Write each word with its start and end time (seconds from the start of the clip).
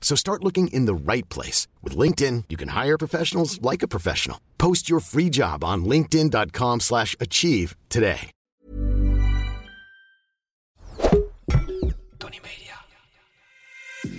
So 0.00 0.16
start 0.16 0.42
looking 0.42 0.72
in 0.72 0.86
the 0.86 1.12
right 1.12 1.28
place. 1.28 1.68
With 1.82 1.96
LinkedIn, 1.96 2.44
you 2.48 2.56
can 2.56 2.68
hire 2.68 2.98
professionals 2.98 3.60
like 3.62 3.84
a 3.84 3.88
professional. 3.88 4.38
Post 4.56 4.88
your 4.88 5.00
free 5.00 5.28
job 5.28 5.62
on 5.62 5.84
linkedin.com 5.84 6.80
slash 6.80 7.14
achieve 7.20 7.76
today. 7.88 8.32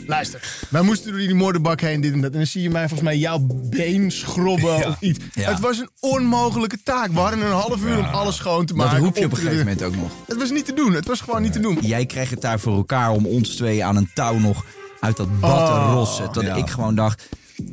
Luister, 0.07 0.67
wij 0.69 0.81
moesten 0.81 1.11
door 1.11 1.19
die 1.19 1.33
moordenbak 1.33 1.81
heen, 1.81 2.01
dit 2.01 2.13
en 2.13 2.21
dat. 2.21 2.31
En 2.31 2.38
dan 2.38 2.47
zie 2.47 2.61
je 2.61 2.69
mij 2.69 2.81
volgens 2.81 3.01
mij 3.01 3.17
jouw 3.17 3.39
been 3.69 4.11
schrobben 4.11 4.88
of 4.88 5.01
iets. 5.01 5.19
Ja. 5.33 5.49
Het 5.49 5.59
was 5.59 5.79
een 5.79 5.89
onmogelijke 5.99 6.83
taak. 6.83 7.11
We 7.11 7.19
hadden 7.19 7.41
een 7.41 7.51
half 7.51 7.83
uur 7.83 7.97
om 7.97 8.05
alles 8.05 8.35
schoon 8.35 8.66
te 8.66 8.73
maken. 8.73 8.95
Dat 8.95 9.03
roep 9.03 9.17
je 9.17 9.25
op 9.25 9.31
een 9.31 9.38
gegeven 9.38 9.57
moment 9.57 9.83
ook 9.83 9.95
nog. 9.95 10.11
Het 10.27 10.38
was 10.38 10.49
niet 10.49 10.66
te 10.66 10.73
doen. 10.73 10.93
Het 10.93 11.05
was 11.05 11.21
gewoon 11.21 11.41
niet 11.41 11.53
te 11.53 11.59
doen. 11.59 11.77
Jij 11.81 12.05
kreeg 12.05 12.29
het 12.29 12.41
daar 12.41 12.59
voor 12.59 12.75
elkaar 12.75 13.11
om 13.11 13.25
ons 13.25 13.55
twee 13.55 13.83
aan 13.85 13.95
een 13.95 14.09
touw 14.13 14.38
nog 14.38 14.66
uit 15.02 15.17
dat 15.17 15.39
bad 15.39 15.69
Oh, 15.69 15.91
rossen. 15.94 16.33
Dat 16.33 16.44
ja. 16.44 16.55
ik 16.55 16.69
gewoon 16.69 16.95
dacht, 16.95 17.30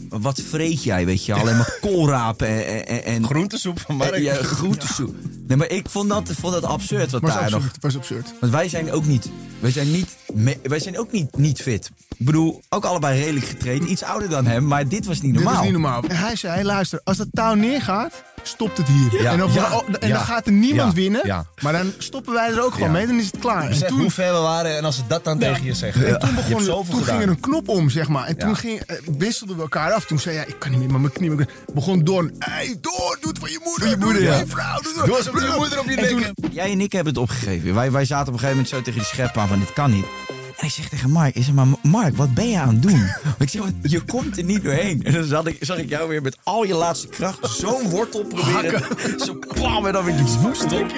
wat 0.09 0.41
vreet 0.49 0.83
jij, 0.83 1.07
weet 1.07 1.25
je? 1.25 1.35
Alleen 1.35 1.57
maar 1.57 1.77
koolrapen 1.81 2.49
en... 2.67 2.87
en, 2.87 3.05
en 3.05 3.25
Groentesoep 3.27 3.81
van 3.81 3.97
Mark. 3.97 4.11
en- 4.15 4.23
Ja, 4.29 4.35
groentesoep. 4.35 5.15
Nee, 5.47 5.57
maar 5.57 5.71
ik 5.71 5.89
vond 5.89 6.09
dat, 6.09 6.31
vond 6.41 6.53
dat 6.53 6.65
absurd 6.65 7.11
wat 7.11 7.21
Het 7.23 7.31
was 7.31 7.41
daar 7.41 7.43
nog... 7.51 7.55
absurd. 7.55 7.73
Het 7.75 7.83
was 7.83 7.97
absurd. 7.97 8.33
Want 8.41 8.53
wij 8.53 8.69
zijn 8.69 8.93
ook 8.93 9.05
niet, 9.07 9.29
wij 9.61 9.71
zijn 9.71 9.91
niet, 9.91 10.17
wij 10.63 10.79
zijn 10.81 10.99
ook 10.99 11.13
niet, 11.13 11.37
niet 11.37 11.63
fit. 11.63 11.91
Ik 12.19 12.27
bedoel, 12.27 12.63
ook 12.69 12.85
allebei 12.85 13.21
redelijk 13.21 13.47
getraind. 13.47 13.85
Iets 13.89 14.03
ouder 14.03 14.29
dan 14.29 14.47
hem, 14.47 14.67
maar 14.67 14.89
dit 14.89 15.07
was 15.07 15.21
niet 15.21 15.33
normaal. 15.33 15.53
Dit 15.53 15.61
was 15.63 15.71
niet 15.73 15.81
normaal. 15.83 16.03
En 16.09 16.17
hij 16.17 16.37
zei, 16.37 16.65
luister, 16.65 17.01
als 17.05 17.17
dat 17.17 17.27
touw 17.33 17.55
neergaat, 17.55 18.23
stopt 18.43 18.77
het 18.79 18.87
hier. 18.89 19.23
Ja. 19.23 19.33
En, 19.33 19.53
Ja. 19.53 19.73
oh, 19.77 19.83
en 20.01 20.09
dan 20.11 20.21
gaat 20.21 20.47
er 20.47 20.53
niemand 20.53 20.89
Ja. 20.95 21.01
winnen. 21.01 21.21
Ja. 21.25 21.47
Maar 21.63 21.73
dan 21.73 21.93
stoppen 21.99 22.33
wij 22.35 22.49
er 22.51 22.63
ook 22.65 22.73
gewoon 22.73 22.87
Ja. 22.89 22.95
mee. 22.95 23.07
Dan 23.07 23.19
is 23.19 23.27
het 23.27 23.39
klaar. 23.39 23.63
En 23.63 23.69
Besef 23.69 23.89
toen, 23.89 24.01
hoe 24.01 24.11
ver 24.11 24.33
we 24.35 24.39
waren 24.41 24.77
en 24.77 24.85
als 24.85 24.97
ze 24.97 25.03
dat 25.09 25.25
dan 25.25 25.39
tegen 25.39 25.65
je 25.65 25.75
zeggen. 25.75 26.07
en 26.07 26.19
toen, 26.19 26.29
Je 26.29 26.35
begon, 26.35 26.53
hebt 26.53 26.65
zoveel 26.65 26.95
toen 26.95 27.05
ging 27.05 27.23
er 27.23 27.29
een 27.29 27.41
knop 27.41 27.69
om, 27.69 27.91
zeg 27.91 28.09
maar. 28.09 28.27
En 28.27 28.37
toen 28.39 28.49
Ja. 28.49 28.55
ging, 28.55 28.81
eh, 28.81 28.97
wisselden 29.19 29.57
we 29.57 29.63
elkaar 29.63 29.78
af. 29.79 30.05
Toen 30.05 30.19
zei 30.19 30.37
hij, 30.37 30.45
ik 30.47 30.59
kan 30.59 30.71
niet 30.71 30.81
meer, 30.81 30.91
maar 30.91 31.01
mijn 31.01 31.13
knie... 31.13 31.31
mijn- 31.31 31.49
begon 31.75 32.05
Don, 32.05 32.35
hey, 32.39 32.77
Door, 32.81 33.17
doe 33.21 33.31
het 33.31 33.39
voor 33.39 33.51
je 33.51 33.61
moeder. 33.65 33.81
Voor 33.83 33.89
je 33.91 33.97
moeder, 33.97 34.23
doe 34.23 34.31
ja. 34.31 34.37
voor 34.39 34.47
je 34.47 34.53
vrouw. 34.53 34.81
Doe, 34.81 34.93
je 35.25 35.55
moeder 35.57 35.79
op 35.79 35.89
je 35.89 36.09
toen- 36.09 36.21
nek 36.21 36.53
Jij 36.53 36.71
en 36.71 36.81
ik 36.81 36.93
hebben 36.93 37.13
het 37.13 37.23
opgegeven. 37.23 37.75
Wij, 37.75 37.91
wij 37.93 38.05
zaten 38.05 38.27
op 38.29 38.33
een 38.33 38.39
gegeven 38.39 38.57
moment 38.57 38.69
zo 38.69 38.83
tegen 38.83 39.01
die 39.01 39.09
schep 39.09 39.37
aan 39.37 39.49
van 39.49 39.59
dit 39.59 39.73
kan 39.73 39.91
niet. 39.91 40.05
En 40.59 40.67
ik 40.67 40.73
zeg 40.73 40.89
tegen 40.89 41.11
Mark, 41.11 41.35
ik 41.35 41.45
zeg 41.45 41.55
maar 41.55 41.67
Mark, 41.83 42.17
wat 42.17 42.35
ben 42.35 42.49
je 42.49 42.59
aan 42.59 42.69
het 42.69 42.83
doen? 42.83 43.11
ik 43.39 43.49
zeg, 43.49 43.61
"Want 43.63 43.75
je 43.83 44.01
komt 44.01 44.37
er 44.39 44.45
niet 44.45 44.63
doorheen. 44.63 45.03
En 45.05 45.13
dan 45.13 45.25
zag 45.25 45.45
ik, 45.45 45.57
zag 45.61 45.77
ik 45.79 45.89
jou 45.89 46.09
weer 46.09 46.23
met 46.23 46.37
al 46.43 46.65
je 46.65 46.75
laatste 46.75 47.09
kracht 47.09 47.51
zo'n 47.51 47.91
wortel 47.91 48.25
proberen. 48.25 48.83
Zo 49.27 49.39
plam 49.55 49.87
en 49.87 49.93
dan 49.93 50.05
weer 50.05 50.17
die 50.17 50.25
woest 50.43 50.73
op 50.73 50.93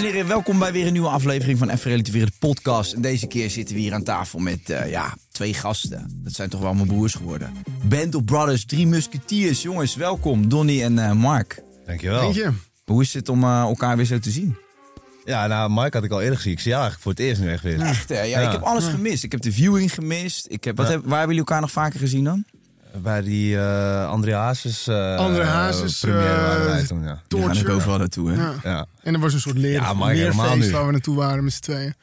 Dames 0.00 0.14
en 0.14 0.20
heren, 0.20 0.34
welkom 0.36 0.58
bij 0.58 0.72
weer 0.72 0.86
een 0.86 0.92
nieuwe 0.92 1.08
aflevering 1.08 1.58
van 1.58 1.68
Even 1.70 1.90
Relativeren 1.90 2.26
de 2.26 2.32
podcast. 2.38 2.92
En 2.92 3.00
deze 3.00 3.26
keer 3.26 3.50
zitten 3.50 3.74
we 3.74 3.80
hier 3.80 3.94
aan 3.94 4.02
tafel 4.02 4.38
met 4.38 4.70
eh, 4.70 4.90
ja, 4.90 5.16
twee 5.32 5.54
gasten. 5.54 6.20
Dat 6.24 6.32
zijn 6.32 6.48
toch 6.48 6.60
wel 6.60 6.74
mijn 6.74 6.86
broers 6.86 7.14
geworden. 7.14 7.52
Band 7.84 8.14
of 8.14 8.24
Brothers, 8.24 8.64
drie 8.64 8.86
musketiers. 8.86 9.62
Jongens, 9.62 9.94
welkom. 9.96 10.48
Donny 10.48 10.82
en 10.82 10.98
eh, 10.98 11.12
Mark. 11.12 11.62
Dankjewel. 11.86 12.26
Weet 12.26 12.34
je? 12.34 12.50
Hoe 12.84 13.02
is 13.02 13.14
het 13.14 13.28
om 13.28 13.44
eh, 13.44 13.60
elkaar 13.60 13.96
weer 13.96 14.06
zo 14.06 14.18
te 14.18 14.30
zien? 14.30 14.56
Ja, 15.24 15.46
nou, 15.46 15.70
Mike 15.70 15.96
had 15.96 16.04
ik 16.04 16.10
al 16.10 16.20
eerder 16.20 16.36
gezien. 16.36 16.52
Ik 16.52 16.60
zie 16.60 16.70
jou 16.70 16.82
eigenlijk 16.82 17.02
voor 17.02 17.24
het 17.24 17.30
eerst 17.30 17.40
nu 17.40 17.52
echt 17.52 17.62
weer. 17.62 17.80
Echt, 17.80 18.08
hè? 18.08 18.14
Ja, 18.22 18.40
Ja. 18.40 18.46
ik 18.46 18.52
heb 18.52 18.62
alles 18.62 18.84
gemist. 18.84 19.24
Ik 19.24 19.32
heb 19.32 19.40
de 19.40 19.52
viewing 19.52 19.94
gemist. 19.94 20.46
Ik 20.48 20.64
heb, 20.64 20.76
wat 20.76 20.86
Ja. 20.86 20.92
heb, 20.92 21.00
waar 21.00 21.18
hebben 21.18 21.36
jullie 21.36 21.48
elkaar 21.48 21.60
nog 21.60 21.70
vaker 21.70 21.98
gezien 22.00 22.24
dan? 22.24 22.44
Bij 23.02 23.22
die 23.22 23.58
eh 23.58 24.08
André 24.08 24.34
Hazes 24.34 24.86
eh 24.86 25.16
André 25.16 25.44
Hazes, 25.44 26.00
première 26.00 26.40
waren 26.40 26.66
wij 26.66 26.86
toen, 26.86 27.02
ja. 27.02 27.22
Die 27.28 27.42
gaan 27.42 27.58
ook 27.58 27.68
overal 27.68 27.98
naartoe, 27.98 28.30
hè? 28.30 28.42
Ja. 28.42 28.54
ja. 28.62 28.86
En 29.02 29.14
er 29.14 29.20
was 29.20 29.32
een 29.32 29.40
soort 29.40 29.58
leer, 29.58 29.72
Ja, 29.72 29.92
maar 29.92 30.14
leerfeest 30.14 30.70
waar 30.70 30.86
we 30.86 30.92
naartoe 30.92 31.16
waren 31.16 31.44
met 31.44 31.52
z'n 31.52 31.60
tweeën. 31.60 31.94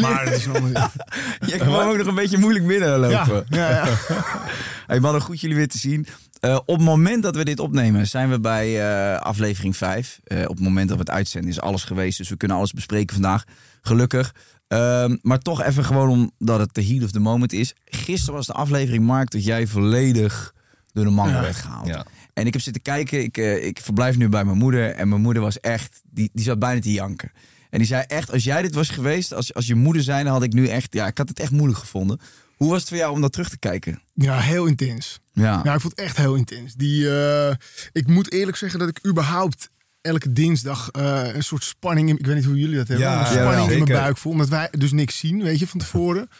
Maar 0.00 0.24
dat 0.24 0.34
is 0.34 0.48
ander... 0.48 0.90
Je 1.50 1.56
kwam 1.56 1.88
ook 1.88 1.96
nog 1.96 2.06
een 2.06 2.14
beetje 2.14 2.38
moeilijk 2.38 2.66
binnenlopen. 2.66 3.44
Ja, 3.48 3.70
ja, 3.70 3.84
ja. 3.84 3.94
Hey 4.86 5.00
mannen, 5.00 5.22
goed 5.22 5.40
jullie 5.40 5.56
weer 5.56 5.68
te 5.68 5.78
zien. 5.78 6.06
Eh, 6.40 6.58
op 6.64 6.76
het 6.76 6.84
moment 6.84 7.22
dat 7.22 7.36
we 7.36 7.44
dit 7.44 7.60
opnemen, 7.60 8.06
zijn 8.06 8.30
we 8.30 8.40
bij 8.40 8.80
eh, 8.80 9.20
aflevering 9.20 9.76
5. 9.76 10.20
Eh, 10.24 10.42
op 10.42 10.56
het 10.56 10.60
moment 10.60 10.88
dat 10.88 10.96
we 10.96 11.02
het 11.02 11.12
uitzenden 11.12 11.50
is 11.50 11.60
alles 11.60 11.84
geweest. 11.84 12.18
Dus 12.18 12.28
we 12.28 12.36
kunnen 12.36 12.56
alles 12.56 12.72
bespreken 12.72 13.14
vandaag. 13.14 13.44
Gelukkig. 13.82 14.34
Ehm, 14.74 15.16
maar 15.22 15.38
toch 15.38 15.62
even 15.62 15.84
gewoon 15.84 16.32
omdat 16.38 16.58
het 16.58 16.74
de 16.74 16.84
heat 16.84 17.02
of 17.02 17.10
the 17.10 17.20
moment 17.20 17.52
is. 17.52 17.74
Gisteren 17.84 18.34
was 18.34 18.46
de 18.46 18.52
aflevering, 18.52 19.04
Mark, 19.04 19.30
dat 19.30 19.44
jij 19.44 19.66
volledig 19.66 20.54
door 20.92 21.04
de 21.04 21.10
mangel 21.10 21.40
werd 21.40 21.56
gehaald. 21.56 21.86
Ja. 21.86 22.06
En 22.32 22.46
ik 22.46 22.52
heb 22.52 22.62
zitten 22.62 22.82
kijken. 22.82 23.22
Ik, 23.22 23.36
eh, 23.36 23.66
ik 23.66 23.80
verblijf 23.80 24.16
nu 24.16 24.28
bij 24.28 24.44
mijn 24.44 24.58
moeder. 24.58 24.90
En 24.90 25.08
mijn 25.08 25.20
moeder 25.20 25.42
was 25.42 25.60
echt, 25.60 26.00
die, 26.10 26.30
die 26.32 26.44
zat 26.44 26.58
bijna 26.58 26.80
te 26.80 26.92
janken. 26.92 27.32
En 27.70 27.78
die 27.78 27.88
zei 27.88 28.04
echt, 28.06 28.32
als 28.32 28.44
jij 28.44 28.62
dit 28.62 28.74
was 28.74 28.88
geweest, 28.88 29.34
als, 29.34 29.54
als 29.54 29.66
je 29.66 29.74
moeder 29.74 30.02
zijn, 30.02 30.24
dan 30.24 30.32
had 30.32 30.42
ik 30.42 30.52
nu 30.52 30.66
echt, 30.66 30.94
ja, 30.94 31.06
ik 31.06 31.18
had 31.18 31.28
het 31.28 31.40
echt 31.40 31.50
moeilijk 31.50 31.78
gevonden. 31.78 32.20
Hoe 32.56 32.70
was 32.70 32.80
het 32.80 32.88
voor 32.88 32.98
jou 32.98 33.12
om 33.12 33.20
dat 33.20 33.32
terug 33.32 33.48
te 33.48 33.58
kijken? 33.58 34.02
ja, 34.14 34.38
heel 34.38 34.66
intens. 34.66 35.20
Ja. 35.32 35.60
Ja, 35.64 35.74
ik 35.74 35.80
vond 35.80 35.96
het 35.96 36.06
echt 36.06 36.16
heel 36.16 36.34
intens. 36.34 36.74
Die, 36.74 37.10
eh, 37.20 37.54
ik 37.92 38.06
moet 38.06 38.32
eerlijk 38.32 38.56
zeggen 38.56 38.78
dat 38.78 38.88
ik 38.88 39.06
überhaupt 39.06 39.70
elke 40.04 40.32
dinsdag 40.32 40.90
eh, 40.90 41.34
een 41.34 41.42
soort 41.42 41.64
spanning 41.64 42.08
in... 42.08 42.18
Ik 42.18 42.26
weet 42.26 42.34
niet 42.34 42.44
hoe 42.44 42.58
jullie 42.58 42.76
dat 42.76 42.88
hebben. 42.88 43.06
Ja, 43.06 43.20
een 43.20 43.26
spanning 43.26 43.66
ja, 43.66 43.72
in 43.72 43.82
mijn 43.82 44.00
buik 44.00 44.16
voel. 44.16 44.32
Omdat 44.32 44.48
wij 44.48 44.68
dus 44.70 44.92
niks 44.92 45.18
zien, 45.18 45.42
weet 45.42 45.58
je, 45.58 45.66
van 45.66 45.80
tevoren. 45.80 46.28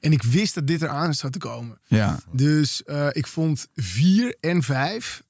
En 0.00 0.12
ik 0.12 0.22
wist 0.22 0.54
dat 0.54 0.66
dit 0.66 0.82
eraan 0.82 1.14
zat 1.14 1.32
te 1.32 1.38
komen. 1.38 1.78
Ja. 1.86 2.20
Dus 2.32 2.82
eh, 2.82 3.06
ik 3.12 3.26
vond 3.26 3.66
vier 3.74 4.36
en 4.40 4.62
vijf 4.62 5.22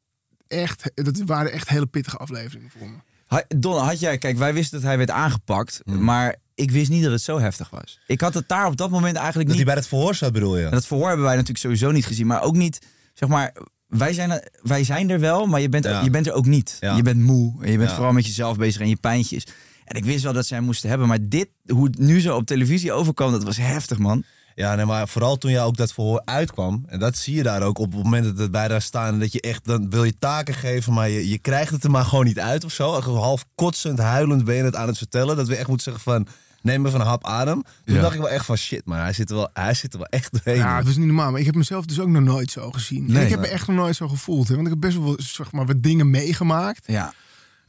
echt... 0.48 0.90
Dat 0.94 1.18
waren 1.26 1.52
echt 1.52 1.68
hele 1.68 1.86
pittige 1.86 2.16
afleveringen 2.16 2.70
voor 2.78 2.88
me. 2.90 2.96
Ha- 3.26 3.44
Don, 3.56 3.82
had 3.84 4.00
jij, 4.00 4.18
kijk, 4.18 4.36
wij 4.38 4.54
wisten 4.54 4.78
dat 4.78 4.86
hij 4.88 4.96
werd 4.96 5.10
aangepakt, 5.10 5.80
maar 5.84 6.36
ik 6.54 6.70
wist 6.70 6.90
niet 6.90 7.02
dat 7.02 7.12
het 7.12 7.22
zo 7.22 7.38
heftig 7.38 7.70
was. 7.70 8.00
Ik 8.06 8.20
had 8.20 8.34
het 8.34 8.48
daar 8.48 8.66
op 8.66 8.76
dat 8.76 8.90
moment 8.90 9.16
eigenlijk 9.16 9.48
Dat 9.48 9.56
niet. 9.56 9.66
hij 9.66 9.74
bij 9.74 9.82
het 9.82 9.88
verhoor 9.88 10.14
zat, 10.14 10.32
bedoel 10.32 10.56
je? 10.58 10.64
En 10.64 10.70
dat 10.70 10.86
verhoor 10.86 11.06
hebben 11.06 11.24
wij 11.24 11.34
natuurlijk 11.34 11.64
sowieso 11.64 11.90
niet 11.90 12.06
gezien, 12.06 12.26
maar 12.26 12.42
ook 12.42 12.54
niet, 12.54 12.78
zeg 13.14 13.28
maar, 13.28 13.52
wij 13.88 14.12
zijn, 14.12 14.30
er- 14.30 14.48
wij 14.62 14.84
zijn 14.84 15.10
er 15.10 15.20
wel, 15.20 15.46
maar 15.46 15.60
je 15.60 15.68
bent, 15.68 15.84
Ja. 15.84 16.00
je 16.02 16.10
bent 16.10 16.26
er 16.26 16.32
ook 16.32 16.46
niet. 16.46 16.76
Ja. 16.80 16.96
Je 16.96 17.02
bent 17.02 17.20
moe 17.22 17.64
en 17.64 17.70
je 17.70 17.76
bent 17.78 17.88
Ja. 17.90 17.94
vooral 17.96 18.12
met 18.12 18.26
jezelf 18.26 18.56
bezig 18.56 18.80
en 18.80 18.88
je 18.88 18.96
pijntjes. 18.96 19.46
En 19.84 19.96
ik 19.96 20.04
wist 20.04 20.22
wel 20.24 20.32
dat 20.32 20.46
zij 20.46 20.56
hem 20.56 20.66
moesten 20.66 20.88
hebben, 20.88 21.08
maar 21.08 21.18
dit, 21.22 21.48
hoe 21.66 21.84
het 21.86 21.98
nu 21.98 22.20
zo 22.20 22.36
op 22.36 22.46
televisie 22.46 22.92
overkwam, 22.92 23.30
dat 23.32 23.44
was 23.44 23.56
heftig, 23.56 23.98
man. 23.98 24.22
Ja, 24.54 24.74
nee, 24.74 24.84
maar 24.84 25.08
vooral 25.08 25.36
toen 25.36 25.50
jou 25.50 25.66
ook 25.66 25.76
dat 25.76 25.92
verhoor 25.92 26.22
uitkwam. 26.24 26.84
En 26.86 26.98
dat 26.98 27.16
zie 27.16 27.34
je 27.34 27.42
daar 27.42 27.62
ook 27.62 27.78
op 27.78 27.92
het 27.92 28.02
moment 28.02 28.24
dat 28.24 28.38
het 28.38 28.50
bij 28.50 28.68
daar 28.68 28.82
staan. 28.82 29.18
Dat 29.18 29.32
je 29.32 29.40
echt, 29.40 29.64
dan 29.64 29.90
wil 29.90 30.04
je 30.04 30.18
taken 30.18 30.54
geven, 30.54 30.92
maar 30.92 31.08
je, 31.08 31.28
je 31.28 31.38
krijgt 31.38 31.70
het 31.72 31.84
er 31.84 31.90
maar 31.90 32.04
gewoon 32.04 32.24
niet 32.24 32.38
uit 32.40 32.64
of 32.64 32.72
zo. 32.72 33.00
Half 33.00 33.44
kotsend, 33.54 33.98
huilend 33.98 34.44
ben 34.44 34.54
je 34.54 34.62
het 34.62 34.74
aan 34.76 34.86
het 34.88 34.98
vertellen. 34.98 35.36
Dat 35.36 35.48
we 35.48 35.56
echt 35.56 35.68
moeten 35.68 35.92
zeggen 35.92 36.12
van, 36.12 36.26
neem 36.66 36.86
even 36.86 37.00
een 37.00 37.06
hap 37.06 37.24
adem. 37.26 37.62
Toen 37.84 37.94
Ja. 37.94 38.00
dacht 38.00 38.14
ik 38.14 38.20
wel 38.20 38.30
echt 38.30 38.44
van, 38.44 38.56
shit, 38.56 38.84
maar 38.84 39.00
hij 39.02 39.12
zit 39.12 39.30
er 39.30 39.36
wel, 39.36 39.48
hij 39.52 39.74
zit 39.74 39.92
er 39.92 39.98
wel 39.98 40.08
echt 40.08 40.32
doorheen. 40.32 40.56
Ja, 40.62 40.76
het 40.76 40.86
was 40.86 40.96
niet 40.96 41.06
normaal. 41.06 41.30
Maar 41.30 41.40
ik 41.40 41.46
heb 41.46 41.54
mezelf 41.54 41.84
dus 41.86 42.00
ook 42.00 42.08
nog 42.08 42.22
nooit 42.22 42.50
zo 42.50 42.70
gezien. 42.70 43.14
En 43.16 43.22
ik 43.22 43.28
heb 43.30 43.40
me 43.40 43.46
echt 43.46 43.66
nog 43.66 43.76
nooit 43.76 43.96
zo 43.96 44.08
gevoeld. 44.08 44.48
Hè? 44.48 44.54
Want 44.54 44.66
ik 44.66 44.72
heb 44.72 44.82
best 44.82 44.98
wel 44.98 45.14
zeg 45.18 45.52
maar, 45.52 45.66
wat 45.66 45.82
dingen 45.82 46.10
meegemaakt. 46.10 46.82
Ja. 46.86 47.14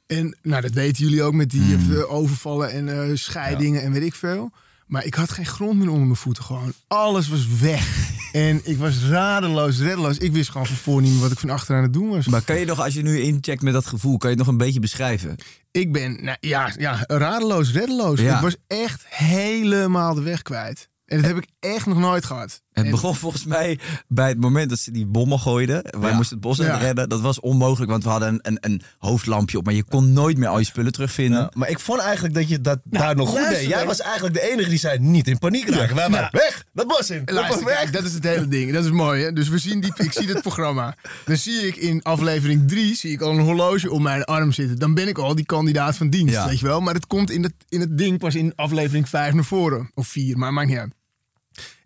En 0.07 0.35
nou, 0.41 0.61
dat 0.61 0.71
weten 0.71 1.03
jullie 1.03 1.23
ook 1.23 1.33
met 1.33 1.49
die 1.49 1.75
eh, 1.75 2.13
overvallen 2.13 2.71
en 2.71 2.89
eh, 3.09 3.15
scheidingen 3.15 3.81
en 3.81 3.91
weet 3.91 4.03
ik 4.03 4.15
veel. 4.15 4.51
Maar 4.87 5.05
ik 5.05 5.13
had 5.13 5.31
geen 5.31 5.45
grond 5.45 5.79
meer 5.79 5.89
onder 5.89 6.05
mijn 6.05 6.15
voeten 6.15 6.43
gewoon. 6.43 6.73
Alles 6.87 7.27
was 7.27 7.47
weg. 7.59 8.11
en 8.31 8.61
ik 8.63 8.77
was 8.77 9.03
radeloos, 9.03 9.79
reddeloos. 9.79 10.17
Ik 10.17 10.31
wist 10.31 10.49
gewoon 10.49 10.67
van 10.67 10.75
voor 10.75 11.01
niet 11.01 11.11
meer 11.11 11.21
wat 11.21 11.31
ik 11.31 11.39
van 11.39 11.49
achter 11.49 11.75
aan 11.75 11.83
het 11.83 11.93
doen 11.93 12.09
was. 12.09 12.27
Maar 12.27 12.41
kan 12.41 12.59
je 12.59 12.65
nog, 12.65 12.79
als 12.79 12.93
je 12.93 13.01
nu 13.01 13.19
incheckt 13.19 13.61
met 13.61 13.73
dat 13.73 13.85
gevoel, 13.85 14.17
kan 14.17 14.29
je 14.29 14.35
het 14.35 14.45
nog 14.45 14.53
een 14.53 14.65
beetje 14.65 14.79
beschrijven? 14.79 15.35
Ik 15.71 15.91
ben, 15.91 16.23
nou, 16.23 16.37
ja, 16.39 16.71
ja, 16.77 17.03
radeloos, 17.07 17.71
reddeloos. 17.71 18.19
Ja. 18.19 18.35
Ik 18.35 18.41
was 18.41 18.55
echt 18.67 19.05
helemaal 19.07 20.13
de 20.13 20.21
weg 20.21 20.41
kwijt. 20.41 20.89
En 21.05 21.17
dat 21.17 21.25
heb 21.25 21.37
ik 21.37 21.47
echt 21.59 21.85
nog 21.85 21.97
nooit 21.97 22.25
gehad. 22.25 22.61
Het 22.77 22.85
En- 22.85 22.91
begon 22.91 23.15
volgens 23.15 23.45
mij 23.45 23.79
bij 24.07 24.27
het 24.29 24.39
moment 24.39 24.69
dat 24.69 24.79
ze 24.79 24.91
die 24.91 25.05
bommen 25.05 25.39
gooiden. 25.39 25.81
Wij 25.99 26.09
Ja. 26.09 26.15
moesten 26.15 26.37
het 26.37 26.45
bos 26.45 26.59
in 26.59 26.65
Ja. 26.65 26.77
redden. 26.77 27.09
Dat 27.09 27.21
was 27.21 27.39
onmogelijk, 27.39 27.91
want 27.91 28.03
we 28.03 28.09
hadden 28.09 28.27
een, 28.29 28.39
een, 28.41 28.57
een 28.61 28.81
hoofdlampje 28.97 29.57
op. 29.57 29.65
Maar 29.65 29.73
je 29.73 29.83
kon 29.83 30.13
nooit 30.13 30.37
meer 30.37 30.47
al 30.47 30.59
je 30.59 30.65
spullen 30.65 30.91
terugvinden. 30.91 31.39
Ja, 31.39 31.51
maar 31.53 31.69
ik 31.69 31.79
vond 31.79 31.99
eigenlijk 32.01 32.33
dat 32.33 32.49
je 32.49 32.61
dat 32.61 32.79
daar 32.83 33.15
nog 33.15 33.29
goed 33.29 33.49
deed. 33.49 33.67
Jij 33.67 33.85
was 33.85 34.01
eigenlijk 34.01 34.33
de 34.33 34.51
enige 34.51 34.69
die 34.69 34.79
zei 34.79 34.99
niet 34.99 35.27
in 35.27 35.37
paniek 35.37 35.69
raken. 35.69 35.95
Wij 35.95 36.09
waren 36.09 36.29
weg, 36.31 36.63
dat 36.73 36.87
bos 36.87 37.09
in. 37.09 37.21
Dat 37.25 37.35
Luister, 37.35 37.55
was 37.55 37.63
weg. 37.65 37.77
kijk, 37.77 37.93
dat 37.93 38.03
is 38.03 38.13
het 38.13 38.23
hele 38.23 38.47
ding. 38.47 38.73
Dat 38.73 38.83
is 38.85 38.91
mooi, 38.91 39.23
hè? 39.23 39.33
Dus 39.33 39.49
we 39.49 39.57
zien 39.57 39.79
die, 39.79 39.91
ik 39.97 40.11
zie 40.11 40.27
dit 40.27 40.41
programma. 40.41 40.95
Dan 41.25 41.37
zie 41.37 41.67
ik 41.67 41.75
in 41.75 42.03
aflevering 42.03 42.67
3 42.67 42.95
zie 42.95 43.11
ik 43.11 43.21
al 43.21 43.31
een 43.31 43.39
horloge 43.39 43.91
om 43.91 44.01
mijn 44.01 44.23
arm 44.23 44.51
zitten. 44.51 44.79
Dan 44.79 44.93
ben 44.93 45.07
ik 45.07 45.17
al 45.17 45.35
die 45.35 45.45
kandidaat 45.45 45.97
van 45.97 46.09
dienst, 46.09 46.33
Ja. 46.33 46.47
weet 46.47 46.59
je 46.59 46.65
wel. 46.65 46.81
Maar 46.81 46.93
het 46.93 47.07
komt 47.07 47.31
in 47.31 47.43
het, 47.43 47.53
in 47.69 47.79
het 47.79 47.97
ding 47.97 48.19
pas 48.19 48.35
in 48.35 48.53
aflevering 48.55 49.09
5 49.09 49.33
naar 49.33 49.43
voren. 49.43 49.89
Of 49.93 50.07
4, 50.07 50.37
maar 50.37 50.53
maakt 50.53 50.67
niet 50.69 50.77
uit. 50.77 50.95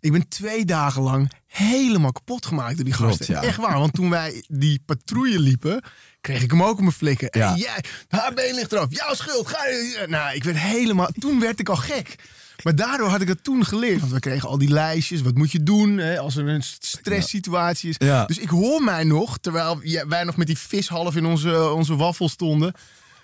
Ik 0.01 0.11
ben 0.11 0.27
twee 0.27 0.65
dagen 0.65 1.01
lang 1.01 1.31
helemaal 1.47 2.11
kapot 2.11 2.45
gemaakt 2.45 2.75
door 2.75 2.85
die 2.85 2.93
Klopt, 2.93 3.17
gasten. 3.17 3.35
ja. 3.35 3.41
Echt 3.41 3.57
waar, 3.57 3.79
want 3.79 3.93
toen 3.93 4.09
wij 4.09 4.43
die 4.47 4.81
patrouille 4.85 5.39
liepen, 5.39 5.83
kreeg 6.21 6.41
ik 6.43 6.51
hem 6.51 6.63
ook 6.63 6.73
op 6.75 6.79
mijn 6.79 6.91
flikken. 6.91 7.27
Ja. 7.31 7.51
En 7.51 7.57
jij, 7.57 7.83
haar 8.07 8.33
been 8.33 8.55
ligt 8.55 8.71
eraf, 8.71 8.87
jouw 8.89 9.13
schuld. 9.13 9.47
Ga 9.47 9.65
je... 9.65 10.05
Nou, 10.07 10.35
ik 10.35 10.43
werd 10.43 10.57
helemaal... 10.57 11.09
Toen 11.19 11.39
werd 11.39 11.59
ik 11.59 11.69
al 11.69 11.75
gek. 11.75 12.15
Maar 12.63 12.75
daardoor 12.75 13.07
had 13.07 13.21
ik 13.21 13.27
het 13.27 13.43
toen 13.43 13.65
geleerd. 13.65 13.99
Want 13.99 14.11
we 14.11 14.19
kregen 14.19 14.49
al 14.49 14.57
die 14.57 14.69
lijstjes. 14.69 15.21
Wat 15.21 15.35
moet 15.35 15.51
je 15.51 15.63
doen 15.63 15.97
hè, 15.97 16.19
als 16.19 16.35
er 16.35 16.47
een 16.47 16.63
stresssituatie 16.79 17.89
is. 17.89 17.95
Ja. 17.97 18.25
Dus 18.25 18.37
ik 18.37 18.49
hoor 18.49 18.83
mij 18.83 19.03
nog, 19.03 19.37
terwijl 19.37 19.81
wij 20.07 20.23
nog 20.23 20.37
met 20.37 20.47
die 20.47 20.57
vis 20.57 20.87
half 20.87 21.15
in 21.15 21.25
onze, 21.25 21.69
onze 21.69 21.95
waffel 21.95 22.29
stonden. 22.29 22.73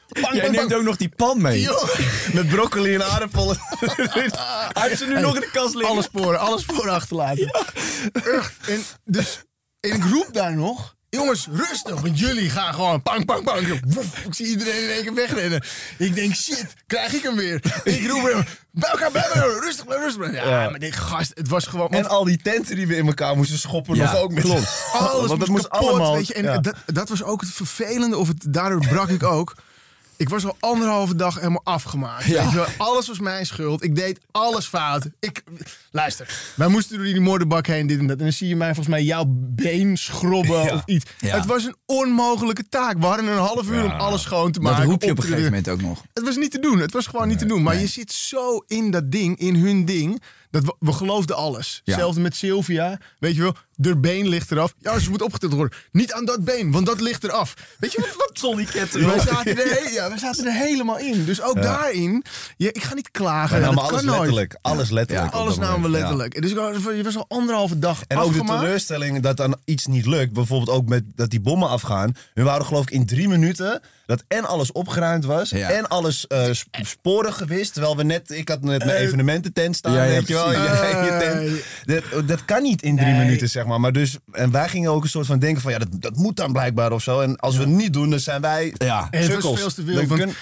Bang, 0.08 0.34
Jij 0.34 0.42
bang, 0.42 0.56
neemt 0.56 0.68
bang. 0.70 0.80
ook 0.80 0.86
nog 0.86 0.96
die 0.98 1.10
pan 1.10 1.42
mee. 1.42 1.62
Yo. 1.62 1.86
Met 2.34 2.48
broccoli 2.48 2.94
en 2.94 3.06
aardappelen. 3.06 3.58
Hij 4.74 4.88
heeft 4.88 4.98
ze 4.98 5.06
nu 5.08 5.20
nog 5.20 5.36
in 5.36 5.42
de 5.42 5.50
kast 5.52 5.74
liggen. 5.74 5.94
Alle 5.94 6.02
sporen, 6.04 6.40
alle 6.40 6.60
sporen 6.60 6.94
achterlaten. 6.94 7.48
Echt. 8.14 8.54
En, 8.68 8.84
dus, 9.06 9.42
en 9.80 9.90
ik 9.92 10.04
roep 10.04 10.30
daar 10.32 10.56
nog. 10.56 10.96
Jongens, 11.10 11.48
rustig, 11.52 12.02
want 12.02 12.20
jullie 12.20 12.50
gaan 12.50 12.74
gewoon 12.74 13.02
pang, 13.02 13.26
pang, 13.26 13.44
pang. 13.44 13.68
Ik 13.68 13.80
zie 14.34 14.46
iedereen 14.46 14.84
in 14.84 14.90
één 14.90 15.04
keer 15.04 15.14
wegrennen. 15.14 15.64
Ik 15.98 16.16
denk, 16.16 16.36
shit, 16.36 16.66
krijg 16.88 17.14
ik 17.14 17.24
hem 17.24 17.36
weer. 17.36 17.62
Ik 17.84 18.08
roep 18.08 18.24
hem, 18.24 18.46
bij 18.72 18.90
elkaar, 18.90 19.12
bij 19.12 19.22
elkaar, 19.22 19.50
rustig, 19.50 19.86
blijf 19.86 20.02
rustig. 20.02 20.34
Ja, 20.34 20.50
Ja. 20.62 20.70
maar 20.70 20.80
die 20.80 20.92
gast, 20.92 21.32
het 21.36 21.48
was 21.48 21.66
gewoon... 21.66 21.90
En 21.90 22.08
al 22.10 22.24
die 22.24 22.38
tenten 22.42 22.76
die 22.76 22.88
we 22.88 22.96
in 22.96 23.08
elkaar 23.08 23.36
moesten 23.38 23.58
schoppen 23.58 23.96
Ja, 23.96 24.12
nog 24.12 24.22
ook 24.22 24.32
met 24.32 24.44
klopt. 24.44 24.84
Alles 24.94 25.28
Want 25.28 25.28
dat 25.28 25.38
moest 25.38 25.50
moest 25.50 25.68
kapot, 25.68 25.88
allemaal. 25.90 26.14
Weet 26.16 26.28
je, 26.28 26.34
en 26.34 26.44
ja. 26.44 26.58
dat, 26.58 26.76
dat 26.86 27.10
was 27.10 27.24
ook 27.24 27.42
het 27.42 27.50
vervelende, 27.54 28.18
of 28.18 28.28
het, 28.28 28.46
daardoor 28.50 28.88
brak 28.88 29.10
ik 29.10 29.24
ook. 29.24 29.56
Ik 30.18 30.30
was 30.30 30.46
al 30.46 30.56
anderhalve 30.60 31.16
dag 31.16 31.36
helemaal 31.36 31.62
afgemaakt. 31.64 32.26
Ja. 32.26 32.54
Wel. 32.54 32.66
Alles 32.78 33.08
was 33.08 33.20
mijn 33.20 33.46
schuld. 33.46 33.84
Ik 33.84 33.96
deed 33.96 34.20
alles 34.32 34.66
fout. 34.66 35.08
Ik, 35.20 35.44
luister, 35.92 36.40
wij 36.56 36.68
moesten 36.68 36.96
door 36.96 37.06
die 37.06 37.20
moordenbak 37.20 37.68
heen, 37.68 37.88
dit 37.88 38.00
en 38.00 38.08
dat. 38.08 38.18
En 38.18 38.24
dan 38.24 38.34
zie 38.34 38.48
je 38.48 38.56
mij 38.56 38.68
volgens 38.68 38.88
mij 38.88 39.04
jouw 39.04 39.24
been 39.30 39.98
schrobben 39.98 40.64
Ja. 40.64 40.74
of 40.74 40.82
iets. 40.86 41.06
Ja. 41.20 41.36
Het 41.36 41.46
was 41.46 41.64
een 41.66 41.76
onmogelijke 41.86 42.70
taak. 42.70 42.98
We 43.00 43.06
hadden 43.06 43.28
een 43.28 43.38
half 43.38 43.70
uur 43.70 43.84
om 43.84 43.92
alles 43.92 44.22
schoon 44.22 44.52
te 44.52 44.60
Dat 44.60 44.72
maken. 44.72 44.86
roep 44.86 45.04
je 45.04 45.12
op 45.12 45.18
een 45.18 45.24
gegeven 45.24 45.44
moment 45.44 45.70
ook 45.70 45.82
nog. 45.82 46.04
Het 46.14 46.24
was 46.24 46.36
niet 46.36 46.52
te 46.52 46.60
doen. 46.60 46.80
Het 46.80 46.92
was 46.94 47.08
gewoon 47.08 47.28
niet 47.28 47.40
te 47.40 47.46
doen. 47.46 47.64
Maar 47.64 47.80
je 47.80 47.88
zit 47.88 48.12
zo 48.12 48.58
in 48.68 48.92
dat 48.92 49.12
ding, 49.12 49.40
in 49.40 49.56
hun 49.56 49.86
ding. 49.86 50.22
Dat 50.52 50.64
we, 50.64 50.76
we 50.80 50.92
geloofden 50.94 51.36
alles. 51.36 51.82
Hetzelfde 51.86 52.20
met 52.22 52.36
Sylvia. 52.36 53.00
Weet 53.20 53.36
je 53.36 53.42
wel, 53.42 53.56
de 53.80 53.98
been 53.98 54.28
ligt 54.28 54.52
eraf. 54.52 54.74
Ja, 54.80 55.00
ze 55.00 55.10
moet 55.10 55.22
opgetild 55.22 55.54
worden. 55.54 55.78
Niet 55.92 56.14
aan 56.14 56.26
dat 56.26 56.44
been, 56.44 56.72
want 56.72 56.86
dat 56.86 57.02
ligt 57.02 57.24
eraf. 57.24 57.54
Weet 57.80 57.92
je 57.92 58.00
wat? 58.02 58.16
wat 58.18 58.30
Zonniketten. 58.34 59.06
wij 59.08 59.20
zaten, 59.20 59.58
er, 59.58 59.94
ja, 59.94 60.10
wij 60.10 60.18
zaten 60.18 60.46
er 60.46 60.54
helemaal 60.54 60.98
in. 60.98 61.26
Dus 61.26 61.42
ook 61.42 61.62
daarin, 61.62 62.24
ja, 62.58 62.68
ik 62.72 62.84
ga 62.84 62.94
niet 62.94 63.12
klagen. 63.12 63.56
We 63.56 63.62
Ja, 63.64 63.68
namen 63.70 63.76
dat 63.84 63.92
alles 63.92 63.96
kan 63.98 64.06
nooit. 64.06 64.20
letterlijk. 64.20 64.58
Alles 64.62 64.90
letterlijk. 64.90 65.32
Ja, 65.34 65.40
Alles 65.40 65.58
namen 65.58 65.82
we 65.82 65.90
letterlijk. 65.90 66.42
Dus 66.42 66.52
je 66.52 67.02
was 67.04 67.18
al 67.18 67.26
anderhalve 67.28 67.80
dag 67.80 68.02
En 68.08 68.18
ook 68.18 68.24
de 68.24 68.30
afgemaakt. 68.30 68.60
teleurstelling 68.62 69.20
dat 69.20 69.38
dan 69.38 69.58
iets 69.66 69.86
niet 69.86 70.06
lukt. 70.06 70.34
Bijvoorbeeld 70.34 70.70
ook 70.78 70.88
met 70.90 71.04
dat 71.16 71.30
die 71.30 71.40
bommen 71.42 71.70
afgaan. 71.70 72.16
We 72.34 72.44
waren 72.44 72.66
geloof 72.66 72.84
ik 72.84 72.92
in 72.92 73.06
drie 73.06 73.28
minuten 73.28 73.82
dat 74.06 74.24
en 74.28 74.46
alles 74.46 74.72
opgeruimd 74.72 75.26
was. 75.26 75.52
En 75.52 75.88
alles 75.88 76.28
eh, 76.28 76.44
sp- 76.52 76.76
sporen 76.82 77.34
gewist. 77.34 77.74
Terwijl 77.74 77.98
we 77.98 78.04
net, 78.04 78.30
ik 78.32 78.50
had 78.50 78.62
net 78.62 78.86
mijn 78.86 78.98
Eh, 78.98 79.04
evenemententent 79.04 79.76
staan. 79.76 79.94
ja, 79.94 80.04
ja, 80.04 80.12
weet 80.14 80.28
je 80.28 80.34
wel. 80.34 80.52
Jij 80.52 80.62
je 81.06 81.18
tent. 81.86 82.04
Dat, 82.14 82.28
dat 82.28 82.46
kan 82.46 82.62
niet 82.62 82.82
in 82.82 82.96
drie 82.96 83.08
Nee. 83.12 83.24
minuten, 83.26 83.50
zeg 83.50 83.66
maar. 83.68 83.80
maar 83.80 83.92
dus, 83.92 84.18
en 84.32 84.52
wij 84.52 84.70
gingen 84.70 84.92
ook 84.92 85.04
een 85.04 85.10
soort 85.10 85.26
van 85.26 85.40
denken 85.40 85.62
van 85.62 85.72
ja, 85.72 85.78
dat, 85.78 85.88
dat 85.92 86.16
moet 86.16 86.36
dan 86.36 86.52
blijkbaar 86.52 86.92
of 86.92 87.02
zo. 87.04 87.20
En 87.22 87.36
als 87.36 87.56
we 87.56 87.62
het 87.64 87.70
niet 87.72 87.94
doen, 87.94 88.10
dan 88.10 88.20
zijn 88.20 88.42
wij 88.42 88.74
Ja. 88.78 89.08
En 89.12 89.22
het 89.22 89.42
was 89.44 89.60
veel 89.60 89.70
te 89.74 89.84
veel. 89.84 90.06
Want 90.08 90.22
kun- 90.22 90.34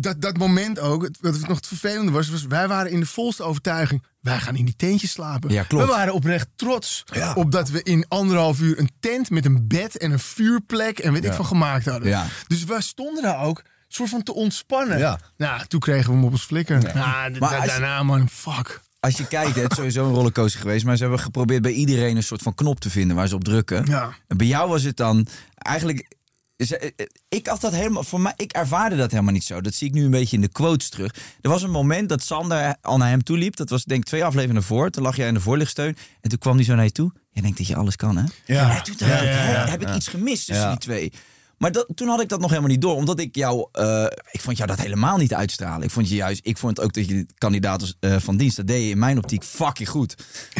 dat, 0.00 0.20
dat 0.20 0.36
moment 0.38 0.78
ook, 0.78 1.02
het- 1.02 1.18
wat 1.20 1.48
nog 1.48 1.56
het 1.56 1.66
vervelende 1.66 2.12
was, 2.12 2.28
was, 2.28 2.42
wij 2.46 2.68
waren 2.68 2.90
in 2.92 3.00
de 3.00 3.06
volste 3.06 3.42
overtuiging, 3.42 4.04
wij 4.20 4.38
gaan 4.38 4.56
in 4.56 4.64
die 4.64 4.76
tentjes 4.76 5.10
slapen. 5.10 5.50
Ja, 5.50 5.62
klopt. 5.62 5.84
We 5.84 5.90
waren 5.90 6.14
oprecht 6.14 6.48
trots 6.56 7.02
Ja. 7.12 7.32
op 7.34 7.52
dat 7.52 7.68
we 7.70 7.82
in 7.82 8.04
anderhalf 8.08 8.60
uur 8.60 8.78
een 8.78 8.90
tent 9.00 9.30
met 9.30 9.44
een 9.44 9.66
bed 9.68 9.96
en 9.98 10.10
een 10.12 10.18
vuurplek 10.18 10.98
en 10.98 11.12
weet 11.12 11.24
ik 11.24 11.32
van 11.32 11.46
gemaakt 11.46 11.86
hadden. 11.86 12.08
Ja. 12.08 12.26
Dus 12.46 12.64
we 12.64 12.82
stonden 12.82 13.22
daar 13.22 13.42
ook 13.42 13.62
soort 13.88 14.08
van 14.10 14.22
te 14.22 14.34
ontspannen. 14.34 14.98
Ja. 14.98 15.20
Nou, 15.36 15.66
toen 15.66 15.80
kregen 15.80 16.10
we 16.10 16.16
hem 16.16 16.24
op 16.24 16.30
ons 16.32 16.42
flikker. 16.44 16.82
Ja. 16.94 17.28
Maar 17.38 17.54
als- 17.56 17.66
daarna 17.66 18.02
man, 18.02 18.28
fuck. 18.28 18.80
Als 19.06 19.16
je 19.16 19.26
kijkt, 19.26 19.54
het 19.56 19.70
is 19.70 19.76
sowieso 19.76 20.06
een 20.06 20.14
rollercoaster 20.14 20.60
geweest. 20.60 20.84
Maar 20.84 20.96
ze 20.96 21.02
hebben 21.02 21.20
geprobeerd 21.20 21.62
bij 21.62 21.72
iedereen 21.72 22.16
een 22.16 22.22
soort 22.22 22.42
van 22.42 22.54
knop 22.54 22.80
te 22.80 22.90
vinden 22.90 23.16
waar 23.16 23.28
ze 23.28 23.34
op 23.34 23.44
drukken. 23.44 23.84
Ja. 23.88 24.14
En 24.26 24.36
bij 24.36 24.46
jou 24.46 24.68
was 24.68 24.82
het 24.82 24.96
dan 24.96 25.26
eigenlijk. 25.56 26.08
eh, 26.56 26.90
Ik 27.28 27.46
had 27.46 27.60
dat 27.60 27.72
helemaal. 27.72 28.02
Voor 28.04 28.20
mij, 28.20 28.32
ik 28.36 28.52
ervaarde 28.52 28.96
dat 28.96 29.10
helemaal 29.10 29.32
niet 29.32 29.44
zo. 29.44 29.60
Dat 29.60 29.74
zie 29.74 29.88
ik 29.88 29.94
nu 29.94 30.04
een 30.04 30.10
beetje 30.10 30.36
in 30.36 30.42
de 30.42 30.48
quotes 30.48 30.88
terug. 30.88 31.14
Er 31.40 31.50
was 31.50 31.62
een 31.62 31.70
moment 31.70 32.08
dat 32.08 32.22
Sander 32.22 32.76
al 32.82 32.96
naar 32.96 33.08
hem 33.08 33.22
toe 33.22 33.38
liep. 33.38 33.56
Dat 33.56 33.70
was 33.70 33.84
denk 33.84 34.00
ik 34.00 34.06
twee 34.06 34.24
afleveringen 34.24 34.62
voor. 34.62 34.90
Toen 34.90 35.02
lag 35.02 35.16
jij 35.16 35.28
in 35.28 35.34
de 35.34 35.40
voorlichtsteun. 35.40 35.96
En 36.20 36.28
toen 36.30 36.38
kwam 36.38 36.54
hij 36.56 36.64
zo 36.64 36.74
naar 36.74 36.84
je 36.84 36.92
toe. 36.92 37.12
Je 37.30 37.42
denkt 37.42 37.58
dat 37.58 37.66
je 37.66 37.76
alles 37.76 37.96
kan, 37.96 38.16
hè? 38.16 38.24
Ja. 38.46 38.76
En 38.76 38.82
toen 38.82 38.94
dacht 38.98 39.10
Ja, 39.10 39.16
ik, 39.18 39.22
ja, 39.24 39.28
hè, 39.34 39.52
ja, 39.52 39.66
heb 39.68 39.80
ik 39.82 39.88
ja. 39.88 39.94
iets 39.94 40.08
gemist 40.08 40.46
tussen 40.46 40.64
Ja. 40.64 40.70
die 40.70 40.78
twee? 40.78 41.12
Maar 41.58 41.72
dat, 41.72 41.86
toen 41.94 42.08
had 42.08 42.20
ik 42.20 42.28
dat 42.28 42.40
nog 42.40 42.48
helemaal 42.48 42.70
niet 42.70 42.80
door. 42.80 42.94
Omdat 42.94 43.20
ik 43.20 43.34
jou... 43.34 43.68
eh, 43.72 44.06
ik 44.30 44.40
vond 44.40 44.56
jou 44.56 44.68
dat 44.68 44.80
helemaal 44.80 45.16
niet 45.16 45.34
uitstralen. 45.34 45.82
Ik 45.82 45.90
vond 45.90 46.08
je 46.08 46.14
juist... 46.14 46.40
Ik 46.42 46.58
vond 46.58 46.80
ook 46.80 46.92
dat 46.92 47.08
je 47.08 47.26
kandidaat 47.38 47.96
eh, 48.00 48.16
van 48.18 48.36
dienst... 48.36 48.56
Dat 48.56 48.66
deed 48.66 48.82
je 48.82 48.90
in 48.90 48.98
mijn 48.98 49.18
optiek 49.18 49.44
fucking 49.44 49.88
goed. 49.88 50.14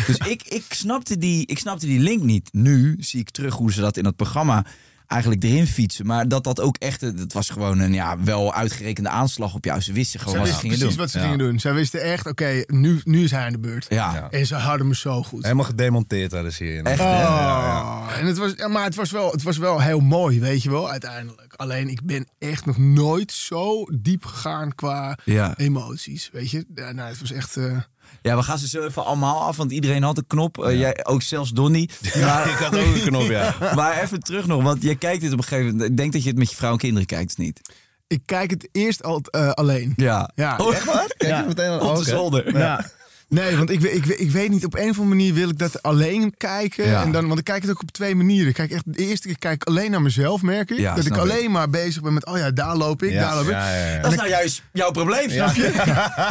Dus 0.06 0.16
ik, 0.34 0.42
ik, 0.42 0.64
snapte 0.68 1.18
die, 1.18 1.46
ik 1.46 1.58
snapte 1.58 1.86
die 1.86 2.00
link 2.00 2.22
niet. 2.22 2.52
Nu 2.52 2.96
zie 2.98 3.20
ik 3.20 3.30
terug 3.30 3.54
hoe 3.54 3.72
ze 3.72 3.80
dat 3.80 3.96
in 3.96 4.04
dat 4.04 4.16
programma 4.16 4.66
eigenlijk 5.06 5.42
erin 5.44 5.66
fietsen. 5.66 6.06
Maar 6.06 6.28
dat 6.28 6.44
dat 6.44 6.60
ook 6.60 6.76
echt... 6.76 7.00
Het 7.00 7.32
was 7.32 7.50
gewoon 7.50 7.78
een 7.78 7.92
ja, 7.92 8.20
wel 8.22 8.54
uitgerekende 8.54 9.08
aanslag 9.08 9.54
op 9.54 9.64
jou. 9.64 9.80
Ze 9.80 9.92
wisten 9.92 10.20
gewoon 10.20 10.38
wat 10.38 10.46
ze 10.48 10.54
gingen 10.54 10.76
precies 10.78 10.94
doen. 10.94 11.04
wat 11.04 11.10
ze 11.10 11.18
Ja. 11.18 11.24
gingen 11.24 11.38
doen. 11.38 11.58
Zij 11.60 11.74
wisten 11.74 12.02
echt, 12.02 12.26
oké, 12.26 12.62
nu, 12.66 13.00
nu 13.04 13.24
is 13.24 13.30
hij 13.30 13.44
aan 13.44 13.52
de 13.52 13.58
beurt. 13.58 13.86
Ja. 13.88 14.28
En 14.30 14.46
ze 14.46 14.54
hadden 14.54 14.86
me 14.88 14.94
zo 14.96 15.22
goed. 15.22 15.42
Helemaal 15.42 15.64
gedemonteerd 15.64 16.32
hadden 16.32 16.52
ze 16.52 16.64
hier. 16.64 16.84
Echt, 16.84 17.00
Oh? 17.00 18.08
En 18.18 18.26
het 18.26 18.36
was, 18.38 18.52
ja, 18.56 18.68
maar 18.68 18.84
het 18.84 18.94
was, 18.94 19.10
wel, 19.10 19.30
het 19.30 19.42
was 19.42 19.56
wel 19.58 19.80
heel 19.80 20.00
mooi, 20.00 20.40
weet 20.40 20.62
je 20.62 20.70
wel, 20.70 20.90
uiteindelijk. 20.90 21.54
Alleen 21.56 21.88
ik 21.88 22.02
ben 22.04 22.26
echt 22.38 22.66
nog 22.66 22.76
nooit 22.78 23.32
zo 23.32 23.84
diep 23.98 24.24
gegaan 24.24 24.74
qua 24.74 25.18
Ja. 25.24 25.54
emoties, 25.56 26.30
weet 26.32 26.50
je. 26.50 26.64
Ja, 26.74 26.92
nou, 26.92 27.08
het 27.08 27.20
was 27.20 27.32
echt... 27.32 27.56
eh, 27.56 27.78
Ja, 28.22 28.36
we 28.36 28.42
gaan 28.42 28.58
ze 28.58 28.68
zo 28.68 28.82
even 28.84 29.04
allemaal 29.04 29.40
af, 29.42 29.56
want 29.56 29.72
iedereen 29.72 30.02
had 30.02 30.18
een 30.18 30.26
knop. 30.26 30.64
Eh, 30.64 30.78
jij, 30.78 31.04
ook 31.06 31.22
zelfs 31.22 31.50
Donny. 31.50 31.88
Maar, 32.20 32.48
ik 32.48 32.56
had 32.56 32.76
ook 32.78 32.94
een 32.94 33.02
knop, 33.02 33.28
ja. 33.28 33.54
maar 33.74 34.02
even 34.02 34.20
terug 34.20 34.46
nog, 34.46 34.62
want 34.62 34.82
jij 34.82 34.96
kijkt 34.96 35.20
dit 35.20 35.32
op 35.32 35.38
een 35.38 35.44
gegeven 35.44 35.70
moment. 35.70 35.90
Ik 35.90 35.96
denk 35.96 36.12
dat 36.12 36.22
je 36.22 36.28
het 36.28 36.38
met 36.38 36.50
je 36.50 36.56
vrouw 36.56 36.72
en 36.72 36.78
kinderen 36.78 37.06
kijkt, 37.06 37.30
is 37.30 37.36
niet. 37.36 37.60
ik 38.06 38.20
kijk 38.24 38.50
het 38.50 38.68
eerst 38.72 39.02
al 39.02 39.20
eh, 39.20 39.50
alleen. 39.50 39.92
Ja. 39.96 40.30
Ja. 40.34 40.56
Oh, 40.56 40.74
Echt 40.74 40.84
waar? 40.84 41.06
Kijk 41.16 41.30
Ja. 41.30 41.40
je 41.40 41.46
meteen 41.46 41.70
aan 41.70 41.80
Op 41.80 41.94
de 41.94 42.00
Oké. 42.00 42.08
zolder. 42.10 42.58
Ja. 42.58 42.84
Nee, 43.28 43.56
want 43.56 43.70
ik, 43.70 43.82
ik, 43.82 44.06
ik 44.06 44.30
weet 44.30 44.48
niet, 44.50 44.64
op 44.64 44.74
een 44.74 44.80
of 44.90 44.98
andere 44.98 45.08
manier 45.08 45.34
wil 45.34 45.48
ik 45.48 45.58
dat 45.58 45.82
alleen 45.82 46.34
kijken. 46.36 46.86
Ja. 46.88 47.02
En 47.02 47.12
dan, 47.12 47.26
want 47.26 47.38
ik 47.38 47.44
kijk 47.44 47.62
het 47.62 47.70
ook 47.70 47.82
op 47.82 47.90
twee 47.90 48.14
manieren. 48.14 48.48
Ik 48.48 48.54
Kijk 48.54 48.70
echt, 48.70 48.82
de 48.86 49.06
eerste 49.06 49.26
keer 49.26 49.38
kijk 49.38 49.54
ik 49.54 49.64
alleen 49.68 49.90
naar 49.90 50.02
mezelf, 50.02 50.42
merk 50.42 50.70
ik. 50.70 50.78
Ja, 50.78 50.94
dat 50.94 51.06
ik 51.06 51.16
alleen 51.16 51.50
maar 51.50 51.70
bezig 51.70 52.02
ben 52.02 52.12
met, 52.14 52.26
oh 52.26 52.38
ja, 52.38 52.50
daar 52.50 52.76
loop 52.76 53.02
ik, 53.02 53.10
Ja, 53.12 53.20
daar 53.26 53.34
loop 53.34 53.44
ik. 53.44 53.50
ja, 53.50 53.70
ja, 53.76 53.86
ja. 53.94 54.02
Dat 54.02 54.10
is 54.10 54.16
nou 54.16 54.28
juist 54.28 54.62
jouw 54.72 54.90
probleem, 54.90 55.30
snap 55.30 55.54
je? 55.54 55.64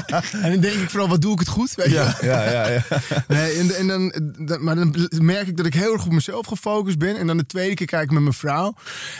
En 0.43 0.51
dan 0.51 0.59
denk 0.61 0.73
ik 0.73 0.89
vooral, 0.89 1.09
wat 1.09 1.21
doe 1.21 1.33
ik 1.33 1.39
het 1.39 1.47
goed? 1.47 1.75
Weet 1.75 1.87
je? 1.87 1.93
Ja. 1.93 2.15
Ja, 2.21 2.51
ja, 2.51 2.67
ja. 2.69 2.81
Nee, 3.27 3.51
en, 3.53 3.75
en 3.75 3.87
dan, 3.87 4.13
dan- 4.45 4.63
maar 4.63 4.75
dan 4.75 4.95
merk 5.09 5.47
ik 5.47 5.57
dat 5.57 5.65
ik 5.65 5.73
heel 5.73 5.93
erg 5.93 6.05
op 6.05 6.11
mezelf 6.11 6.45
gefocust 6.47 6.97
ben. 6.97 7.17
En 7.17 7.27
dan 7.27 7.37
de 7.37 7.45
tweede 7.45 7.73
keer 7.73 7.87
kijk 7.87 8.03
ik 8.03 8.11
met 8.11 8.21
mijn 8.21 8.33
vrouw. 8.33 8.73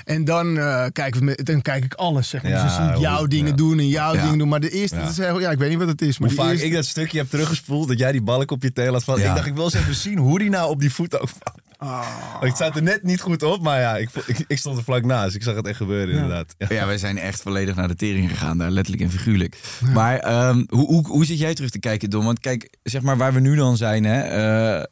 En 0.03 0.25
dan, 0.25 0.57
eh, 0.57 0.85
kijk, 0.91 1.15
ik 1.15 1.45
dan 1.45 1.61
kijk 1.61 1.83
ik 1.85 1.93
alles, 1.93 2.29
zeg 2.29 2.41
maar. 2.43 2.51
Ja, 2.51 2.63
dus 2.63 2.75
dan 2.75 2.85
zie 2.85 2.95
ik 2.95 3.01
jouw 3.01 3.25
dingen 3.25 3.49
ja. 3.49 3.55
doen 3.55 3.79
en 3.79 3.87
jouw 3.87 4.13
Ja. 4.13 4.21
dingen 4.21 4.37
doen. 4.37 4.47
Maar 4.49 4.59
de 4.59 4.69
eerste, 4.69 4.95
Ja. 4.95 5.01
dat 5.01 5.11
is 5.11 5.17
heel- 5.17 5.39
ja, 5.39 5.51
ik 5.51 5.57
weet 5.57 5.69
niet 5.69 5.79
wat 5.79 5.87
het 5.87 6.01
is. 6.01 6.17
Maar 6.19 6.29
Hoe 6.29 6.37
vaak 6.37 6.49
eerste- 6.49 6.65
ik 6.65 6.73
dat 6.73 6.85
stukje 6.85 7.17
heb 7.17 7.29
teruggespoeld, 7.65 7.87
dat 7.87 7.99
jij 7.99 8.11
die 8.11 8.21
balk 8.21 8.51
op 8.51 8.63
je 8.63 8.73
teel 8.73 8.93
had 8.93 9.03
van. 9.03 9.19
Ja. 9.19 9.29
Ik 9.29 9.35
dacht, 9.35 9.47
ik 9.47 9.53
wil 9.53 9.63
eens 9.63 9.73
even 9.73 9.95
zien 9.95 10.17
hoe 10.17 10.39
die 10.39 10.49
nou 10.49 10.69
op 10.69 10.79
die 10.79 10.93
voet 10.93 11.19
ook 11.19 11.29
valt. 11.29 11.63
Ah. 11.77 12.07
Ik 12.41 12.55
zat 12.55 12.75
er 12.75 12.83
net 12.83 13.03
niet 13.03 13.21
goed 13.21 13.43
op, 13.43 13.61
maar 13.61 13.79
ja, 13.79 13.97
ik, 13.97 14.09
ik, 14.27 14.43
ik 14.47 14.57
stond 14.57 14.77
er 14.77 14.83
vlak 14.83 15.05
naast. 15.05 15.35
Ik 15.35 15.43
zag 15.43 15.55
het 15.55 15.67
echt 15.67 15.77
gebeuren, 15.77 16.13
inderdaad. 16.13 16.55
Ja. 16.57 16.67
Ja, 16.69 16.85
wij 16.85 16.97
zijn 16.97 17.17
echt 17.17 17.41
volledig 17.41 17.75
naar 17.75 17.87
de 17.87 17.95
tering 17.95 18.29
gegaan, 18.29 18.57
daar 18.57 18.71
letterlijk 18.71 19.03
en 19.03 19.11
figuurlijk. 19.11 19.59
Maar 19.93 20.19
ehm, 20.19 20.63
hoe, 20.67 20.85
hoe, 20.85 21.07
hoe 21.07 21.25
zit 21.25 21.39
jij 21.39 21.53
terug 21.53 21.69
te 21.69 21.79
kijken, 21.79 22.09
Dom? 22.09 22.25
Want 22.25 22.39
kijk, 22.39 22.77
zeg 22.83 23.01
maar 23.01 23.17
waar 23.17 23.33
we 23.33 23.39
nu 23.39 23.55
dan 23.55 23.77
zijn, 23.77 24.03
hè, 24.03 24.21
eh, 24.21 24.83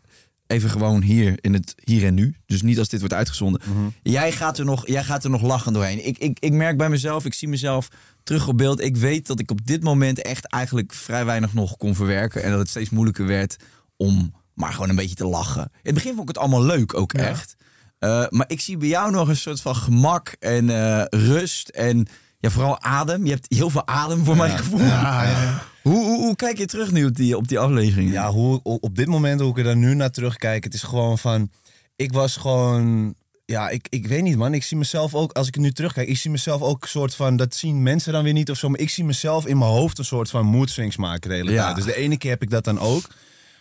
even 0.47 0.69
gewoon 0.69 1.01
hier 1.01 1.37
in 1.41 1.53
het 1.53 1.75
hier 1.83 2.05
en 2.05 2.13
nu. 2.13 2.35
Dus 2.45 2.61
niet 2.61 2.79
als 2.79 2.89
dit 2.89 2.99
wordt 2.99 3.15
uitgezonden. 3.15 3.61
jij, 4.03 4.31
gaat 4.31 4.57
er 4.57 4.65
nog, 4.65 4.87
jij 4.87 5.03
gaat 5.03 5.23
er 5.23 5.29
nog 5.29 5.41
lachen 5.41 5.73
doorheen. 5.73 6.05
Ik, 6.05 6.17
ik, 6.17 6.39
ik 6.39 6.51
merk 6.51 6.77
bij 6.77 6.89
mezelf, 6.89 7.25
ik 7.25 7.33
zie 7.33 7.47
mezelf 7.47 7.87
terug 8.23 8.47
op 8.47 8.57
beeld. 8.57 8.81
Ik 8.81 8.97
weet 8.97 9.27
dat 9.27 9.39
ik 9.39 9.51
op 9.51 9.65
dit 9.65 9.83
moment 9.83 10.21
echt 10.21 10.47
eigenlijk 10.47 10.93
vrij 10.93 11.25
weinig 11.25 11.53
nog 11.53 11.77
kon 11.77 11.95
verwerken. 11.95 12.43
En 12.43 12.49
dat 12.49 12.59
het 12.59 12.69
steeds 12.69 12.89
moeilijker 12.89 13.25
werd 13.25 13.55
om 13.97 14.33
maar 14.53 14.73
gewoon 14.73 14.89
een 14.89 14.95
beetje 14.95 15.15
te 15.15 15.25
lachen. 15.25 15.61
In 15.61 15.79
het 15.81 15.93
begin 15.93 16.15
vond 16.15 16.29
ik 16.29 16.35
het 16.35 16.37
allemaal 16.37 16.63
leuk, 16.63 16.93
ook 16.93 17.13
echt. 17.13 17.55
Eh, 17.99 18.25
maar 18.29 18.45
ik 18.49 18.61
zie 18.61 18.77
bij 18.77 18.87
jou 18.87 19.11
nog 19.11 19.27
een 19.27 19.35
soort 19.35 19.61
van 19.61 19.75
gemak 19.75 20.35
en 20.39 20.69
eh, 20.69 21.03
rust 21.09 21.69
en 21.69 22.07
ja, 22.39 22.49
vooral 22.49 22.81
adem. 22.81 23.25
Je 23.25 23.31
hebt 23.31 23.45
heel 23.49 23.69
veel 23.69 23.87
adem 23.87 24.25
voor 24.25 24.35
mijn 24.35 24.57
gevoel. 24.57 24.79
Ja, 24.79 25.23
ja. 25.23 25.63
Hoe, 25.81 26.03
hoe, 26.03 26.19
hoe 26.19 26.35
kijk 26.35 26.57
je 26.57 26.65
terug 26.65 26.91
nu 26.91 27.05
op 27.05 27.15
die, 27.15 27.37
op 27.37 27.47
die 27.47 27.59
aflevering? 27.59 28.11
Ja, 28.11 28.31
hoe, 28.31 28.59
op 28.63 28.95
dit 28.95 29.07
moment, 29.07 29.41
hoe 29.41 29.49
ik 29.49 29.57
er 29.57 29.63
dan 29.63 29.79
nu 29.79 29.93
naar 29.93 30.11
terugkijk, 30.11 30.63
het 30.63 30.73
is 30.73 30.83
gewoon 30.83 31.17
van. 31.17 31.51
Ik 31.95 32.13
was 32.13 32.37
gewoon. 32.37 33.15
Ja, 33.45 33.69
ik, 33.69 33.87
ik 33.89 34.07
weet 34.07 34.21
niet, 34.23 34.37
man. 34.37 34.53
Ik 34.53 34.63
zie 34.63 34.77
mezelf 34.77 35.15
ook, 35.15 35.31
als 35.31 35.47
ik 35.47 35.57
nu 35.57 35.71
terugkijk, 35.71 36.07
ik 36.07 36.17
zie 36.17 36.31
mezelf 36.31 36.61
ook 36.61 36.81
een 36.83 36.87
soort 36.89 37.15
van. 37.15 37.35
Dat 37.35 37.55
zien 37.55 37.83
mensen 37.83 38.13
dan 38.13 38.23
weer 38.23 38.33
niet 38.33 38.49
of 38.49 38.57
zo. 38.57 38.69
Maar 38.69 38.79
ik 38.79 38.89
zie 38.89 39.03
mezelf 39.03 39.45
in 39.45 39.57
mijn 39.57 39.71
hoofd 39.71 39.97
een 39.97 40.05
soort 40.05 40.29
van 40.29 40.45
mood 40.45 40.69
swings 40.69 40.97
maken 40.97 41.29
de 41.29 41.35
hele 41.35 41.51
Ja. 41.51 41.63
tijd. 41.63 41.75
Dus 41.75 41.85
de 41.85 41.95
ene 42.01 42.17
keer 42.17 42.29
heb 42.31 42.41
ik 42.41 42.49
dat 42.49 42.63
dan 42.63 42.79
ook. 42.79 43.03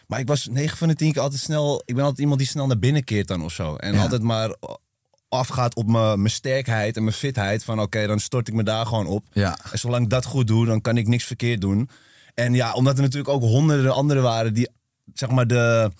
Maar 0.07 0.21
ik 0.21 0.27
was 0.27 0.47
9 0.51 0.77
van 0.79 0.89
de 0.89 0.95
10 0.95 1.13
keer 1.13 1.23
altijd 1.23 1.41
snel. 1.41 1.83
Ik 1.85 1.95
ben 1.95 2.03
altijd 2.03 2.21
iemand 2.21 2.39
die 2.39 2.49
snel 2.49 2.67
naar 2.67 2.79
binnen 2.79 3.05
keert 3.05 3.29
dan 3.29 3.45
of 3.45 3.53
zo. 3.53 3.77
En 3.77 3.95
Ja. 3.95 4.03
altijd 4.03 4.23
maar 4.23 4.55
afgaat 5.29 5.75
op 5.75 5.87
mijn 5.87 6.19
mijn 6.19 6.35
sterkheid 6.35 6.97
en 6.97 7.03
mijn 7.05 7.17
fitheid. 7.17 7.65
Van 7.65 7.81
oké, 7.81 8.07
dan 8.07 8.19
stort 8.21 8.49
ik 8.49 8.55
me 8.55 8.63
daar 8.63 8.87
gewoon 8.87 9.07
op. 9.07 9.25
Ja. 9.33 9.59
En 9.73 9.79
zolang 9.79 10.05
ik 10.05 10.11
dat 10.11 10.25
goed 10.25 10.47
doe, 10.47 10.67
dan 10.67 10.81
kan 10.81 10.97
ik 10.97 11.07
niks 11.09 11.25
verkeerd 11.25 11.61
doen. 11.61 11.89
En 12.35 12.55
ja, 12.55 12.73
omdat 12.73 12.97
er 12.97 13.03
natuurlijk 13.03 13.29
ook 13.35 13.43
honderden 13.43 13.93
anderen 13.95 14.23
waren 14.23 14.55
die, 14.55 14.69
zeg 15.15 15.31
maar, 15.31 15.47
de, 15.47 15.91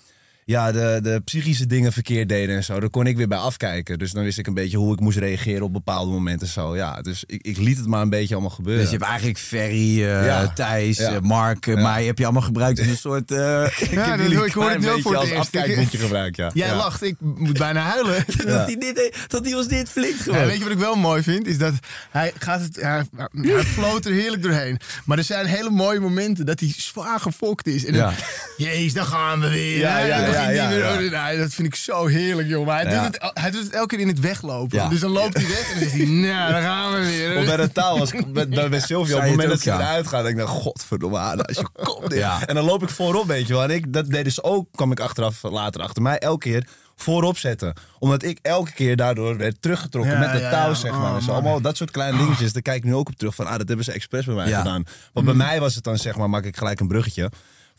ja, 0.45 0.71
de, 0.71 0.99
de 1.03 1.21
psychische 1.25 1.65
dingen 1.65 1.93
verkeerd 1.93 2.29
deden 2.29 2.55
en 2.55 2.63
zo. 2.63 2.79
Daar 2.79 2.89
kon 2.89 3.07
ik 3.07 3.17
weer 3.17 3.27
bij 3.27 3.37
afkijken. 3.37 3.99
Dus 3.99 4.11
dan 4.11 4.23
wist 4.23 4.37
ik 4.37 4.47
een 4.47 4.53
beetje 4.53 4.77
hoe 4.77 4.93
ik 4.93 4.99
moest 4.99 5.17
reageren 5.17 5.61
op 5.61 5.73
bepaalde 5.73 6.11
momenten. 6.11 6.47
Zo, 6.47 6.75
ja, 6.75 7.01
dus 7.01 7.23
ik, 7.27 7.41
ik 7.45 7.57
liet 7.57 7.77
het 7.77 7.87
maar 7.87 8.01
een 8.01 8.09
beetje 8.09 8.33
allemaal 8.33 8.51
gebeuren. 8.53 8.81
Dus 8.81 8.91
je 8.91 8.97
hebt 8.97 9.09
eigenlijk 9.09 9.39
Ferry, 9.39 9.99
Ja. 9.99 10.47
Thijs, 10.47 10.97
Ja. 10.97 11.13
eh, 11.13 11.19
Mark, 11.21 11.67
eh, 11.67 11.73
Ja. 11.75 11.81
mij 11.81 12.05
heb 12.05 12.17
je 12.17 12.23
allemaal 12.23 12.41
gebruikt 12.41 12.79
als 12.79 12.87
een 12.87 12.97
soort... 12.97 13.31
eh, 13.31 13.37
Ja, 13.91 14.17
jullie 14.17 14.45
ik 14.45 14.51
hoor 14.53 14.69
het 14.69 14.79
nu 14.79 15.01
voor 15.01 15.13
het 15.13 15.23
eerst. 15.23 15.35
afkijkpuntje 15.35 15.97
gebruikt, 16.07 16.35
ja. 16.35 16.51
Jij 16.53 16.75
lacht, 16.75 17.03
ik 17.03 17.15
moet 17.19 17.57
bijna 17.57 17.81
huilen. 17.81 18.25
dat, 18.37 18.65
hij 18.65 18.75
dit, 18.77 19.17
dat 19.27 19.45
hij 19.45 19.53
ons 19.55 19.67
dit 19.67 19.89
flikt 19.89 20.21
gewoon. 20.21 20.45
Weet 20.45 20.57
je 20.57 20.63
wat 20.63 20.71
ik 20.71 20.77
wel 20.77 20.95
mooi 20.95 21.23
vind? 21.23 21.47
Is 21.47 21.57
dat 21.57 21.73
hij 22.11 22.33
gaat 22.39 22.61
het, 22.61 22.75
hij, 22.81 23.03
hij 23.31 23.63
floot 23.63 24.05
er 24.05 24.11
heerlijk 24.13 24.43
doorheen. 24.43 24.79
Maar 25.05 25.17
er 25.17 25.23
zijn 25.23 25.45
hele 25.45 25.69
mooie 25.69 25.99
momenten 25.99 26.45
dat 26.45 26.59
hij 26.59 26.73
zwaar 26.77 27.19
gefokt 27.19 27.67
is. 27.67 27.85
En 27.85 27.93
dan, 27.93 28.13
jezus, 28.57 28.93
dan 28.93 29.05
gaan 29.05 29.39
we 29.39 29.49
weer. 29.49 29.77
Ja, 29.77 29.99
ja, 29.99 30.32
ja, 30.33 30.49
ja, 30.49 30.69
weer- 30.69 31.11
ja. 31.11 31.25
Nee, 31.27 31.37
dat 31.37 31.53
vind 31.53 31.67
ik 31.67 31.75
zo 31.75 32.05
heerlijk, 32.05 32.47
joh. 32.47 32.65
Maar 32.65 32.81
hij, 32.81 32.91
Ja. 32.93 33.03
doet 33.03 33.13
het, 33.21 33.31
hij 33.39 33.51
doet 33.51 33.63
het 33.63 33.73
elke 33.73 33.87
keer 33.87 33.99
in 33.99 34.07
het 34.07 34.19
weglopen. 34.19 34.77
Ja. 34.77 34.87
Dus 34.87 34.99
dan 34.99 35.11
loopt 35.11 35.37
hij 35.37 35.47
weg 35.47 35.71
en 35.73 35.79
dan 35.79 35.87
is 35.87 35.93
hij, 35.93 36.05
nou, 36.05 36.51
dan 36.51 36.61
gaan 36.61 36.93
we 36.93 37.05
weer. 37.05 37.37
Of 37.37 37.45
bij 37.45 37.57
de 37.57 37.71
taal 37.71 37.99
was 37.99 38.11
ik 38.11 38.25
bij, 38.33 38.47
bij, 38.47 38.69
bij 38.69 38.79
Sylvia. 38.79 39.15
Op 39.15 39.21
het 39.21 39.29
moment 39.29 39.49
dat 39.49 39.59
ze 39.59 39.69
ja. 39.69 39.79
eruit 39.79 40.07
gaat, 40.07 40.23
denk 40.23 40.37
ik, 40.39 40.45
nou, 40.45 40.57
godverdomme, 40.57 41.17
als 41.19 41.57
je 41.57 41.67
komt. 41.83 42.13
En 42.45 42.55
dan 42.55 42.63
loop 42.65 42.83
ik 42.83 42.89
voorop, 42.89 43.25
weet 43.27 43.47
je 43.47 43.53
wel. 43.53 43.63
En 43.63 43.69
ik, 43.69 43.93
dat 43.93 44.09
deden 44.09 44.31
ze 44.31 44.43
ook, 44.43 44.67
kwam 44.71 44.91
ik 44.91 44.99
achteraf 44.99 45.41
later 45.43 45.81
achter 45.81 46.01
mij, 46.01 46.17
elke 46.17 46.49
keer 46.49 46.67
voorop 46.95 47.37
zetten. 47.37 47.73
Omdat 47.99 48.23
ik 48.23 48.39
elke 48.41 48.71
keer 48.71 48.95
daardoor 48.95 49.37
werd 49.37 49.61
teruggetrokken 49.61 50.13
Ja, 50.13 50.19
met 50.19 50.31
de 50.31 50.37
ja, 50.39 50.49
touw, 50.51 50.67
ja. 50.69 50.73
zeg 50.73 50.91
Oh, 50.91 51.01
maar. 51.01 51.13
Dus 51.13 51.25
man. 51.25 51.35
allemaal 51.35 51.61
dat 51.61 51.77
soort 51.77 51.91
kleine 51.91 52.17
dingetjes, 52.17 52.53
daar 52.53 52.61
kijk 52.61 52.77
ik 52.77 52.83
nu 52.83 52.95
ook 52.95 53.07
op 53.09 53.15
terug. 53.15 53.35
Van, 53.35 53.45
ah, 53.47 53.57
dat 53.57 53.67
hebben 53.67 53.85
ze 53.85 53.91
expres 53.91 54.25
bij 54.25 54.35
mij 54.35 54.47
Ja. 54.47 54.57
gedaan. 54.57 54.83
Want 55.13 55.25
bij 55.25 55.35
mij 55.35 55.59
was 55.59 55.75
het 55.75 55.83
dan, 55.83 55.97
zeg 55.97 56.15
maar, 56.15 56.29
maak 56.29 56.43
ik 56.45 56.57
gelijk 56.57 56.79
een 56.79 56.87
bruggetje. 56.87 57.31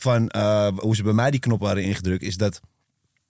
Van 0.05 0.29
eh, 0.29 0.69
hoe 0.77 0.97
ze 0.97 1.03
bij 1.03 1.13
mij 1.13 1.31
die 1.31 1.41
knop 1.41 1.61
hadden 1.61 1.85
ingedrukt, 1.85 2.23
is 2.23 2.37
dat... 2.37 2.61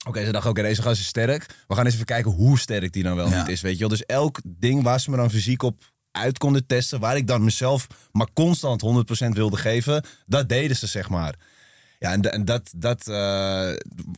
Oké, 0.06 0.24
ze 0.24 0.32
dachten, 0.32 0.50
oké, 0.50 0.62
deze 0.62 0.82
gast 0.82 1.00
is 1.00 1.06
sterk. 1.06 1.46
We 1.68 1.74
gaan 1.74 1.84
eens 1.84 1.94
even 1.94 2.06
kijken 2.06 2.30
hoe 2.30 2.58
sterk 2.58 2.92
die 2.92 3.02
dan 3.02 3.16
wel 3.16 3.28
Ja. 3.28 3.38
niet 3.38 3.48
is, 3.48 3.60
weet 3.60 3.72
je 3.72 3.78
wel. 3.78 3.88
Dus 3.88 4.04
elk 4.06 4.40
ding 4.44 4.82
waar 4.82 5.00
ze 5.00 5.10
me 5.10 5.16
dan 5.16 5.30
fysiek 5.30 5.62
op 5.62 5.92
uit 6.10 6.38
konden 6.38 6.66
testen... 6.66 7.00
waar 7.00 7.16
ik 7.16 7.26
dan 7.26 7.44
mezelf 7.44 7.86
maar 8.12 8.26
constant 8.32 8.82
100% 9.24 9.28
wilde 9.28 9.56
geven... 9.56 10.04
dat 10.26 10.48
deden 10.48 10.76
ze, 10.76 10.86
zeg 10.86 11.08
maar. 11.08 11.34
Ja, 11.98 12.12
en, 12.12 12.32
en 12.32 12.44
dat, 12.44 12.72
dat 12.76 13.08
eh, 13.08 13.70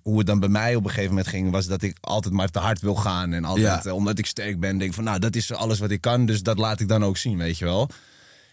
hoe 0.02 0.18
het 0.18 0.26
dan 0.26 0.40
bij 0.40 0.48
mij 0.48 0.74
op 0.74 0.82
een 0.84 0.88
gegeven 0.90 1.08
moment 1.10 1.26
ging... 1.28 1.50
was 1.50 1.66
dat 1.66 1.82
ik 1.82 1.96
altijd 2.00 2.34
maar 2.34 2.48
te 2.50 2.58
hard 2.58 2.80
wil 2.80 2.94
gaan. 2.94 3.32
En 3.32 3.44
altijd, 3.44 3.66
Ja. 3.84 3.90
eh, 3.90 3.94
omdat 3.94 4.18
ik 4.18 4.26
sterk 4.26 4.60
ben, 4.60 4.78
denk 4.78 4.94
van... 4.94 5.04
nou, 5.04 5.18
dat 5.18 5.36
is 5.36 5.52
alles 5.52 5.78
wat 5.78 5.90
ik 5.90 6.00
kan, 6.00 6.26
dus 6.26 6.42
dat 6.42 6.58
laat 6.58 6.80
ik 6.80 6.88
dan 6.88 7.04
ook 7.04 7.16
zien, 7.16 7.36
weet 7.38 7.58
je 7.58 7.64
wel. 7.64 7.88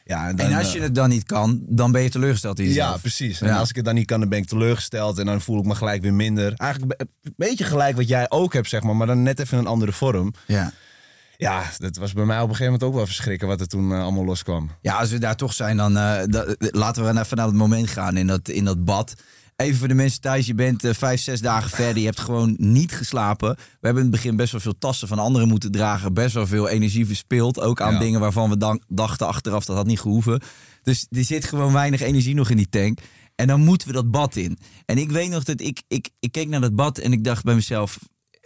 Ja, 0.06 0.28
en, 0.28 0.36
dan, 0.36 0.46
en 0.46 0.58
als 0.58 0.68
eh, 0.68 0.74
je 0.74 0.82
het 0.82 0.96
dan 0.96 1.10
niet 1.10 1.24
kan, 1.24 1.62
dan 1.68 1.92
ben 1.92 2.02
je 2.02 2.10
teleurgesteld 2.10 2.60
in 2.60 2.66
jezelf. 2.68 2.94
ja, 2.94 2.98
precies. 3.02 3.42
En 3.42 3.48
Ja. 3.48 3.58
als 3.58 3.70
ik 3.70 3.76
het 3.76 3.86
dan 3.86 3.96
niet 3.96 4.06
kan, 4.06 4.20
dan 4.20 4.30
ben 4.30 4.40
ik 4.40 4.46
teleurgesteld. 4.48 5.18
En 5.18 5.26
dan 5.26 5.42
voel 5.42 5.60
ik 5.60 5.66
me 5.66 5.76
gelijk 5.76 6.02
weer 6.02 6.14
minder. 6.14 6.54
Eigenlijk 6.56 6.92
een 7.02 7.08
be- 7.08 7.28
een 7.30 7.34
beetje 7.38 7.64
gelijk 7.64 7.96
wat 7.96 8.08
jij 8.08 8.26
ook 8.30 8.54
hebt, 8.54 8.70
zeg 8.70 8.84
maar. 8.84 8.96
Maar 8.96 9.08
dan 9.08 9.24
net 9.24 9.40
even 9.40 9.58
in 9.58 9.64
een 9.64 9.70
andere 9.70 9.92
vorm. 9.92 10.34
Ja. 10.48 10.72
Ja, 11.38 11.64
dat 11.78 11.96
was 11.98 12.14
bij 12.14 12.26
mij 12.26 12.36
op 12.38 12.42
een 12.50 12.56
gegeven 12.56 12.72
moment 12.72 12.84
ook 12.90 12.96
wel 12.96 13.06
verschrikken 13.06 13.48
wat 13.48 13.60
er 13.60 13.68
toen 13.68 13.92
eh, 13.92 14.02
allemaal 14.02 14.26
loskwam. 14.26 14.70
Ja, 14.82 14.96
als 14.98 15.10
we 15.12 15.18
daar 15.18 15.36
toch 15.36 15.54
zijn, 15.54 15.78
dan 15.78 15.98
eh, 15.98 16.24
laten 16.58 17.04
we 17.04 17.20
even 17.20 17.38
naar 17.38 17.46
het 17.46 17.56
moment 17.56 17.90
gaan 17.90 18.18
in 18.18 18.28
dat, 18.28 18.50
in 18.50 18.66
dat 18.66 18.86
bad. 18.86 19.14
Even 19.64 19.80
voor 19.80 19.88
de 19.88 19.94
mensen 19.94 20.22
thuis, 20.22 20.46
je 20.46 20.54
bent 20.56 20.84
eh, 20.84 20.94
vijf, 20.94 21.22
zes 21.22 21.42
dagen 21.42 21.70
verder. 21.70 21.98
Je 21.98 22.06
hebt 22.06 22.20
gewoon 22.20 22.56
niet 22.58 22.92
geslapen. 22.92 23.50
We 23.56 23.62
hebben 23.82 24.04
in 24.04 24.10
het 24.12 24.22
begin 24.22 24.36
best 24.36 24.52
wel 24.52 24.62
veel 24.62 24.78
tassen 24.78 25.08
van 25.08 25.20
anderen 25.20 25.48
moeten 25.48 25.72
dragen. 25.72 26.14
Best 26.14 26.34
wel 26.34 26.48
veel 26.48 26.70
energie 26.70 27.06
verspild. 27.06 27.60
Ook 27.60 27.82
aan 27.82 27.94
Ja. 27.94 28.00
dingen 28.00 28.20
waarvan 28.20 28.50
we 28.50 28.58
dan, 28.58 28.82
dachten 28.88 29.28
achteraf 29.28 29.66
dat 29.66 29.76
had 29.76 29.86
niet 29.86 30.00
gehoeven. 30.00 30.42
Dus 30.84 31.08
er 31.10 31.24
zit 31.24 31.46
gewoon 31.46 31.74
weinig 31.74 32.02
energie 32.02 32.36
nog 32.36 32.50
in 32.50 32.58
die 32.58 32.70
tank. 32.70 33.00
En 33.36 33.48
dan 33.48 33.60
moeten 33.64 33.88
we 33.88 33.94
dat 33.94 34.12
bad 34.12 34.36
in. 34.36 34.58
En 34.86 34.98
ik 34.98 35.12
weet 35.12 35.30
nog 35.30 35.44
dat 35.44 35.62
ik, 35.62 35.82
ik, 35.88 36.10
ik 36.20 36.32
keek 36.32 36.48
naar 36.48 36.62
dat 36.62 36.76
bad 36.76 36.98
en 36.98 37.12
ik 37.12 37.24
dacht 37.24 37.44
bij 37.44 37.56
mezelf... 37.56 37.98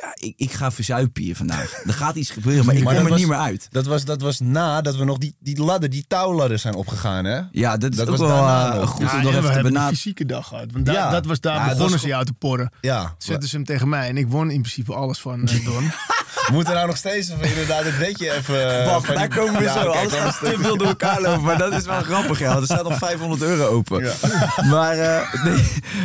Ja, 0.01 0.12
ik, 0.13 0.34
ik 0.38 0.51
ga 0.51 0.72
verzuipen 0.72 1.24
hier 1.24 1.36
vandaag. 1.36 1.82
Er 1.86 1.94
gaat 1.94 2.16
iets 2.16 2.30
gebeuren, 2.30 2.66
maar 2.66 2.75
ik 2.75 2.84
Maar 2.84 2.94
kom 2.96 3.04
er 3.04 3.10
dat 3.10 3.20
niet 3.20 3.27
meer 3.27 3.38
uit. 3.38 3.68
Dat 3.72 3.86
was, 3.86 4.06
dat 4.06 4.22
was 4.22 4.39
nadat 4.39 4.96
we 4.96 5.04
nog 5.04 5.18
die, 5.18 5.36
die 5.39 5.63
ladder, 5.63 5.89
die 5.89 6.06
touwladder 6.08 6.60
zijn 6.60 6.75
opgegaan, 6.75 7.25
hè? 7.25 7.42
Ja, 7.51 7.77
dat 7.77 7.92
is 7.92 7.98
Dat 7.98 8.08
ook 8.10 8.18
was 8.18 8.27
wel 8.30 8.38
eh, 8.48 8.75
nog. 8.80 8.89
goed 8.89 9.01
Ja, 9.01 9.18
om 9.18 9.24
nog 9.24 9.32
even 9.36 9.42
te 9.44 9.50
benadrukken. 9.62 9.88
fysieke 9.96 10.25
dag 10.25 10.48
gehad. 10.48 10.72
Want 10.72 10.86
daar, 10.86 10.96
Ja. 10.96 11.10
dat 11.10 11.25
was, 11.25 11.39
daar 11.39 11.54
Ja, 11.54 11.60
dat 11.60 11.68
begonnen 11.70 11.92
was 11.92 12.01
ze 12.01 12.08
jou 12.08 12.25
te 12.25 12.34
porren. 12.34 12.72
Ja. 12.82 13.16
Zetten 13.18 13.50
ze 13.50 13.56
hem 13.56 13.66
tegen 13.66 13.89
mij 13.89 14.08
en 14.10 14.18
ik 14.18 14.27
won 14.27 14.50
in 14.51 14.62
principe 14.62 14.94
alles 14.94 15.20
van 15.20 15.48
eh, 15.48 15.66
Don. 15.66 15.84
We 16.48 16.54
moeten 16.54 16.74
nou 16.74 16.88
nog 16.88 16.98
steeds 16.98 17.30
even 17.30 17.50
inderdaad 17.50 17.84
het 17.84 17.98
wetje 17.98 18.32
even... 18.34 18.86
Wacht, 18.86 19.06
van 19.06 19.16
daar 19.16 19.30
die- 19.30 19.38
komen 19.39 19.58
we 19.58 19.63
Ja, 19.63 19.74
zo. 19.82 19.92
gaat 19.92 20.39
te 20.39 20.56
veel 20.60 20.77
door 20.77 20.88
elkaar 20.88 21.22
lopen. 21.22 21.44
Maar 21.44 21.58
dat 21.58 21.74
is 21.74 21.86
wel 21.86 22.01
grappig, 22.01 22.39
ja. 22.39 22.56
Er 22.56 22.63
staat 22.63 22.84
nog 22.84 22.98
500 22.98 23.42
euro 23.42 23.66
open. 23.66 24.12
Maar 24.70 24.98
eh, 24.98 25.44
nee, 25.44 25.63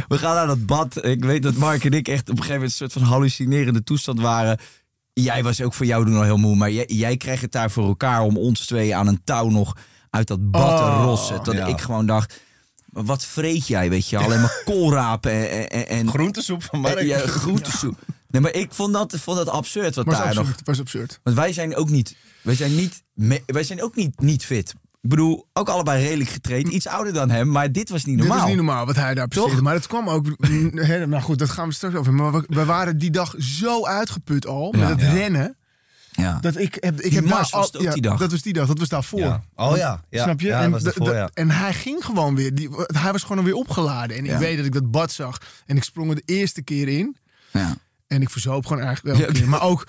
we 0.08 0.18
gaan 0.18 0.34
naar 0.34 0.46
dat 0.46 0.66
bad. 0.66 1.04
Ik 1.04 1.24
weet 1.24 1.42
dat 1.42 1.54
Mark 1.54 1.84
en 1.84 1.92
ik 1.92 2.08
echt 2.08 2.20
op 2.22 2.28
een 2.28 2.36
gegeven 2.36 2.54
moment 2.54 2.70
een 2.70 2.76
soort 2.76 2.92
van 2.92 3.02
hallucinerende 3.02 3.82
toestand 3.82 4.20
waren. 4.20 4.58
Jij 5.12 5.42
was 5.42 5.60
ook 5.62 5.74
voor 5.74 5.86
jou 5.86 6.04
doen 6.04 6.16
al 6.16 6.22
heel 6.22 6.36
moe. 6.36 6.56
Maar 6.56 6.70
jij, 6.70 6.84
jij 6.86 7.16
kreeg 7.16 7.40
het 7.40 7.52
daar 7.52 7.70
voor 7.70 7.86
elkaar 7.86 8.20
om 8.20 8.36
ons 8.36 8.66
twee 8.66 8.96
aan 8.96 9.06
een 9.06 9.20
touw 9.24 9.48
nog 9.48 9.76
uit 10.10 10.26
dat 10.26 10.50
bad 10.50 10.76
te 10.76 10.82
Oh, 10.82 11.00
rossen. 11.04 11.44
Dat 11.44 11.54
ja. 11.54 11.66
ik 11.66 11.80
gewoon 11.80 12.06
dacht, 12.06 12.40
maar 12.86 13.04
wat 13.04 13.24
vreet 13.24 13.66
jij, 13.66 13.90
weet 13.90 14.08
je? 14.08 14.18
Alleen 14.18 14.40
maar 14.40 14.62
koolrapen 14.64 15.50
en... 15.50 15.68
en, 15.70 15.88
en 15.88 16.08
Groentesoep 16.08 16.62
van 16.62 16.80
Mark. 16.80 17.00
Ja, 17.02 17.18
groentesoep. 17.18 17.98
Nee, 18.32 18.40
maar 18.42 18.52
ik 18.54 18.72
vond 18.72 18.92
dat, 18.92 19.14
vond 19.18 19.36
dat 19.36 19.48
absurd 19.48 19.94
wat 19.94 20.04
was 20.06 20.16
daar 20.16 20.34
nog 20.34 20.38
absurd. 20.38 20.66
was 20.66 20.80
absurd. 20.80 21.20
want 21.22 21.36
wij 21.36 21.52
zijn 21.52 21.76
ook 21.76 21.88
niet, 21.88 22.16
wij 22.42 22.54
zijn 22.54 22.74
niet, 22.74 23.02
wij 23.46 23.64
zijn 23.64 23.82
ook 23.82 23.96
niet, 23.96 24.20
niet 24.20 24.44
fit. 24.44 24.74
Ik 25.02 25.08
bedoel, 25.10 25.46
ook 25.52 25.68
allebei 25.68 26.02
redelijk 26.04 26.30
getraind. 26.30 26.68
Iets 26.68 26.86
ouder 26.86 27.12
dan 27.12 27.30
hem, 27.30 27.48
maar 27.50 27.72
dit 27.72 27.88
was 27.88 28.04
niet 28.04 28.16
normaal. 28.16 28.36
Dit 28.36 28.44
is 28.48 28.54
niet 28.54 28.64
normaal 28.64 28.86
wat 28.86 28.96
hij 28.96 29.14
daar 29.14 29.28
presteerde. 29.28 29.62
Maar 29.62 29.74
het 29.74 29.86
kwam 29.86 30.08
ook... 30.08 30.26
hè, 30.88 31.06
nou 31.06 31.22
goed, 31.22 31.38
dat 31.38 31.50
gaan 31.50 31.68
we 31.68 31.74
straks 31.74 31.94
over. 31.94 32.12
Maar 32.14 32.32
we, 32.32 32.44
we 32.48 32.64
waren 32.64 32.98
die 32.98 33.10
dag 33.10 33.34
zo 33.38 33.86
uitgeput 33.86 34.46
al. 34.46 34.72
Met 34.72 34.88
het 34.88 35.00
Ja. 35.00 35.12
rennen. 35.12 35.56
Ja. 36.12 36.38
Dat 36.40 36.56
ik 36.56 36.76
heb, 36.80 36.94
ik 36.94 37.02
Die 37.02 37.12
heb 37.12 37.28
daar 37.28 37.36
mars 37.36 37.50
was 37.50 37.72
al- 37.72 37.78
ook 37.80 37.86
ja, 37.86 37.92
die 37.92 38.02
dag. 38.02 38.18
Dat 38.18 38.30
was 38.30 38.42
die 38.42 38.52
dag. 38.52 38.66
Dat 38.66 38.78
was 38.78 38.88
daarvoor. 38.88 39.20
Ja. 39.20 39.42
Oh 39.54 39.76
ja. 39.76 40.02
ja. 40.10 40.22
Snap 40.22 40.40
je? 40.40 40.46
Ja, 40.46 40.60
en, 40.62 40.70
dat 40.70 40.82
was 40.82 40.94
daarvoor, 40.94 41.30
en 41.34 41.50
hij 41.50 41.72
ging 41.74 42.04
gewoon 42.04 42.34
weer. 42.34 42.54
Die, 42.54 42.68
hij 42.86 43.12
was 43.12 43.22
gewoon 43.22 43.44
weer 43.44 43.54
opgeladen. 43.54 44.16
En 44.16 44.24
ik 44.24 44.36
weet 44.36 44.56
dat 44.56 44.66
ik 44.66 44.72
dat 44.72 44.90
bad 44.90 45.12
zag. 45.12 45.38
En 45.66 45.76
ik 45.76 45.84
sprong 45.84 46.08
er 46.10 46.14
de 46.16 46.22
eerste 46.24 46.62
keer 46.62 46.88
in. 46.88 47.16
ja. 47.50 47.76
En 48.12 48.22
ik 48.22 48.30
verzoop 48.30 48.66
gewoon 48.66 48.82
eigenlijk 48.82 49.18
Ja. 49.18 49.26
keer. 49.32 49.48
Maar 49.48 49.62
ook, 49.62 49.86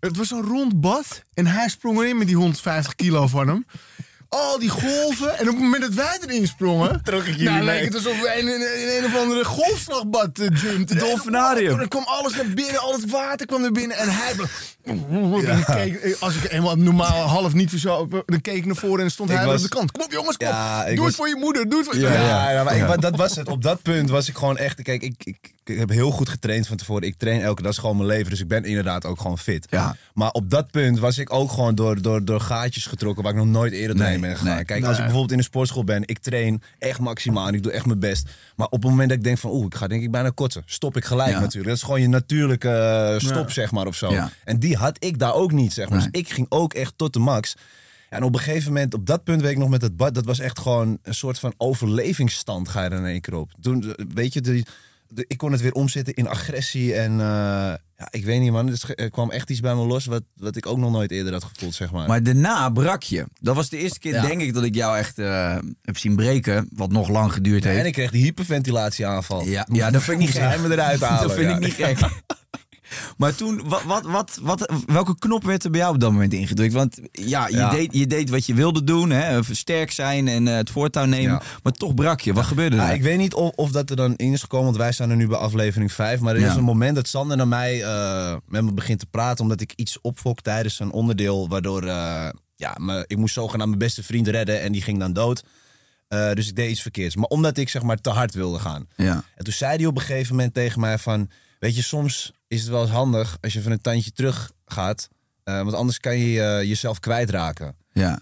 het 0.00 0.16
was 0.16 0.30
een 0.30 0.42
rond 0.42 0.80
bad. 0.80 1.22
En 1.34 1.46
hij 1.46 1.68
sprong 1.68 1.98
erin 1.98 2.18
met 2.18 2.26
die 2.26 2.36
150 2.36 2.94
kilo 2.94 3.26
van 3.26 3.48
hem. 3.48 3.66
Al 4.30 4.58
die 4.58 4.68
golven. 4.68 5.38
En 5.38 5.48
op 5.48 5.54
het 5.54 5.62
moment 5.62 5.82
dat 5.82 5.94
wij 5.94 6.18
erin 6.26 6.46
sprongen... 6.46 7.00
Trok 7.04 7.20
ik 7.22 7.26
jullie 7.26 7.44
nou, 7.48 7.64
mee. 7.64 7.74
leek 7.74 7.84
het 7.84 7.94
alsof 7.94 8.20
we 8.20 8.28
in, 8.38 8.48
in, 8.48 8.88
in 8.88 8.98
een 8.98 9.04
of 9.04 9.16
andere 9.20 9.44
golfslagbad 9.44 10.38
uh, 10.38 10.48
jumpten. 10.62 10.98
Dolfinarium. 10.98 11.78
Dan 11.78 11.88
kwam 11.88 12.04
alles 12.06 12.34
naar 12.34 12.48
binnen. 12.54 12.80
Al 12.80 12.92
het 12.92 13.10
water 13.10 13.46
kwam 13.46 13.60
naar 13.60 13.72
binnen. 13.72 13.96
En 13.96 14.08
hij... 14.08 14.34
keek, 15.76 16.16
als 16.20 16.34
ik 16.34 16.50
helemaal 16.50 16.76
normaal 16.76 17.26
half 17.26 17.52
niet 17.52 17.70
verzopen... 17.70 18.22
Dan 18.26 18.40
keek 18.40 18.56
ik 18.56 18.66
naar 18.66 18.76
voren 18.76 18.94
en 18.96 19.00
dan 19.00 19.10
stond 19.10 19.30
Ik 19.30 19.36
hij 19.36 19.46
was- 19.46 19.54
aan 19.56 19.62
de 19.62 19.68
kant. 19.68 19.90
Kom 19.92 20.02
op 20.02 20.12
jongens, 20.12 20.36
kom. 20.36 20.46
Ja, 20.46 20.84
doe 20.86 20.96
was- 20.96 21.06
het 21.06 21.14
voor 21.16 21.28
je 21.28 21.36
moeder. 21.36 21.68
Doe 21.68 21.78
het 21.78 21.86
voor 21.88 21.96
je... 21.96 22.00
Ja, 22.02 22.12
Ja. 22.12 22.50
ja, 22.50 22.62
maar 22.64 22.76
ik, 22.76 22.84
wat- 22.84 23.00
dat 23.02 23.16
was 23.16 23.36
het. 23.36 23.48
Op 23.48 23.62
dat 23.62 23.82
punt 23.82 24.10
was 24.10 24.28
ik 24.28 24.36
gewoon 24.36 24.56
echt... 24.56 24.82
Kijk, 24.82 25.02
ik, 25.02 25.14
ik, 25.24 25.52
ik 25.64 25.78
heb 25.78 25.88
heel 25.88 26.10
goed 26.10 26.28
getraind 26.28 26.66
van 26.66 26.76
tevoren. 26.76 27.02
Ik 27.02 27.14
train 27.18 27.40
elke 27.40 27.54
dag, 27.62 27.62
dat 27.62 27.72
is 27.72 27.78
gewoon 27.78 27.96
mijn 27.96 28.08
leven. 28.08 28.30
Dus 28.30 28.40
ik 28.40 28.48
ben 28.48 28.64
inderdaad 28.64 29.04
ook 29.04 29.20
gewoon 29.20 29.38
fit. 29.38 29.66
Ja. 29.70 29.96
Maar 30.14 30.30
op 30.30 30.50
dat 30.50 30.70
punt 30.70 30.98
was 30.98 31.18
ik 31.18 31.32
ook 31.32 31.50
gewoon 31.52 31.74
door, 31.74 32.02
door, 32.02 32.24
door 32.24 32.40
gaatjes 32.40 32.86
getrokken... 32.86 33.22
waar 33.22 33.32
ik 33.32 33.38
nog 33.38 33.46
nooit 33.46 33.72
eerder 33.72 33.96
Nee, 33.96 34.18
ben 34.20 34.36
gegaan. 34.36 34.54
nee. 34.54 34.64
Kijk, 34.64 34.84
als 34.84 34.96
ik 34.96 35.02
bijvoorbeeld 35.02 35.32
in 35.32 35.38
een 35.38 35.44
sportschool 35.44 35.84
ben... 35.84 36.02
ik 36.06 36.18
train 36.18 36.62
echt 36.78 36.98
maximaal 36.98 37.46
en 37.48 37.54
ik 37.54 37.62
doe 37.62 37.72
echt 37.72 37.86
mijn 37.86 37.98
best. 37.98 38.28
Maar 38.56 38.66
op 38.66 38.82
het 38.82 38.90
moment 38.90 39.08
dat 39.08 39.18
ik 39.18 39.24
denk 39.24 39.38
van... 39.38 39.50
oeh, 39.50 39.66
ik 39.66 39.74
ga 39.74 39.86
denk 39.86 40.02
ik 40.02 40.10
bijna 40.10 40.30
kotsen. 40.30 40.62
Stop 40.66 40.96
ik 40.96 41.04
gelijk 41.04 41.32
natuurlijk. 41.40 41.66
Dat 41.66 41.76
is 41.76 41.82
gewoon 41.82 42.00
je 42.00 42.08
natuurlijke 42.08 42.70
eh, 42.70 43.18
stop, 43.28 43.50
zeg 43.50 43.70
maar, 43.70 43.86
of 43.86 43.96
zo. 43.96 44.12
En 44.44 44.58
die 44.58 44.76
had 44.76 45.04
ik 45.04 45.18
daar 45.18 45.34
ook 45.34 45.52
niet, 45.52 45.72
zeg 45.72 45.88
maar. 45.88 45.98
Nee. 45.98 46.08
Dus 46.10 46.20
ik 46.20 46.30
ging 46.30 46.46
ook 46.48 46.74
echt 46.74 46.92
tot 46.96 47.12
de 47.12 47.18
max... 47.18 47.54
Ja, 48.10 48.16
en 48.16 48.22
op 48.22 48.34
een 48.34 48.40
gegeven 48.40 48.72
moment, 48.72 48.94
op 48.94 49.06
dat 49.06 49.24
punt 49.24 49.40
weet 49.42 49.50
ik 49.50 49.58
nog 49.58 49.68
met 49.68 49.82
het 49.82 49.96
bad, 49.96 50.14
dat 50.14 50.24
was 50.24 50.38
echt 50.38 50.58
gewoon 50.58 50.98
een 51.02 51.14
soort 51.14 51.38
van 51.38 51.54
overlevingsstand 51.56 52.68
ga 52.68 52.82
je 52.84 52.90
er 52.90 52.96
in 52.98 53.04
één 53.06 53.20
keer 53.20 53.34
op. 53.34 53.50
Toen, 53.60 53.82
eh, 53.96 54.04
weet 54.14 54.32
je, 54.32 54.40
die, 54.40 54.66
de- 55.08 55.24
ik 55.28 55.38
kon 55.38 55.52
het 55.52 55.60
weer 55.60 55.72
omzetten 55.72 56.14
in 56.14 56.28
agressie. 56.28 56.94
En 56.94 57.20
eh, 57.20 57.72
ja, 58.00 58.08
ik 58.10 58.24
weet 58.24 58.40
niet 58.40 58.52
man, 58.52 58.76
er 58.94 59.10
kwam 59.10 59.30
echt 59.30 59.50
iets 59.50 59.60
bij 59.60 59.74
me 59.74 59.86
los 59.86 60.06
wat, 60.06 60.22
wat 60.36 60.56
ik 60.56 60.66
ook 60.66 60.78
nog 60.78 60.90
nooit 60.90 61.10
eerder 61.10 61.32
had 61.32 61.44
gevoeld, 61.44 61.74
zeg 61.74 61.90
maar. 61.90 62.08
Maar 62.08 62.22
daarna 62.22 62.70
brak 62.70 63.02
je. 63.02 63.24
Dat 63.40 63.54
was 63.56 63.68
de 63.68 63.76
eerste 63.76 63.98
keer, 63.98 64.12
Ja. 64.14 64.22
denk 64.26 64.40
ik, 64.40 64.54
dat 64.54 64.62
ik 64.64 64.74
jou 64.74 64.98
echt 64.98 65.18
eh, 65.18 65.56
heb 65.82 65.98
zien 65.98 66.16
breken. 66.16 66.68
Wat 66.72 66.92
nog 66.92 67.08
lang 67.08 67.32
geduurd 67.32 67.64
heeft. 67.64 67.78
en 67.80 67.86
ik 67.86 67.92
kreeg 67.92 68.10
die 68.10 68.22
hyperventilatieaanval. 68.22 69.44
Ja, 69.44 69.66
ja, 69.72 69.90
dat 69.90 70.02
vind 70.02 70.20
ik 70.20 70.26
niet 70.26 70.34
me 70.60 70.68
eruit 70.72 71.00
halen. 71.00 71.22
Dat 71.28 71.36
vind 71.36 71.50
ik 71.50 71.58
niet 71.58 71.72
gek. 71.74 71.98
Maar 73.16 73.34
toen, 73.34 73.68
wat, 73.68 73.82
wat, 73.82 74.04
wat, 74.04 74.38
wat, 74.42 74.72
welke 74.86 75.18
knop 75.18 75.44
werd 75.44 75.64
er 75.64 75.70
bij 75.70 75.80
jou 75.80 75.94
op 75.94 76.00
dat 76.00 76.12
moment 76.12 76.32
ingedrukt? 76.32 76.72
Want 76.72 77.00
ja, 77.12 77.48
je, 77.48 77.56
Ja. 77.56 77.70
Deed, 77.70 77.94
je 77.94 78.06
deed 78.06 78.30
wat 78.30 78.46
je 78.46 78.54
wilde 78.54 78.84
doen, 78.84 79.10
hè? 79.10 79.42
sterk 79.50 79.90
zijn 79.90 80.28
en 80.28 80.48
eh, 80.48 80.54
het 80.54 80.70
voortouw 80.70 81.04
nemen. 81.04 81.32
Ja. 81.32 81.42
Maar 81.62 81.72
toch 81.72 81.94
brak 81.94 82.20
je. 82.20 82.32
Wat 82.32 82.44
gebeurde 82.44 82.76
er? 82.76 82.82
Ja, 82.82 82.90
ik 82.90 83.02
weet 83.02 83.18
niet 83.18 83.34
of, 83.34 83.50
of 83.54 83.70
dat 83.70 83.90
er 83.90 83.96
dan 83.96 84.16
in 84.16 84.32
is 84.32 84.40
gekomen, 84.40 84.66
want 84.66 84.76
wij 84.76 84.92
staan 84.92 85.10
er 85.10 85.16
nu 85.16 85.28
bij 85.28 85.38
aflevering 85.38 85.92
5. 85.92 86.20
Maar 86.20 86.36
er 86.36 86.46
is 86.46 86.54
een 86.54 86.64
moment 86.64 86.94
dat 86.94 87.08
Sander 87.08 87.36
naar 87.36 87.48
mij 87.48 87.82
eh, 87.82 88.36
met 88.46 88.64
me 88.64 88.72
begint 88.72 88.98
te 88.98 89.06
praten, 89.06 89.42
omdat 89.42 89.60
ik 89.60 89.72
iets 89.76 90.00
opfok 90.00 90.40
tijdens 90.40 90.80
een 90.80 90.92
onderdeel, 90.92 91.48
waardoor 91.48 91.82
eh, 91.82 92.28
ja, 92.56 92.76
me, 92.80 93.04
ik 93.06 93.16
moest 93.16 93.34
zogenaamd 93.34 93.68
mijn 93.68 93.82
beste 93.82 94.02
vriend 94.02 94.28
redden 94.28 94.60
en 94.60 94.72
die 94.72 94.82
ging 94.82 94.98
dan 94.98 95.12
dood. 95.12 95.44
Dus 96.08 96.48
ik 96.48 96.56
deed 96.56 96.70
iets 96.70 96.82
verkeerds. 96.82 97.16
Maar 97.16 97.28
omdat 97.28 97.56
ik 97.56 97.68
zeg 97.68 97.82
maar 97.82 98.00
te 98.00 98.10
hard 98.10 98.34
wilde 98.34 98.58
gaan. 98.58 98.86
Ja. 98.96 99.24
En 99.34 99.44
toen 99.44 99.52
zei 99.52 99.76
hij 99.76 99.86
op 99.86 99.96
een 99.96 100.02
gegeven 100.02 100.36
moment 100.36 100.54
tegen 100.54 100.80
mij 100.80 100.98
van... 100.98 101.30
Weet 101.58 101.76
je, 101.76 101.82
soms 101.82 102.32
is 102.50 102.60
het 102.60 102.70
wel 102.70 102.80
eens 102.80 102.90
handig 102.90 103.38
als 103.40 103.52
je 103.52 103.62
van 103.62 103.72
een 103.72 103.80
tandje 103.80 104.12
terug 104.12 104.52
gaat. 104.66 105.08
eh, 105.44 105.56
want 105.56 105.74
anders 105.74 106.00
kan 106.00 106.18
je 106.18 106.42
eh, 106.42 106.68
jezelf 106.68 107.00
kwijtraken. 107.00 107.76
Ja. 107.92 108.20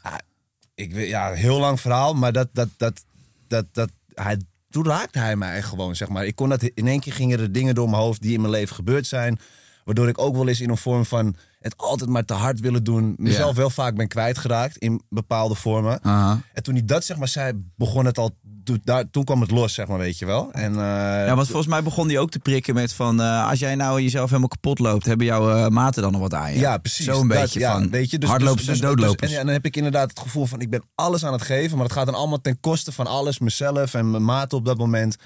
Ik 0.74 0.92
weet, 0.92 1.08
ja, 1.08 1.32
heel 1.32 1.58
lang 1.58 1.80
verhaal, 1.80 2.14
maar 2.14 2.32
dat, 2.32 2.48
dat, 2.52 2.68
dat, 2.76 3.04
dat, 3.46 3.66
dat, 3.72 3.90
hij, 4.14 4.40
toen 4.70 4.86
raakte 4.86 5.18
hij 5.18 5.36
mij 5.36 5.62
gewoon, 5.62 5.96
zeg 5.96 6.08
maar. 6.08 6.26
Ik 6.26 6.36
kon 6.36 6.48
dat, 6.48 6.62
in 6.62 6.86
één 6.86 7.00
keer 7.00 7.12
gingen 7.12 7.40
er 7.40 7.52
dingen 7.52 7.74
door 7.74 7.90
mijn 7.90 8.02
hoofd 8.02 8.22
die 8.22 8.32
in 8.34 8.40
mijn 8.40 8.52
leven 8.52 8.74
gebeurd 8.74 9.06
zijn. 9.06 9.38
Waardoor 9.84 10.08
ik 10.08 10.18
ook 10.18 10.34
wel 10.34 10.48
eens 10.48 10.60
in 10.60 10.70
een 10.70 10.76
vorm 10.76 11.04
van 11.04 11.36
het 11.58 11.76
altijd 11.76 12.10
maar 12.10 12.24
te 12.24 12.34
hard 12.34 12.60
willen 12.60 12.84
doen. 12.84 13.14
Mezelf 13.16 13.56
wel 13.56 13.70
vaak 13.70 13.94
ben 13.94 14.08
kwijtgeraakt 14.08 14.76
in 14.76 15.02
bepaalde 15.08 15.54
vormen. 15.54 16.02
Aha. 16.02 16.40
En 16.52 16.62
toen 16.62 16.74
hij 16.74 16.84
dat 16.84 17.04
zeg 17.04 17.16
maar 17.16 17.28
zei, 17.28 17.52
begon 17.76 18.04
het 18.04 18.18
al, 18.18 18.36
toen, 18.68 18.80
daar, 18.84 19.10
toen 19.10 19.24
kwam 19.24 19.40
het 19.40 19.50
los, 19.50 19.74
zeg 19.74 19.86
maar, 19.86 19.98
weet 19.98 20.18
je 20.18 20.26
wel. 20.26 20.48
En, 20.52 20.72
eh, 20.72 20.78
Ja, 21.26 21.34
want 21.34 21.46
volgens 21.46 21.66
mij 21.66 21.82
begon 21.82 22.08
die 22.08 22.18
ook 22.18 22.30
te 22.30 22.38
prikken 22.38 22.74
met 22.74 22.92
van... 22.92 23.20
eh, 23.20 23.48
als 23.50 23.58
jij 23.58 23.74
nou 23.74 24.02
jezelf 24.02 24.26
helemaal 24.28 24.48
kapot 24.48 24.78
loopt, 24.78 25.06
hebben 25.06 25.26
jouw 25.26 25.50
eh, 25.50 25.66
maten 25.68 26.02
dan 26.02 26.12
nog 26.12 26.20
wat 26.20 26.34
aan 26.34 26.52
je? 26.52 26.58
Ja, 26.58 26.78
precies. 26.78 27.04
Zo 27.04 27.20
een 27.20 27.28
Dat, 27.28 27.40
beetje 27.40 27.60
ja, 27.60 27.72
van 27.72 27.90
weet 27.90 28.10
je, 28.10 28.18
dus, 28.18 28.28
hardlopers 28.28 28.66
dus, 28.66 28.74
en 28.74 28.80
dus- 28.80 28.90
doodlopers. 28.90 29.20
dus- 29.20 29.30
en, 29.30 29.36
ja, 29.36 29.44
dan 29.44 29.52
heb 29.52 29.64
ik 29.64 29.76
inderdaad 29.76 30.10
het 30.10 30.20
gevoel 30.20 30.46
van 30.46 30.60
ik 30.60 30.70
ben 30.70 30.82
alles 30.94 31.24
aan 31.24 31.32
het 31.32 31.42
geven, 31.42 31.76
maar 31.76 31.86
het 31.86 31.94
gaat 31.94 32.06
dan 32.06 32.14
allemaal 32.14 32.40
ten 32.40 32.60
koste 32.60 32.92
van 32.92 33.06
alles, 33.06 33.38
mezelf 33.38 33.94
en 33.94 34.10
mijn 34.10 34.24
maten 34.24 34.58
op 34.58 34.64
dat 34.64 34.78
moment. 34.78 35.16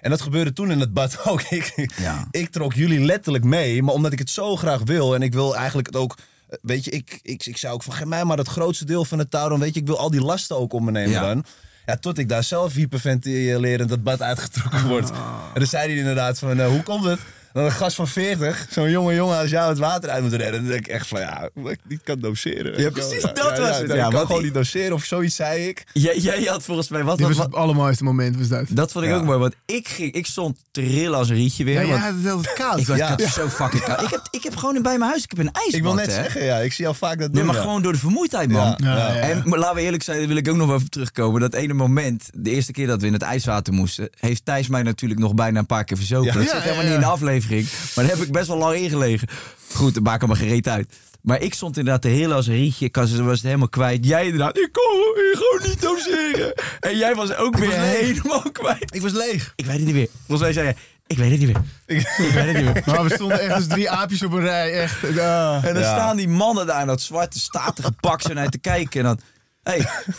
En 0.00 0.10
dat 0.10 0.20
gebeurde 0.20 0.52
toen 0.52 0.70
in 0.70 0.80
het 0.80 0.92
bad 0.92 1.18
ook. 1.28 1.42
Ik, 1.42 1.92
Ja. 1.96 2.26
ik 2.30 2.50
trok 2.50 2.72
jullie 2.74 3.00
letterlijk 3.04 3.44
mee, 3.44 3.82
maar 3.82 3.94
omdat 3.94 4.12
ik 4.12 4.18
het 4.18 4.30
zo 4.30 4.56
graag 4.56 4.80
wil 4.84 5.14
en 5.14 5.22
ik 5.22 5.32
wil 5.32 5.56
eigenlijk 5.56 5.86
het 5.86 5.96
ook. 5.96 6.16
Weet 6.62 6.84
je, 6.84 6.90
ik, 6.90 7.18
ik, 7.22 7.46
ik 7.46 7.56
zou 7.56 7.74
ook 7.74 7.82
van 7.82 7.92
geef 7.92 8.06
mij 8.06 8.24
maar 8.24 8.38
het 8.38 8.48
grootste 8.48 8.84
deel 8.84 9.04
van 9.04 9.18
het 9.18 9.30
touw. 9.30 9.48
Dan 9.48 9.60
weet 9.60 9.74
je, 9.74 9.80
ik 9.80 9.86
wil 9.86 9.98
al 9.98 10.10
die 10.10 10.20
lasten 10.20 10.56
ook 10.58 10.72
op 10.72 10.80
me 10.82 10.90
nemen 10.90 11.10
Ja. 11.10 11.20
dan. 11.26 11.44
Ja, 11.90 11.96
tot 11.96 12.18
ik 12.18 12.28
daar 12.28 12.44
zelf 12.44 12.74
hyperventilerend 12.74 13.88
dat 13.88 14.02
bad 14.02 14.22
uitgetrokken 14.22 14.88
word. 14.88 15.10
En 15.10 15.16
dan 15.54 15.66
zei 15.66 15.88
hij 15.88 15.98
inderdaad 15.98 16.38
van, 16.38 16.60
eh, 16.60 16.66
hoe 16.66 16.82
komt 16.82 17.04
het? 17.04 17.20
Dan 17.52 17.64
een 17.64 17.70
gast 17.72 17.96
van 17.96 18.08
40, 18.08 18.66
zo'n 18.70 18.90
jonge 18.90 19.14
jongen 19.14 19.38
als 19.38 19.50
jou 19.50 19.68
het 19.68 19.78
water 19.78 20.10
uit 20.10 20.22
moet 20.22 20.32
redden. 20.32 20.60
Dan 20.60 20.70
denk 20.70 20.86
ik 20.86 20.92
echt 20.92 21.06
van, 21.06 21.20
ja, 21.20 21.48
dat 21.54 21.70
ik 21.70 21.78
niet 21.88 22.00
kan 22.02 22.18
doseren. 22.20 22.80
Ja, 22.80 22.90
precies, 22.90 23.22
dat 23.22 23.58
was 23.58 23.78
het. 23.78 23.88
Ja, 23.88 23.94
Ja, 23.94 24.04
ik 24.06 24.12
kan 24.12 24.26
gewoon 24.26 24.42
niet 24.42 24.54
doseren 24.54 24.92
of 24.92 25.04
zoiets, 25.04 25.36
zei 25.36 25.68
ik. 25.68 25.84
Jij, 25.92 26.18
jij 26.18 26.42
had 26.42 26.62
volgens 26.62 26.88
mij... 26.88 27.02
Wat, 27.04 27.18
Dit 27.18 27.26
wat, 27.26 27.36
was 27.36 27.44
wat- 27.44 27.54
het 27.54 27.62
allermooiste 27.62 28.04
moment, 28.04 28.36
was 28.36 28.48
dat. 28.48 28.64
dat 28.68 28.92
vond 28.92 29.04
ik 29.04 29.10
Ja. 29.10 29.16
ook 29.16 29.24
mooi, 29.24 29.38
want 29.38 29.54
ik, 29.66 29.88
ging, 29.88 30.12
ik 30.12 30.26
stond 30.26 30.58
te 30.70 30.80
rillen 30.80 31.18
als 31.18 31.28
een 31.28 31.36
rietje 31.36 31.64
weer. 31.64 31.86
Ja, 31.86 31.96
had 31.96 32.14
het 32.14 32.22
heel 32.22 32.40
koud. 32.54 32.78
ik 32.78 32.86
was 32.86 32.96
Ja. 32.98 33.18
zo 33.28 33.48
fucking 33.48 33.82
koud. 33.82 34.02
Ik 34.02 34.10
heb, 34.10 34.26
ik 34.30 34.42
heb 34.42 34.56
gewoon 34.56 34.82
bij 34.82 34.98
mijn 34.98 35.10
huis, 35.10 35.22
ik 35.24 35.30
heb 35.30 35.38
een 35.38 35.52
ijsbad, 35.52 35.74
Ik 35.74 35.82
wil 35.82 35.94
net 35.94 36.06
hè. 36.06 36.12
zeggen, 36.12 36.44
ja, 36.44 36.56
ik 36.56 36.72
zie 36.72 36.84
jou 36.84 36.96
vaak 36.96 37.18
dat. 37.18 37.32
Nee, 37.32 37.44
maar 37.44 37.54
ja. 37.54 37.60
gewoon 37.60 37.82
door 37.82 37.92
de 37.92 37.98
vermoeidheid, 37.98 38.50
man. 38.50 38.60
Ja, 38.66 38.76
ja, 38.78 38.96
Ja, 38.96 39.14
ja. 39.14 39.20
En 39.20 39.42
maar 39.44 39.58
laten 39.58 39.76
we 39.76 39.82
eerlijk 39.82 40.02
zijn, 40.02 40.18
daar 40.18 40.26
wil 40.28 40.36
ik 40.36 40.48
ook 40.48 40.56
nog 40.56 40.66
wel 40.66 40.76
even 40.76 40.90
terugkomen. 40.90 41.40
Dat 41.40 41.54
ene 41.54 41.72
moment, 41.72 42.28
de 42.32 42.50
eerste 42.50 42.72
keer 42.72 42.86
dat 42.86 43.00
we 43.00 43.06
in 43.06 43.12
het 43.12 43.22
ijswater 43.22 43.72
moesten, 43.72 44.08
heeft 44.18 44.44
Thijs 44.44 44.68
mij 44.68 44.82
natuurlijk 44.82 45.20
nog 45.20 45.34
bijna 45.34 45.58
een 45.58 45.66
paar 45.66 45.84
keer 45.84 45.96
verzopen. 45.96 46.26
Ja. 46.26 46.32
Dat 46.34 46.42
Ja, 46.42 46.48
zit 46.50 46.60
helemaal 46.62 46.74
ja, 46.76 46.82
niet 46.88 46.94
in 46.94 47.00
de 47.00 47.06
ja. 47.06 47.10
Aflevering. 47.42 47.94
Maar 47.94 48.04
daar 48.06 48.16
heb 48.16 48.26
ik 48.26 48.32
best 48.32 48.46
wel 48.46 48.56
lang 48.56 48.76
in 48.76 48.90
gelegen. 48.90 49.28
Goed, 49.74 49.94
dat 49.94 50.02
maakt 50.02 50.26
me 50.26 50.34
gereed 50.34 50.68
uit. 50.68 50.94
Maar 51.22 51.40
ik 51.40 51.54
stond 51.54 51.76
inderdaad 51.76 52.02
de 52.02 52.08
hele 52.08 52.34
als 52.34 52.46
rietje. 52.46 52.86
Ik 52.86 52.96
was, 52.96 53.10
het 53.10 53.42
helemaal 53.42 53.68
kwijt. 53.68 54.06
Jij 54.06 54.24
inderdaad, 54.24 54.58
ik 54.58 54.68
kon 54.72 54.98
ik 55.32 55.38
gewoon 55.38 55.68
niet 55.70 55.80
doseren. 55.82 56.54
En 56.80 56.96
jij 56.96 57.14
was 57.14 57.34
ook 57.34 57.56
weer 57.56 57.68
was 57.68 57.76
helemaal 57.78 58.50
kwijt. 58.52 58.94
Ik 58.94 59.02
was 59.02 59.12
leeg. 59.12 59.52
Ik 59.56 59.64
weet 59.66 59.76
het 59.76 59.84
niet 59.84 59.94
meer. 59.94 60.08
Volgens 60.26 60.40
mij 60.40 60.52
zei 60.52 60.66
jij, 60.66 60.76
ik 61.06 61.18
weet 61.18 61.30
het 61.30 61.40
niet 61.40 61.48
meer. 61.48 61.62
Ik 61.86 62.06
weet 62.34 62.46
het 62.46 62.56
niet 62.56 62.64
meer. 62.74 62.82
Maar 62.94 63.04
we 63.04 63.14
stonden 63.14 63.40
echt 63.40 63.52
als 63.54 63.66
drie 63.66 63.90
aapjes 63.90 64.22
op 64.22 64.32
een 64.32 64.40
rij. 64.40 64.72
Echt. 64.72 65.02
En 65.04 65.14
dan 65.14 65.78
Ja. 65.78 65.94
staan 65.94 66.16
die 66.16 66.28
mannen 66.28 66.66
daar 66.66 66.80
in 66.80 66.86
dat 66.86 67.00
zwarte 67.00 67.38
statige 67.38 67.92
pak 68.00 68.22
zo 68.22 68.32
naar 68.32 68.48
te 68.48 68.58
kijken. 68.58 69.00
En 69.00 69.06
dan, 69.06 69.20
hey, 69.62 69.78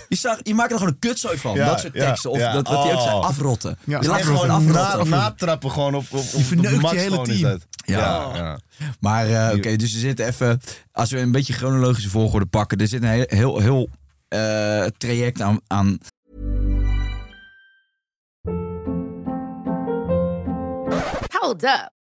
je, 0.09 0.15
zag, 0.15 0.39
je 0.43 0.53
maakt 0.53 0.71
er 0.71 0.77
gewoon 0.77 0.93
een 0.93 0.99
kutzooi 0.99 1.37
van. 1.37 1.55
Ja, 1.55 1.65
dat 1.65 1.79
soort 1.79 1.93
ja, 1.93 2.05
teksten. 2.05 2.31
Of 2.31 2.37
ja. 2.37 2.53
dat, 2.53 2.67
wat 2.67 2.83
hij 2.83 2.93
ook 2.93 3.01
zei, 3.01 3.15
Oh. 3.15 3.25
afrotten. 3.25 3.77
Ja, 3.85 3.99
je 4.01 4.07
laat 4.07 4.19
afrotten. 4.19 4.49
gewoon 4.49 4.75
afrotten. 4.75 5.09
na, 5.09 5.17
natrappen 5.17 5.71
gewoon 5.71 5.95
op, 5.95 6.05
op, 6.09 6.19
op 6.19 6.31
Je 6.31 6.43
verneukt 6.43 6.75
op 6.75 6.81
de 6.81 6.81
max 6.81 6.93
je 6.93 6.99
hele 6.99 7.21
team. 7.21 7.59
Ja. 7.85 7.97
Ja, 7.97 8.35
ja. 8.35 8.59
Maar 8.99 9.29
eh, 9.29 9.55
oké, 9.55 9.75
dus 9.75 9.93
we 9.93 9.99
zitten 9.99 10.27
even... 10.27 10.61
Als 10.91 11.11
we 11.11 11.19
een 11.19 11.31
beetje 11.31 11.53
chronologische 11.53 12.09
volgorde 12.09 12.45
pakken. 12.45 12.77
Er 12.77 12.87
zit 12.87 13.03
een 13.03 13.09
heel, 13.09 13.25
heel, 13.27 13.59
heel 13.59 13.89
eh, 14.27 14.85
traject 14.97 15.41
aan, 15.41 15.59
aan 15.67 15.97
Hold 21.29 21.63
up. 21.63 22.00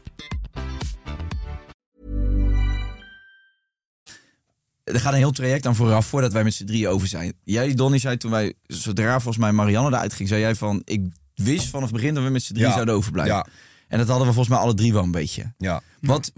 er 4.93 4.99
gaat 4.99 5.11
een 5.11 5.17
heel 5.17 5.31
traject 5.31 5.65
aan 5.65 5.75
vooraf 5.75 6.05
voordat 6.05 6.33
wij 6.33 6.43
met 6.43 6.53
z'n 6.53 6.65
drieën 6.65 6.87
over 6.89 7.07
zijn. 7.07 7.33
Jij, 7.43 7.73
Donnie, 7.73 7.99
zei 7.99 8.17
toen 8.17 8.31
wij, 8.31 8.53
zodra 8.67 9.11
volgens 9.19 9.37
mij 9.37 9.51
Marianne 9.51 9.89
eruit 9.89 10.13
ging, 10.13 10.29
zei 10.29 10.41
jij 10.41 10.55
van, 10.55 10.81
ik 10.85 11.01
wist 11.35 11.67
vanaf 11.69 11.89
het 11.89 11.95
begin 11.97 12.13
dat 12.13 12.23
we 12.23 12.29
met 12.29 12.43
z'n 12.43 12.53
drieën 12.53 12.67
Ja. 12.67 12.73
zouden 12.73 12.95
overblijven. 12.95 13.35
Ja. 13.35 13.45
En 13.87 13.97
dat 13.97 14.07
hadden 14.07 14.27
we 14.27 14.33
volgens 14.33 14.55
mij 14.55 14.63
alle 14.65 14.73
drie 14.73 14.93
wel 14.93 15.03
een 15.03 15.11
beetje. 15.11 15.53
Ja. 15.57 15.81
Want 16.01 16.31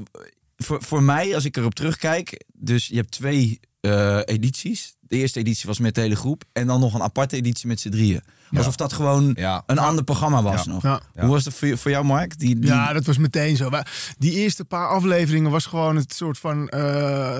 voor, 0.57 0.83
voor 0.83 1.03
mij, 1.03 1.35
als 1.35 1.45
ik 1.45 1.57
erop 1.57 1.75
terugkijk, 1.75 2.43
dus 2.53 2.87
je 2.87 2.95
hebt 2.95 3.11
twee 3.11 3.59
eh, 3.89 4.19
edities. 4.25 4.95
De 4.99 5.17
eerste 5.17 5.39
editie 5.39 5.67
was 5.67 5.79
met 5.79 5.95
de 5.95 6.01
hele 6.01 6.15
groep 6.15 6.43
en 6.53 6.67
dan 6.67 6.79
nog 6.79 6.93
een 6.93 7.01
aparte 7.01 7.35
editie 7.35 7.67
met 7.67 7.79
z'n 7.79 7.89
drieën. 7.89 8.21
Alsof 8.55 8.75
dat 8.75 8.93
gewoon 8.93 9.31
Ja. 9.35 9.63
een 9.65 9.77
ander 9.77 10.03
programma 10.03 10.41
was 10.43 10.63
Ja. 10.63 10.71
nog. 10.71 10.83
Ja. 10.83 11.01
Hoe 11.15 11.29
was 11.29 11.43
dat 11.43 11.53
voor, 11.53 11.91
jou, 11.91 12.05
Mark? 12.05 12.39
Die, 12.39 12.59
die... 12.59 12.69
Ja, 12.69 12.93
dat 12.93 13.05
was 13.05 13.17
meteen 13.17 13.55
zo. 13.55 13.69
Maar 13.69 14.13
Die 14.17 14.31
eerste 14.31 14.65
paar 14.65 14.87
afleveringen 14.87 15.51
was 15.51 15.65
gewoon 15.65 15.95
het 15.95 16.13
soort 16.13 16.37
van... 16.37 16.69
eh, 16.69 17.39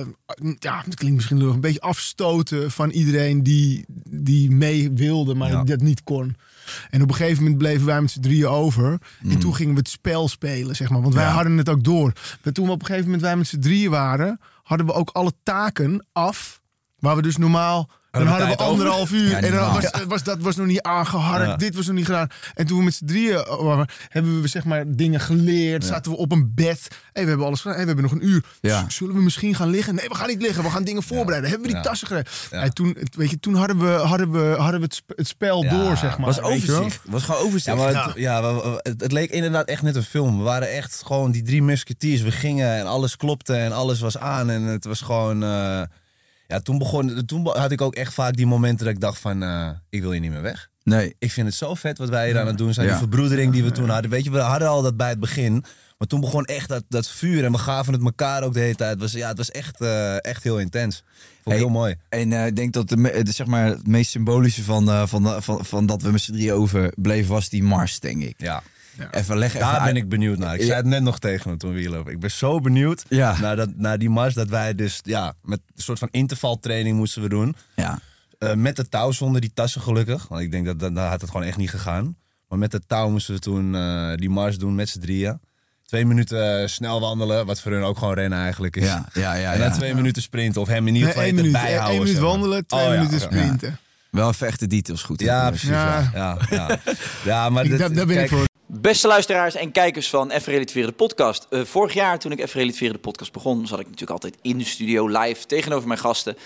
ja, 0.58 0.82
het 0.84 0.94
klinkt 0.94 1.16
misschien 1.16 1.38
lullig, 1.38 1.54
een 1.54 1.60
beetje 1.60 1.80
afstoten 1.80 2.70
van 2.70 2.90
iedereen 2.90 3.42
die, 3.42 3.84
die 4.08 4.50
mee 4.50 4.90
wilde, 4.92 5.34
maar 5.34 5.50
Ja. 5.50 5.62
dat 5.64 5.80
niet 5.80 6.02
kon. 6.02 6.36
En 6.90 7.02
op 7.02 7.08
een 7.08 7.14
gegeven 7.14 7.42
moment 7.42 7.58
bleven 7.58 7.86
wij 7.86 8.00
met 8.00 8.10
z'n 8.10 8.20
drieën 8.20 8.46
over. 8.48 8.98
En 9.28 9.38
toen 9.38 9.54
gingen 9.54 9.72
we 9.72 9.78
het 9.78 9.88
spel 9.88 10.28
spelen, 10.28 10.76
zeg 10.76 10.90
maar. 10.90 11.02
Want 11.02 11.14
wij 11.14 11.24
Ja. 11.24 11.30
hadden 11.32 11.58
het 11.58 11.68
ook 11.68 11.84
door. 11.84 12.12
Dat 12.42 12.54
toen 12.54 12.66
we 12.66 12.72
op 12.72 12.80
een 12.80 12.86
gegeven 12.86 13.04
moment 13.06 13.22
wij 13.22 13.36
met 13.36 13.46
z'n 13.46 13.58
drieën 13.58 13.90
waren... 13.90 14.40
hadden 14.64 14.86
we 14.86 14.92
ook 14.92 15.10
alle 15.10 15.32
taken 15.42 16.06
af... 16.12 16.62
waar 16.98 17.16
we 17.16 17.22
dus 17.22 17.36
normaal... 17.36 17.90
Dan 18.18 18.26
hadden 18.26 18.46
we 18.46 18.52
over? 18.52 18.64
anderhalf 18.66 19.10
uur. 19.10 19.28
Ja, 19.30 19.40
en 19.40 19.52
dan 19.52 19.72
was, 19.72 19.90
was, 20.08 20.22
dat 20.22 20.38
was 20.40 20.56
nog 20.56 20.66
niet 20.66 20.82
aangeharkt. 20.82 21.46
Ja. 21.46 21.56
Dit 21.56 21.74
was 21.74 21.86
nog 21.86 21.94
niet 21.94 22.04
gedaan. 22.04 22.28
En 22.54 22.66
toen 22.66 22.78
we 22.78 22.84
met 22.84 22.94
z'n 22.94 23.04
drieën 23.04 23.36
eh, 23.36 23.62
waren, 23.62 23.86
hebben 24.08 24.40
we 24.42 24.48
zeg 24.48 24.64
maar 24.64 24.84
dingen 24.86 25.20
geleerd. 25.20 25.84
Zaten 25.84 26.12
we 26.12 26.18
op 26.18 26.32
een 26.32 26.52
bed. 26.54 26.88
Hey, 27.12 27.22
we 27.22 27.28
hebben 27.28 27.46
alles 27.46 27.60
gedaan. 27.60 27.76
Hey, 27.76 27.86
we 27.86 27.92
hebben 27.92 28.10
nog 28.10 28.20
een 28.20 28.28
uur. 28.28 28.42
Zullen 28.88 29.14
we 29.14 29.22
misschien 29.22 29.54
gaan 29.54 29.68
liggen? 29.70 29.94
Nee, 29.94 30.08
we 30.08 30.14
gaan 30.14 30.28
niet 30.28 30.42
liggen. 30.42 30.62
We 30.62 30.70
gaan 30.70 30.84
dingen 30.84 31.02
voorbereiden. 31.02 31.50
Hebben 31.50 31.68
we 31.68 31.74
die 31.74 31.82
tassen? 31.82 32.16
Ja. 32.50 32.58
Hey, 32.58 32.70
toen, 32.70 32.96
weet 33.16 33.30
je, 33.30 33.40
toen 33.40 33.54
hadden 33.54 33.78
we, 33.78 33.86
hadden 33.90 34.30
we, 34.32 34.54
hadden 34.58 34.80
we 34.80 34.86
het, 34.86 34.94
sp- 34.94 35.12
het 35.16 35.28
spel 35.28 35.68
door, 35.68 35.96
zeg 35.96 36.18
maar. 36.18 36.26
was 36.26 36.40
overzicht. 36.40 37.00
Was 37.04 37.22
gewoon 37.22 37.40
overzicht. 37.40 37.76
Ja, 37.76 37.82
maar 37.92 38.04
het, 38.04 38.14
ja. 38.16 38.62
het 38.82 39.12
leek 39.12 39.30
inderdaad 39.30 39.68
echt 39.68 39.82
net 39.82 39.96
een 39.96 40.02
film. 40.02 40.38
We 40.38 40.44
waren 40.44 40.72
echt 40.72 41.02
gewoon 41.06 41.30
die 41.30 41.42
drie 41.42 41.62
musketeers. 41.62 42.22
We 42.22 42.30
gingen 42.30 42.74
en 42.78 42.86
alles 42.86 43.16
klopte 43.16 43.54
en 43.54 43.72
alles 43.72 44.00
was 44.00 44.18
aan. 44.18 44.50
En 44.50 44.62
het 44.62 44.84
was 44.84 45.00
gewoon... 45.00 45.42
eh, 45.42 45.82
ja, 46.46 46.60
toen, 46.60 46.78
begon, 46.78 47.24
toen 47.26 47.46
had 47.46 47.70
ik 47.70 47.80
ook 47.80 47.94
echt 47.94 48.14
vaak 48.14 48.36
die 48.36 48.46
momenten 48.46 48.84
dat 48.84 48.94
ik 48.94 49.00
dacht 49.00 49.18
van... 49.18 49.42
eh, 49.42 49.68
ik 49.90 50.00
wil 50.00 50.10
hier 50.10 50.20
niet 50.20 50.30
meer 50.30 50.42
weg. 50.42 50.68
Nee. 50.82 51.14
Ik 51.18 51.32
vind 51.32 51.46
het 51.46 51.56
zo 51.56 51.74
vet 51.74 51.98
wat 51.98 52.08
wij 52.08 52.26
hier 52.26 52.38
aan 52.38 52.46
het 52.46 52.58
doen 52.58 52.74
zijn. 52.74 52.86
Ja. 52.86 52.92
Die 52.92 53.00
verbroedering 53.00 53.52
die 53.52 53.64
we 53.64 53.70
toen 53.70 53.88
hadden. 53.88 54.10
Weet 54.10 54.24
je, 54.24 54.30
we 54.30 54.38
hadden 54.38 54.68
al 54.68 54.82
dat 54.82 54.96
bij 54.96 55.08
het 55.08 55.20
begin. 55.20 55.64
Maar 55.98 56.08
toen 56.08 56.20
begon 56.20 56.44
echt 56.44 56.68
dat, 56.68 56.84
dat 56.88 57.08
vuur. 57.08 57.44
En 57.44 57.52
we 57.52 57.58
gaven 57.58 57.92
het 57.92 58.02
elkaar 58.02 58.42
ook 58.42 58.54
de 58.54 58.60
hele 58.60 58.74
tijd. 58.74 58.90
Het 58.90 59.00
was, 59.00 59.12
ja, 59.12 59.28
het 59.28 59.36
was 59.36 59.50
echt, 59.50 59.80
eh, 59.80 60.24
echt 60.24 60.42
heel 60.42 60.58
intens. 60.58 60.96
Vond 60.96 61.06
ik 61.44 61.52
Hey, 61.52 61.56
heel 61.56 61.68
mooi. 61.68 61.94
En 62.08 62.32
eh, 62.32 62.46
ik 62.46 62.56
denk 62.56 62.72
dat 62.72 62.88
de, 62.88 63.24
zeg 63.28 63.46
maar, 63.46 63.66
het 63.66 63.86
meest 63.86 64.10
symbolische 64.10 64.62
van, 64.62 64.88
eh, 64.88 65.06
van, 65.06 65.42
van, 65.42 65.64
van 65.64 65.86
dat 65.86 66.02
we 66.02 66.10
met 66.10 66.20
z'n 66.20 66.32
drieën 66.32 66.52
overbleven 66.52 67.32
was 67.32 67.48
die 67.48 67.62
mars, 67.62 68.00
denk 68.00 68.22
ik. 68.22 68.34
Ja. 68.36 68.62
Even 69.10 69.38
leggen. 69.38 69.60
Daar 69.60 69.72
even 69.74 69.84
ben 69.84 69.96
ik 69.96 70.08
benieuwd 70.08 70.38
naar. 70.38 70.54
Ik 70.54 70.60
Ja. 70.60 70.66
zei 70.66 70.76
het 70.78 70.86
net 70.86 71.02
nog 71.02 71.18
tegen 71.18 71.48
hem 71.48 71.58
toen 71.58 71.72
we 71.72 71.78
hier 71.80 71.90
lopen. 71.90 72.12
Ik 72.12 72.20
ben 72.20 72.30
zo 72.30 72.60
benieuwd 72.60 73.04
Ja. 73.08 73.38
naar, 73.40 73.56
dat, 73.56 73.68
naar 73.76 73.98
die 73.98 74.10
mars. 74.10 74.34
Dat 74.34 74.48
wij 74.48 74.74
dus 74.74 75.00
ja, 75.02 75.34
met 75.42 75.60
een 75.74 75.82
soort 75.82 75.98
van 75.98 76.08
intervaltraining 76.10 76.96
moesten 76.96 77.22
we 77.22 77.28
doen. 77.28 77.56
Ja. 77.76 77.98
Eh, 78.38 78.54
met 78.54 78.76
de 78.76 78.88
touw 78.88 79.10
zonder 79.10 79.40
die 79.40 79.50
tassen 79.54 79.80
gelukkig. 79.80 80.28
Want 80.28 80.42
ik 80.42 80.50
denk 80.50 80.66
dat, 80.66 80.78
dat 80.78 80.94
daar 80.94 81.10
had 81.10 81.20
het 81.20 81.30
gewoon 81.30 81.46
echt 81.46 81.56
niet 81.56 81.70
gegaan. 81.70 82.16
Maar 82.48 82.58
met 82.58 82.70
de 82.70 82.80
touw 82.86 83.10
moesten 83.10 83.34
we 83.34 83.40
toen 83.40 83.74
eh, 83.74 84.14
die 84.14 84.30
mars 84.30 84.58
doen 84.58 84.74
met 84.74 84.88
z'n 84.88 85.00
drieën. 85.00 85.40
Twee 85.84 86.06
minuten 86.06 86.60
eh, 86.60 86.66
snel 86.66 87.00
wandelen, 87.00 87.46
wat 87.46 87.60
voor 87.60 87.72
hun 87.72 87.82
ook 87.82 87.98
gewoon 87.98 88.14
rennen 88.14 88.38
eigenlijk 88.38 88.76
is. 88.76 88.84
Ja, 88.84 89.08
ja, 89.12 89.34
ja, 89.34 89.52
en 89.52 89.58
dan 89.58 89.68
ja. 89.68 89.74
twee 89.74 89.94
minuten 89.94 90.22
sprinten 90.22 90.60
of 90.60 90.68
hem 90.68 90.86
in 90.88 90.94
ieder 90.94 91.08
Nee, 91.08 91.18
geval 91.18 91.34
minuut, 91.36 91.52
bijhouden. 91.52 91.88
één 91.90 91.98
minuut 91.98 92.12
zeg 92.14 92.20
maar. 92.20 92.30
wandelen, 92.30 92.66
twee 92.66 92.80
Oh, 92.86 92.86
ja, 92.92 92.94
minuten 92.96 93.20
sprinten. 93.20 93.78
Wel 94.10 94.28
even 94.28 94.46
echt 94.46 94.60
de 94.60 94.66
details 94.66 95.02
goed. 95.02 95.20
Ja, 95.20 95.48
precies. 95.48 95.68
Ja. 95.68 96.10
Ja, 96.14 96.38
ja, 97.24 97.48
maar 97.50 97.68
daar 97.68 97.90
ben 97.90 98.06
kijk, 98.06 98.20
ik 98.20 98.28
voor. 98.28 98.46
Beste 98.80 99.06
luisteraars 99.06 99.54
en 99.54 99.72
kijkers 99.72 100.08
van 100.08 100.30
Relativeren 100.30 100.88
de 100.88 100.94
podcast. 100.94 101.46
Eh, 101.50 101.60
vorig 101.60 101.94
jaar 101.94 102.18
toen 102.18 102.32
ik 102.32 102.40
Even 102.40 102.60
Relativeren 102.60 102.94
de 102.94 103.00
podcast 103.00 103.32
begon, 103.32 103.66
zat 103.66 103.78
ik 103.80 103.84
natuurlijk 103.84 104.10
altijd 104.10 104.36
in 104.42 104.58
de 104.58 104.64
studio 104.64 105.06
live 105.06 105.46
tegenover 105.46 105.88
mijn 105.88 106.00
gasten. 106.00 106.36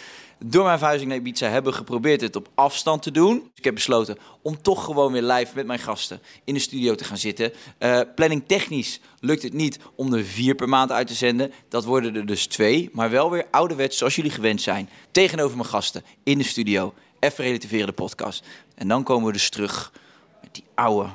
Door 0.44 0.64
mijn 0.64 0.78
verhuizing 0.78 1.10
naar 1.10 1.18
Ibiza 1.20 1.48
hebben 1.48 1.74
geprobeerd 1.74 2.20
het 2.20 2.36
op 2.36 2.48
afstand 2.54 3.02
te 3.02 3.10
doen. 3.10 3.34
Dus 3.34 3.50
ik 3.54 3.64
heb 3.64 3.74
besloten 3.74 4.18
om 4.42 4.62
toch 4.62 4.84
gewoon 4.84 5.12
weer 5.12 5.22
live 5.22 5.52
met 5.54 5.66
mijn 5.66 5.78
gasten 5.78 6.20
in 6.44 6.54
de 6.54 6.60
studio 6.60 6.94
te 6.94 7.04
gaan 7.04 7.18
zitten. 7.18 7.52
Eh, 7.78 8.00
planning 8.14 8.42
technisch 8.46 9.00
lukt 9.20 9.42
het 9.42 9.52
niet 9.52 9.78
om 9.94 10.14
er 10.14 10.24
vier 10.24 10.54
per 10.54 10.68
maand 10.68 10.92
uit 10.92 11.06
te 11.06 11.14
zenden. 11.14 11.52
Dat 11.68 11.84
worden 11.84 12.16
er 12.16 12.26
dus 12.26 12.46
twee, 12.46 12.90
maar 12.92 13.10
wel 13.10 13.30
weer 13.30 13.46
ouderwets 13.50 13.98
zoals 13.98 14.16
jullie 14.16 14.30
gewend 14.30 14.62
zijn. 14.62 14.88
Tegenover 15.10 15.56
mijn 15.56 15.68
gasten 15.68 16.04
in 16.24 16.38
de 16.38 16.44
studio. 16.44 16.94
Even 17.18 17.44
Relativeren 17.44 17.86
de 17.86 17.92
podcast. 17.92 18.44
En 18.74 18.88
dan 18.88 19.02
komen 19.02 19.26
we 19.26 19.32
dus 19.32 19.50
terug 19.50 19.92
met 20.42 20.54
die 20.54 20.64
oude, 20.74 21.08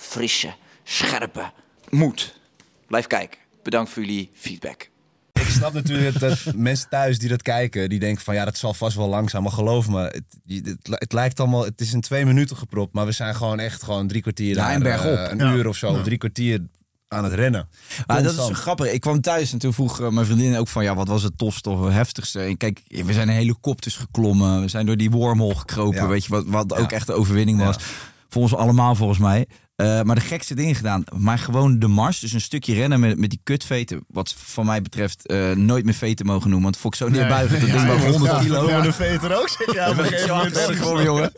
frisse, 0.00 0.54
scherpe 0.84 1.50
moed. 1.90 2.38
Blijf 2.86 3.06
kijken. 3.06 3.38
Bedankt 3.62 3.90
voor 3.90 4.04
jullie 4.04 4.30
feedback. 4.34 4.88
Ik 5.32 5.46
snap 5.46 5.72
natuurlijk 5.72 6.18
dat 6.20 6.38
mensen 6.54 6.88
thuis 6.88 7.18
die 7.18 7.28
dat 7.28 7.42
kijken, 7.42 7.88
die 7.88 7.98
denken 7.98 8.24
van 8.24 8.34
ja, 8.34 8.44
dat 8.44 8.58
zal 8.58 8.74
vast 8.74 8.96
wel 8.96 9.08
langzaam. 9.08 9.42
Maar 9.42 9.52
geloof 9.52 9.88
me, 9.88 10.02
het, 10.02 10.22
het, 10.46 10.88
li- 10.88 10.94
het 10.98 11.12
lijkt 11.12 11.40
allemaal, 11.40 11.64
het 11.64 11.80
is 11.80 11.92
in 11.92 12.00
twee 12.00 12.24
minuten 12.26 12.56
gepropt. 12.56 12.94
Maar 12.94 13.06
we 13.06 13.12
zijn 13.12 13.34
gewoon 13.34 13.58
echt 13.58 13.82
gewoon 13.82 14.06
drie 14.08 14.22
kwartier 14.22 14.54
Ja, 14.56 14.78
daar, 14.78 15.04
eh, 15.12 15.30
een 15.30 15.38
Ja. 15.38 15.52
uur 15.52 15.68
of 15.68 15.76
zo, 15.76 16.02
drie 16.02 16.18
kwartier 16.18 16.60
aan 17.08 17.24
het 17.24 17.32
rennen. 17.32 17.68
Maar 18.06 18.22
dat 18.22 18.32
is 18.50 18.56
grappig. 18.58 18.92
Ik 18.92 19.00
kwam 19.00 19.20
thuis 19.20 19.52
en 19.52 19.58
toen 19.58 19.72
vroeg 19.72 20.00
eh, 20.00 20.08
mijn 20.08 20.26
vriendin 20.26 20.56
ook 20.56 20.68
van... 20.68 20.84
ja, 20.84 20.94
wat 20.94 21.08
was 21.08 21.22
het 21.22 21.38
tofste 21.38 21.70
of 21.70 21.88
heftigste? 21.88 22.40
En 22.40 22.56
kijk, 22.56 22.80
we 22.86 23.12
zijn 23.12 23.28
in 23.28 23.34
helikopters 23.34 23.96
geklommen. 23.96 24.60
We 24.60 24.68
zijn 24.68 24.86
door 24.86 24.96
die 24.96 25.10
wormhole 25.10 25.54
gekropen. 25.56 26.00
Ja. 26.00 26.06
Weet 26.08 26.24
je, 26.24 26.30
wat, 26.30 26.44
wat 26.46 26.74
ook 26.74 26.92
echt 26.92 27.06
de 27.06 27.12
overwinning 27.12 27.58
was. 27.58 27.76
Ja. 27.76 28.38
Ons 28.40 28.54
allemaal, 28.54 28.94
volgens 28.94 29.18
mij. 29.18 29.46
Eh, 29.80 30.02
maar 30.02 30.14
de 30.14 30.20
gekste 30.20 30.54
dingen 30.54 30.74
gedaan. 30.74 31.04
Maar 31.16 31.38
gewoon 31.38 31.78
de 31.78 31.86
mars. 31.88 32.18
Dus 32.20 32.32
een 32.32 32.40
stukje 32.40 32.74
rennen 32.74 33.00
met, 33.00 33.18
met 33.18 33.30
die 33.30 33.40
kutveten. 33.42 34.04
Wat 34.08 34.34
van 34.38 34.66
mij 34.66 34.82
betreft 34.82 35.26
eh, 35.26 35.50
nooit 35.50 35.84
meer 35.84 35.94
veten 35.94 36.26
mogen 36.26 36.50
noemen. 36.50 36.62
Want 36.70 36.76
vond 36.76 36.94
ik 36.94 37.00
zo 37.00 37.08
neerbuigend. 37.08 37.60
Dat 37.60 37.68
Ja, 37.70 37.76
ding 37.76 37.86
ja, 37.88 37.98
woog 37.98 38.10
100 38.10 38.32
ja. 38.32 38.38
kilo. 38.38 38.68
Ja. 38.68 38.80
de 38.80 38.92
veter 38.92 39.38
ook, 39.40 39.48
zeg 39.48 39.74
ja. 39.74 39.94
Gekomen, 39.94 41.04
jongen. 41.04 41.32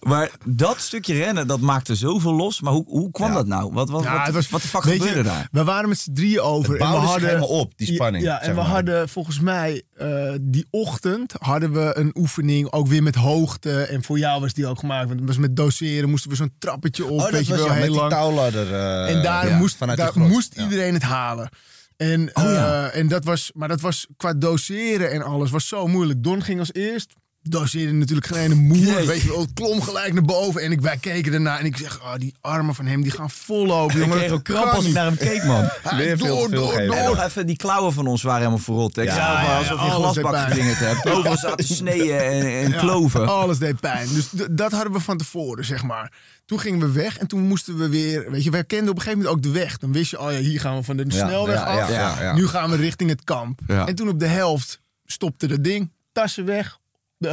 Maar 0.00 0.30
dat 0.46 0.80
stukje 0.80 1.14
rennen, 1.14 1.46
dat 1.46 1.60
maakte 1.60 1.94
zoveel 1.94 2.34
los. 2.34 2.60
Maar 2.60 2.72
hoe, 2.72 2.84
hoe 2.86 3.10
kwam 3.10 3.28
Ja. 3.28 3.34
dat 3.34 3.46
nou? 3.46 3.72
Wat, 3.72 3.90
wat, 3.90 4.02
Ja, 4.02 4.16
wat, 4.16 4.26
het 4.26 4.34
was- 4.34 4.48
wat 4.48 4.62
de 4.62 4.68
fuck 4.68 4.84
je, 4.84 4.90
gebeurde 4.90 5.22
daar? 5.22 5.48
We 5.52 5.64
waren 5.64 5.88
met 5.88 5.98
z'n 5.98 6.12
drieën 6.12 6.40
over. 6.40 6.72
Het 6.72 6.82
en 6.82 6.90
we 6.90 6.96
hadden, 6.96 7.28
helemaal 7.28 7.48
op, 7.48 7.72
die 7.76 7.86
spanning, 7.94 8.24
Ja, 8.24 8.40
en 8.40 8.50
we 8.50 8.56
maar. 8.56 8.64
hadden 8.64 9.08
volgens 9.08 9.40
mij 9.40 9.82
eh, 9.98 10.34
die 10.40 10.66
ochtend 10.70 11.32
hadden 11.38 11.72
we 11.72 11.90
een 11.96 12.10
oefening 12.18 12.72
ook 12.72 12.86
weer 12.86 13.02
met 13.02 13.14
hoogte. 13.14 13.82
En 13.82 14.02
voor 14.04 14.18
jou 14.18 14.40
was 14.40 14.52
die 14.54 14.66
ook 14.66 14.78
gemaakt. 14.78 15.06
Want 15.08 15.18
het 15.20 15.28
was 15.28 15.38
met 15.38 15.56
doseren, 15.56 16.10
moesten 16.10 16.30
we 16.30 16.36
zo'n 16.36 16.52
trappetje 16.58 17.04
op. 17.04 17.10
Oh, 17.10 17.18
dat 17.22 17.30
weet 17.30 17.46
je 17.46 17.54
wel, 17.54 17.66
ja, 17.66 17.72
heel 17.72 17.94
lang. 17.94 18.10
touwladder. 18.10 18.74
eh, 18.74 19.14
En 19.16 19.22
daar 19.22 19.48
ja, 19.48 19.56
moest, 19.58 19.78
daar 19.96 20.18
moest 20.18 20.54
Ja. 20.56 20.62
iedereen 20.62 20.94
het 20.94 21.02
halen. 21.02 21.48
En, 21.96 22.30
Oh 22.32 22.44
eh, 22.44 22.96
en 22.96 23.08
dat 23.08 23.24
was, 23.24 23.50
maar 23.54 23.68
dat 23.68 23.80
was 23.80 24.06
qua 24.16 24.34
doseren 24.34 25.10
en 25.10 25.22
alles 25.22 25.50
was 25.50 25.68
zo 25.68 25.86
moeilijk. 25.86 26.22
Don 26.22 26.42
ging 26.42 26.58
als 26.58 26.72
eerst. 26.72 27.14
Doseerde 27.42 27.92
natuurlijk 27.92 28.26
geen 28.26 28.38
ene 28.42 28.54
moer. 28.54 28.76
Nee. 28.76 29.06
Weet 29.06 29.22
je 29.22 29.28
wel, 29.28 29.40
het 29.40 29.52
klom 29.54 29.82
gelijk 29.82 30.12
naar 30.12 30.22
boven. 30.22 30.62
En 30.62 30.72
ik, 30.72 30.80
wij 30.80 30.96
keken 30.96 31.32
ernaar 31.32 31.58
en 31.58 31.64
ik 31.64 31.76
zeg, 31.76 32.00
oh, 32.00 32.14
die 32.16 32.34
armen 32.40 32.74
van 32.74 32.86
hem 32.86 33.02
die 33.02 33.10
gaan 33.10 33.30
vol 33.30 33.66
lopen. 33.66 33.94
Ik 33.96 34.02
jongen. 34.02 34.16
kreeg 34.18 34.30
ook 34.30 34.44
kramp 34.44 34.72
als 34.72 34.84
ik 34.84 34.92
naar 34.92 35.04
hem 35.04 35.16
keek, 35.16 35.44
man. 35.44 35.64
Hij 35.82 35.96
Weer 35.96 36.18
veel 36.18 36.36
door, 36.36 36.50
door, 36.50 36.86
door. 36.86 37.18
even, 37.22 37.46
die 37.46 37.56
klauwen 37.56 37.92
van 37.92 38.06
ons 38.06 38.22
waren 38.22 38.38
helemaal 38.38 38.58
verrot. 38.58 38.96
Ik 38.96 39.04
Ja, 39.04 39.14
zag 39.14 39.40
wel 39.40 39.50
ja, 39.50 39.58
alsof 39.58 39.80
je 39.80 39.86
een 39.86 39.92
glasbak 39.92 40.34
hebt. 40.78 41.10
Overal 41.10 41.36
zaten 41.36 41.64
sneeën 41.76 42.18
en, 42.18 42.46
en 42.64 42.76
kloven. 42.80 43.28
Alles 43.28 43.58
deed 43.58 43.80
pijn. 43.80 44.08
Dus 44.14 44.28
dat 44.50 44.72
hadden 44.72 44.92
we 44.92 45.00
van 45.00 45.16
tevoren, 45.16 45.64
zeg 45.64 45.82
maar. 45.82 46.12
Toen 46.44 46.60
gingen 46.60 46.80
we 46.80 46.92
weg 46.92 47.18
en 47.18 47.26
toen 47.26 47.40
moesten 47.40 47.78
we 47.78 47.88
weer... 47.88 48.30
Weet 48.30 48.44
je, 48.44 48.50
wij 48.50 48.64
kenden 48.64 48.88
op 48.90 48.96
een 48.96 49.02
gegeven 49.02 49.24
moment 49.24 49.46
ook 49.46 49.52
de 49.52 49.58
weg. 49.58 49.78
Dan 49.78 49.92
wist 49.92 50.10
je, 50.10 50.20
oh 50.20 50.32
ja, 50.32 50.38
hier 50.38 50.60
gaan 50.60 50.76
we 50.76 50.82
van 50.82 50.96
de 50.96 51.04
Ja, 51.08 51.26
snelweg 51.26 51.56
ja, 51.56 51.64
af. 51.64 51.88
ja, 51.88 51.94
ja, 51.94 52.22
ja. 52.22 52.34
Nu 52.34 52.46
gaan 52.46 52.70
we 52.70 52.76
richting 52.76 53.10
het 53.10 53.24
kamp. 53.24 53.60
Ja. 53.66 53.86
En 53.86 53.94
toen 53.94 54.08
op 54.08 54.18
de 54.20 54.26
helft 54.26 54.80
stopte 55.04 55.46
dat 55.46 55.64
ding. 55.64 55.90
Tassen 56.12 56.44
weg, 56.44 56.78
eh, 57.18 57.30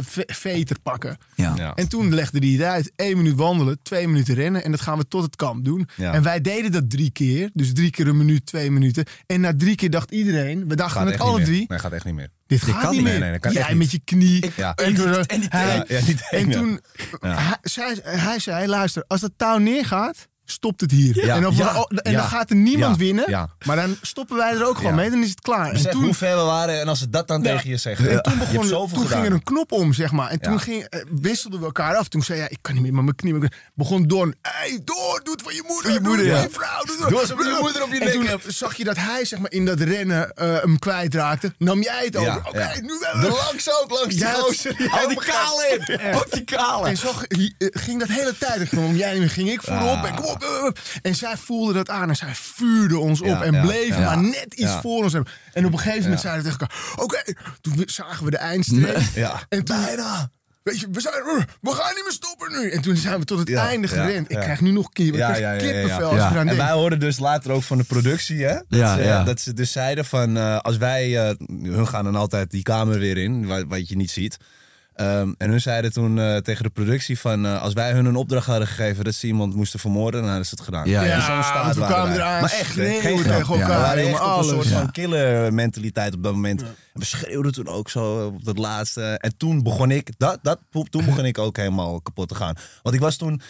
ve- 0.00 0.28
veter 0.32 0.76
pakken. 0.82 1.16
Ja. 1.34 1.54
Ja. 1.56 1.74
En 1.74 1.88
toen 1.88 2.14
legde 2.14 2.38
hij 2.38 2.48
het 2.48 2.62
uit. 2.62 2.92
Eén 2.96 3.16
minuut 3.16 3.34
wandelen, 3.34 3.78
twee 3.82 4.08
minuten 4.08 4.34
rennen. 4.34 4.64
En 4.64 4.70
dat 4.70 4.80
gaan 4.80 4.98
we 4.98 5.08
tot 5.08 5.22
het 5.22 5.36
kamp 5.36 5.64
doen. 5.64 5.88
Ja. 5.96 6.12
En 6.12 6.22
wij 6.22 6.40
deden 6.40 6.72
dat 6.72 6.90
drie 6.90 7.10
keer. 7.10 7.50
Dus 7.54 7.72
drie 7.72 7.90
keer 7.90 8.08
een 8.08 8.16
minuut, 8.16 8.46
twee 8.46 8.70
minuten. 8.70 9.04
En 9.26 9.40
na 9.40 9.52
drie 9.56 9.74
keer 9.74 9.90
dacht 9.90 10.10
iedereen... 10.10 10.68
We 10.68 10.76
dachten 10.76 11.08
echt 11.12 11.20
alle 11.20 11.42
drie... 11.42 11.64
Nee, 11.68 11.78
gaat 11.78 11.92
echt 11.92 12.04
niet 12.04 12.14
meer. 12.14 12.28
Dit 12.46 12.62
gaat 12.62 12.80
kan 12.82 12.92
niet 12.94 13.02
meer. 13.02 13.10
Nee, 13.12 13.20
nee, 13.20 13.30
dat 13.32 13.40
kan 13.40 13.52
Jij 13.52 13.74
met 13.74 13.90
je 13.90 14.00
knie. 14.04 14.50
Ja. 14.56 14.74
En, 14.74 14.94
toen- 14.94 15.14
en 15.26 15.42
hij- 15.48 15.84
en 16.30 16.50
één, 16.50 16.80
hij, 17.20 17.56
zei, 17.62 18.00
hij 18.02 18.38
zei, 18.38 18.66
luister, 18.66 19.04
als 19.06 19.20
dat 19.20 19.32
touw 19.36 19.58
neergaat, 19.58 20.28
stopt 20.50 20.80
het 20.80 20.90
hier. 20.90 21.24
Ja. 21.24 21.34
En, 21.34 21.42
dan, 21.42 21.54
Ja. 21.56 21.76
oh, 21.76 21.84
en 22.02 22.12
dan 22.12 22.22
gaat 22.24 22.50
er 22.50 22.56
niemand 22.56 22.92
Ja. 22.96 23.04
winnen. 23.04 23.24
Ja. 23.30 23.48
Maar 23.66 23.76
dan 23.76 23.96
stoppen 24.02 24.36
wij 24.36 24.54
er 24.54 24.66
ook 24.66 24.76
gewoon 24.76 24.90
Ja. 24.92 24.96
mee, 25.00 25.10
dan 25.10 25.22
is 25.22 25.30
het 25.30 25.40
klaar. 25.40 25.72
En 25.72 25.90
toen, 25.90 26.02
hoe 26.04 26.14
ver 26.14 26.36
we 26.36 26.42
waren 26.42 26.80
en 26.80 26.88
als 26.88 26.98
ze 26.98 27.10
dat 27.10 27.28
dan 27.28 27.42
Ja. 27.42 27.54
tegen 27.56 27.70
je 27.70 27.76
zeggen. 27.76 28.10
en 28.10 28.22
toen, 28.22 28.32
je 28.32 28.38
begon, 28.38 28.54
hebt 28.56 28.68
zoveel 28.68 28.96
toen 28.96 29.06
gedaan. 29.06 29.18
ging 29.20 29.26
er 29.32 29.32
een 29.38 29.42
knop 29.44 29.72
om, 29.72 29.92
zeg 29.92 30.10
maar. 30.12 30.30
En 30.30 30.40
toen 30.40 30.52
Ja. 30.52 30.58
ging, 30.58 30.82
eh, 30.84 31.00
wisselden 31.20 31.58
we 31.60 31.64
elkaar 31.66 31.96
af. 31.96 32.08
Toen 32.08 32.22
zei 32.22 32.38
hij, 32.38 32.48
ik 32.50 32.58
kan 32.60 32.74
niet 32.74 32.82
meer 32.82 32.94
met 32.94 33.04
mijn 33.04 33.16
knie. 33.16 33.34
maar 33.34 33.42
ik- 33.44 33.56
Begon 33.74 34.06
Don, 34.06 34.34
hey, 34.42 34.80
door, 34.84 35.20
doe 35.24 35.32
het 35.32 35.42
voor 35.42 35.52
je 35.54 35.64
moeder. 35.66 35.92
je 35.92 36.00
moeder, 36.00 36.24
doe 36.26 36.34
het 36.34 36.42
ja. 36.42 36.50
voor 36.50 36.62
je 36.62 36.66
vrouw. 36.66 37.08
Doe, 37.08 37.18
het- 37.20 37.28
je 37.28 37.58
moeder 37.60 37.82
op 37.82 37.88
je 37.92 37.98
en 37.98 38.04
nek 38.04 38.12
toen 38.14 38.26
hebt. 38.26 38.44
zag 38.48 38.74
je 38.74 38.84
dat 38.84 38.96
hij 38.96 39.24
zeg 39.24 39.38
maar, 39.38 39.50
in 39.52 39.64
dat 39.64 39.80
rennen 39.80 40.32
eh, 40.32 40.54
hem 40.60 40.78
kwijtraakte. 40.78 41.54
Nam 41.58 41.82
jij 41.82 42.04
het 42.04 42.16
over. 42.16 42.42
Oké, 42.48 42.58
ja. 42.58 42.80
nu 42.80 42.88
De 43.20 43.28
langs 43.46 43.70
ook, 43.82 43.90
langs 43.90 44.14
die 44.14 44.24
gozer. 44.26 44.76
die 44.76 44.88
Hou 44.88 45.08
die 45.08 45.16
open 45.16 45.32
kaal 45.32 45.62
in! 45.62 46.10
Pak 46.10 46.32
die 46.32 46.44
kaal 46.44 46.84
in! 46.84 46.90
En 46.90 46.96
zo 46.96 47.08
eh, 47.28 47.46
ging 47.58 47.98
dat 47.98 48.08
hele 48.08 48.34
tijd. 48.38 48.68
Ging 48.68 48.96
jij 48.98 49.28
ging 49.28 49.50
ik 49.50 49.62
voorop. 49.62 50.04
En, 50.04 50.14
kom 50.14 50.24
op, 50.24 50.37
en 51.02 51.14
zij 51.14 51.36
voelde 51.36 51.72
dat 51.72 51.88
aan 51.90 52.08
en 52.08 52.16
zij 52.16 52.34
vuurde 52.34 52.98
ons 52.98 53.20
op. 53.20 53.40
En 53.42 53.52
ja. 53.54 54.04
maar 54.04 54.18
net 54.22 54.54
iets 54.54 54.72
voor 54.72 55.02
ons 55.04 55.12
hebben. 55.12 55.32
En 55.52 55.64
op 55.66 55.72
een 55.72 55.78
gegeven 55.78 56.02
moment 56.02 56.20
zeiden 56.20 56.44
we 56.44 56.50
tegen 56.50 56.68
elkaar... 56.68 57.04
Oké, 57.04 57.22
toen 57.60 57.82
zagen 57.86 58.24
we 58.24 58.30
de 58.30 58.36
eindstreep. 58.36 59.00
Ja. 59.14 59.40
En 59.48 59.64
toen, 59.64 59.76
Bijna. 59.84 60.30
Weet 60.62 60.80
je, 60.80 60.86
we, 60.92 61.00
zijn, 61.00 61.14
we 61.60 61.70
gaan 61.70 61.94
niet 61.94 62.04
meer 62.04 62.12
stoppen 62.12 62.52
nu. 62.60 62.70
En 62.70 62.80
toen 62.82 62.96
zijn 62.96 63.18
we 63.18 63.24
tot 63.24 63.38
het 63.38 63.48
Ja, 63.48 63.66
einde 63.68 63.88
ja, 63.88 63.92
gerend. 64.04 64.30
Ik 64.30 64.38
krijg 64.40 64.60
nu 64.60 64.70
nog 64.70 64.88
kiep, 64.88 65.14
krijg 65.14 65.60
kippenvel 65.62 66.10
als 66.10 66.30
ik 66.30 66.36
En 66.36 66.46
denk. 66.46 66.58
wij 66.58 66.70
hoorden 66.70 67.00
dus 67.00 67.18
later 67.18 67.50
ook 67.50 67.62
van 67.62 67.78
de 67.78 67.84
productie, 67.84 68.44
hè? 68.44 68.54
Dat, 68.54 68.64
Ja, 68.68 68.96
ze, 69.18 69.22
dat 69.24 69.40
ze 69.40 69.52
dus 69.52 69.72
zeiden 69.72 70.04
van, 70.04 70.36
eh, 70.36 70.58
als 70.58 70.76
wij, 70.76 71.28
eh, 71.28 71.34
hun 71.62 71.88
gaan 71.88 72.04
dan 72.04 72.16
altijd 72.16 72.50
die 72.50 72.62
kamer 72.62 72.98
weer 72.98 73.16
in, 73.16 73.46
wa- 73.46 73.66
wat 73.66 73.88
je 73.88 73.96
niet 73.96 74.10
ziet. 74.10 74.36
Ehm, 74.98 75.32
en 75.38 75.50
hun 75.50 75.60
zeiden 75.60 75.92
toen 75.92 76.18
eh, 76.18 76.36
tegen 76.36 76.62
de 76.62 76.70
productie 76.70 77.18
van, 77.18 77.46
eh, 77.46 77.62
als 77.62 77.72
wij 77.72 77.92
hun 77.92 78.04
een 78.06 78.16
opdracht 78.16 78.46
hadden 78.46 78.66
gegeven 78.68 79.04
dat 79.04 79.14
ze 79.14 79.26
iemand 79.26 79.54
moesten 79.54 79.80
vermoorden, 79.80 80.20
dan 80.20 80.28
hadden 80.28 80.46
ze 80.46 80.54
het 80.54 80.64
gedaan. 80.64 80.88
Ja, 80.88 81.02
ja. 81.02 81.20
Zo'n 81.20 81.42
staat 81.42 81.62
want 81.62 81.74
we 81.74 81.80
waren 81.80 81.94
kwamen 81.94 82.12
wij. 82.16 82.24
eraan, 82.26 82.40
Maar 82.40 82.50
echt, 82.52 82.70
schreeuwen 82.70 83.00
geen 83.02 83.18
grap. 83.18 83.36
tegen 83.38 83.54
elkaar, 83.54 83.68
We 83.76 83.82
waren 83.82 84.02
jongen, 84.02 84.18
echt 84.20 84.30
op 84.32 84.38
een 84.38 84.44
soort 84.44 84.68
Ja. 84.68 84.78
van 84.78 84.90
killer 84.90 85.54
mentaliteit 85.54 86.14
op 86.14 86.22
dat 86.22 86.32
moment. 86.32 86.62
En 86.62 86.74
we 86.92 87.04
schreeuwden 87.04 87.52
toen 87.52 87.68
ook 87.68 87.90
zo 87.90 88.24
op 88.26 88.44
dat 88.44 88.58
laatste. 88.58 89.02
En 89.02 89.36
toen 89.36 89.62
begon 89.62 89.90
ik, 89.90 90.10
dat, 90.16 90.38
dat, 90.42 90.58
toen 90.90 91.04
begon 91.04 91.24
ik 91.24 91.38
ook 91.38 91.56
helemaal 91.56 92.00
kapot 92.00 92.28
te 92.28 92.34
gaan. 92.34 92.54
Want 92.82 92.94
ik 92.94 93.00
was 93.00 93.16
toen, 93.16 93.40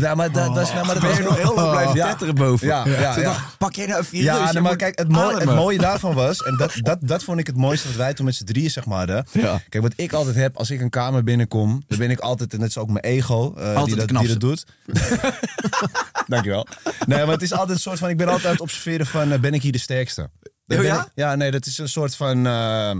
ja, 0.00 0.14
maar 0.14 0.32
dat, 0.32 0.54
dat, 0.54 0.66
is- 0.66 0.72
ja, 0.72 0.84
maar 0.84 0.94
dat 0.94 0.98
Ben 1.00 1.08
was 1.08 1.18
je 1.18 1.24
nog 1.24 1.36
heel 1.36 1.54
lang 1.54 1.70
blijven 1.70 1.94
Ja. 1.96 2.08
tetteren 2.08 2.34
boven? 2.34 2.66
Ja, 2.66 2.82
ja, 2.86 3.12
Toen 3.12 3.22
ja. 3.22 3.28
dacht 3.28 3.52
ik, 3.52 3.58
pak 3.58 3.74
jij 3.74 3.86
nou 3.86 4.00
even 4.00 4.16
je 4.18 4.22
Ja, 4.24 4.52
nee, 4.52 4.62
maar 4.62 4.76
kijk, 4.76 4.98
het, 4.98 5.08
mooie- 5.08 5.26
het 5.26 5.34
ademen. 5.36 5.54
mooie 5.54 5.78
daarvan 5.78 6.14
was, 6.14 6.42
en 6.42 6.56
dat, 6.56 6.72
dat, 6.76 6.98
dat 7.00 7.24
vond 7.24 7.38
ik 7.40 7.46
het 7.46 7.56
mooiste 7.56 7.88
wat 7.88 7.96
wij 7.96 8.14
toen 8.14 8.24
met 8.24 8.34
z'n 8.34 8.44
drieën 8.44 8.70
zeg 8.70 8.84
maar 8.86 8.98
hadden. 8.98 9.26
Ja. 9.32 9.60
Kijk, 9.68 9.82
wat 9.82 9.92
ik 9.96 10.12
altijd 10.12 10.36
heb, 10.36 10.56
als 10.56 10.70
ik 10.70 10.77
een 10.80 10.90
kamer 10.90 11.24
binnenkom, 11.24 11.82
dan 11.86 11.98
ben 11.98 12.10
ik 12.10 12.18
altijd, 12.18 12.52
en 12.52 12.58
dat 12.60 12.68
is 12.68 12.78
ook 12.78 12.88
mijn 12.90 13.04
ego, 13.04 13.54
Altijd 13.54 13.86
die, 13.86 13.96
dat, 13.96 14.08
die 14.08 14.28
dat 14.28 14.40
doet. 14.40 14.64
Dankjewel. 16.26 16.66
Nee, 17.06 17.18
maar 17.24 17.28
het 17.34 17.42
is 17.42 17.52
altijd 17.52 17.70
een 17.70 17.78
soort 17.82 17.98
van, 17.98 18.08
ik 18.08 18.16
ben 18.16 18.26
altijd 18.26 18.44
aan 18.46 18.52
het 18.52 18.60
observeren 18.60 19.06
van, 19.06 19.32
eh, 19.32 19.38
ben 19.38 19.54
ik 19.54 19.62
hier 19.62 19.72
de 19.72 19.78
sterkste? 19.78 20.30
Oh, 20.66 20.82
ja? 20.82 21.00
ik- 21.04 21.10
ja, 21.14 21.34
nee, 21.34 21.50
dat 21.50 21.66
is 21.66 21.78
een 21.78 21.88
soort 21.88 22.14
van, 22.16 22.46
eh, 22.46 22.96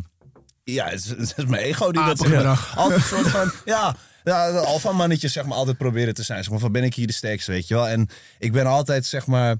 ja, 0.64 0.84
het 0.88 0.94
is, 1.04 1.08
het 1.08 1.34
is 1.36 1.44
mijn 1.44 1.62
ego 1.62 1.90
die 1.92 2.04
dat 2.04 2.20
Apengedrag. 2.20 2.76
Altijd 2.76 3.00
een 3.00 3.06
soort 3.06 3.28
van, 3.28 3.52
ja, 3.64 3.96
Ja, 4.24 4.52
de 4.52 4.58
alfamannetje 4.58 5.28
zeg 5.28 5.44
maar 5.44 5.56
altijd 5.56 5.76
proberen 5.78 6.14
te 6.14 6.22
zijn. 6.22 6.42
Zeg 6.42 6.50
maar, 6.50 6.60
van 6.60 6.72
ben 6.72 6.84
ik 6.84 6.94
hier 6.94 7.06
de 7.06 7.12
sterkste, 7.12 7.50
weet 7.50 7.68
je 7.68 7.74
wel. 7.74 7.88
En 7.88 8.08
ik 8.38 8.52
ben 8.52 8.66
altijd 8.66 9.06
zeg 9.06 9.26
maar... 9.26 9.56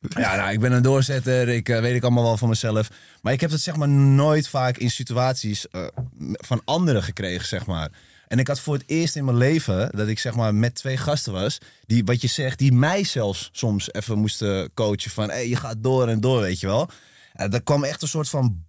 Ja, 0.00 0.36
nou, 0.36 0.52
ik 0.52 0.60
ben 0.60 0.72
een 0.72 0.82
doorzetter. 0.82 1.48
Ik 1.48 1.68
eh, 1.68 1.80
weet 1.80 1.94
ik 1.94 2.02
allemaal 2.02 2.24
wel 2.24 2.36
van 2.36 2.48
mezelf. 2.48 2.88
Maar 3.22 3.32
ik 3.32 3.40
heb 3.40 3.50
het 3.50 3.60
zeg 3.60 3.76
maar 3.76 3.88
nooit 3.88 4.48
vaak 4.48 4.76
in 4.76 4.90
situaties 4.90 5.68
eh, 5.68 5.86
van 6.32 6.62
anderen 6.64 7.02
gekregen, 7.02 7.46
zeg 7.46 7.66
maar. 7.66 7.90
En 8.28 8.38
ik 8.38 8.46
had 8.46 8.60
voor 8.60 8.74
het 8.74 8.82
eerst 8.86 9.16
in 9.16 9.24
mijn 9.24 9.36
leven 9.36 9.90
dat 9.96 10.08
ik 10.08 10.18
zeg 10.18 10.34
maar 10.34 10.54
met 10.54 10.74
twee 10.74 10.96
gasten 10.96 11.32
was. 11.32 11.58
Die, 11.86 12.04
wat 12.04 12.20
je 12.20 12.28
zegt, 12.28 12.58
die 12.58 12.72
mij 12.72 13.04
zelfs 13.04 13.48
soms 13.52 13.92
even 13.92 14.18
moesten 14.18 14.74
coachen. 14.74 15.10
Van, 15.10 15.30
hé, 15.30 15.38
je 15.38 15.56
gaat 15.56 15.82
door 15.82 16.08
en 16.08 16.20
door, 16.20 16.40
weet 16.40 16.60
je 16.60 16.66
wel. 16.66 16.90
En 17.32 17.52
er 17.52 17.62
kwam 17.62 17.84
echt 17.84 18.02
een 18.02 18.08
soort 18.08 18.28
van 18.28 18.64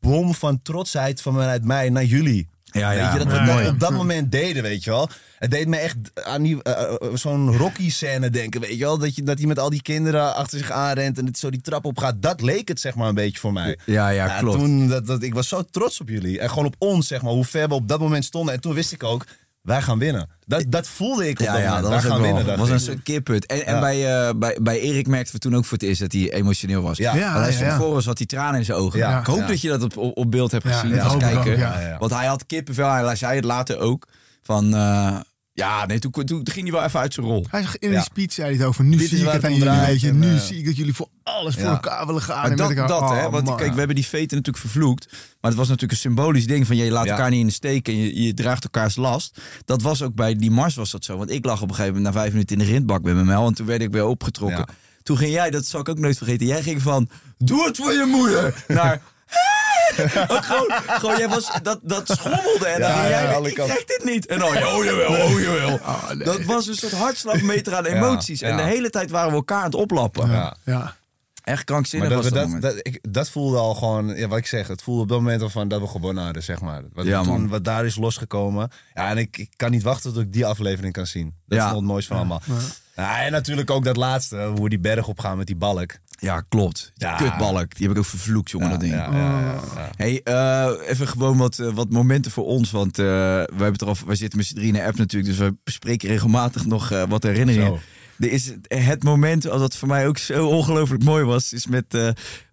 bom 0.00 0.34
van 0.34 0.62
trotsheid 0.62 1.22
vanuit 1.22 1.64
mij 1.64 1.90
naar 1.90 2.04
jullie. 2.04 2.48
Ja, 2.72 2.90
ja, 2.90 3.02
weet 3.02 3.22
je, 3.22 3.28
dat 3.28 3.38
we 3.38 3.44
dat 3.44 3.68
op 3.68 3.80
dat 3.80 3.90
moment 3.90 4.32
deden, 4.32 4.62
weet 4.62 4.84
je 4.84 4.90
wel. 4.90 5.08
Het 5.38 5.50
deed 5.50 5.68
me 5.68 5.76
echt 5.76 5.96
aan 6.14 6.42
die, 6.42 6.62
eh, 6.62 6.82
eh, 6.82 7.14
zo'n 7.14 7.56
Rocky-scène 7.56 8.30
denken, 8.30 8.60
weet 8.60 8.78
je 8.78 8.84
wel. 8.84 8.98
Dat, 8.98 9.14
je, 9.14 9.22
dat 9.22 9.38
hij 9.38 9.46
met 9.46 9.58
al 9.58 9.70
die 9.70 9.82
kinderen 9.82 10.34
achter 10.34 10.58
zich 10.58 10.70
aanrent 10.70 11.18
en 11.18 11.26
het 11.26 11.38
zo 11.38 11.50
die 11.50 11.60
trap 11.60 11.84
op 11.84 11.98
gaat. 11.98 12.22
Dat 12.22 12.40
leek 12.40 12.68
het, 12.68 12.80
zeg 12.80 12.94
maar, 12.94 13.08
een 13.08 13.14
beetje 13.14 13.38
voor 13.38 13.52
mij. 13.52 13.78
Ja, 13.84 14.08
ja, 14.08 14.38
klopt. 14.38 14.58
Toen, 14.58 14.88
dat, 14.88 15.06
dat, 15.06 15.22
ik 15.22 15.34
was 15.34 15.48
zo 15.48 15.62
trots 15.70 16.00
op 16.00 16.08
jullie. 16.08 16.40
En 16.40 16.48
gewoon 16.48 16.64
op 16.64 16.74
ons, 16.78 17.06
zeg 17.06 17.22
maar, 17.22 17.32
hoe 17.32 17.44
ver 17.44 17.68
we 17.68 17.74
op 17.74 17.88
dat 17.88 18.00
moment 18.00 18.24
stonden. 18.24 18.54
En 18.54 18.60
toen 18.60 18.74
wist 18.74 18.92
ik 18.92 19.02
ook, 19.02 19.24
wij 19.62 19.82
gaan 19.82 19.98
winnen. 19.98 20.28
Dat, 20.46 20.64
dat 20.68 20.88
voelde 20.88 21.28
ik 21.28 21.40
op 21.40 21.46
Ja, 21.46 21.52
dat 21.52 21.62
ja, 21.62 21.66
moment. 21.66 21.82
dat 21.82 22.02
wij 22.02 22.10
gaan 22.10 22.20
winnen. 22.20 22.46
dat 22.46 22.58
was 22.58 22.68
een 22.68 22.80
soort 22.80 23.02
keerpunt. 23.02 23.46
En, 23.46 23.66
en 23.66 23.80
bij, 23.80 24.26
eh, 24.28 24.34
bij, 24.36 24.58
bij 24.62 24.80
Erik 24.80 25.06
merkten 25.06 25.34
we 25.34 25.40
toen 25.40 25.56
ook 25.56 25.64
voor 25.64 25.78
het 25.78 25.86
eerst 25.86 26.00
dat 26.00 26.12
hij 26.12 26.32
emotioneel 26.32 26.82
was. 26.82 26.96
Ja. 26.98 27.14
Ja, 27.14 27.40
hij 27.40 27.52
stond 27.52 27.70
ja. 27.70 27.76
voor 27.76 27.94
ons, 27.94 28.06
had 28.06 28.18
hij 28.18 28.26
tranen 28.26 28.58
in 28.58 28.64
zijn 28.64 28.78
ogen. 28.78 28.98
Ja. 28.98 29.18
Ik 29.20 29.26
hoop 29.26 29.38
Ja. 29.38 29.46
dat 29.46 29.60
je 29.60 29.68
dat 29.68 29.82
op, 29.82 29.96
op, 29.96 30.16
op 30.16 30.30
beeld 30.30 30.50
hebt 30.50 30.64
Ja, 30.64 30.70
gezien 30.72 30.94
ja, 30.96 31.02
als 31.02 31.16
kijker. 31.16 31.38
ook, 31.52 31.58
ja. 31.58 31.80
Ja, 31.80 31.88
ja. 31.88 31.98
Want 31.98 32.12
hij 32.14 32.26
had 32.26 32.46
kippenvel, 32.46 32.88
hij 33.06 33.16
zei 33.16 33.34
het 33.36 33.44
later 33.44 33.78
ook. 33.78 34.08
Van, 34.42 34.74
eh, 34.74 35.16
ja, 35.54 35.86
nee, 35.86 35.98
toen, 35.98 36.10
toen 36.12 36.46
ging 36.50 36.62
hij 36.68 36.72
wel 36.76 36.84
even 36.84 37.00
uit 37.00 37.14
zijn 37.14 37.26
rol. 37.26 37.46
Hij 37.50 37.64
in 37.78 37.90
Ja. 37.90 37.94
die 37.94 38.04
speech 38.04 38.32
zei 38.32 38.48
hij 38.48 38.56
het 38.56 38.66
over. 38.66 38.84
Nu 38.84 38.96
Dit 38.96 39.08
zie 39.08 39.18
ik 39.18 39.28
het 39.32 39.44
aan 39.44 39.54
jullie. 39.54 39.80
Weet 39.86 40.00
je, 40.00 40.12
nu 40.12 40.34
eh, 40.34 40.40
zie 40.40 40.58
ik 40.58 40.64
dat 40.64 40.76
jullie 40.76 40.94
voor 40.94 41.08
alles 41.22 41.54
voor 41.54 41.62
Ja. 41.62 41.70
elkaar 41.70 42.06
willen 42.06 42.22
gaan. 42.22 42.40
Maar 42.42 42.50
en 42.50 42.56
dat, 42.56 42.68
elkaar- 42.70 42.88
dat 42.88 43.10
hè, 43.10 43.26
oh, 43.26 43.32
want 43.32 43.44
man. 43.46 43.56
kijk, 43.56 43.72
we 43.72 43.78
hebben 43.78 43.96
die 43.96 44.06
veten 44.06 44.36
natuurlijk 44.36 44.64
vervloekt. 44.64 45.06
Maar 45.10 45.50
het 45.50 45.54
was 45.54 45.66
natuurlijk 45.68 45.92
een 45.92 45.98
symbolisch 45.98 46.46
ding 46.46 46.66
van 46.66 46.76
je 46.76 46.90
laat 46.90 47.04
Ja. 47.04 47.10
elkaar 47.10 47.30
niet 47.30 47.40
in 47.40 47.46
de 47.46 47.52
steek 47.52 47.88
en 47.88 47.96
je, 47.96 48.22
je 48.22 48.34
draagt 48.34 48.64
elkaars 48.64 48.96
last. 48.96 49.40
Dat 49.64 49.82
was 49.82 50.02
ook 50.02 50.14
bij 50.14 50.36
die 50.36 50.50
mars 50.50 50.74
was 50.74 50.90
dat 50.90 51.04
zo. 51.04 51.16
Want 51.16 51.30
ik 51.30 51.44
lag 51.44 51.62
op 51.62 51.68
een 51.68 51.74
gegeven 51.74 51.94
moment 51.96 52.14
na 52.14 52.20
vijf 52.20 52.32
minuten 52.32 52.56
in 52.58 52.64
de 52.64 52.70
rindbak 52.70 53.02
met 53.02 53.14
mijn 53.14 53.26
mel 53.26 53.46
en 53.46 53.54
toen 53.54 53.66
werd 53.66 53.82
ik 53.82 53.90
weer 53.90 54.04
opgetrokken. 54.06 54.66
Toen 55.02 55.16
ging 55.16 55.32
jij, 55.32 55.50
dat 55.50 55.66
zal 55.66 55.80
ik 55.80 55.88
ook 55.88 55.98
nooit 55.98 56.16
vergeten, 56.16 56.46
jij 56.46 56.62
ging 56.62 56.82
van 56.82 57.08
doe 57.38 57.66
het 57.66 57.76
voor 57.76 57.92
je 57.92 58.04
moeder 58.10 58.64
naar... 58.68 59.00
Ook 60.28 60.44
gewoon, 60.44 60.70
gewoon, 60.86 61.16
jij 61.18 61.28
was, 61.28 61.50
dat, 61.62 61.78
dat 61.82 62.08
schommelde 62.08 62.66
en 62.66 62.80
dan 62.80 62.90
Ja, 62.90 62.96
ging 62.96 63.08
jij, 63.08 63.22
ja, 63.22 63.32
alle 63.32 63.48
ik 63.48 63.54
krijg 63.54 63.84
dit 63.84 64.02
niet. 64.04 64.26
En 64.26 64.38
dan, 64.38 64.48
oh 64.48 64.84
jawel, 64.84 65.10
oh 65.24 65.40
jawel. 65.40 65.74
Oh, 65.74 66.10
nee. 66.10 66.24
Dat 66.24 66.44
was 66.44 66.66
een 66.66 66.74
soort 66.74 66.92
hartslagmeter 66.92 67.74
aan 67.74 67.84
emoties. 67.84 68.42
En 68.42 68.50
ja. 68.50 68.56
de 68.56 68.62
hele 68.62 68.90
tijd 68.90 69.10
waren 69.10 69.30
we 69.30 69.36
elkaar 69.36 69.58
aan 69.58 69.64
het 69.64 69.74
oplappen. 69.74 70.30
Ja. 70.30 70.56
Ja. 70.64 70.94
Echt 71.42 71.64
krankzinnig 71.64 72.08
Maar 72.08 72.22
dat, 72.22 72.32
was 72.32 72.42
dat, 72.42 72.50
dat, 72.50 72.62
dat, 72.62 72.86
ik, 72.86 72.98
dat 73.12 73.30
voelde 73.30 73.58
al 73.58 73.74
gewoon, 73.74 74.16
ja, 74.16 74.28
wat 74.28 74.38
ik 74.38 74.46
zeg, 74.46 74.68
het 74.68 74.82
voelde 74.82 75.02
op 75.02 75.08
dat 75.08 75.18
moment 75.18 75.42
al 75.42 75.48
van 75.50 75.68
dat 75.68 75.80
we 75.80 75.86
gewonnen 75.86 76.24
hadden, 76.24 76.42
zeg 76.42 76.60
maar. 76.60 76.82
Wat, 76.92 77.04
Ja, 77.06 77.22
toen, 77.22 77.48
wat 77.48 77.64
daar 77.64 77.84
is 77.86 77.96
losgekomen. 77.96 78.70
Ja, 78.94 79.08
en 79.10 79.18
ik, 79.18 79.36
ik 79.36 79.50
kan 79.56 79.70
niet 79.70 79.82
wachten 79.82 80.12
tot 80.12 80.22
ik 80.22 80.32
die 80.32 80.46
aflevering 80.46 80.92
kan 80.92 81.06
zien. 81.06 81.34
Dat 81.46 81.58
Ja. 81.58 81.64
is 81.64 81.70
nog 81.70 81.80
het 81.80 81.90
mooiste 81.90 82.08
van 82.08 82.16
allemaal. 82.18 82.42
Ja, 82.96 83.20
en 83.22 83.32
natuurlijk 83.32 83.70
ook 83.70 83.84
dat 83.84 83.96
laatste, 83.96 84.36
hoe 84.44 84.62
we 84.62 84.68
die 84.68 84.78
berg 84.80 85.08
opgaan 85.08 85.36
met 85.36 85.46
die 85.46 85.56
balk. 85.56 85.98
Ja, 86.22 86.40
klopt. 86.48 86.92
Die 86.94 87.08
Ja. 87.08 87.16
kutbalk, 87.16 87.74
die 87.76 87.82
heb 87.86 87.90
ik 87.96 87.98
ook 88.02 88.08
vervloekt, 88.08 88.50
jongen, 88.50 88.70
dat 88.70 88.80
ding. 88.80 88.92
Ja, 88.92 89.08
ja, 89.12 89.40
ja, 89.40 89.60
ja. 89.74 89.90
Hey, 89.96 90.20
eh, 90.22 90.90
even 90.90 91.08
gewoon 91.08 91.36
wat, 91.36 91.58
eh, 91.58 91.72
wat 91.74 91.90
momenten 91.90 92.30
voor 92.30 92.44
ons. 92.46 92.70
Want 92.70 92.98
eh, 92.98 93.04
we 93.04 93.44
hebben 93.46 93.72
het 93.72 93.82
eraf, 93.82 94.02
wij 94.06 94.16
zitten 94.16 94.38
met 94.38 94.46
z'n 94.46 94.54
drieën 94.54 94.74
in 94.74 94.80
de 94.80 94.86
app 94.86 94.96
natuurlijk. 94.98 95.30
Dus 95.36 95.46
we 95.48 95.56
bespreken 95.64 96.08
regelmatig 96.08 96.66
nog 96.66 96.90
eh, 96.90 97.02
wat 97.08 97.22
herinneringen. 97.22 97.66
Zo. 97.66 97.78
Er 98.18 98.32
is 98.32 98.46
het, 98.46 98.58
het 98.68 99.02
moment, 99.02 99.48
als 99.48 99.60
dat 99.60 99.76
voor 99.76 99.88
mij 99.88 100.06
ook 100.06 100.18
zo 100.18 100.46
ongelooflijk 100.48 101.04
mooi 101.04 101.24
was, 101.24 101.52
is 101.52 101.66
met. 101.66 101.84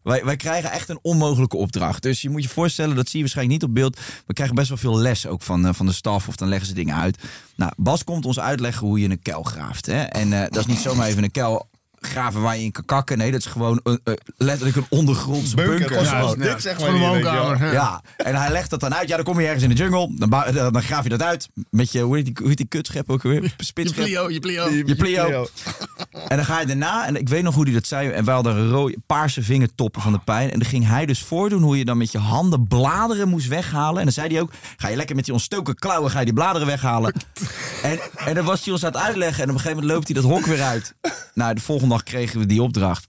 wij, 0.03 0.25
wij 0.25 0.35
krijgen 0.35 0.71
echt 0.71 0.89
een 0.89 0.99
onmogelijke 1.01 1.57
opdracht. 1.57 2.01
Dus 2.03 2.21
je 2.21 2.29
moet 2.29 2.43
je 2.43 2.49
voorstellen, 2.49 2.95
dat 2.95 3.05
zie 3.05 3.15
je 3.15 3.19
waarschijnlijk 3.21 3.59
niet 3.61 3.69
op 3.69 3.75
beeld. 3.75 3.99
We 4.25 4.33
krijgen 4.33 4.55
best 4.55 4.69
wel 4.69 4.77
veel 4.77 4.97
les 4.97 5.27
ook 5.27 5.41
van, 5.41 5.75
van 5.75 5.85
de 5.85 5.91
staf. 5.91 6.27
Of 6.27 6.35
dan 6.35 6.47
leggen 6.47 6.67
ze 6.67 6.73
dingen 6.73 6.95
uit. 6.95 7.17
Nou, 7.55 7.71
Bas 7.77 8.03
komt 8.03 8.25
ons 8.25 8.39
uitleggen 8.39 8.87
hoe 8.87 8.99
je 8.99 9.09
een 9.09 9.21
kuil 9.21 9.43
graaft. 9.43 9.85
Hè? 9.85 10.01
En 10.03 10.33
eh, 10.33 10.41
dat 10.41 10.57
is 10.57 10.65
niet 10.65 10.79
zomaar 10.79 11.07
even 11.07 11.23
een 11.23 11.31
kuil 11.31 11.68
graven 11.99 12.41
waar 12.41 12.57
je 12.57 12.63
in 12.63 12.71
kan 12.71 12.85
kakken. 12.85 13.17
Nee, 13.17 13.31
dat 13.31 13.39
is 13.39 13.45
gewoon 13.45 13.79
een, 13.83 13.99
eh, 14.03 14.13
letterlijk 14.37 14.77
een 14.77 14.85
ondergrondse 14.89 15.55
bunker. 15.55 15.77
Bunker, 15.77 16.03
Ja, 16.03 16.21
zo 16.21 16.35
ja, 16.37 16.51
dik, 16.51 16.59
zeg 16.59 16.79
maar 16.79 16.89
gewoon 16.89 17.09
woonkamer. 17.09 17.73
Ja, 17.73 18.01
en 18.17 18.35
hij 18.35 18.51
legt 18.51 18.69
dat 18.69 18.79
dan 18.79 18.95
uit. 18.95 19.07
Ja, 19.07 19.15
dan 19.15 19.25
kom 19.25 19.39
je 19.39 19.45
ergens 19.45 19.63
in 19.63 19.69
de 19.69 19.75
jungle. 19.75 20.11
Dan, 20.15 20.29
dan, 20.29 20.73
dan 20.73 20.81
graaf 20.81 21.03
je 21.03 21.09
dat 21.09 21.21
uit. 21.21 21.49
Met 21.69 21.91
je, 21.91 22.01
hoe 22.01 22.15
heet 22.15 22.25
die, 22.25 22.33
hoe 22.39 22.47
heet 22.47 22.57
die 22.57 22.67
kutschep 22.67 23.09
ook 23.09 23.23
weer? 23.23 23.53
Je 23.73 23.93
plio, 23.93 24.29
je 24.29 24.39
plio. 24.39 24.69
Je 24.69 24.95
plio. 24.95 25.47
En 26.27 26.35
dan 26.37 26.45
ga 26.45 26.59
je 26.59 26.65
daarna, 26.65 27.07
en 27.07 27.15
ik 27.15 27.29
weet 27.29 27.43
nog 27.43 27.55
hoe 27.55 27.63
hij 27.63 27.73
dat 27.73 27.87
zei. 27.87 28.09
En 28.09 28.25
wij 28.25 28.33
hadden 28.33 28.55
een 28.55 28.69
rode, 28.69 28.97
paarse 29.05 29.43
vingertoppen 29.43 30.01
van 30.01 30.11
de 30.11 30.19
pijn. 30.19 30.51
En 30.51 30.59
dan 30.59 30.67
ging 30.67 30.87
hij 30.87 31.05
dus 31.05 31.23
voordoen 31.23 31.61
hoe 31.61 31.77
je 31.77 31.85
dan 31.85 31.97
met 31.97 32.11
je 32.11 32.17
handen 32.17 32.67
bladeren 32.67 33.29
moest 33.29 33.47
weghalen. 33.47 33.97
En 33.97 34.03
dan 34.03 34.13
zei 34.13 34.27
hij 34.27 34.41
ook: 34.41 34.51
Ga 34.77 34.87
je 34.87 34.95
lekker 34.95 35.15
met 35.15 35.25
die 35.25 35.33
ontstoken 35.33 35.75
klauwen, 35.75 36.11
ga 36.11 36.19
je 36.19 36.25
die 36.25 36.33
bladeren 36.33 36.67
weghalen. 36.67 37.13
En, 37.83 37.99
en 38.15 38.35
dan 38.35 38.45
was 38.45 38.63
hij 38.63 38.73
ons 38.73 38.85
aan 38.85 38.91
het 38.91 39.01
uitleggen. 39.01 39.43
En 39.43 39.49
op 39.49 39.55
een 39.55 39.61
gegeven 39.61 39.77
moment 39.77 39.93
loopt 39.93 40.07
hij 40.07 40.21
dat 40.21 40.31
hok 40.31 40.45
weer 40.45 40.61
uit. 40.61 40.95
Nou, 41.33 41.53
de 41.53 41.61
volgende 41.61 41.88
dag 41.89 42.03
kregen 42.03 42.39
we 42.39 42.45
die 42.45 42.61
opdracht. 42.61 43.07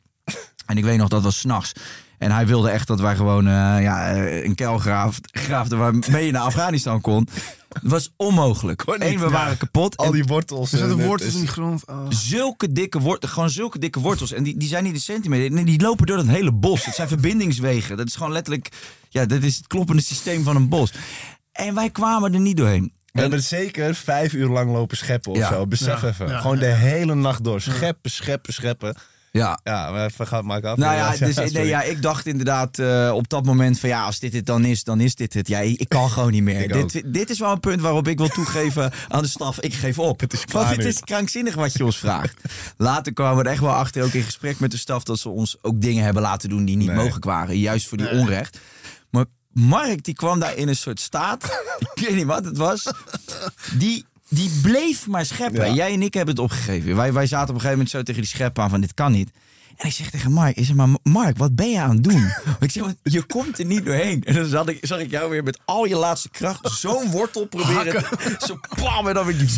En 0.66 0.76
ik 0.76 0.84
weet 0.84 0.98
nog, 0.98 1.08
dat 1.08 1.22
was 1.22 1.38
s'nachts. 1.38 1.72
En 2.18 2.30
hij 2.30 2.46
wilde 2.46 2.70
echt 2.70 2.86
dat 2.86 3.00
wij 3.00 3.16
gewoon 3.16 3.46
eh, 3.46 3.52
ja, 3.82 4.10
eh, 4.12 4.44
een 4.44 4.54
kuil 4.54 4.78
graaf- 4.78 5.18
graafden 5.30 5.78
waarmee 5.78 6.26
je 6.26 6.32
naar 6.32 6.42
Afghanistan 6.42 7.00
kon. 7.00 7.28
Het 7.68 7.90
was 7.90 8.10
onmogelijk. 8.16 8.82
Eén, 8.86 8.98
we 9.18 9.24
ja. 9.24 9.30
waren 9.30 9.56
kapot. 9.56 9.96
Al 9.96 10.10
die 10.10 10.24
wortels. 10.24 10.72
Er 10.72 10.96
wortels 10.96 11.28
is- 11.28 11.34
in 11.34 11.40
die 11.40 11.48
grond. 11.48 11.86
Oh. 11.86 12.06
zulke 12.08 12.72
dikke 12.72 13.00
wortels, 13.00 13.32
gewoon 13.32 13.50
zulke 13.50 13.78
dikke 13.78 14.00
wortels. 14.00 14.32
En 14.32 14.42
die, 14.42 14.56
die 14.56 14.68
zijn 14.68 14.84
niet 14.84 14.94
een 14.94 15.00
centimeter. 15.00 15.50
Nee, 15.50 15.64
die 15.64 15.80
lopen 15.80 16.06
door 16.06 16.16
dat 16.16 16.26
hele 16.26 16.52
bos. 16.52 16.84
Het 16.84 16.94
zijn 16.94 17.08
verbindingswegen. 17.08 17.96
Dat 17.96 18.06
is 18.06 18.14
gewoon 18.16 18.32
letterlijk, 18.32 18.68
ja, 19.08 19.26
dat 19.26 19.42
is 19.42 19.56
het 19.56 19.66
kloppende 19.66 20.02
systeem 20.02 20.44
van 20.44 20.56
een 20.56 20.68
bos. 20.68 20.92
En 21.52 21.74
wij 21.74 21.90
kwamen 21.90 22.34
er 22.34 22.40
niet 22.40 22.56
doorheen. 22.56 22.92
We 23.12 23.20
hebben 23.20 23.42
zeker 23.42 23.94
vijf 23.94 24.32
uur 24.32 24.48
lang 24.48 24.72
lopen 24.72 24.96
scheppen 24.96 25.32
of 25.32 25.38
Ja. 25.38 25.48
zo. 25.48 25.66
Besef 25.66 26.02
Ja, 26.02 26.08
even. 26.08 26.28
ja, 26.28 26.40
Gewoon 26.40 26.58
ja. 26.58 26.62
de 26.62 26.74
hele 26.74 27.14
nacht 27.14 27.44
door. 27.44 27.60
Scheppen, 27.60 28.10
scheppen, 28.10 28.52
scheppen. 28.52 28.94
Ja. 29.32 29.60
Ja, 29.64 29.90
maar 29.90 30.06
even 30.06 30.26
gaat 30.26 30.44
maken 30.44 30.70
af. 30.70 30.76
Nou 30.76 30.94
ja, 30.94 31.16
dus, 31.26 31.52
nee, 31.52 31.66
ja, 31.66 31.82
ik 31.82 32.02
dacht 32.02 32.26
inderdaad 32.26 32.78
eh, 32.78 33.10
op 33.14 33.28
dat 33.28 33.44
moment 33.44 33.78
van 33.80 33.88
ja, 33.88 34.04
als 34.04 34.18
dit 34.18 34.32
het 34.32 34.46
dan 34.46 34.64
is, 34.64 34.84
dan 34.84 35.00
is 35.00 35.14
dit 35.14 35.34
het. 35.34 35.48
Ja, 35.48 35.58
ik 35.58 35.88
kan 35.88 36.10
gewoon 36.10 36.30
niet 36.30 36.42
meer. 36.42 36.68
Dit, 36.72 37.02
dit 37.14 37.30
is 37.30 37.38
wel 37.38 37.52
een 37.52 37.60
punt 37.60 37.80
waarop 37.80 38.08
ik 38.08 38.18
wil 38.18 38.28
toegeven 38.28 38.92
aan 39.08 39.22
de 39.22 39.28
staf. 39.28 39.60
Ik 39.60 39.74
geef 39.74 39.98
op. 39.98 40.20
Het 40.20 40.32
is 40.32 40.44
klaar 40.44 40.64
Want 40.64 40.76
het 40.76 40.86
is 40.86 41.00
krankzinnig 41.00 41.54
wat 41.54 41.72
je 41.72 41.84
ons 41.84 41.98
vraagt. 41.98 42.34
Later 42.76 43.12
kwamen 43.12 43.36
we 43.36 43.44
er 43.44 43.50
echt 43.50 43.60
wel 43.60 43.70
achter, 43.74 44.02
ook 44.04 44.12
in 44.12 44.22
gesprek 44.22 44.58
met 44.60 44.70
de 44.70 44.76
staf, 44.78 45.02
dat 45.02 45.18
ze 45.18 45.28
ons 45.28 45.56
ook 45.62 45.80
dingen 45.80 46.04
hebben 46.04 46.22
laten 46.22 46.48
doen 46.48 46.64
die 46.64 46.76
niet 46.76 46.86
Nee. 46.86 46.96
mogelijk 46.96 47.24
waren. 47.24 47.58
Juist 47.58 47.88
voor 47.88 47.98
die 47.98 48.10
onrecht. 48.10 48.58
Maar 49.10 49.24
Mark, 49.52 50.04
die 50.04 50.14
kwam 50.14 50.38
daar 50.38 50.56
in 50.56 50.68
een 50.68 50.76
soort 50.76 51.00
staat. 51.00 51.44
ik 51.94 52.06
weet 52.06 52.14
niet 52.14 52.26
wat 52.26 52.44
het 52.44 52.56
was. 52.56 52.92
Die, 53.78 54.04
die 54.30 54.50
bleef 54.62 55.06
maar 55.06 55.26
scheppen. 55.26 55.66
Ja. 55.66 55.74
Jij 55.74 55.92
en 55.92 56.02
ik 56.02 56.14
hebben 56.14 56.34
het 56.34 56.44
opgegeven. 56.44 56.96
Wij, 56.96 57.12
wij 57.12 57.26
zaten 57.26 57.48
op 57.48 57.54
een 57.54 57.60
gegeven 57.60 57.76
moment 57.78 57.90
zo 57.90 58.02
tegen 58.02 58.20
die 58.20 58.30
schep 58.30 58.58
aan 58.58 58.70
van 58.70 58.80
dit 58.80 58.94
kan 58.94 59.12
niet. 59.12 59.30
En 59.76 59.86
ik 59.86 59.92
zeg 59.92 60.10
tegen 60.10 60.32
Mark, 60.32 60.56
ik 60.56 60.64
zeg 60.64 60.76
maar, 60.76 60.88
Mark, 61.02 61.38
wat 61.38 61.54
ben 61.54 61.70
je 61.70 61.80
aan 61.80 61.94
het 61.94 62.04
doen? 62.04 62.32
ik 62.60 62.70
zeg, 62.70 62.84
je 63.02 63.22
komt 63.22 63.58
er 63.58 63.64
niet 63.64 63.84
doorheen. 63.84 64.22
En 64.24 64.34
dan 64.34 64.44
zag 64.44 64.66
ik, 64.66 64.78
zag 64.80 64.98
ik 64.98 65.10
jou 65.10 65.30
weer 65.30 65.42
met 65.42 65.58
al 65.64 65.84
je 65.84 65.96
laatste 65.96 66.28
kracht 66.28 66.70
zo'n 66.70 67.10
wortel 67.10 67.46
proberen. 67.46 68.04
Zo 68.46 68.58
pam, 68.82 69.08
en 69.08 69.14
dan 69.14 69.26
weer 69.26 69.38
die. 69.38 69.48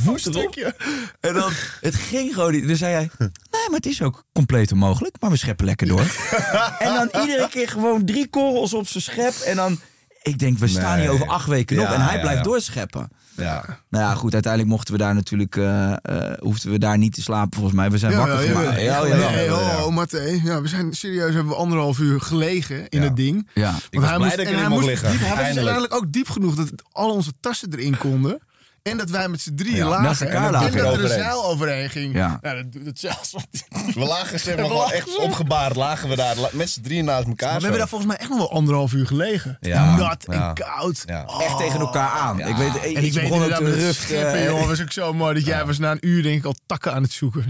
En 1.21 1.35
dan, 1.35 1.53
het 1.81 1.95
ging 1.95 2.35
gewoon 2.35 2.53
niet. 2.53 2.67
Dan 2.67 2.77
zei 2.77 2.93
hij, 2.95 3.11
nee, 3.19 3.31
maar 3.51 3.77
het 3.77 3.87
is 3.87 4.03
ook 4.03 4.25
compleet 4.33 4.73
onmogelijk. 4.73 5.17
Maar 5.21 5.31
we 5.31 5.37
scheppen 5.37 5.67
lekker 5.67 5.87
door. 5.87 6.01
en 6.79 6.95
dan 6.95 7.23
iedere 7.23 7.49
keer 7.49 7.69
gewoon 7.69 8.05
drie 8.05 8.29
korrels 8.29 8.75
op 8.75 8.89
zijn 8.89 9.03
schep. 9.03 9.35
En 9.35 9.57
dan, 9.57 9.81
ik 10.23 10.39
denk, 10.39 10.59
we 10.59 10.67
staan 10.69 10.93
Nee. 10.97 11.01
hier 11.01 11.11
over 11.11 11.29
acht 11.29 11.47
weken 11.49 11.77
nog. 11.77 11.85
Ja, 11.89 11.95
En 11.95 12.01
hij 12.01 12.15
ja, 12.15 12.21
blijft 12.21 12.45
doorscheppen. 12.45 13.11
Ja. 13.37 13.65
Nou 13.89 14.05
ja, 14.05 14.15
goed, 14.15 14.33
uiteindelijk 14.33 14.73
mochten 14.73 14.95
we 14.95 15.01
daar 15.01 15.15
natuurlijk, 15.15 15.57
eh, 15.57 15.93
eh, 15.93 16.39
hoefden 16.39 16.71
we 16.71 16.79
daar 16.79 16.99
niet 16.99 17.15
te 17.15 17.23
slapen 17.23 17.53
volgens 17.55 17.75
mij. 17.75 17.91
We 17.91 17.99
zijn 17.99 18.17
wakker 18.17 18.43
ja, 18.43 18.59
gemaakt. 18.59 18.81
ja, 18.81 19.07
Ja, 19.07 19.31
ja, 19.31 19.55
oh, 19.55 19.87
oh, 19.87 19.95
Mathé. 19.95 20.41
Ja, 20.45 20.61
we 20.61 20.69
zijn 20.69 20.93
serieus, 20.93 21.35
hebben 21.35 21.53
we 21.53 21.59
anderhalf 21.59 21.99
uur 21.99 22.21
gelegen 22.21 22.89
in 22.89 23.03
het 23.03 23.17
ding. 23.17 23.49
Ja. 23.55 23.75
Ik 23.91 24.01
was 24.01 24.09
hij 24.09 24.19
blij 24.19 24.19
moest, 24.19 24.31
dat 24.31 24.47
ik 24.47 24.47
en 24.47 24.53
erin 24.53 24.59
hij 24.59 24.69
mocht 24.69 24.87
moest 24.87 24.87
liggen. 24.87 25.11
Diep, 25.11 25.21
hij 25.21 25.37
was 25.37 25.57
uiteindelijk 25.57 25.95
ook 25.95 26.13
diep 26.13 26.29
genoeg 26.29 26.55
dat 26.55 26.71
al 26.93 27.11
onze 27.11 27.33
tassen 27.41 27.73
erin 27.73 27.99
konden. 27.99 28.41
En 28.83 28.97
dat 28.97 29.11
wij 29.11 29.29
met 29.29 29.41
z'n 29.41 29.55
drieën 29.55 29.77
Ja, 29.77 29.89
lagen. 29.89 30.29
en, 30.31 30.43
dat- 30.43 30.51
lagen. 30.53 30.69
en 30.79 30.85
dat 30.85 30.95
er 30.95 31.03
een 31.03 31.09
zeil 31.09 31.45
overheen 31.45 31.91
ging. 31.91 32.15
Ja. 32.15 32.39
Nou, 32.43 32.57
dat 32.57 32.73
doet 32.73 32.87
het 32.87 32.99
zelfs 32.99 33.33
wat. 33.33 33.47
We 33.95 34.01
lagen 34.01 34.41
zeg 34.41 34.57
maar 34.57 34.65
gewoon 34.65 34.91
echt 34.91 35.17
opgebaard. 35.19 35.77
Lagen 35.77 36.09
we 36.09 36.17
daar 36.17 36.37
met 36.53 36.71
z'n 36.71 36.81
drieën 36.81 37.05
naast 37.05 37.27
elkaar. 37.27 37.49
we 37.49 37.55
zo. 37.55 37.61
hebben 37.61 37.79
daar 37.79 37.89
volgens 37.89 38.11
mij 38.11 38.21
echt 38.21 38.29
nog 38.29 38.39
wel 38.39 38.53
anderhalf 38.53 38.93
uur 38.93 39.07
gelegen. 39.07 39.57
Ja. 39.61 39.97
Nat 39.97 40.25
en 40.25 40.55
koud. 40.55 41.03
Ja. 41.07 41.25
Oh. 41.27 41.43
Echt 41.45 41.59
tegen 41.59 41.81
elkaar 41.81 42.11
aan. 42.11 42.39
Ik 42.41 42.57
weet, 42.57 42.79
En 42.81 42.91
ik 42.91 42.97
ik 42.97 43.13
weet 43.13 43.29
begon 43.29 43.43
ook 43.45 43.53
te 43.55 43.65
ruften. 43.65 43.95
scheppen, 43.95 44.43
joh, 44.45 44.67
was 44.67 44.81
ook 44.83 44.93
zo 44.93 45.13
mooi 45.15 45.35
dat 45.35 45.45
jij 45.45 45.65
was 45.67 45.79
na 45.79 45.91
een 45.91 46.07
uur 46.07 46.23
denk 46.23 46.39
ik 46.39 46.45
al 46.45 46.55
takken 46.67 46.93
aan 46.95 47.03
het 47.03 47.13
zoeken. 47.13 47.45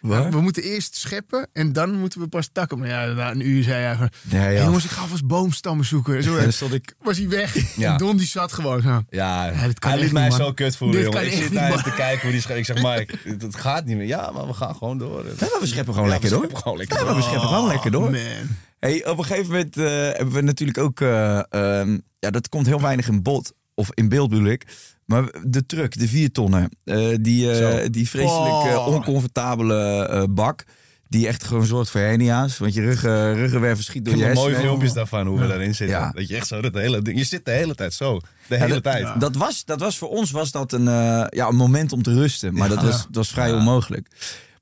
We 0.00 0.40
moeten 0.40 0.62
eerst 0.62 0.96
scheppen 0.96 1.48
en 1.52 1.72
dan 1.72 1.98
moeten 1.98 2.20
we 2.20 2.28
pas 2.28 2.48
takken. 2.52 2.78
Maar 2.78 2.88
ja, 2.88 3.04
na 3.06 3.30
een 3.30 3.46
uur 3.48 3.62
zei 3.62 3.82
hij 3.82 3.92
gewoon, 3.92 4.10
Ja, 4.22 4.38
ja. 4.38 4.42
"Hey, 4.44 4.64
jongens, 4.64 4.84
ik 4.84 4.90
ga 4.90 5.06
vast 5.06 5.26
boomstammen 5.26 5.84
zoeken. 5.86 6.22
Zo 6.22 6.36
En 6.36 6.42
dan 6.42 6.52
stond 6.52 6.72
ik... 6.74 6.94
was 7.02 7.16
hij 7.18 7.28
weg. 7.28 7.76
Ja. 7.76 7.92
En 7.92 7.98
Don 7.98 8.16
die 8.16 8.26
zat 8.26 8.52
gewoon 8.52 8.82
zo. 8.82 9.02
Ja, 9.10 9.50
hij 9.78 9.98
liet 9.98 10.12
mij 10.12 10.30
zo 10.30 10.52
kut 10.52 10.73
kut 10.78 10.88
voelen, 10.88 10.96
Dit 11.04 11.12
jongen. 11.12 11.26
Ik 11.26 11.32
zit 11.42 11.52
naar 11.52 11.82
te 11.82 11.94
kijken 11.94 12.22
hoe 12.22 12.30
die 12.30 12.40
schrijft. 12.40 12.68
Ik 12.68 12.76
zeg, 12.76 12.96
Mike, 12.96 13.14
het, 13.24 13.42
het 13.42 13.56
gaat 13.56 13.84
niet 13.84 13.96
meer. 13.96 14.06
Ja, 14.06 14.30
maar 14.30 14.46
we 14.46 14.52
gaan 14.52 14.74
gewoon 14.74 14.98
door. 14.98 15.24
Ja, 15.24 15.32
maar 15.40 15.60
we 15.60 15.66
scheppen 15.66 15.94
gewoon 15.94 16.08
Ja, 16.08 16.14
lekker 16.18 16.28
we 16.30 16.34
door. 16.34 16.44
scheppen 16.44 16.62
gewoon 16.62 16.78
lekker 16.78 16.96
Ja, 16.98 17.02
door. 17.04 17.12
maar 17.12 17.22
we 17.22 17.28
scheppen 17.28 17.48
gewoon 17.48 17.68
lekker 17.68 17.90
door. 17.90 18.10
Man. 18.10 18.56
Hey, 18.78 19.06
op 19.06 19.18
een 19.18 19.24
gegeven 19.24 19.50
moment 19.52 19.76
eh, 19.76 19.84
hebben 19.86 20.32
we 20.34 20.40
natuurlijk 20.40 20.78
ook... 20.78 21.00
eh, 21.00 21.42
ehm, 21.50 21.98
ja, 22.18 22.30
dat 22.30 22.48
komt 22.48 22.66
heel 22.66 22.80
weinig 22.80 23.08
in 23.08 23.22
bod. 23.22 23.52
Of 23.74 23.88
in 23.94 24.08
beeld 24.08 24.30
bedoel 24.30 24.46
ik. 24.46 24.66
Maar 25.04 25.24
de 25.46 25.66
truck, 25.66 25.98
de 25.98 26.08
vier 26.08 26.32
tonnen. 26.32 26.68
eh, 26.84 27.08
die, 27.20 27.52
eh, 27.60 27.86
die 27.90 28.08
vreselijk 28.08 28.52
Oh. 28.76 28.86
oncomfortabele 28.86 30.06
eh, 30.06 30.22
bak. 30.30 30.64
Die 31.08 31.26
echt 31.26 31.44
gewoon 31.44 31.66
zorgt 31.66 31.90
voor 31.90 32.00
hernia's. 32.00 32.58
Want 32.58 32.74
je 32.74 32.80
rug, 32.80 33.04
eh, 33.04 33.32
ruggenwervel 33.34 33.82
schiet 33.84 34.04
door 34.04 34.14
Ik 34.14 34.20
je 34.20 34.26
heb 34.26 34.34
mooie 34.34 34.46
hersenen. 34.46 34.68
filmpjes 34.70 34.92
daarvan, 34.92 35.26
hoe 35.26 35.40
we 35.40 35.46
daarin 35.46 35.74
zitten. 35.74 35.98
Ja. 35.98 36.10
Dat 36.10 36.28
je 36.28 36.36
echt 36.36 36.46
zo, 36.46 36.60
dat 36.60 36.74
hele 36.74 37.02
ding, 37.02 37.18
je 37.18 37.24
zit 37.24 37.44
de 37.44 37.50
hele 37.50 37.74
tijd 37.74 37.94
zo. 37.94 38.20
De 38.48 38.54
Ja, 38.54 38.60
hele 38.60 38.72
dat, 38.74 38.82
tijd. 38.82 39.20
Dat, 39.20 39.36
was, 39.36 39.64
dat 39.64 39.80
was 39.80 39.98
voor 39.98 40.08
ons 40.08 40.30
was 40.30 40.50
dat 40.50 40.72
een, 40.72 40.88
eh, 40.88 41.24
ja, 41.28 41.48
een 41.48 41.56
moment 41.56 41.92
om 41.92 42.02
te 42.02 42.14
rusten. 42.14 42.54
Maar 42.54 42.68
dat, 42.68 42.82
was, 42.82 42.96
dat 43.02 43.14
was 43.14 43.28
vrij 43.28 43.52
onmogelijk. 43.52 44.08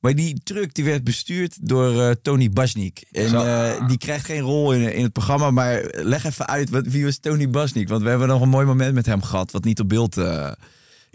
Maar 0.01 0.15
die 0.15 0.41
truck 0.45 0.75
die 0.75 0.85
werd 0.85 1.05
bestuurd 1.05 1.57
door 1.61 2.03
eh, 2.03 2.11
Tony 2.23 2.51
Basnik. 2.51 3.05
En 3.13 3.35
eh, 3.35 3.89
die 3.89 3.99
krijgt 3.99 4.25
geen 4.25 4.41
rol 4.41 4.73
in, 4.73 4.95
in 4.95 5.03
het 5.03 5.13
programma. 5.13 5.51
Maar 5.51 5.83
leg 5.93 6.25
even 6.25 6.47
uit, 6.49 6.71
wat, 6.71 6.87
wie 6.87 7.05
was 7.05 7.19
Tony 7.19 7.51
Basnik? 7.51 7.89
Want 7.89 8.03
we 8.03 8.09
hebben 8.09 8.29
nog 8.29 8.41
een 8.41 8.49
mooi 8.49 8.67
moment 8.67 8.95
met 8.95 9.07
hem 9.07 9.23
gehad. 9.23 9.51
Wat 9.53 9.65
niet 9.65 9.81
op 9.81 9.89
beeld 9.89 10.17
eh, 10.17 10.51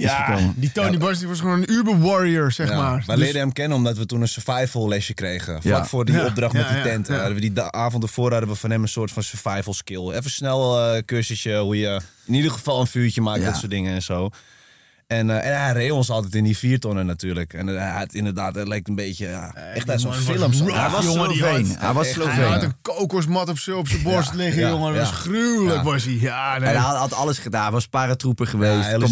Ja, 0.05 0.23
gekomen. 0.25 0.53
die 0.57 0.71
Tony 0.71 0.97
Bas 0.97 1.19
die 1.19 1.27
was 1.27 1.39
gewoon 1.39 1.61
een 1.61 1.71
uber 1.71 1.99
warrior, 1.99 2.51
zeg 2.51 2.69
Ja, 2.69 2.75
maar. 2.77 3.03
Wij 3.05 3.15
Dus- 3.15 3.23
leerden 3.23 3.41
hem 3.41 3.53
kennen 3.53 3.77
omdat 3.77 3.97
we 3.97 4.05
toen 4.05 4.21
een 4.21 4.27
survival 4.27 4.87
lesje 4.87 5.13
kregen. 5.13 5.61
Vlak 5.61 5.77
Ja. 5.77 5.85
voor 5.85 6.05
die 6.05 6.15
Ja, 6.15 6.25
opdracht 6.25 6.53
ja, 6.53 6.59
met 6.59 6.67
die 6.67 6.77
ja, 6.77 6.83
tent. 6.83 7.07
ja. 7.07 7.15
Hadden 7.15 7.33
we 7.35 7.49
die 7.49 7.61
avond 7.61 8.03
ervoor 8.03 8.31
hadden 8.31 8.49
we 8.49 8.55
van 8.55 8.69
hem 8.71 8.81
een 8.81 8.87
soort 8.87 9.11
van 9.11 9.23
survival 9.23 9.73
skill. 9.73 10.09
Even 10.11 10.31
snel 10.31 10.79
eh 10.93 11.01
cursusje 11.05 11.57
hoe 11.57 11.77
je 11.77 11.99
in 12.25 12.33
ieder 12.33 12.51
geval 12.51 12.79
een 12.79 12.87
vuurtje 12.87 13.21
maakt, 13.21 13.39
Ja. 13.39 13.45
dat 13.45 13.57
soort 13.57 13.71
dingen 13.71 13.93
en 13.93 14.01
zo. 14.01 14.29
En, 15.07 15.29
eh, 15.29 15.49
en 15.49 15.61
hij 15.61 15.71
reed 15.73 15.91
ons 15.91 16.09
altijd 16.09 16.35
in 16.35 16.43
die 16.43 16.57
viertonnen 16.57 17.05
natuurlijk. 17.05 17.53
En 17.53 17.69
eh, 17.69 17.75
hij 17.81 17.99
had 17.99 18.13
inderdaad, 18.13 18.55
het 18.55 18.67
leek 18.67 18.87
een 18.87 18.95
beetje, 18.95 19.27
ja, 19.27 19.53
echt 19.73 19.89
uit 19.89 20.01
zo'n 20.01 20.13
film. 20.13 20.51
Hij 20.73 20.89
was 20.89 21.03
jongen, 21.05 21.27
die 21.29 21.37
Sloveen. 21.37 21.67
had- 21.67 21.79
Hij 21.79 21.93
was 21.93 22.07
Hij 22.15 22.45
had 22.45 22.63
een 22.63 22.75
kokosmat 22.81 23.49
op 23.49 23.57
zijn 23.59 23.75
op 23.75 23.87
zijn 23.87 24.03
borst 24.03 24.29
Ja, 24.29 24.35
liggen, 24.35 24.61
ja, 24.61 24.69
jongen. 24.69 24.93
Dat 24.93 25.01
was 25.01 25.19
gruwelijk, 25.19 25.83
was 25.83 26.03
hij. 26.03 26.13
Ja, 26.13 26.57
nee. 26.57 26.69
En 26.69 26.75
hij 26.75 26.83
had, 26.83 26.97
had 26.97 27.13
alles 27.13 27.37
gedaan. 27.37 27.71
Was 27.71 27.87
paratrooper 27.87 28.47
geweest. 28.47 28.85
Hele 28.85 29.07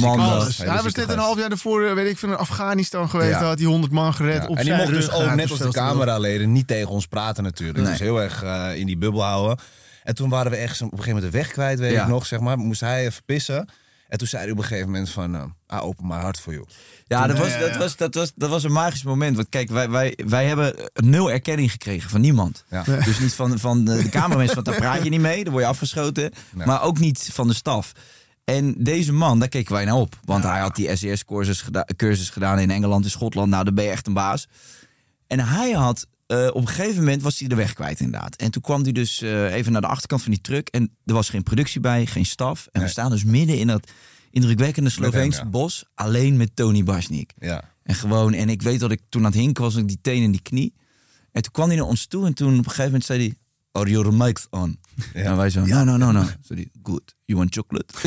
Hij 0.57 0.83
was 0.83 0.93
net 0.93 1.09
een 1.09 1.17
half 1.17 1.37
jaar 1.39 1.49
daarvoor, 1.49 1.85
eh, 1.85 1.93
weet 1.93 2.09
ik, 2.09 2.17
van 2.17 2.37
Afghanistan 2.37 3.09
geweest. 3.09 3.31
Daar 3.39 3.47
had 3.47 3.57
hij 3.59 3.67
100 3.67 3.91
man 3.93 4.13
gered 4.13 4.47
op 4.47 4.57
en 4.57 4.63
die 4.63 4.73
mocht 4.73 4.87
dus 4.93 5.11
ook, 5.11 5.35
net 5.35 5.49
als 5.49 5.59
de 5.59 5.65
cameraleden, 5.71 6.51
niet 6.51 6.67
tegen 6.67 6.89
ons 6.89 7.05
praten 7.07 7.43
natuurlijk. 7.43 7.77
Dus 7.85 7.99
heel 7.99 8.21
erg 8.21 8.43
in 8.75 8.85
die 8.85 8.97
bubbel 8.97 9.23
houden. 9.23 9.57
En 10.03 10.15
toen 10.15 10.29
waren 10.29 10.51
we 10.51 10.57
echt 10.57 10.81
op 10.81 10.91
een 10.91 10.97
gegeven 10.97 11.13
moment 11.15 11.31
de 11.31 11.37
weg 11.37 11.47
kwijt, 11.51 11.79
weet 11.79 11.91
ik 12.01 12.07
nog, 12.07 12.25
zeg 12.25 12.39
maar. 12.39 12.57
Moest 12.57 12.81
hij 12.81 13.05
even 13.05 13.21
pissen. 13.25 13.67
En 14.15 14.21
toen 14.21 14.29
zei 14.29 14.43
hij 14.43 14.51
op 14.51 14.57
een 14.57 14.63
gegeven 14.63 14.89
moment 14.89 15.09
van, 15.09 15.35
eh 15.35 15.77
I 15.77 15.81
open 15.81 16.07
my 16.07 16.15
heart 16.15 16.39
for 16.39 16.53
you. 16.53 16.65
Ja, 17.07 17.27
dat 17.27 17.37
was, 17.37 17.47
Ja, 17.47 17.59
dat, 17.59 17.69
ja. 17.69 17.77
was, 17.77 17.95
dat, 17.95 18.15
was, 18.15 18.31
dat 18.35 18.49
was 18.49 18.63
een 18.63 18.71
magisch 18.71 19.03
moment. 19.03 19.35
Want 19.35 19.49
kijk, 19.49 19.69
wij, 19.69 19.89
wij, 19.89 20.17
wij 20.25 20.45
hebben 20.45 20.75
nul 20.93 21.31
erkenning 21.31 21.71
gekregen 21.71 22.09
van 22.09 22.21
niemand. 22.21 22.63
Ja. 22.69 22.83
Dus 22.83 23.19
niet 23.19 23.33
van, 23.33 23.59
van 23.59 23.85
de, 23.85 24.03
de 24.03 24.09
cameramensen, 24.09 24.55
want 24.55 24.65
daar 24.65 24.75
praat 24.75 25.03
je 25.03 25.09
niet 25.09 25.21
mee. 25.21 25.43
Dan 25.43 25.51
word 25.51 25.63
je 25.63 25.69
afgeschoten. 25.69 26.31
Nee. 26.53 26.67
Maar 26.67 26.81
ook 26.81 26.99
niet 26.99 27.29
van 27.33 27.47
de 27.47 27.53
staf. 27.53 27.91
En 28.43 28.75
deze 28.77 29.13
man, 29.13 29.39
daar 29.39 29.47
keken 29.47 29.73
wij 29.73 29.85
naar 29.85 29.95
op. 29.95 30.19
Want 30.23 30.43
hij 30.43 30.59
had 30.59 30.75
die 30.75 30.95
SES-cursus 30.95 31.61
geda 31.61 31.87
cursus 31.95 32.29
gedaan 32.29 32.59
in 32.59 32.71
Engeland 32.71 33.03
en 33.03 33.11
Schotland. 33.11 33.49
Nou, 33.49 33.63
dan 33.63 33.73
ben 33.73 33.83
je 33.83 33.91
echt 33.91 34.07
een 34.07 34.13
baas. 34.13 34.47
En 35.27 35.39
hij 35.39 35.71
had, 35.71 36.07
eh, 36.27 36.47
op 36.47 36.61
een 36.61 36.67
gegeven 36.67 36.97
moment 36.97 37.21
was 37.21 37.39
hij 37.39 37.47
de 37.47 37.55
weg 37.55 37.73
kwijt 37.73 37.99
inderdaad. 37.99 38.35
En 38.35 38.51
toen 38.51 38.61
kwam 38.61 38.83
hij 38.83 38.91
dus 38.91 39.21
eh, 39.21 39.53
even 39.53 39.71
naar 39.71 39.81
de 39.81 39.87
achterkant 39.87 40.21
van 40.21 40.31
die 40.31 40.41
truck. 40.41 40.67
En 40.67 40.95
er 41.05 41.13
was 41.13 41.29
geen 41.29 41.43
productie 41.43 41.79
bij, 41.79 42.05
geen 42.05 42.25
staf. 42.25 42.67
En 42.71 42.81
we 42.81 42.87
staan 42.87 43.11
dus 43.11 43.23
midden 43.23 43.57
in 43.57 43.67
dat 43.67 43.91
indrukwekkende 44.31 44.89
hem, 44.89 44.97
Sloveense 44.97 45.39
ja. 45.39 45.49
bos. 45.49 45.85
Alleen 45.93 46.37
met 46.37 46.55
Tony 46.55 46.83
Basnik. 46.83 47.33
Ja. 47.39 47.73
En 47.83 47.95
gewoon, 47.95 48.33
en 48.33 48.49
ik 48.49 48.61
weet 48.61 48.79
dat 48.79 48.91
ik 48.91 49.01
toen 49.09 49.25
aan 49.25 49.31
het 49.31 49.39
hinken 49.39 49.63
was, 49.63 49.75
ik 49.75 49.87
die 49.87 49.99
teen 50.01 50.21
in 50.21 50.31
die 50.31 50.41
knie. 50.41 50.73
En 51.31 51.41
toen 51.41 51.51
kwam 51.51 51.67
hij 51.67 51.77
naar 51.77 51.85
ons 51.85 52.05
toe 52.05 52.25
en 52.25 52.33
toen 52.33 52.51
op 52.51 52.57
een 52.57 52.63
gegeven 52.63 52.85
moment 52.85 53.05
zei 53.05 53.19
hij, 53.19 53.35
are 53.71 53.89
your 53.89 54.13
mics 54.13 54.47
on? 54.49 54.79
En 55.13 55.37
wij 55.37 55.49
zo, 55.49 55.65
no, 55.65 55.83
no, 55.83 55.97
no, 55.97 56.11
no. 56.11 56.23
Zei 56.41 56.59
hij, 56.59 56.69
good, 56.83 57.15
you 57.25 57.39
want 57.39 57.53
chocolate? 57.53 57.93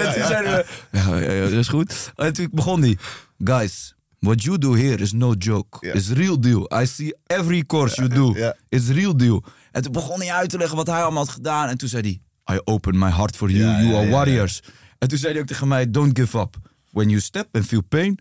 En 0.00 0.14
toen 0.14 0.26
zeiden 0.26 0.52
we, 0.52 0.66
ja, 0.90 1.16
ja, 1.16 1.32
ja, 1.32 1.42
dat 1.42 1.52
is 1.52 1.68
goed. 1.68 2.12
En 2.14 2.32
toen 2.32 2.48
begon 2.52 2.82
hij, 2.82 2.98
guys, 3.38 3.94
what 4.20 4.42
you 4.42 4.58
do 4.58 4.74
here 4.74 5.02
is 5.02 5.12
no 5.12 5.34
joke. 5.38 5.86
Ja. 5.86 5.94
It's 5.94 6.08
real 6.08 6.40
deal. 6.40 6.82
I 6.82 6.86
see 6.86 7.14
every 7.26 7.66
course 7.66 7.96
you 7.96 8.08
do. 8.08 8.32
ja. 8.38 8.56
It's 8.68 8.88
real 8.88 9.16
deal. 9.16 9.44
En 9.72 9.82
toen 9.82 9.92
begon 9.92 10.20
hij 10.20 10.32
uit 10.32 10.50
te 10.50 10.58
leggen 10.58 10.76
wat 10.76 10.86
hij 10.86 11.02
allemaal 11.02 11.24
had 11.24 11.32
gedaan. 11.32 11.68
En 11.68 11.78
toen 11.78 11.88
zei 11.88 12.02
hij, 12.02 12.56
I 12.56 12.60
open 12.64 12.98
my 12.98 13.10
heart 13.10 13.36
for 13.36 13.50
you, 13.50 13.84
you 13.84 13.94
are 13.94 14.08
warriors. 14.10 14.62
En 14.98 15.08
toen 15.08 15.18
zei 15.18 15.32
hij 15.32 15.40
ook 15.42 15.46
tegen 15.48 15.68
mij, 15.68 15.90
don't 15.90 16.18
give 16.18 16.38
up. 16.38 16.56
When 16.90 17.08
you 17.08 17.20
step 17.20 17.48
and 17.52 17.66
feel 17.66 17.82
pain, 17.82 18.18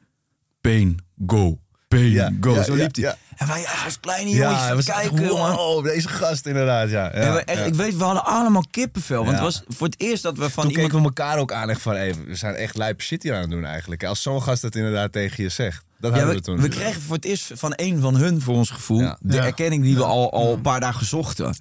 pain, 0.61 0.97
go. 1.27 1.59
Pain, 1.89 2.09
Ja, 2.11 2.63
Zo 2.63 2.75
liep 2.75 2.95
hij. 2.95 3.03
ja. 3.03 3.17
En 3.37 3.47
wij 3.47 3.65
als 3.85 3.99
kleine 3.99 4.29
jongens 4.29 4.85
Ja, 4.85 4.93
kijken, 4.93 5.25
jongen. 5.25 5.51
wow, 5.55 5.83
deze 5.83 6.07
gast 6.09 6.45
inderdaad, 6.45 6.89
ja. 6.89 7.11
ja, 7.21 7.33
we, 7.33 7.39
echt, 7.39 7.59
ja. 7.59 7.65
Ik 7.65 7.73
weet, 7.73 7.97
we 7.97 8.03
hadden 8.03 8.25
allemaal 8.25 8.63
kippenvel. 8.71 9.25
Want 9.25 9.37
Ja. 9.37 9.43
het 9.43 9.53
was 9.53 9.63
voor 9.77 9.87
het 9.87 9.99
eerst 10.01 10.23
dat 10.23 10.37
we 10.37 10.49
van 10.49 10.63
Toen 10.63 10.71
iemand... 10.71 10.87
keken 10.91 10.97
we 11.03 11.07
elkaar 11.07 11.37
ook 11.37 11.51
aan 11.53 11.69
echt 11.69 11.81
van, 11.81 11.95
hey, 11.95 12.15
we 12.27 12.35
zijn 12.35 12.55
echt 12.55 12.77
lijpe 12.77 13.03
shit 13.03 13.23
hier 13.23 13.33
aan 13.35 13.41
het 13.41 13.49
doen 13.49 13.65
eigenlijk. 13.65 14.03
Als 14.03 14.21
zo'n 14.21 14.41
gast 14.41 14.61
het 14.61 14.75
inderdaad 14.75 15.11
tegen 15.11 15.43
je 15.43 15.49
zegt. 15.49 15.83
Dat 15.99 16.11
Ja, 16.11 16.17
hadden 16.17 16.27
we, 16.35 16.39
we 16.39 16.45
toen. 16.45 16.61
we 16.61 16.67
kregen 16.67 17.01
voor 17.01 17.15
het 17.15 17.25
eerst 17.25 17.51
van 17.55 17.73
een 17.75 17.99
van 17.99 18.15
hun, 18.15 18.41
voor 18.41 18.55
ons 18.55 18.69
gevoel, 18.69 18.99
Ja. 19.01 19.17
de 19.21 19.35
Ja. 19.35 19.45
erkenning 19.45 19.83
die 19.83 19.95
we 19.95 20.03
al, 20.03 20.31
al 20.31 20.53
een 20.53 20.61
paar 20.61 20.79
dagen 20.79 21.05
zochten. 21.05 21.55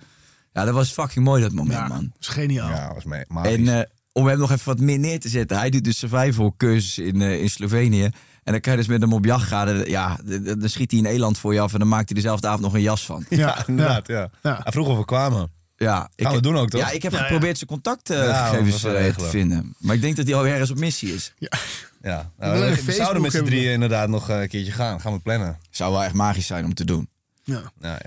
Ja, 0.52 0.64
dat 0.64 0.74
was 0.74 0.90
fucking 0.92 1.24
mooi 1.24 1.42
dat 1.42 1.52
moment, 1.52 1.78
Ja, 1.78 1.88
man. 1.88 2.00
dat 2.12 2.20
is 2.20 2.26
geniaal. 2.28 2.68
Ja, 2.70 2.94
was 2.94 3.04
mee. 3.04 3.24
magisch. 3.28 3.52
En 3.54 3.68
eh, 3.78 3.84
om 4.12 4.26
hem 4.26 4.38
nog 4.38 4.50
even 4.52 4.64
wat 4.68 4.80
meer 4.80 4.98
neer 4.98 5.20
te 5.20 5.28
zetten. 5.28 5.58
Hij 5.58 5.70
doet 5.70 5.84
dus 5.84 5.98
survival 5.98 6.54
cursus 6.56 6.98
in, 6.98 7.22
eh, 7.22 7.40
in 7.40 7.50
Slovenië. 7.50 8.10
En 8.48 8.54
dan 8.54 8.60
kan 8.62 8.72
je 8.72 8.78
dus 8.78 8.88
met 8.88 9.00
hem 9.00 9.12
op 9.12 9.24
jacht 9.24 9.46
gaan. 9.48 9.84
Ja, 9.88 10.18
dan 10.58 10.68
schiet 10.68 10.90
hij 10.90 11.00
een 11.00 11.06
eland 11.06 11.38
voor 11.38 11.54
je 11.54 11.60
af 11.60 11.72
en 11.72 11.78
dan 11.78 11.88
maakt 11.88 12.08
hij 12.08 12.14
dezelfde 12.20 12.46
avond 12.46 12.62
nog 12.62 12.74
een 12.74 12.80
jas 12.80 13.04
van. 13.06 13.24
ja, 13.28 13.36
Ja, 13.38 13.66
inderdaad, 13.66 14.06
ja. 14.06 14.30
Ja. 14.42 14.60
Hij 14.62 14.72
vroeg 14.72 14.88
of 14.88 14.98
we 14.98 15.04
kwamen. 15.04 15.50
Ja, 15.76 16.10
ik, 16.14 16.24
Gaan 16.26 16.34
we 16.34 16.40
doen 16.40 16.56
ook, 16.56 16.68
toch? 16.70 16.80
Ja, 16.80 16.90
ik 16.90 17.02
heb 17.02 17.12
Ja, 17.12 17.18
ja. 17.18 17.24
geprobeerd 17.24 17.58
zijn 17.58 17.70
Ja, 17.70 17.76
contactgegevens 17.76 18.82
we 18.82 18.90
eh, 18.90 19.14
te 19.14 19.24
vinden. 19.24 19.74
Maar 19.78 19.94
ik 19.94 20.00
denk 20.00 20.16
dat 20.16 20.26
hij 20.26 20.34
al 20.34 20.46
ergens 20.46 20.70
op 20.70 20.78
missie 20.78 21.14
is. 21.14 21.34
Ja, 22.00 22.30
nou, 22.38 22.54
een 22.54 22.60
we, 22.60 22.66
we 22.68 22.74
Facebook 22.76 22.94
zouden 22.94 23.22
met 23.22 23.32
z'n 23.32 23.44
drieën 23.44 23.72
inderdaad 23.72 24.08
nog 24.08 24.30
eh, 24.30 24.40
een 24.40 24.48
keertje 24.48 24.72
gaan. 24.72 25.00
Gaan 25.00 25.12
we 25.12 25.18
plannen. 25.18 25.58
Zou 25.70 25.92
wel 25.92 26.02
echt 26.04 26.14
magisch 26.14 26.46
zijn 26.46 26.64
om 26.64 26.74
te 26.74 26.84
doen. 26.84 27.08
Ja. 27.44 27.60
Ja, 27.80 27.90
ja. 27.90 27.98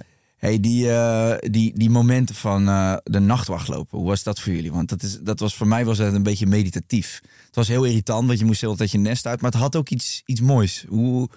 Hey, 0.42 0.60
die, 0.60 0.92
eh, 0.92 1.50
die, 1.52 1.72
die 1.78 1.90
momenten 1.90 2.36
van 2.36 2.68
eh, 2.68 2.98
de 3.04 3.20
nachtwachtlopen, 3.20 3.98
hoe 3.98 4.08
was 4.08 4.24
dat 4.24 4.40
voor 4.40 4.54
jullie? 4.54 4.72
Want 4.72 4.90
dat, 4.90 5.04
is, 5.04 5.20
dat 5.20 5.40
was 5.40 5.56
voor 5.56 5.68
mij 5.68 5.86
was 5.86 5.98
het 5.98 6.14
een 6.14 6.24
beetje 6.24 6.48
meditatief. 6.48 7.22
Het 7.46 7.56
was 7.56 7.68
heel 7.68 7.84
irritant, 7.84 8.28
want 8.28 8.40
je 8.40 8.46
moest 8.46 8.62
hele 8.62 8.76
tijd 8.76 8.92
je 8.92 8.98
nest 8.98 9.26
uit. 9.26 9.42
Maar 9.42 9.52
het 9.52 9.60
had 9.60 9.76
ook 9.76 9.90
iets, 9.90 10.22
iets 10.26 10.42
moois. 10.42 10.86
Hoe, 10.90 11.30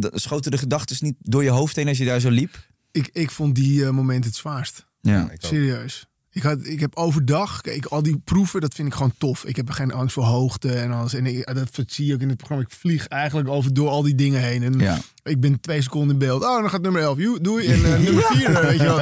schoten 0.00 0.50
de 0.50 0.58
gedachten 0.58 0.96
niet 1.00 1.14
door 1.18 1.42
je 1.42 1.50
hoofd 1.50 1.76
heen 1.76 1.88
als 1.88 1.98
je 1.98 2.04
daar 2.04 2.20
zo 2.20 2.30
liep? 2.30 2.66
Ik, 2.90 3.10
ik 3.12 3.30
vond 3.30 3.54
die 3.54 3.84
eh, 3.84 3.90
moment 3.90 4.24
het 4.24 4.36
zwaarst. 4.36 4.86
Ja. 5.00 5.24
Ik 5.24 5.32
ook. 5.32 5.50
Serieus. 5.50 6.06
Ik, 6.32 6.42
had, 6.42 6.58
ik 6.66 6.80
heb 6.80 6.96
overdag, 6.96 7.60
kijk, 7.60 7.84
al 7.86 8.02
die 8.02 8.18
proeven, 8.24 8.60
dat 8.60 8.74
vind 8.74 8.88
ik 8.88 8.94
gewoon 8.94 9.12
tof. 9.18 9.44
Ik 9.44 9.56
heb 9.56 9.70
geen 9.70 9.92
angst 9.92 10.14
voor 10.14 10.24
hoogte 10.24 10.72
en 10.72 10.92
alles. 10.92 11.14
En 11.14 11.26
ik, 11.26 11.54
dat 11.54 11.84
zie 11.86 12.06
je 12.06 12.14
ook 12.14 12.20
in 12.20 12.28
het 12.28 12.36
programma. 12.36 12.64
Ik 12.64 12.74
vlieg 12.78 13.06
eigenlijk 13.06 13.48
over 13.48 13.74
door 13.74 13.88
al 13.88 14.02
die 14.02 14.14
dingen 14.14 14.40
heen. 14.40 14.62
En 14.62 14.78
Ja. 14.78 14.98
ik 15.22 15.40
ben 15.40 15.60
twee 15.60 15.82
seconden 15.82 16.10
in 16.10 16.18
beeld. 16.18 16.42
Oh, 16.42 16.60
dan 16.60 16.70
gaat 16.70 16.82
nummer 16.82 17.02
11. 17.02 17.18
Joe, 17.18 17.40
doei. 17.40 17.66
En 17.66 17.84
eh, 17.84 17.98
nummer 18.06 18.22
4, 18.22 18.62
weet 18.62 18.78
je 18.80 18.84
wel. 18.84 18.98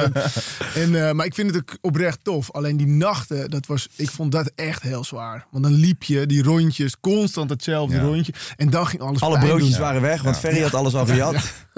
En, 0.83 1.07
eh, 1.07 1.13
maar 1.13 1.25
ik 1.25 1.33
vind 1.33 1.49
het 1.55 1.57
ook 1.61 1.77
oprecht 1.81 2.19
tof. 2.23 2.51
Alleen 2.51 2.77
die 2.77 2.87
nachten, 2.87 3.49
dat 3.49 3.65
was, 3.65 3.87
ik 3.95 4.09
vond 4.09 4.31
dat 4.31 4.51
echt 4.55 4.81
heel 4.81 5.03
zwaar. 5.03 5.45
Want 5.51 5.63
dan 5.63 5.73
liep 5.73 6.03
je 6.03 6.25
die 6.25 6.43
rondjes, 6.43 6.99
constant 6.99 7.49
hetzelfde 7.49 7.95
Ja. 7.95 8.01
rondje. 8.01 8.33
En 8.57 8.69
dan 8.69 8.87
ging 8.87 9.01
alles 9.01 9.21
Alle 9.21 9.39
broodjes 9.39 9.69
doen. 9.71 9.79
waren 9.79 10.01
weg, 10.01 10.21
want 10.21 10.37
Ferry 10.37 10.61
had 10.61 10.73
alles 10.73 10.93
al 10.95 11.05
gejat. 11.05 11.35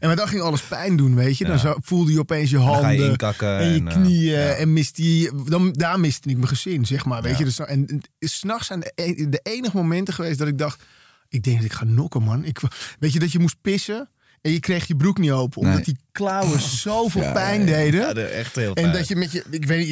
En 0.00 0.06
maar 0.06 0.16
dan 0.16 0.28
ging 0.28 0.42
alles 0.42 0.62
pijn 0.62 0.96
doen, 0.96 1.14
weet 1.14 1.38
je. 1.38 1.44
Dan 1.44 1.76
voelde 1.82 2.12
je 2.12 2.18
opeens 2.18 2.50
je 2.50 2.58
handen 2.58 2.90
je 2.90 3.16
en 3.38 3.72
je 3.74 3.82
eh, 3.84 3.94
knieën. 3.94 4.56
En 4.60 4.72
miste 4.72 5.18
je, 5.20 5.42
dan, 5.44 5.72
daar 5.72 6.00
miste 6.00 6.28
ik 6.28 6.36
mijn 6.36 6.48
gezin, 6.48 6.86
zeg 6.86 7.04
maar. 7.04 7.22
Weet 7.22 7.38
je? 7.38 7.44
Dus, 7.44 7.58
en 7.58 7.86
en 7.86 8.00
s'nachts 8.18 8.66
zijn 8.66 8.80
de, 8.80 8.92
e- 8.94 9.28
de 9.28 9.40
enige 9.42 9.76
momenten 9.76 10.14
geweest 10.14 10.38
dat 10.38 10.48
ik 10.48 10.58
dacht... 10.58 10.82
Ik 11.28 11.42
denk 11.42 11.56
dat 11.56 11.64
ik 11.64 11.72
ga 11.72 11.84
nokken, 11.84 12.22
man. 12.22 12.44
Ik, 12.44 12.60
weet 12.98 13.12
je, 13.12 13.18
dat 13.18 13.32
je 13.32 13.38
moest 13.38 13.56
pissen 13.60 14.08
en 14.40 14.52
je 14.52 14.60
kreeg 14.60 14.86
je 14.86 14.96
broek 14.96 15.18
niet 15.18 15.30
open. 15.30 15.60
Omdat 15.60 15.74
Nee. 15.74 15.84
die 15.84 15.96
klauwen 16.12 16.60
zoveel 16.60 17.22
Ja, 17.22 17.32
pijn 17.32 17.66
deden. 17.66 18.00
Ja, 18.00 18.22
echt 18.22 18.56
heel 18.56 18.74
En 18.74 18.92
dat 18.92 19.08
je 19.08 19.16
met 19.16 19.32
je, 19.32 19.44
ik 19.50 19.64
weet, 19.64 19.88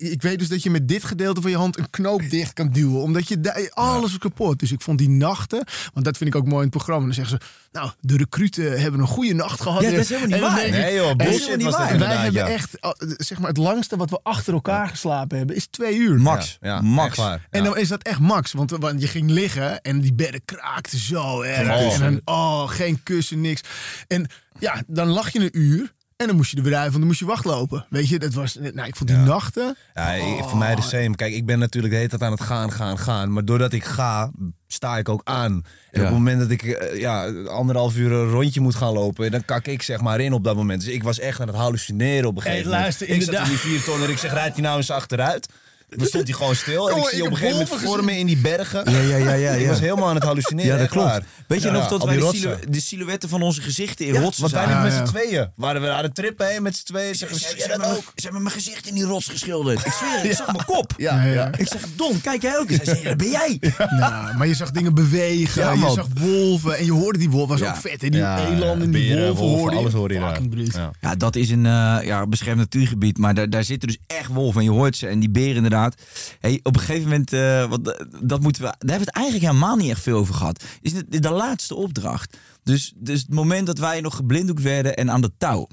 ik, 0.00 0.22
weet 0.22 0.38
dus 0.38 0.48
dat 0.48 0.62
je 0.62 0.70
met 0.70 0.88
dit 0.88 1.04
gedeelte 1.04 1.40
van 1.40 1.50
je 1.50 1.56
hand 1.56 1.78
een 1.78 1.90
knoop 1.90 2.30
dicht 2.30 2.52
kan 2.52 2.68
duwen. 2.68 3.02
Omdat 3.02 3.28
je 3.28 3.40
daar, 3.40 3.70
alles 3.72 4.10
is 4.10 4.18
kapot. 4.18 4.58
Dus 4.58 4.72
ik 4.72 4.80
vond 4.80 4.98
die 4.98 5.08
nachten, 5.08 5.64
want 5.92 6.04
dat 6.04 6.16
vind 6.16 6.34
ik 6.34 6.36
ook 6.36 6.44
mooi 6.46 6.56
in 6.56 6.62
het 6.62 6.70
programma. 6.70 7.04
Dan 7.04 7.14
zeggen 7.14 7.38
ze, 7.40 7.46
nou, 7.72 7.90
de 8.00 8.16
recruten 8.16 8.80
hebben 8.80 9.00
een 9.00 9.06
goede 9.06 9.34
nacht 9.34 9.60
gehad. 9.60 9.82
Ja, 9.82 9.90
dat 9.90 10.00
is 10.00 10.08
helemaal 10.08 10.28
niet 10.38 10.40
waar. 10.40 10.64
ik- 10.64 10.72
Nee 10.72 10.94
joh, 10.94 11.14
bullshit 11.16 11.56
niet 11.56 11.64
was 11.64 11.76
waar. 11.76 11.98
wij 11.98 12.16
hebben 12.16 12.32
ja. 12.32 12.48
echt, 12.48 12.70
zeg 13.16 13.38
maar, 13.38 13.48
het 13.48 13.56
langste 13.56 13.96
wat 13.96 14.10
we 14.10 14.20
achter 14.22 14.52
elkaar 14.52 14.88
geslapen 14.88 15.38
hebben, 15.38 15.56
is 15.56 15.66
twee 15.66 15.96
uur. 15.96 16.20
Max, 16.20 16.58
Ja, 16.60 16.68
ja, 16.68 16.80
max. 16.80 17.18
En 17.50 17.64
dan 17.64 17.76
is 17.76 17.88
dat 17.88 18.02
echt 18.02 18.20
max. 18.20 18.52
Want, 18.52 18.70
want 18.70 19.00
je 19.00 19.06
ging 19.08 19.30
liggen 19.30 19.80
en 19.82 20.00
die 20.00 20.14
bedden 20.14 20.40
kraakten 20.44 20.98
zo 20.98 21.42
erg. 21.42 21.56
Geen 21.78 21.90
en 21.90 22.00
dan, 22.00 22.20
oh, 22.34 22.68
geen 22.68 23.02
kussen, 23.02 23.40
niks. 23.40 23.60
En 24.06 24.26
ja, 24.58 24.82
dan 24.86 25.08
lag 25.08 25.30
je 25.32 25.38
een 25.40 25.58
uur. 25.58 25.96
En 26.16 26.26
dan 26.26 26.36
moest 26.36 26.50
je 26.50 26.56
er 26.56 26.62
weer 26.62 26.74
uit, 26.74 26.82
want 26.86 26.96
dan 26.98 27.06
moest 27.06 27.18
je 27.18 27.24
wachtlopen. 27.26 27.86
Weet 27.90 28.08
je, 28.08 28.18
dat 28.18 28.32
was... 28.34 28.54
Nou, 28.54 28.86
ik 28.88 28.96
vond 28.96 29.08
die 29.10 29.18
Ja. 29.18 29.24
nachten... 29.24 29.76
Ja, 29.94 30.16
voor 30.42 30.58
mij 30.58 30.74
de 30.74 30.82
same. 30.82 31.14
Kijk, 31.14 31.34
ik 31.34 31.46
ben 31.46 31.58
natuurlijk 31.58 31.92
de 31.92 31.98
hele 31.98 32.10
tijd 32.10 32.22
aan 32.22 32.30
het 32.32 32.40
gaan, 32.40 32.72
gaan, 32.72 32.98
gaan. 32.98 33.32
Maar 33.32 33.44
doordat 33.44 33.72
ik 33.72 33.84
ga, 33.84 34.30
sta 34.66 34.98
ik 34.98 35.08
ook 35.08 35.20
aan. 35.24 35.52
En 35.52 35.62
Ja. 35.90 35.98
op 36.00 36.04
het 36.04 36.10
moment 36.10 36.40
dat 36.40 36.50
ik 36.50 36.62
eh, 36.62 37.00
ja, 37.00 37.26
anderhalf 37.44 37.96
uur 37.96 38.12
een 38.12 38.28
rondje 38.30 38.60
moet 38.60 38.74
gaan 38.74 38.92
lopen, 38.92 39.30
dan 39.30 39.44
kak 39.44 39.66
ik 39.66 39.82
zeg 39.82 40.00
maar 40.00 40.20
in 40.20 40.32
op 40.32 40.44
dat 40.44 40.56
moment. 40.56 40.80
Dus 40.84 40.92
ik 40.94 41.02
was 41.02 41.18
echt 41.18 41.40
aan 41.40 41.46
het 41.46 41.56
hallucineren 41.56 42.28
op 42.28 42.36
een 42.36 42.42
gegeven 42.42 42.70
Hey, 42.70 42.78
moment. 42.80 42.98
luister, 42.98 43.08
ik 43.08 43.22
zat 43.22 43.34
in 43.34 43.40
inderdaad. 43.40 43.62
die 43.62 43.70
vier 43.70 43.84
ton 43.84 44.02
en 44.02 44.10
ik 44.10 44.18
zeg, 44.18 44.32
rijdt 44.32 44.54
hij 44.54 44.64
nou 44.64 44.76
eens 44.76 44.90
achteruit? 44.90 45.48
Dan 45.96 46.06
stond 46.06 46.24
hij 46.28 46.36
gewoon 46.36 46.54
stil. 46.54 46.90
En 46.90 46.96
ik 46.96 47.04
zie 47.08 47.22
op 47.24 47.30
een 47.30 47.36
gegeven 47.36 47.58
moment 47.66 47.80
vormen 47.82 48.16
in 48.18 48.26
die 48.26 48.36
bergen. 48.36 48.90
Ja, 48.90 49.00
ja, 49.00 49.16
ja, 49.16 49.32
ja. 49.32 49.50
Ik 49.52 49.66
was 49.66 49.80
helemaal 49.80 50.08
aan 50.08 50.14
het 50.14 50.24
hallucineren. 50.24 50.72
Ja, 50.72 50.78
dat 50.78 50.88
klopt. 50.88 51.20
Weet 51.46 51.62
je 51.62 51.70
nog 51.70 51.88
dat 51.88 52.04
wij 52.04 52.16
die 52.16 52.48
de, 52.68 52.80
silhouetten 52.80 53.28
van 53.28 53.42
onze 53.42 53.62
gezichten 53.62 54.06
in 54.06 54.14
rotsen 54.14 54.40
want 54.42 54.52
wij 54.54 54.64
zagen? 54.64 54.82
met 54.82 54.92
z'n 55.08 55.14
tweeën. 55.14 55.48
Waren 55.56 55.82
we 55.82 55.90
aan 55.90 56.02
de 56.02 56.12
trip 56.12 56.38
heen 56.38 56.62
met 56.62 56.76
z'n 56.76 56.84
tweeën. 56.84 57.14
Ze, 57.14 57.18
Zeggen, 57.18 57.38
ze, 57.38 57.46
hebben 57.46 57.68
dat 57.68 57.78
mijn- 57.78 57.90
ook? 57.92 58.02
ze 58.14 58.22
hebben 58.22 58.42
mijn 58.42 58.54
gezicht 58.54 58.86
in 58.86 58.94
die 58.94 59.04
rots 59.04 59.26
geschilderd. 59.28 59.86
Ik 59.86 59.92
zweer 59.92 60.10
het, 60.16 60.24
ik 60.24 60.32
zag 60.46 60.46
mijn 60.52 60.64
kop. 60.64 60.92
Ja, 60.96 61.24
Ja. 61.24 61.50
Ik 61.56 61.68
zeg, 61.68 61.82
Don, 61.96 62.20
kijk 62.20 62.42
jij 62.42 62.58
ook 62.58 62.70
eens? 62.70 62.76
Hij 62.84 62.94
zei, 62.94 63.04
dat 63.08 63.16
ben 63.16 63.30
jij. 63.30 63.60
Nou, 63.98 64.36
maar 64.36 64.46
je 64.46 64.54
zag 64.54 64.70
dingen 64.70 64.94
bewegen, 64.94 65.62
Ja, 65.62 65.72
je 65.72 65.90
zag 65.94 66.06
wolven 66.14 66.76
en 66.78 66.84
je 66.84 66.92
hoorde 66.92 67.18
die 67.18 67.30
wolven. 67.30 67.58
was 67.58 67.68
ook 67.68 67.76
vet, 67.76 68.00
hè? 68.02 68.08
Die 68.08 68.20
elanden 68.20 68.80
en 68.82 68.90
die 68.90 69.16
wolven, 69.16 69.44
hoorde 69.44 69.74
je. 69.74 69.80
alles 69.80 69.92
hoorde 69.92 70.14
je. 70.14 70.90
Ja. 71.00 71.14
Dat 71.14 71.36
is 71.36 71.50
een 71.50 71.66
eh, 71.66 71.96
ja, 72.02 72.26
beschermd 72.26 72.58
natuurgebied, 72.58 73.18
maar 73.18 73.34
daar, 73.34 73.50
daar 73.50 73.64
zitten 73.64 73.88
dus 73.88 73.98
echt 74.06 74.26
wolven 74.32 74.60
en 74.60 74.66
je 74.66 74.72
hoort 74.72 74.96
ze 74.96 75.06
en 75.06 75.18
die 75.20 75.30
beren 75.30 75.54
inderdaad. 75.56 75.76
Hey, 76.40 76.60
op 76.62 76.74
een 76.74 76.80
gegeven 76.80 77.02
moment, 77.02 77.32
eh, 77.32 77.68
wat, 77.68 78.04
dat 78.20 78.40
moeten 78.40 78.62
we, 78.62 78.68
daar 78.68 78.76
hebben 78.78 78.98
we 78.98 79.04
het 79.04 79.14
eigenlijk 79.14 79.44
helemaal 79.44 79.76
niet 79.76 79.90
echt 79.90 80.02
veel 80.02 80.18
over 80.18 80.34
gehad. 80.34 80.64
Is 80.80 80.92
de, 80.92 81.04
de, 81.08 81.20
de 81.20 81.30
laatste 81.30 81.74
opdracht. 81.74 82.36
Dus, 82.62 82.92
dus 82.96 83.20
het 83.20 83.34
moment 83.34 83.66
dat 83.66 83.78
wij 83.78 84.00
nog 84.00 84.16
geblinddoekt 84.16 84.62
werden 84.62 84.96
en 84.96 85.10
aan 85.10 85.20
de 85.20 85.32
touw. 85.38 85.68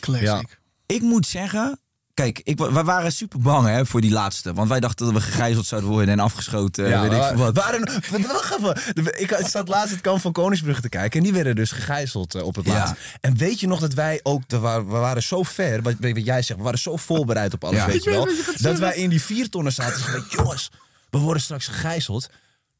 Classic. 0.00 0.26
Ja. 0.26 0.42
Ik 0.86 1.02
moet 1.02 1.26
zeggen, 1.26 1.78
kijk, 2.14 2.40
ik, 2.44 2.58
wij 2.58 2.84
waren 2.84 3.12
super 3.12 3.40
bang 3.40 3.66
hè, 3.66 3.86
voor 3.86 4.00
die 4.00 4.10
laatste. 4.10 4.52
Want 4.54 4.68
wij 4.68 4.80
dachten 4.80 5.04
dat 5.06 5.14
we 5.14 5.20
gegijzeld 5.20 5.66
zouden 5.66 5.90
worden 5.90 6.08
en 6.08 6.18
afgeschoten. 6.20 6.88
Ja, 6.88 7.02
weet 7.02 7.12
ik 7.12 7.22
veel 7.22 7.36
wat. 7.36 7.56
Waren, 7.56 8.02
wacht 8.26 8.56
even. 8.58 9.20
Ik 9.20 9.46
zat 9.48 9.68
laatst 9.68 9.90
het 9.90 10.00
kamp 10.00 10.20
van 10.20 10.32
Koningsbrug 10.32 10.80
te 10.80 10.88
kijken. 10.88 11.18
En 11.18 11.24
die 11.24 11.32
werden 11.32 11.54
dus 11.56 11.70
gegijzeld 11.70 12.34
eh, 12.34 12.42
op 12.42 12.54
het 12.54 12.66
Ja. 12.66 12.72
laatst. 12.72 12.94
En 13.20 13.36
weet 13.36 13.60
je 13.60 13.66
nog 13.66 13.80
dat 13.80 13.94
wij 13.94 14.20
ook... 14.22 14.42
We 14.46 14.58
waren, 14.58 15.14
we 15.14 15.22
zo 15.22 15.42
ver, 15.42 15.82
wat, 15.82 15.94
wat 15.98 16.24
jij 16.24 16.42
zegt. 16.42 16.58
We 16.58 16.64
waren 16.64 16.78
zo 16.78 16.96
voorbereid 16.96 17.54
op 17.54 17.64
alles, 17.64 17.78
Ja. 17.78 17.86
weet 17.86 18.04
je 18.04 18.10
wel. 18.10 18.28
Dat 18.56 18.78
wij 18.78 18.94
in 18.96 19.08
die 19.10 19.22
vier 19.22 19.48
tonnen 19.48 19.72
zaten. 19.72 19.94
en 19.94 20.00
zeiden, 20.00 20.26
jongens, 20.28 20.70
we 21.10 21.18
worden 21.18 21.42
straks 21.42 21.66
gegijzeld. 21.66 22.28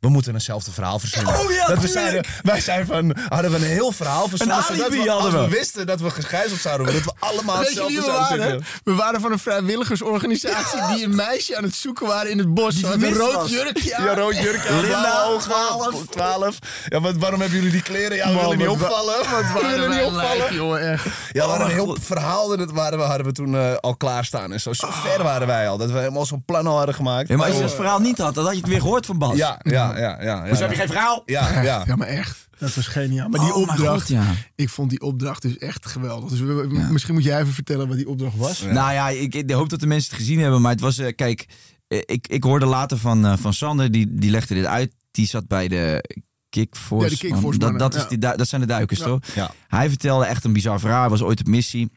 We 0.03 0.09
moeten 0.09 0.33
eenzelfde 0.35 0.71
verhaal 0.73 0.99
verzinnen. 0.99 1.35
Oh 1.41 1.53
ja, 1.53 1.67
dat 1.67 1.79
we 1.79 1.89
zeiden, 1.89 2.25
wij 2.43 2.61
zijn 2.61 2.87
van, 2.87 3.17
hadden 3.29 3.51
we 3.51 3.57
een 3.57 3.63
heel 3.63 3.93
verhaal 3.93 4.29
verzonnen. 4.29 4.57
Een 4.57 4.63
zodat 4.77 4.91
we, 4.93 5.11
als 5.11 5.23
hadden 5.23 5.41
we 5.41 5.49
we. 5.49 5.57
wisten 5.57 5.87
dat 5.87 6.01
we 6.01 6.11
gegijzeld 6.11 6.61
zouden 6.61 6.87
worden. 6.87 7.05
Dat 7.05 7.15
we 7.21 7.27
allemaal 7.27 7.59
Weet 7.59 7.67
hetzelfde 7.67 7.95
we 7.95 8.01
zouden 8.03 8.21
waren? 8.29 8.39
zeggen. 8.43 8.65
We 8.85 8.95
waren 8.95 9.21
van 9.21 9.33
een 9.33 9.39
vrijwilligersorganisatie 9.39 10.81
die 10.95 11.05
een 11.05 11.15
meisje 11.15 11.57
aan 11.57 11.63
het 11.63 11.75
zoeken 11.75 12.07
waren 12.07 12.31
in 12.31 12.39
het 12.39 12.55
bos. 12.55 12.75
Die 12.75 12.87
Met 12.87 13.03
een 13.03 13.15
rood 13.15 13.35
was. 13.35 13.51
jurkje 13.51 13.97
aan. 13.97 14.05
Ja, 14.05 14.15
rood 14.15 14.37
jurk 14.37 14.67
aan, 14.69 14.81
Linda, 14.81 15.01
blauwe 15.01 15.35
ogen. 15.35 15.51
12. 15.51 16.07
12. 16.07 16.59
Ja, 16.89 17.01
wat, 17.01 17.17
waarom 17.17 17.41
hebben 17.41 17.59
jullie 17.59 17.73
die 17.73 17.83
kleren? 17.83 18.17
Ja, 18.17 18.29
we 18.33 18.41
willen 18.41 18.59
niet 18.59 18.69
opvallen. 18.69 19.15
Wat 19.19 19.27
we 19.53 19.53
waren 19.53 19.71
willen 19.71 19.91
niet 19.91 20.03
opvallen. 20.07 20.55
jongen, 20.55 20.91
echt. 20.93 21.05
Ja, 21.05 21.11
we 21.33 21.41
hadden 21.51 21.67
een 21.71 21.81
Oh, 21.81 21.85
heel 21.87 21.97
verhaal 22.01 22.57
dat 22.57 22.71
waren 22.71 22.99
we, 22.99 23.05
hadden 23.05 23.27
we 23.27 23.33
toen 23.33 23.55
eh, 23.57 23.75
al 23.81 23.97
klaarstaan. 23.97 24.53
En 24.53 24.61
zo, 24.61 24.73
zo 24.73 24.89
ver 24.91 25.23
waren 25.23 25.47
wij 25.47 25.69
al. 25.69 25.77
Dat 25.79 25.91
we 25.91 25.99
helemaal 25.99 26.27
zo'n 26.27 26.45
plan 26.45 26.67
al 26.67 26.77
hadden 26.77 26.95
gemaakt. 26.95 27.29
Ja, 27.29 27.37
maar 27.37 27.47
als 27.47 27.55
je 27.57 27.63
Oh, 27.63 27.67
dat 27.69 27.77
verhaal 27.77 27.99
niet 27.99 28.19
had, 28.19 28.35
dan 28.35 28.45
had 28.45 28.53
je 28.55 28.61
het 28.61 28.69
weer 28.69 28.81
gehoord 28.81 29.07
van 29.07 29.19
Bas. 29.19 29.37
Ja, 29.37 29.59
ja, 29.63 29.92
ja. 29.99 30.23
ja, 30.23 30.45
ja, 30.45 30.51
Dus 30.51 30.59
heb 30.59 30.71
je 30.71 30.77
geen 30.77 30.87
verhaal? 30.87 31.23
Ja, 31.27 31.63
ja. 31.63 31.83
Ja, 31.87 31.97
maar 31.97 32.07
echt. 32.09 32.49
Dat 32.59 32.75
was 32.75 32.87
geniaal. 32.87 33.29
Maar 33.29 33.41
die 33.41 33.55
Oh, 33.55 33.57
opdracht, 33.61 34.01
God, 34.01 34.09
ja. 34.09 34.25
ik 34.55 34.69
vond 34.69 34.91
die 34.91 35.01
opdracht 35.01 35.43
dus 35.43 35.59
echt 35.59 35.87
geweldig. 35.87 36.31
Dus 36.31 36.41
we- 36.41 36.87
misschien 36.91 37.15
moet 37.15 37.25
jij 37.25 37.41
even 37.41 37.53
vertellen 37.53 37.89
wat 37.89 37.97
die 37.97 38.09
opdracht 38.09 38.37
was. 38.37 38.63
Nou 38.63 38.93
ja, 38.93 39.09
ik, 39.09 39.35
ik 39.35 39.51
hoop 39.51 39.69
dat 39.69 39.81
de 39.81 39.87
mensen 39.87 40.11
het 40.11 40.21
gezien 40.21 40.39
hebben. 40.41 40.61
Maar 40.61 40.71
het 40.73 40.81
was, 40.81 40.99
eh, 40.99 41.15
kijk, 41.17 41.47
eh, 41.89 41.99
ik, 42.05 42.29
ik 42.29 42.43
hoorde 42.45 42.67
later 42.67 42.99
van, 42.99 43.27
eh, 43.27 43.37
van 43.37 43.53
Sander, 43.55 43.91
die, 43.91 44.07
die 44.15 44.31
legde 44.31 44.55
dit 44.55 44.65
uit. 44.65 44.95
Die 45.11 45.27
zat 45.27 45.47
bij 45.49 45.69
de 45.69 46.05
Kickforce. 46.49 47.05
Ja, 47.05 47.11
de 47.11 47.19
Kickforce 47.19 47.59
dat, 47.59 47.79
dat, 47.79 47.95
is 47.95 48.03
ja. 48.03 48.09
die, 48.09 48.19
dat 48.19 48.49
zijn 48.49 48.61
de 48.61 48.67
duikers, 48.67 48.99
Ja. 49.01 49.07
toch? 49.07 49.21
Ja. 49.35 49.51
Hij 49.69 49.89
vertelde 49.89 50.25
echt 50.25 50.45
een 50.45 50.53
bizar 50.53 50.81
verhaal. 50.81 51.01
Hij 51.01 51.11
was 51.11 51.23
ooit 51.23 51.41
op 51.41 51.47
missie. 51.47 51.91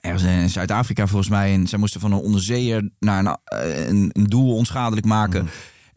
Ergens 0.00 0.22
in 0.22 0.48
Zuid-Afrika 0.50 1.06
volgens 1.06 1.30
mij. 1.30 1.52
En 1.54 1.66
zij 1.66 1.78
moesten 1.78 2.00
van 2.00 2.12
een 2.12 2.18
onderzeeër 2.18 2.90
naar 2.98 3.24
een, 3.26 3.36
een, 3.88 4.10
een 4.12 4.24
doel 4.24 4.54
onschadelijk 4.56 5.06
maken. 5.06 5.48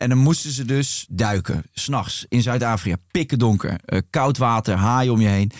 En 0.03 0.09
dan 0.09 0.17
moesten 0.17 0.51
ze 0.51 0.65
dus 0.65 1.05
duiken. 1.09 1.63
S'nachts 1.73 2.25
in 2.29 2.41
Zuid-Afrika. 2.41 2.97
Pikken 3.11 3.39
donker. 3.39 3.79
eh, 3.85 3.99
koud 4.09 4.37
water. 4.37 4.75
Haaien 4.75 5.13
om 5.13 5.21
je 5.21 5.27
heen. 5.27 5.51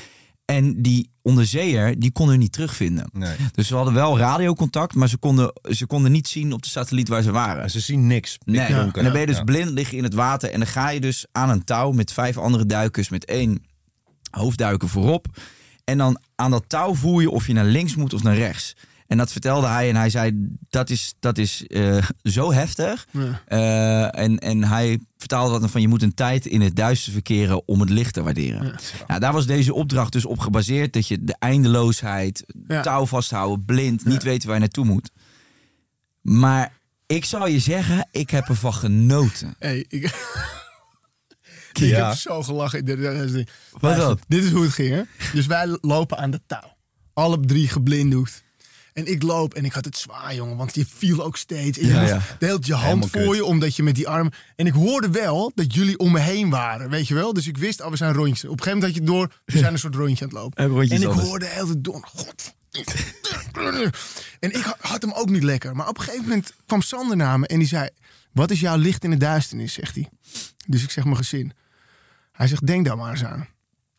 En 0.45 0.81
die 0.81 1.09
onderzeeër, 1.21 1.99
die 1.99 2.11
kon 2.11 2.29
hun 2.29 2.39
niet 2.39 2.51
terugvinden. 2.51 3.09
Nee. 3.13 3.35
Dus 3.51 3.67
ze 3.67 3.75
hadden 3.75 3.93
wel 3.93 4.17
radiocontact, 4.17 4.95
maar 4.95 5.09
ze 5.09 5.17
konden, 5.17 5.53
ze 5.69 5.85
konden 5.85 6.11
niet 6.11 6.27
zien 6.27 6.53
op 6.53 6.61
de 6.61 6.69
satelliet 6.69 7.07
waar 7.07 7.21
ze 7.21 7.31
waren. 7.31 7.69
Ze 7.71 7.79
zien 7.79 8.07
niks. 8.07 8.37
Nee, 8.45 8.59
en 8.65 8.91
dan 8.93 9.11
ben 9.11 9.19
je 9.19 9.25
dus 9.25 9.37
Ja. 9.37 9.43
blind 9.43 9.69
liggen 9.69 9.97
in 9.97 10.03
het 10.03 10.13
water. 10.13 10.49
En 10.51 10.59
dan 10.59 10.67
ga 10.67 10.89
je 10.89 10.99
dus 10.99 11.25
aan 11.31 11.49
een 11.49 11.63
touw 11.63 11.91
met 11.91 12.11
vijf 12.13 12.37
andere 12.37 12.65
duikers 12.65 13.09
met 13.09 13.25
één 13.25 13.63
hoofdduiker 14.31 14.89
voorop. 14.89 15.27
En 15.83 15.97
dan 15.97 16.19
aan 16.35 16.51
dat 16.51 16.63
touw 16.67 16.93
voel 16.95 17.19
je 17.19 17.29
of 17.29 17.47
je 17.47 17.53
naar 17.53 17.65
links 17.65 17.95
moet 17.95 18.13
of 18.13 18.23
naar 18.23 18.35
rechts. 18.35 18.75
En 19.13 19.19
dat 19.19 19.31
vertelde 19.31 19.67
hij 19.67 19.89
en 19.89 19.95
hij 19.95 20.09
zei, 20.09 20.47
dat 20.69 20.89
is, 20.89 21.13
dat 21.19 21.37
is 21.37 21.67
eh, 21.67 22.07
zo 22.23 22.53
heftig. 22.53 23.07
Ja. 23.11 23.41
Eh, 23.45 24.23
en, 24.23 24.39
en 24.39 24.63
hij 24.63 24.99
vertaalde 25.17 25.51
dat 25.51 25.59
dan 25.61 25.69
van, 25.69 25.81
je 25.81 25.87
moet 25.87 26.01
een 26.01 26.13
tijd 26.13 26.45
in 26.45 26.61
het 26.61 26.75
duister 26.75 27.11
verkeren 27.11 27.67
om 27.67 27.79
het 27.79 27.89
licht 27.89 28.13
te 28.13 28.23
waarderen. 28.23 28.75
Ja. 29.07 29.19
daar 29.19 29.33
was 29.33 29.45
deze 29.45 29.73
opdracht 29.73 30.11
dus 30.11 30.25
op 30.25 30.39
gebaseerd. 30.39 30.93
Dat 30.93 31.07
je 31.07 31.23
de 31.23 31.35
eindeloosheid, 31.39 32.43
Ja. 32.67 32.81
touw 32.81 33.05
vasthouden, 33.05 33.65
blind, 33.65 34.05
niet 34.05 34.23
weten 34.23 34.45
waar 34.45 34.55
je 34.55 34.61
naartoe 34.61 34.85
moet. 34.85 35.11
Maar 36.21 36.77
ik 37.05 37.25
zou 37.25 37.49
je 37.49 37.59
zeggen, 37.59 38.07
ik 38.11 38.29
heb 38.29 38.47
ervan 38.47 38.73
genoten. 38.73 39.55
Hey, 39.59 39.85
ik, 39.87 40.03
heb 41.79 42.13
zo 42.13 42.43
gelachen. 42.43 42.85
Wat? 43.79 44.19
Dit 44.27 44.43
is 44.43 44.51
hoe 44.51 44.63
het 44.63 44.73
ging. 44.73 44.89
Hè? 44.89 45.01
Dus 45.33 45.45
wij 45.45 45.77
lopen 45.81 46.17
aan 46.17 46.31
de 46.31 46.41
touw. 46.45 46.77
Alle 47.13 47.39
drie 47.39 47.67
geblinddoekt. 47.67 48.42
En 48.93 49.05
ik 49.05 49.23
loop 49.23 49.53
en 49.53 49.65
ik 49.65 49.73
had 49.73 49.85
het 49.85 49.97
zwaar, 49.97 50.35
jongen. 50.35 50.57
Want 50.57 50.75
je 50.75 50.85
viel 50.85 51.23
ook 51.23 51.37
steeds. 51.37 51.77
En 51.77 51.87
je 51.87 51.93
Ja, 51.93 52.21
deelt 52.39 52.65
je 52.65 52.73
hand 52.73 52.85
Helemaal 52.85 53.07
voor 53.09 53.21
kut. 53.21 53.35
je, 53.35 53.45
omdat 53.45 53.75
je 53.75 53.83
met 53.83 53.95
die 53.95 54.07
arm... 54.07 54.29
En 54.55 54.65
ik 54.67 54.73
hoorde 54.73 55.09
wel 55.09 55.51
dat 55.55 55.73
jullie 55.73 55.97
om 55.97 56.11
me 56.11 56.19
heen 56.19 56.49
waren, 56.49 56.89
weet 56.89 57.07
je 57.07 57.13
wel? 57.13 57.33
Dus 57.33 57.47
ik 57.47 57.57
wist, 57.57 57.81
oh, 57.81 57.89
we 57.89 57.95
zijn 57.95 58.13
rondjes. 58.13 58.43
Op 58.45 58.51
een 58.51 58.63
gegeven 58.63 58.77
moment 58.79 58.95
had 58.97 59.05
je 59.05 59.11
door, 59.11 59.41
we 59.45 59.57
zijn 59.57 59.73
een 59.73 59.79
soort 59.79 59.95
rondje 59.95 60.25
aan 60.25 60.29
het 60.31 60.39
lopen. 60.39 60.63
En 60.91 61.01
ik 61.01 61.07
hoorde 61.07 61.45
heel 61.45 61.65
de 61.67 61.81
door, 61.81 62.01
god... 62.05 62.53
En 64.39 64.49
ik 64.49 64.63
ha- 64.63 64.77
had 64.79 65.01
hem 65.01 65.11
ook 65.11 65.29
niet 65.29 65.43
lekker. 65.43 65.75
Maar 65.75 65.87
op 65.87 65.97
een 65.97 66.03
gegeven 66.03 66.27
moment 66.27 66.53
kwam 66.65 66.81
Sander 66.81 67.17
naar 67.17 67.39
me 67.39 67.47
en 67.47 67.59
die 67.59 67.67
zei... 67.67 67.89
Wat 68.31 68.51
is 68.51 68.59
jouw 68.59 68.77
licht 68.77 69.03
in 69.03 69.09
de 69.09 69.17
duisternis, 69.17 69.73
zegt 69.73 69.95
hij. 69.95 70.09
Dus 70.67 70.83
ik 70.83 70.91
zeg 70.91 71.03
mijn 71.03 71.17
gezin. 71.17 71.51
Hij 72.31 72.47
zegt, 72.47 72.65
denk 72.67 72.85
daar 72.85 72.97
maar 72.97 73.11
eens 73.11 73.23
aan. 73.23 73.47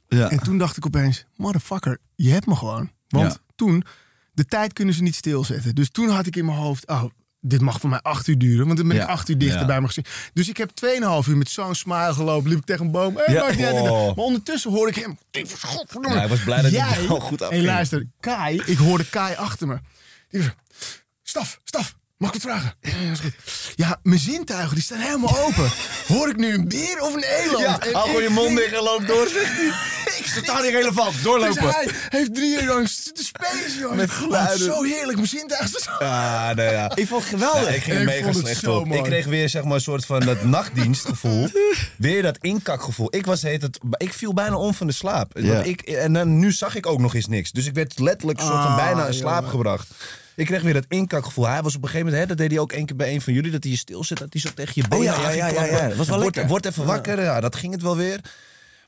Ja. 0.09 0.30
En 0.30 0.38
toen 0.42 0.59
dacht 0.59 0.76
ik 0.76 0.86
opeens, 0.86 1.24
motherfucker, 1.36 1.99
je 2.14 2.30
hebt 2.30 2.47
me 2.47 2.55
gewoon. 2.57 2.90
Want 3.09 3.32
Ja. 3.32 3.38
toen, 3.57 3.84
de 4.35 4.45
tijd 4.47 4.72
kunnen 4.72 4.95
ze 4.95 5.03
niet 5.03 5.14
stilzetten. 5.14 5.74
Dus 5.74 5.91
toen 5.91 6.09
had 6.09 6.26
ik 6.26 6.37
in 6.37 6.45
mijn 6.45 6.57
hoofd, 6.59 6.87
oh, 6.87 7.05
dit 7.41 7.61
mag 7.61 7.80
voor 7.80 7.91
mij 7.91 8.01
acht 8.01 8.26
uur 8.26 8.39
duren. 8.39 8.66
Want 8.66 8.78
dan 8.78 8.89
ben 8.89 8.97
ik 8.97 9.03
Ja. 9.03 9.09
acht 9.09 9.28
uur 9.28 9.39
dichter 9.39 9.61
Ja. 9.61 9.66
bij 9.66 9.74
mijn 9.74 9.87
gezin. 9.87 10.05
Dus 10.32 10.49
ik 10.49 10.57
heb 10.57 10.70
2,5 10.70 11.26
uur 11.28 11.37
met 11.37 11.49
zo'n 11.51 11.74
smile 11.74 12.14
gelopen. 12.14 12.49
Liep 12.51 12.59
ik 12.59 12.64
tegen 12.64 12.85
een 12.85 12.91
boom. 12.91 13.16
Hey, 13.16 13.35
Ja. 13.35 13.43
uit. 13.45 13.80
Oh. 13.80 14.07
Maar 14.16 14.24
ondertussen 14.24 14.70
hoorde 14.70 14.93
ik 14.93 15.03
hem. 15.03 15.18
Godverdomme. 15.62 16.18
Hij 16.18 16.28
was 16.28 16.41
blij 16.43 16.62
dat 16.62 16.70
hij 16.72 16.89
Jij, 16.97 17.09
wel 17.09 17.20
goed 17.20 17.43
afging. 17.43 17.64
luister, 17.64 18.07
Kai, 18.20 18.62
ik 18.66 18.76
hoorde 18.78 19.09
Kai 19.09 19.35
achter 19.37 19.66
me. 19.66 19.78
Die 20.30 20.41
was, 20.43 20.51
staf, 21.22 21.59
staf. 21.64 21.95
Mag 22.16 22.35
ik 22.35 22.43
wat 22.43 22.53
vragen? 22.53 22.74
Ja, 23.74 23.99
mijn 24.03 24.18
zintuigen 24.20 24.74
die 24.74 24.85
staan 24.85 24.99
helemaal 24.99 25.39
open. 25.39 25.70
Hoor 26.09 26.28
ik 26.28 26.37
nu 26.37 26.55
een 26.55 26.68
beer 26.68 27.01
of 27.01 27.14
een 27.14 27.22
eland? 27.22 27.59
Ja, 27.59 27.80
En 27.80 27.93
hou 27.93 28.07
gewoon 28.07 28.22
je 28.22 28.28
mond 28.30 28.57
dicht 28.57 28.72
en 28.72 28.82
loop 28.82 29.07
door, 29.07 29.28
zegt 29.28 29.53
hij. 29.57 29.72
Ik 30.18 30.26
zit 30.26 30.44
Totaal 30.44 30.62
niet 30.62 30.72
relevant, 30.72 31.12
dus 31.12 31.22
doorlopen. 31.22 31.62
hij 31.70 31.88
heeft 32.08 32.34
drie 32.34 32.50
jaar 32.50 32.64
lang 32.64 32.88
zitten 32.88 33.24
spelen, 33.24 33.78
jongen. 33.80 33.96
Met 33.96 34.10
Oh, 34.10 34.16
geluiden. 34.16 34.58
zo 34.66 34.82
heerlijk, 34.82 35.16
mijn 35.16 35.28
zintuigen 35.28 35.68
staan 35.68 35.96
zo- 35.98 36.04
Ah, 36.04 36.50
nee, 36.56 36.70
ja. 36.70 36.90
Ik 36.96 37.06
vond 37.06 37.20
het 37.22 37.30
geweldig. 37.32 37.62
Ja, 37.68 37.74
ik 37.74 37.82
ging 37.82 37.94
Ik 37.96 38.00
er 38.00 38.06
mega 38.06 38.22
vond 38.22 38.34
het 38.34 38.44
slecht 38.44 38.60
zo 38.60 38.76
op. 38.76 38.86
mooi. 38.86 38.98
Ik 38.98 39.04
kreeg 39.04 39.24
weer 39.26 39.48
zeg 39.48 39.64
maar, 39.64 39.74
een 39.74 39.80
soort 39.80 40.06
van 40.06 40.20
dat 40.20 40.42
nachtdienstgevoel. 40.44 41.48
weer 41.96 42.22
dat 42.22 42.38
inkakgevoel. 42.40 43.08
Ik, 43.16 43.26
was, 43.26 43.42
heet 43.42 43.62
het, 43.62 43.78
ik 43.96 44.12
viel 44.12 44.34
bijna 44.34 44.56
om 44.56 44.74
van 44.74 44.86
de 44.86 44.92
slaap. 44.92 45.38
Ja. 45.38 45.52
Want 45.54 45.66
ik, 45.66 45.80
en 45.80 46.12
dan, 46.12 46.38
nu 46.38 46.52
zag 46.52 46.74
ik 46.76 46.86
ook 46.86 46.98
nog 47.00 47.14
eens 47.14 47.26
niks. 47.26 47.50
Dus 47.52 47.66
ik 47.66 47.74
werd 47.74 47.98
letterlijk 47.98 48.40
soort 48.40 48.52
van 48.52 48.60
Ah, 48.60 48.76
bijna 48.76 49.06
in 49.06 49.14
slaap 49.14 49.34
jongen. 49.36 49.50
gebracht. 49.50 49.88
Ik 50.36 50.46
kreeg 50.46 50.62
weer 50.62 50.72
dat 50.74 50.84
inkakgevoel. 50.88 51.46
Hij 51.48 51.62
was 51.62 51.74
op 51.76 51.82
een 51.82 51.88
gegeven 51.88 52.06
moment, 52.06 52.22
hè, 52.22 52.28
dat 52.28 52.38
deed 52.38 52.50
hij 52.50 52.60
ook 52.60 52.72
één 52.72 52.86
keer 52.86 52.96
bij 52.96 53.12
een 53.14 53.20
van 53.20 53.32
jullie, 53.32 53.50
dat 53.50 53.62
hij 53.62 53.72
je 53.72 53.78
stil 53.78 54.04
zit, 54.04 54.18
dat 54.18 54.28
hij 54.30 54.40
zo 54.40 54.48
tegen 54.54 54.72
je 54.74 54.88
benen 54.88 55.04
ja, 55.04 55.14
aan 55.14 55.22
ja, 55.36 55.46
ja, 55.48 55.64
ja, 55.64 55.64
ja. 55.64 55.88
Dat 55.88 55.96
was 55.96 56.06
wel 56.08 56.20
Word- 56.20 56.34
lekker. 56.34 56.46
Word 56.52 56.66
even 56.66 56.84
wakker, 56.84 57.22
ja, 57.22 57.40
dat 57.40 57.56
ging 57.56 57.72
het 57.72 57.82
wel 57.82 57.96
weer. 57.96 58.20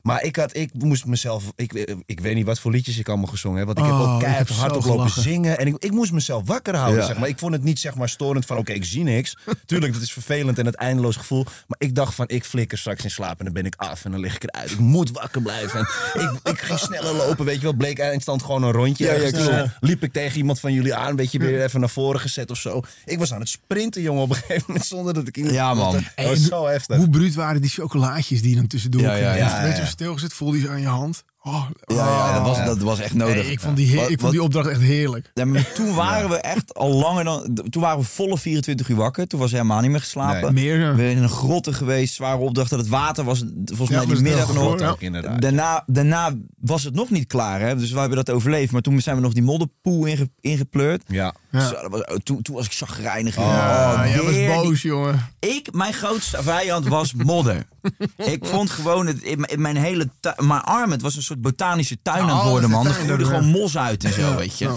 Maar 0.07 0.23
ik, 0.23 0.35
had, 0.35 0.55
ik 0.55 0.69
moest 0.73 1.05
mezelf... 1.05 1.43
Ik, 1.55 1.73
ik 2.05 2.19
weet 2.19 2.35
niet 2.35 2.45
wat 2.45 2.59
voor 2.59 2.71
liedjes 2.71 2.97
ik 2.97 3.07
allemaal 3.07 3.27
gezongen 3.27 3.57
heb. 3.57 3.65
Want 3.67 3.77
ik 3.77 3.83
Oh, 3.85 3.99
heb 3.99 4.07
ook 4.07 4.13
ik 4.13 4.19
keihard 4.19 4.49
hard 4.49 4.75
op 4.75 4.85
lopen 4.85 5.09
zingen. 5.21 5.57
En 5.57 5.67
ik, 5.67 5.75
ik 5.77 5.91
moest 5.91 6.11
mezelf 6.11 6.47
wakker 6.47 6.75
houden, 6.75 6.99
Ja. 7.01 7.07
zeg 7.07 7.17
maar. 7.17 7.27
Ik 7.27 7.39
vond 7.39 7.53
het 7.53 7.63
niet 7.63 7.79
zeg 7.79 7.95
maar 7.95 8.09
storend 8.09 8.45
van... 8.45 8.57
Oké, 8.57 8.71
ik 8.71 8.85
zie 8.85 9.03
niks. 9.03 9.37
Tuurlijk, 9.65 9.93
dat 9.93 10.01
is 10.01 10.13
vervelend 10.13 10.59
en 10.59 10.65
het 10.65 10.75
eindeloos 10.75 11.15
gevoel. 11.15 11.45
Maar 11.67 11.77
ik 11.79 11.95
dacht 11.95 12.15
van, 12.15 12.27
ik 12.27 12.43
flikker 12.43 12.77
straks 12.77 13.03
in 13.03 13.11
slaap 13.11 13.39
en 13.39 13.45
dan 13.45 13.53
ben 13.53 13.65
ik 13.65 13.73
af. 13.77 14.05
En 14.05 14.11
dan 14.11 14.19
lig 14.19 14.35
ik 14.35 14.43
eruit. 14.43 14.71
Ik 14.71 14.79
moet 14.79 15.11
wakker 15.11 15.41
blijven. 15.41 15.79
En 16.13 16.21
ik, 16.43 16.51
ik 16.53 16.59
ging 16.59 16.79
sneller 16.79 17.13
lopen, 17.13 17.45
weet 17.45 17.55
je 17.55 17.61
wel. 17.61 17.73
Bleek 17.73 17.99
eindstand 17.99 18.43
gewoon 18.43 18.63
een 18.63 18.71
rondje. 18.71 19.05
Ja, 19.05 19.13
ja. 19.13 19.31
Dus, 19.31 19.47
eh, 19.47 19.63
liep 19.79 20.03
ik 20.03 20.13
tegen 20.13 20.37
iemand 20.37 20.59
van 20.59 20.73
jullie 20.73 20.95
aan. 20.95 21.15
Weet 21.15 21.31
je, 21.31 21.39
weer 21.39 21.63
even 21.63 21.79
naar 21.79 21.89
voren 21.89 22.19
gezet 22.19 22.51
of 22.51 22.57
zo. 22.57 22.81
Ik 23.05 23.19
was 23.19 23.33
aan 23.33 23.39
het 23.39 23.49
sprinten, 23.49 24.01
jongen, 24.01 24.21
op 24.21 24.29
een 24.29 24.35
gegeven 24.35 24.63
moment. 24.67 24.85
Zonder 24.85 25.13
dat 25.13 25.27
ik 25.27 25.37
iemand... 25.37 25.55
Ja, 25.55 25.73
man. 25.73 25.93
Dat 26.15 26.25
was 26.25 26.45
zo 26.45 26.65
heftig. 26.65 26.97
Hoe 26.97 27.09
bruut 27.09 27.35
waren 27.35 27.61
die 27.61 27.69
chocolaatjes 27.69 28.41
die 28.41 28.49
je 28.49 28.55
dan 28.55 28.67
tussendoor 28.67 29.01
Ja, 29.01 29.15
ja, 29.15 29.33
ja, 29.33 29.85
stilgezet, 29.97 30.33
voelde 30.33 30.59
ze 30.59 30.69
aan 30.69 30.81
je 30.81 30.87
hand. 30.87 31.23
Oh, 31.47 31.65
Ja, 31.85 31.95
ja, 31.95 32.33
dat, 32.33 32.47
was, 32.47 32.57
Ja. 32.57 32.65
dat 32.65 32.77
was 32.81 32.99
echt 32.99 33.13
nodig. 33.13 33.33
Hey, 33.43 33.51
ik 33.51 33.59
vond 33.59 33.75
die, 33.75 33.87
heer- 33.87 33.99
Wat- 33.99 34.09
ik 34.09 34.19
vond 34.19 34.31
die 34.31 34.43
opdracht 34.43 34.67
echt 34.67 34.81
heerlijk. 34.81 35.31
Ja, 35.33 35.45
maar 35.45 35.71
toen 35.75 35.93
waren 35.95 36.29
we 36.29 36.35
echt 36.35 36.73
al 36.73 36.93
langer 36.93 37.23
dan... 37.23 37.59
Toen 37.69 37.81
waren 37.81 37.99
we 37.99 38.05
volle 38.05 38.37
24 38.37 38.89
uur 38.89 38.95
wakker. 38.95 39.27
Toen 39.27 39.39
was 39.39 39.51
hij 39.51 39.59
helemaal 39.59 39.81
niet 39.81 39.91
meer 39.91 39.99
geslapen. 39.99 40.53
Nee. 40.53 40.63
Meer, 40.65 40.79
ja. 40.79 40.91
We 40.93 41.01
zijn 41.01 41.15
in 41.17 41.23
een 41.23 41.29
grotte 41.29 41.73
geweest, 41.73 42.13
zware 42.13 42.37
opdrachten. 42.37 42.77
Het 42.77 42.87
water 42.87 43.23
was 43.23 43.43
volgens 43.65 43.89
Ja, 43.89 44.05
mij 44.05 44.15
die 44.15 44.23
middag 44.23 44.53
nog. 44.53 44.95
Daarna, 45.39 45.83
daarna 45.85 46.33
was 46.59 46.83
het 46.83 46.93
nog 46.93 47.09
niet 47.09 47.27
klaar, 47.27 47.59
hè? 47.61 47.75
dus 47.75 47.91
we 47.91 47.99
hebben 47.99 48.17
dat 48.25 48.35
overleefd. 48.35 48.71
Maar 48.71 48.81
toen 48.81 49.01
zijn 49.01 49.15
we 49.15 49.21
nog 49.21 49.33
die 49.33 49.43
modderpoel 49.43 50.05
inge, 50.05 50.29
ingepleurd. 50.39 51.03
Ja. 51.07 51.33
Ja. 51.51 51.67
Zo, 51.67 51.75
dat 51.81 51.89
was, 51.91 52.03
toen, 52.23 52.41
toen 52.41 52.55
was 52.55 52.65
ik 52.65 52.71
chagrijnig. 52.73 53.35
Ja, 53.35 53.93
oh, 53.93 54.09
jij 54.25 54.47
was 54.47 54.63
boos, 54.63 54.81
jongen. 54.81 55.27
ik, 55.39 55.73
mijn 55.73 55.93
grootste 55.93 56.43
vijand 56.43 56.87
was 56.87 57.13
modder. 57.13 57.67
ik 58.17 58.45
vond 58.45 58.69
gewoon, 58.69 59.07
het, 59.07 59.21
in, 59.21 59.45
in 59.45 59.61
mijn 59.61 59.75
hele 59.77 60.09
mijn 60.37 60.61
arm, 60.61 60.91
het 60.91 61.01
was 61.01 61.15
een 61.15 61.21
soort 61.23 61.36
botanische 61.41 61.97
tuin 62.01 62.21
aan 62.23 62.29
Oh, 62.29 62.39
het 62.41 62.49
worden, 62.49 62.69
man. 62.69 62.85
Er 62.87 62.91
een 62.99 63.03
groeide 63.05 63.25
gewoon 63.25 63.45
mos 63.45 63.77
uit 63.77 64.03
en 64.03 64.13
zo, 64.13 64.21
Ja, 64.21 64.35
weet 64.35 64.57
je. 64.57 64.65
ja. 64.65 64.75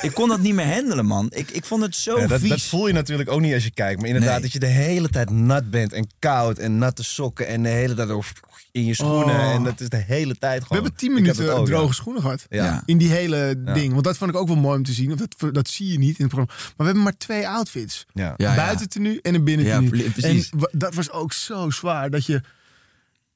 Ik 0.00 0.14
kon 0.14 0.28
dat 0.28 0.40
niet 0.40 0.54
meer 0.54 0.72
handelen, 0.74 1.06
man. 1.06 1.26
Ik, 1.34 1.50
ik 1.50 1.64
vond 1.64 1.82
het 1.82 1.96
zo 1.96 2.18
Ja, 2.20 2.26
dat, 2.26 2.40
vies. 2.40 2.48
dat 2.48 2.62
voel 2.62 2.86
je 2.86 2.92
natuurlijk 2.92 3.30
ook 3.30 3.40
niet 3.40 3.54
als 3.54 3.64
je 3.64 3.70
kijkt. 3.70 3.98
Maar 4.00 4.08
inderdaad, 4.08 4.32
Nee. 4.32 4.40
dat 4.42 4.52
je 4.52 4.58
de 4.58 4.66
hele 4.66 5.08
tijd 5.08 5.30
nat 5.30 5.70
bent 5.70 5.92
en 5.92 6.06
koud 6.18 6.58
en 6.58 6.78
natte 6.78 7.02
sokken 7.04 7.46
en 7.46 7.62
de 7.62 7.68
hele 7.68 7.94
tijd 7.94 8.08
in 8.72 8.84
je 8.84 8.94
schoenen. 8.94 9.34
Oh. 9.34 9.52
En 9.54 9.62
dat 9.64 9.80
is 9.80 9.88
de 9.88 9.96
hele 9.96 10.36
tijd 10.36 10.68
We 10.68 10.74
hebben 10.74 10.94
tien 10.94 11.12
minuten 11.12 11.44
ja. 11.44 11.62
droge 11.62 11.94
schoenen 11.94 12.22
gehad. 12.22 12.46
Ja. 12.48 12.64
Ja. 12.64 12.82
In 12.86 12.98
die 12.98 13.10
hele 13.10 13.62
ding. 13.74 13.92
Want 13.92 14.04
dat 14.04 14.16
vond 14.16 14.30
ik 14.30 14.36
ook 14.36 14.46
wel 14.48 14.56
mooi 14.56 14.76
om 14.76 14.84
te 14.84 14.92
zien. 14.92 15.08
Want 15.16 15.36
dat, 15.38 15.54
dat 15.54 15.68
zie 15.68 15.92
je 15.92 15.98
niet 15.98 16.18
in 16.18 16.24
het 16.24 16.34
programma. 16.34 16.54
Maar 16.62 16.72
we 16.76 16.84
hebben 16.84 17.02
maar 17.02 17.16
twee 17.16 17.48
outfits. 17.48 18.06
Ja. 18.12 18.34
Ja. 18.36 18.54
buitentenu 18.54 19.18
en 19.22 19.34
een 19.34 19.44
pre- 19.44 20.10
precies. 20.10 20.50
En 20.50 20.68
dat 20.72 20.94
was 20.94 21.10
ook 21.10 21.32
zo 21.32 21.70
zwaar. 21.70 22.10
Dat 22.10 22.26
je 22.26 22.40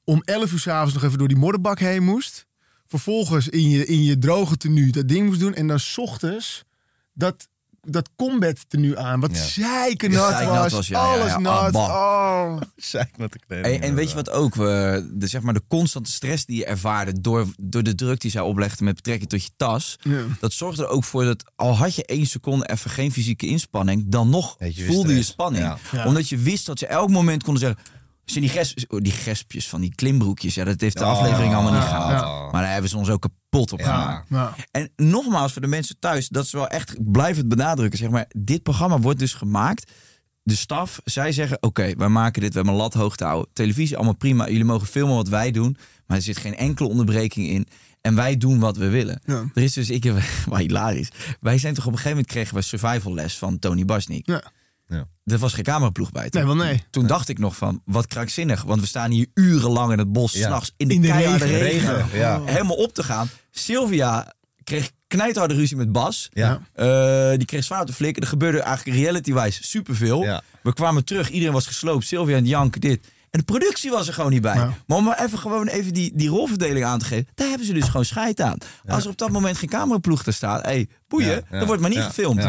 om 0.03 0.21
11 0.25 0.51
uur 0.51 0.59
s'avonds 0.59 0.93
nog 0.93 1.03
even 1.03 1.17
door 1.17 1.27
die 1.27 1.37
modderbak 1.37 1.79
heen 1.79 2.03
moest. 2.03 2.45
Vervolgens 2.87 3.47
in 3.47 3.69
je, 3.69 3.85
in 3.85 4.03
je 4.03 4.17
droge 4.17 4.57
tenue 4.57 4.91
dat 4.91 5.07
ding 5.07 5.27
moest 5.27 5.39
doen. 5.39 5.53
En 5.53 5.67
dan 5.67 5.79
's 5.79 5.97
ochtends 5.97 6.63
dat, 7.13 7.47
dat 7.81 8.09
combat 8.15 8.69
tenue 8.69 8.97
aan. 8.97 9.19
Wat 9.19 9.35
Ja. 9.35 9.43
zeikernat 9.43 10.29
Zeiknat 10.31 10.57
was. 10.57 10.71
was, 10.71 10.87
ja, 10.87 10.99
ja, 11.13 11.19
Alles 11.19 11.31
ja. 11.31 11.39
nat. 11.39 11.75
Ah. 11.75 11.89
Oh. 11.89 12.61
Zei 12.75 13.03
ik 13.03 13.17
wat 13.17 13.35
ik 13.35 13.43
deed. 13.47 13.65
En, 13.65 13.81
en 13.81 13.95
weet 13.95 14.09
je 14.09 14.15
wat 14.15 14.29
ook? 14.29 14.55
We, 14.55 15.09
de, 15.13 15.27
zeg 15.27 15.41
maar, 15.41 15.53
de 15.53 15.63
constante 15.67 16.11
stress 16.11 16.45
die 16.45 16.57
je 16.57 16.65
ervaarde 16.65 17.21
door, 17.21 17.47
door 17.61 17.83
de 17.83 17.95
druk 17.95 18.21
die 18.21 18.31
zij 18.31 18.41
oplegde 18.41 18.83
met 18.83 18.95
betrekking 18.95 19.29
tot 19.29 19.43
je 19.43 19.49
tas. 19.57 19.95
Ja. 20.01 20.21
Dat 20.39 20.53
zorgde 20.53 20.83
er 20.83 20.89
ook 20.89 21.03
voor 21.03 21.23
dat 21.25 21.43
al 21.55 21.75
had 21.77 21.95
je 21.95 22.05
één 22.05 22.25
seconde 22.25 22.69
even 22.69 22.89
geen 22.89 23.11
fysieke 23.11 23.47
inspanning, 23.47 24.03
dan 24.07 24.29
nog 24.29 24.55
je 24.69 24.85
voelde 24.85 25.15
je 25.15 25.23
spanning. 25.23 25.63
Ja. 25.63 25.77
Ja. 25.91 26.05
Omdat 26.05 26.29
je 26.29 26.37
wist 26.37 26.65
dat 26.65 26.79
ze 26.79 26.87
elk 26.87 27.09
moment 27.09 27.43
konden 27.43 27.61
zeggen. 27.61 27.83
Zijn 28.25 28.43
die, 28.43 28.53
ges, 28.53 28.87
oh, 28.87 28.99
die 29.01 29.11
gespjes 29.11 29.67
van 29.69 29.81
die 29.81 29.95
klimbroekjes, 29.95 30.53
ja, 30.55 30.63
dat 30.63 30.81
heeft 30.81 30.97
de 30.97 31.03
Oh, 31.03 31.09
aflevering 31.09 31.53
allemaal 31.53 31.73
niet 31.73 31.81
gehaald. 31.81 32.11
Ja. 32.11 32.51
Maar 32.51 32.61
daar 32.61 32.71
hebben 32.71 32.89
ze 32.89 32.97
ons 32.97 33.09
ook 33.09 33.21
kapot 33.21 33.71
op 33.71 33.79
Ja. 33.79 33.85
gemaakt. 33.85 34.25
Ja. 34.29 34.55
En 34.71 34.89
nogmaals, 34.95 35.51
voor 35.51 35.61
de 35.61 35.67
mensen 35.67 35.99
thuis, 35.99 36.27
dat 36.29 36.45
is 36.45 36.51
wel 36.51 36.67
echt, 36.67 36.89
het 37.13 37.47
benadrukken. 37.47 37.99
Zeg 37.99 38.09
maar, 38.09 38.25
dit 38.37 38.63
programma 38.63 38.99
wordt 38.99 39.19
dus 39.19 39.33
gemaakt. 39.33 39.91
De 40.43 40.55
staf, 40.55 40.99
zij 41.03 41.31
zeggen: 41.31 41.57
Oké, 41.61 41.93
wij 41.97 42.07
maken 42.07 42.41
dit, 42.41 42.49
we 42.49 42.55
hebben 42.55 42.73
een 42.73 42.79
lat 42.79 42.93
hoog 42.93 43.15
te 43.15 43.23
houden. 43.23 43.49
Televisie, 43.53 43.95
allemaal 43.95 44.15
prima. 44.15 44.47
Jullie 44.47 44.63
mogen 44.63 44.87
filmen 44.87 45.15
wat 45.15 45.27
wij 45.29 45.51
doen. 45.51 45.77
Maar 46.07 46.17
er 46.17 46.23
zit 46.23 46.37
geen 46.37 46.55
enkele 46.55 46.89
onderbreking 46.89 47.47
in. 47.47 47.67
En 48.01 48.15
wij 48.15 48.37
doen 48.37 48.59
wat 48.59 48.77
we 48.77 48.89
willen. 48.89 49.21
Ja. 49.25 49.43
Er 49.53 49.63
is 49.63 49.73
dus, 49.73 49.89
ik 49.89 50.03
heb, 50.03 50.15
maar 50.49 50.59
hilarisch. 50.59 51.09
Wij 51.39 51.57
zijn 51.57 51.73
toch 51.73 51.85
op 51.85 51.91
een 51.91 51.97
gegeven 51.97 52.17
moment 52.17 52.33
kregen 52.33 52.55
we 52.55 52.61
survival 52.61 53.13
les 53.13 53.37
van 53.37 53.59
Tony 53.59 53.85
Basnik. 53.85 54.25
Ja. 54.27 54.43
Er 55.25 55.37
was 55.37 55.53
geen 55.53 55.63
cameraploeg 55.63 56.11
bij. 56.11 56.29
toen. 56.29 56.45
Nee, 56.45 56.55
wel 56.55 56.65
nee. 56.65 56.83
Toen 56.89 57.07
dacht 57.07 57.29
ik 57.29 57.39
nog 57.39 57.55
van, 57.55 57.81
wat 57.85 58.07
krankzinnig. 58.07 58.63
Want 58.63 58.81
we 58.81 58.87
staan 58.87 59.11
hier 59.11 59.27
urenlang 59.33 59.91
in 59.91 59.97
het 59.97 60.11
bos, 60.11 60.33
Ja. 60.33 60.45
s'nachts 60.47 60.73
in 60.77 60.87
de, 60.87 60.93
In 60.93 61.01
de 61.01 61.07
keiharde 61.07 61.45
regen. 61.45 62.05
ja. 62.13 62.41
Helemaal 62.43 62.75
op 62.75 62.93
te 62.93 63.03
gaan. 63.03 63.29
Sylvia 63.51 64.33
kreeg 64.63 64.91
knijtharde 65.07 65.53
ruzie 65.53 65.77
met 65.77 65.91
Bas. 65.91 66.29
Ja. 66.33 66.61
Eh, 66.73 67.29
die 67.37 67.45
kreeg 67.45 67.63
zwaar 67.63 67.81
op 67.81 67.87
de 67.87 67.93
flikken. 67.93 68.21
Er 68.23 68.27
gebeurde 68.27 68.59
eigenlijk 68.61 68.97
reality-wise 68.97 69.63
superveel. 69.63 70.23
Ja. 70.23 70.41
We 70.63 70.73
kwamen 70.73 71.05
terug, 71.05 71.29
iedereen 71.29 71.53
was 71.53 71.67
gesloopt. 71.67 72.05
Sylvia 72.05 72.35
en 72.37 72.45
Janke 72.45 72.79
dit. 72.79 73.07
En 73.31 73.39
de 73.39 73.45
productie 73.45 73.91
was 73.91 74.07
er 74.07 74.13
gewoon 74.13 74.31
niet 74.31 74.41
bij. 74.41 74.55
Ja. 74.55 74.73
Maar 74.87 74.97
om 74.97 75.03
maar 75.03 75.23
even 75.25 75.39
gewoon 75.39 75.67
even 75.67 75.93
die, 75.93 76.11
die 76.15 76.29
rolverdeling 76.29 76.85
aan 76.85 76.99
te 76.99 77.05
geven. 77.05 77.27
Daar 77.35 77.47
hebben 77.47 77.67
ze 77.67 77.73
dus 77.73 77.87
gewoon 77.87 78.05
scheid 78.05 78.41
aan. 78.41 78.57
Als 78.87 79.03
er 79.03 79.09
op 79.09 79.17
dat 79.17 79.29
moment 79.31 79.57
geen 79.57 79.69
cameraploeg 79.69 80.23
te 80.23 80.31
staat. 80.31 80.61
Hé, 80.61 80.69
hey, 80.71 80.87
boeien. 81.07 81.29
Ja, 81.29 81.41
ja. 81.51 81.57
Dan 81.57 81.65
wordt 81.67 81.81
maar 81.81 81.89
niet 81.89 81.99
Ja, 81.99 82.05
gefilmd. 82.05 82.43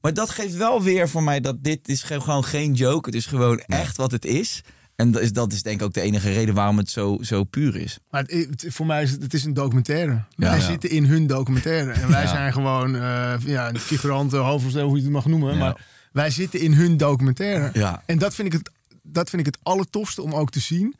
Maar 0.00 0.14
dat 0.14 0.30
geeft 0.30 0.54
wel 0.56 0.82
weer 0.82 1.08
voor 1.08 1.22
mij 1.22 1.40
dat 1.40 1.64
dit 1.64 1.88
is 1.88 2.02
ge- 2.02 2.20
gewoon 2.20 2.44
geen 2.44 2.74
joke. 2.74 3.06
Het 3.08 3.18
is 3.18 3.26
gewoon 3.26 3.58
echt 3.58 3.96
wat 3.96 4.10
het 4.10 4.24
is. 4.24 4.60
En 4.96 5.10
dat 5.10 5.22
is, 5.22 5.32
dat 5.32 5.52
is 5.52 5.62
denk 5.62 5.80
ik 5.80 5.86
ook 5.86 5.92
de 5.94 6.00
enige 6.00 6.32
reden 6.32 6.54
waarom 6.54 6.76
het 6.78 6.90
zo, 6.90 7.18
zo 7.20 7.44
puur 7.44 7.76
is. 7.76 7.98
Maar 8.10 8.22
het, 8.26 8.64
voor 8.68 8.86
mij 8.86 9.02
is 9.02 9.10
het, 9.10 9.22
het 9.22 9.34
is 9.34 9.44
een 9.44 9.54
documentaire. 9.54 10.12
Ja. 10.12 10.24
wij 10.36 10.58
Ja. 10.58 10.64
zitten 10.64 10.90
in 10.90 11.04
hun 11.04 11.26
documentaire. 11.26 11.92
En 11.92 12.08
wij 12.08 12.22
Ja. 12.22 12.28
zijn 12.28 12.52
gewoon 12.52 12.94
uh, 12.94 13.34
ja, 13.44 13.72
figuranten, 13.74 14.38
hoofdrolspelers, 14.38 14.88
hoe 14.88 14.96
je 14.96 15.02
het 15.02 15.12
mag 15.12 15.26
noemen. 15.26 15.52
Ja. 15.52 15.58
Maar 15.58 15.86
wij 16.12 16.30
zitten 16.30 16.60
in 16.60 16.72
hun 16.72 16.96
documentaire. 16.96 17.70
Ja. 17.72 18.02
En 18.06 18.18
dat 18.18 18.34
vind, 18.34 18.46
ik 18.48 18.52
het, 18.52 18.70
dat 19.02 19.30
vind 19.30 19.46
ik 19.46 19.54
het 19.54 19.58
allertofste 19.62 20.22
om 20.22 20.34
ook 20.34 20.50
te 20.50 20.60
zien. 20.60 20.94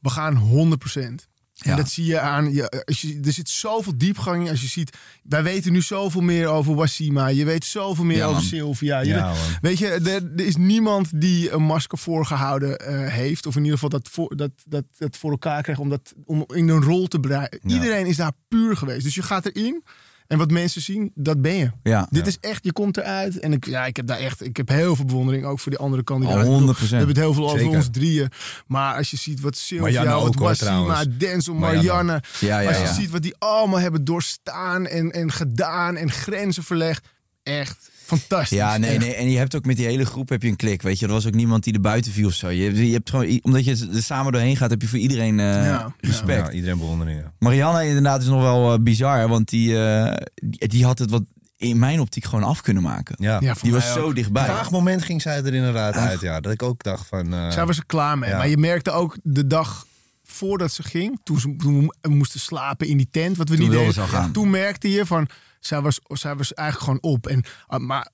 We 0.00 0.10
gaan 0.10 0.36
100%. 0.36 1.28
En 1.64 1.76
dat 1.76 1.88
zie 1.90 2.04
je 2.04 2.18
aan. 2.20 2.52
Je, 2.52 2.84
als 2.84 3.00
je, 3.00 3.20
er 3.24 3.32
zit 3.32 3.48
zoveel 3.48 3.92
diepgang 3.98 4.44
in. 4.44 4.50
Als 4.50 4.60
je 4.60 4.66
ziet. 4.68 4.96
Wij 5.22 5.42
weten 5.42 5.72
nu 5.72 5.82
zoveel 5.82 6.20
meer 6.20 6.46
over 6.46 6.74
Wasima. 6.74 7.26
Je 7.26 7.44
weet 7.44 7.64
zoveel 7.64 8.04
meer 8.04 8.16
Ja, 8.16 8.26
over. 8.26 8.42
Sylvia. 8.42 9.00
Je 9.00 9.08
Ja, 9.08 9.32
weet- 9.60 9.78
je, 9.78 9.86
er, 9.88 10.04
er 10.36 10.44
is 10.46 10.56
niemand 10.56 11.20
die 11.20 11.50
een 11.50 11.62
masker 11.62 11.98
voorgehouden 11.98 12.78
eh, 12.78 13.08
heeft. 13.12 13.46
Of 13.46 13.54
in 13.56 13.60
ieder 13.64 13.78
geval 13.78 13.98
dat 14.00 14.08
voor, 14.12 14.36
dat, 14.36 14.50
dat, 14.66 14.84
dat 14.98 15.16
voor 15.16 15.30
elkaar 15.30 15.62
krijgt 15.62 15.80
om, 15.80 15.88
dat, 15.88 16.12
om 16.24 16.44
in 16.54 16.68
een 16.68 16.82
rol 16.82 17.06
te 17.06 17.20
breien. 17.20 17.58
Ja. 17.62 17.74
Iedereen 17.74 18.06
is 18.06 18.16
daar 18.16 18.32
puur 18.48 18.76
geweest. 18.76 19.04
Dus 19.04 19.14
je 19.14 19.22
gaat 19.22 19.46
erin. 19.46 19.82
En 20.30 20.38
wat 20.38 20.50
mensen 20.50 20.82
zien, 20.82 21.12
dat 21.14 21.42
ben 21.42 21.54
je. 21.54 21.70
Ja. 21.82 22.06
Dit 22.10 22.26
is 22.26 22.38
echt, 22.38 22.64
je 22.64 22.72
komt 22.72 22.96
eruit. 22.96 23.38
En 23.38 23.52
ik, 23.52 23.66
ja, 23.66 23.86
ik 23.86 23.96
heb 23.96 24.06
daar 24.06 24.18
echt, 24.18 24.44
ik 24.44 24.56
heb 24.56 24.68
heel 24.68 24.96
veel 24.96 25.04
bewondering 25.04 25.44
ook 25.44 25.60
voor 25.60 25.70
die 25.70 25.80
andere 25.80 26.02
kandidaten. 26.02 26.74
100%. 26.74 26.76
We 26.76 26.86
hebben 26.88 27.08
het 27.08 27.16
heel 27.16 27.34
veel 27.34 27.44
over 27.44 27.58
Zeker. 27.58 27.76
ons 27.76 27.88
drieën. 27.90 28.28
Maar 28.66 28.96
als 28.96 29.10
je 29.10 29.16
ziet 29.16 29.40
wat 29.40 29.56
Sylvia, 29.56 30.30
wat 30.38 30.58
trouwens. 30.58 31.06
Denzel, 31.18 31.54
Marianne. 31.54 32.22
Ja, 32.40 32.66
als 32.66 32.76
je 32.76 32.82
ja. 32.82 32.92
ziet 32.92 33.10
wat 33.10 33.22
die 33.22 33.34
allemaal 33.38 33.78
hebben 33.78 34.04
doorstaan 34.04 34.86
en, 34.86 35.10
en 35.10 35.32
gedaan 35.32 35.96
en 35.96 36.10
grenzen 36.10 36.62
verlegd. 36.62 37.06
Echt 37.42 37.90
fantastisch. 38.18 38.58
Ja, 38.58 38.76
nee, 38.76 38.90
Echt. 38.90 38.98
nee. 39.00 39.14
En 39.14 39.30
je 39.30 39.38
hebt 39.38 39.56
ook 39.56 39.64
met 39.64 39.76
die 39.76 39.86
hele 39.86 40.04
groep 40.06 40.28
heb 40.28 40.42
je 40.42 40.48
een 40.48 40.56
klik. 40.56 40.82
Weet 40.82 40.98
je, 40.98 41.06
er 41.06 41.12
was 41.12 41.26
ook 41.26 41.34
niemand 41.34 41.64
die 41.64 41.74
er 41.74 41.80
buiten 41.80 42.12
viel 42.12 42.26
of 42.26 42.32
zo. 42.34 42.48
Je, 42.48 42.86
je 42.86 42.92
hebt 42.92 43.10
gewoon, 43.10 43.38
omdat 43.42 43.64
je 43.64 43.88
er 43.94 44.02
samen 44.02 44.32
doorheen 44.32 44.56
gaat, 44.56 44.70
heb 44.70 44.82
je 44.82 44.88
voor 44.88 44.98
iedereen 44.98 45.40
eh, 45.40 45.46
Ja. 45.64 45.94
respect. 46.00 46.46
Ja, 46.46 46.52
iedereen 46.52 46.78
bewondering. 46.78 47.20
Ja. 47.20 47.32
Marianne 47.38 47.86
inderdaad 47.86 48.22
is 48.22 48.28
nog 48.28 48.42
wel 48.42 48.72
eh, 48.72 48.78
bizar, 48.82 49.28
want 49.28 49.48
die, 49.48 49.84
eh, 49.84 50.16
die, 50.34 50.68
die 50.68 50.84
had 50.84 50.98
het 50.98 51.10
wat 51.10 51.22
in 51.56 51.78
mijn 51.78 52.00
optiek 52.00 52.24
gewoon 52.24 52.44
af 52.44 52.60
kunnen 52.60 52.82
maken. 52.82 53.14
Ja. 53.18 53.38
Die 53.62 53.72
was 53.72 53.92
zo 53.92 54.12
dichtbij. 54.12 54.46
Vaag 54.46 54.70
moment 54.70 55.02
ging 55.02 55.22
zij 55.22 55.36
er 55.44 55.54
inderdaad 55.54 55.94
uit. 55.94 56.20
Ja, 56.20 56.40
dat 56.40 56.52
ik 56.52 56.62
ook 56.62 56.82
dacht 56.82 57.06
van... 57.06 57.34
eh, 57.34 57.50
Zij 57.50 57.66
was 57.66 57.76
er 57.76 57.86
klaar 57.86 58.18
mee. 58.18 58.30
Ja. 58.30 58.36
Maar 58.36 58.48
je 58.48 58.56
merkte 58.56 58.90
ook 58.90 59.16
de 59.22 59.46
dag 59.46 59.86
voordat 60.24 60.72
ze 60.72 60.82
ging, 60.82 61.20
toen, 61.22 61.40
ze, 61.40 61.54
toen 61.56 61.92
we 62.00 62.08
moesten 62.08 62.40
slapen 62.40 62.86
in 62.86 62.96
die 62.96 63.08
tent, 63.10 63.36
wat 63.36 63.48
we 63.48 63.56
Toen 63.56 63.68
niet 63.68 63.78
deden. 63.94 64.32
Toen 64.32 64.50
merkte 64.50 64.90
je 64.90 65.06
van, 65.06 65.28
zij 65.60 65.80
was, 65.80 66.00
zij 66.06 66.34
was 66.36 66.54
eigenlijk 66.54 66.84
gewoon 67.00 67.14
op. 67.14 67.26
En, 67.26 67.44
ah, 67.66 67.80
maar 67.80 68.08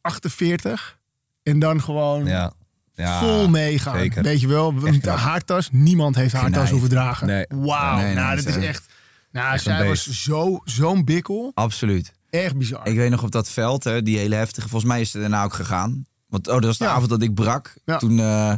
48 0.00 0.98
en 1.42 1.58
dan 1.58 1.82
gewoon 1.82 2.24
ja. 2.26 2.52
Ja, 2.94 3.18
vol 3.20 3.48
meegaan. 3.48 3.98
zeker. 3.98 4.22
Weet 4.22 4.40
je 4.40 4.46
wel, 4.48 4.74
Echt 4.84 4.98
knap. 5.00 5.16
haar 5.18 5.44
tas, 5.44 5.68
niemand 5.72 6.14
heeft 6.16 6.32
haar 6.34 6.50
tas 6.50 6.70
hoeven 6.70 6.88
dragen. 6.88 7.26
Nee. 7.26 7.44
Wauw, 7.48 7.96
Nee, 7.96 8.04
nee, 8.04 8.14
nou, 8.14 8.36
dat 8.36 8.46
is 8.46 8.56
echt... 8.56 8.86
Nou, 9.32 9.52
Echt 9.54 9.62
zij 9.62 9.88
was 9.88 10.22
zo- 10.22 10.60
zo'n 10.64 11.04
bikkel. 11.04 11.50
Absoluut. 11.54 12.12
Echt 12.30 12.56
bizar. 12.56 12.86
Ik 12.86 12.96
weet 12.96 13.10
nog 13.10 13.22
op 13.22 13.30
dat 13.30 13.48
veld, 13.48 13.84
hè, 13.84 14.02
die 14.02 14.18
hele 14.18 14.34
heftige. 14.34 14.68
Volgens 14.68 14.90
mij 14.92 15.00
is 15.00 15.10
ze 15.10 15.20
daarna 15.20 15.44
ook 15.44 15.52
gegaan. 15.54 16.06
Want 16.28 16.46
oh, 16.48 16.54
dat 16.54 16.64
was 16.64 16.78
de 16.78 16.84
Ja. 16.84 16.90
avond 16.90 17.08
dat 17.08 17.22
ik 17.22 17.34
brak. 17.34 17.74
Ja. 17.84 17.96
Toen, 17.98 18.18
eh, 18.20 18.52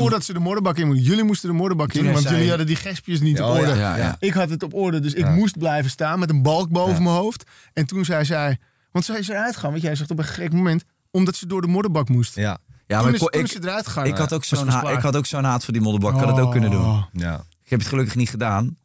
Voordat 0.00 0.24
ze 0.24 0.32
de 0.32 0.38
modderbak 0.38 0.78
in 0.78 0.86
moesten. 0.86 1.04
Jullie 1.06 1.24
moesten 1.24 1.48
de 1.48 1.54
modderbak 1.54 1.92
in, 1.92 2.12
want 2.12 2.28
jullie 2.28 2.48
hadden 2.48 2.66
die 2.66 2.76
gespjes 2.76 3.20
niet 3.20 3.40
Oh, 3.40 3.48
op 3.50 3.54
orde. 3.58 3.74
ja, 3.74 3.96
ja. 3.96 4.16
Ik 4.18 4.32
had 4.32 4.50
het 4.50 4.62
op 4.62 4.74
orde, 4.74 5.00
dus 5.00 5.12
ik 5.14 5.28
moest 5.28 5.58
blijven 5.58 5.90
staan 5.90 6.18
met 6.18 6.30
een 6.30 6.42
balk 6.42 6.68
boven 6.70 7.02
mijn 7.02 7.14
hoofd. 7.16 7.44
En 7.72 7.86
toen 7.86 8.04
zei 8.04 8.24
zij, 8.24 8.58
want 8.92 9.04
zij 9.04 9.18
is 9.18 9.28
eruit 9.28 9.54
gegaan, 9.54 9.70
want 9.70 9.82
jij 9.82 9.94
zegt 9.94 10.10
op 10.10 10.18
een 10.18 10.24
gek 10.24 10.52
moment, 10.52 10.84
omdat 11.10 11.36
ze 11.36 11.46
door 11.46 11.60
de 11.60 11.66
modderbak 11.68 12.08
moest. 12.08 12.34
Ja, 12.34 12.58
ja, 12.86 12.96
toen 13.00 13.04
maar 13.10 13.14
is, 13.14 13.20
ik, 13.22 13.34
is 13.34 13.50
ze 13.50 13.58
eruit 13.62 13.86
gegaan. 13.86 14.06
ik, 14.06 14.16
had 14.16 14.32
ook 14.32 14.44
zo'n 14.44 14.58
het 14.58 14.68
ha- 14.68 14.80
klaar. 14.80 14.92
ik 14.92 15.00
had 15.00 15.16
ook 15.16 15.26
zo'n 15.26 15.44
haat 15.44 15.64
voor 15.64 15.72
die 15.72 15.82
modderbak. 15.82 16.12
Ik 16.14 16.18
had 16.20 16.28
het 16.36 16.44
ook 16.44 16.50
kunnen 16.50 16.70
doen. 16.70 16.84
Oh. 16.84 17.02
ja. 17.12 17.44
Ik 17.64 17.70
heb 17.70 17.78
het 17.80 17.88
gelukkig 17.88 18.14
niet 18.14 18.30
gedaan. 18.30 18.76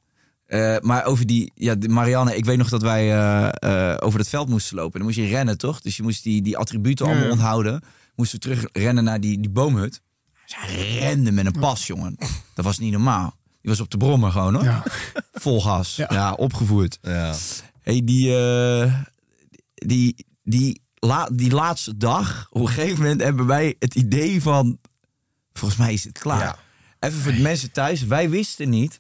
Eh, 0.46 0.78
maar 0.80 1.06
over 1.06 1.26
die, 1.28 1.52
ja, 1.56 1.76
Marianne, 1.90 2.36
ik 2.36 2.46
weet 2.46 2.58
nog 2.58 2.70
dat 2.70 2.82
wij 2.82 3.12
eh, 3.12 3.48
eh, 3.92 3.98
over 4.00 4.20
het 4.20 4.30
veld 4.30 4.50
moesten 4.50 4.76
lopen. 4.76 4.94
Dan 5.00 5.04
moest 5.08 5.20
je 5.20 5.28
rennen, 5.28 5.58
toch? 5.58 5.82
Dus 5.82 5.98
je 5.98 6.04
moest 6.04 6.24
die, 6.24 6.42
die 6.42 6.58
attributen 6.58 7.06
Ja, 7.06 7.12
allemaal 7.12 7.30
ja. 7.30 7.36
onthouden. 7.36 7.82
Moesten 8.16 8.40
we 8.40 8.46
terug 8.46 8.66
rennen 8.74 9.04
naar 9.04 9.20
die, 9.20 9.40
die 9.40 9.50
boomhut. 9.50 10.02
Zij 10.52 10.98
rende 11.00 11.32
met 11.32 11.46
een 11.46 11.60
pas, 11.60 11.88
jongen. 11.88 12.18
Dat 12.54 12.66
was 12.66 12.80
niet 12.80 12.92
normaal. 12.92 13.36
Die 13.62 13.70
was 13.72 13.80
op 13.80 13.90
de 13.92 13.98
brommer 13.98 14.32
gewoon, 14.32 14.54
hoor. 14.54 14.64
Ja. 14.64 14.84
Vol 15.34 15.62
gas. 15.62 15.96
Ja, 15.96 16.08
Ja. 16.10 16.34
opgevoerd. 16.34 16.98
Ja. 17.02 17.36
Hey, 17.82 18.02
die, 18.04 18.36
eh, 18.38 18.94
die, 19.74 20.26
die, 20.44 20.82
la, 21.00 21.30
die 21.34 21.52
laatste 21.52 21.98
dag, 21.98 22.48
op 22.50 22.62
een 22.62 22.68
gegeven 22.68 22.98
moment 23.02 23.22
hebben 23.22 23.46
wij 23.46 23.76
het 23.80 23.96
idee 23.96 24.42
van, 24.42 24.78
volgens 25.54 25.80
mij 25.80 25.94
is 25.94 26.04
het 26.04 26.18
klaar. 26.20 26.40
Ja. 26.40 26.58
Even 27.00 27.20
voor 27.20 27.32
de 27.32 27.40
mensen 27.42 27.72
thuis, 27.72 28.04
wij 28.04 28.30
wisten 28.30 28.70
niet 28.70 29.00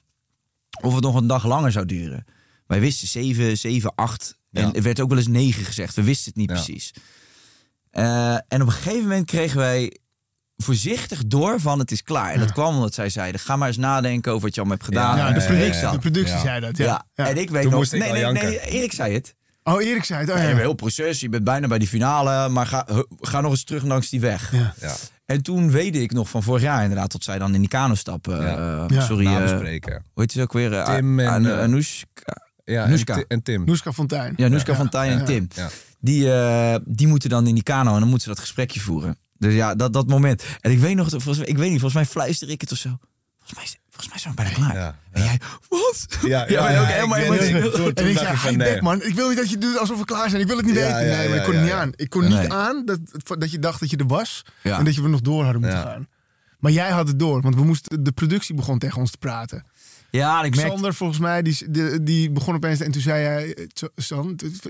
of 0.82 0.93
het 0.93 1.04
nog 1.04 1.16
een 1.16 1.28
dag 1.28 1.45
langer 1.45 1.72
zou 1.72 1.86
duren. 1.86 2.26
Wij 2.68 2.80
wisten 2.80 3.08
7, 3.08 3.58
7, 3.58 3.95
8 3.95 4.38
en 4.52 4.68
Ja. 4.68 4.74
er 4.74 4.82
werd 4.82 4.99
ook 4.99 5.10
wel 5.10 5.18
eens 5.18 5.28
9 5.28 5.66
gezegd. 5.66 5.95
We 5.95 6.04
wisten 6.04 6.26
het 6.32 6.36
niet 6.36 6.49
Ja. 6.49 6.56
precies. 6.56 6.93
Eh, 7.89 8.34
en 8.34 8.62
op 8.62 8.68
een 8.68 8.72
gegeven 8.72 9.02
moment 9.02 9.26
kregen 9.26 9.58
wij 9.58 9.97
voorzichtig 10.62 11.26
door 11.28 11.59
van 11.59 11.80
het 11.80 11.91
is 11.91 12.03
klaar. 12.03 12.32
En 12.34 12.39
dat 12.39 12.51
kwam 12.51 12.76
omdat 12.76 12.93
zij 12.93 13.09
zeiden, 13.09 13.41
ga 13.41 13.55
maar 13.55 13.68
eens 13.68 13.78
nadenken 13.78 14.32
over 14.32 14.43
wat 14.45 14.55
je 14.55 14.62
allemaal 14.62 14.78
hebt 14.78 14.89
gedaan. 14.89 15.18
Ja, 15.18 15.28
de 15.28 15.34
dat 15.34 15.45
productie, 15.45 15.68
spreekt 15.74 15.82
dan. 15.84 15.93
de 15.93 15.99
productie 15.99 16.36
Ja. 16.36 16.41
zei 16.41 16.59
dat. 16.59 16.78
Ja. 16.78 16.86
Ja. 16.86 17.05
Ja. 17.16 17.28
en 17.30 17.38
ik 17.38 17.49
weet 17.49 17.62
Toen 17.62 17.72
nog... 17.72 17.80
moest 17.80 17.93
ik 17.93 17.99
nee, 17.99 18.26
al 18.26 18.32
nee, 18.32 18.43
nee. 18.43 18.59
Erik 18.59 18.93
zei 18.93 19.14
het. 19.14 19.36
Oh, 19.64 19.84
Erik 19.84 20.03
zei 20.03 20.20
het. 20.22 20.30
Oh, 20.30 20.38
Ja, 20.38 20.55
heel 20.55 20.74
proces, 20.74 21.20
je 21.20 21.30
bent 21.30 21.43
bijna 21.43 21.68
bij 21.68 21.78
die 21.80 21.88
finale, 21.88 22.49
maar 22.49 22.66
ga, 22.68 22.86
ga 23.20 23.41
nog 23.41 23.51
eens 23.51 23.64
terug 23.64 23.84
langs 23.84 24.09
die 24.09 24.20
weg. 24.20 24.51
Ja. 24.51 24.74
Ja. 24.82 24.95
En 25.26 25.41
toen 25.43 25.72
weet 25.72 25.95
ik 25.95 26.12
nog 26.12 26.30
van 26.30 26.43
vorig 26.43 26.62
jaar 26.62 26.82
inderdaad, 26.82 27.09
tot 27.09 27.24
zij 27.24 27.38
dan 27.39 27.53
in 27.53 27.59
die 27.59 27.70
kano 27.70 27.95
stappen. 27.95 28.41
Ja. 28.41 28.88
Eh. 28.88 29.01
Sorry, 29.01 29.26
eh, 29.26 29.34
hoe 29.88 29.99
heet 30.16 30.32
ze 30.32 30.41
ook 30.41 30.53
weer? 30.53 30.84
Tim 30.84 31.20
en, 31.20 31.45
eh, 31.45 31.59
Anoushka. 31.59 32.49
Ja, 32.66 32.88
Noeska. 32.88 33.16
En, 33.16 33.26
en 33.28 33.43
Tim. 33.43 33.66
Noeska 33.66 33.93
Fontijn. 33.93 34.34
Ja, 34.38 34.47
Noeska 34.47 34.72
Ja. 34.72 34.78
van 34.78 34.89
Tijn 34.89 35.12
Ja. 35.12 35.20
en 35.20 35.26
Tim. 35.26 35.47
Ja. 35.55 35.70
Die, 35.99 36.34
eh, 36.34 36.76
die 36.86 37.07
moeten 37.07 37.30
dan 37.30 37.47
in 37.47 37.53
die 37.53 37.64
kano 37.64 37.93
en 37.93 37.99
dan 37.99 38.09
moeten 38.09 38.22
ze 38.22 38.30
dat 38.30 38.39
gesprekje 38.39 38.80
voeren. 38.80 39.18
Dus 39.41 39.53
ja, 39.53 39.75
dat, 39.75 39.93
dat 39.93 40.07
moment. 40.07 40.43
En 40.61 40.71
ik 40.71 40.79
weet 40.79 40.95
nog, 40.95 41.09
volgens 41.09 41.37
mij, 41.37 41.47
ik 41.47 41.57
weet 41.57 41.69
niet, 41.69 41.79
volgens 41.79 41.93
mij 42.03 42.05
fluister 42.11 42.49
ik 42.49 42.61
het 42.61 42.71
of 42.71 42.77
zo. 42.77 42.97
Volgens 43.39 43.57
mij, 43.59 43.79
volgens 43.89 44.09
mij 44.09 44.19
zijn 44.19 44.35
we 44.35 44.41
bijna 44.41 44.55
klaar. 44.55 44.75
Ja. 44.75 44.95
En 45.11 45.23
jij, 45.23 45.39
wat? 45.69 46.07
Ja, 46.21 46.45
Ja, 46.49 46.67
en 46.69 46.77
ook 46.79 46.87
ik 46.87 46.93
helemaal 46.93 47.17
emotioneel. 47.17 47.91
En 47.93 48.07
ik 48.07 48.15
dacht 48.15 48.25
zei, 48.25 48.37
van, 48.37 48.47
hey, 48.47 48.55
nee. 48.55 48.73
bek 48.73 48.81
man, 48.81 49.01
ik 49.03 49.13
wil 49.15 49.27
niet 49.27 49.37
dat 49.37 49.49
je 49.49 49.57
doet 49.57 49.77
alsof 49.77 49.97
we 49.99 50.05
klaar 50.05 50.29
zijn. 50.29 50.41
Ik 50.41 50.47
wil 50.47 50.57
het 50.57 50.65
niet 50.65 50.75
Ja, 50.75 50.81
weten. 50.81 51.05
ja, 51.09 51.17
nee, 51.17 51.27
maar 51.27 51.37
ja, 51.37 51.41
ik 51.43 51.43
kon 51.43 51.53
ja, 51.53 51.59
niet 51.61 51.69
ja. 51.69 51.79
aan. 51.79 51.91
Ik 51.95 52.09
kon 52.09 52.21
Nee. 52.27 52.39
niet 52.41 52.49
aan 52.51 52.85
dat, 52.85 52.99
dat 53.39 53.51
je 53.51 53.59
dacht 53.59 53.79
dat 53.79 53.89
je 53.89 53.97
er 53.97 54.07
was. 54.07 54.41
Ja. 54.63 54.77
En 54.77 54.85
dat 54.85 54.95
je 54.95 55.01
we 55.01 55.07
nog 55.09 55.21
door 55.21 55.43
hadden 55.43 55.61
moeten 55.61 55.79
Ja. 55.79 55.85
gaan. 55.85 56.07
Maar 56.59 56.71
jij 56.71 56.89
had 56.89 57.07
het 57.07 57.19
door, 57.19 57.41
want 57.41 57.55
we 57.55 57.63
moesten, 57.63 58.03
de 58.03 58.11
productie 58.11 58.55
begon 58.55 58.79
tegen 58.79 58.97
ons 58.99 59.11
te 59.11 59.17
praten. 59.17 59.65
Ja, 60.12 60.43
ik 60.43 60.55
merk... 60.55 60.68
Sander, 60.68 60.93
volgens 60.93 61.20
mij, 61.20 61.41
die, 61.41 61.57
die, 61.70 62.03
die 62.03 62.32
begon 62.32 62.55
opeens 62.55 62.80
en 62.80 62.91
toen 62.91 63.01
zei 63.01 63.24
hij... 63.24 63.53
eh, 63.53 63.66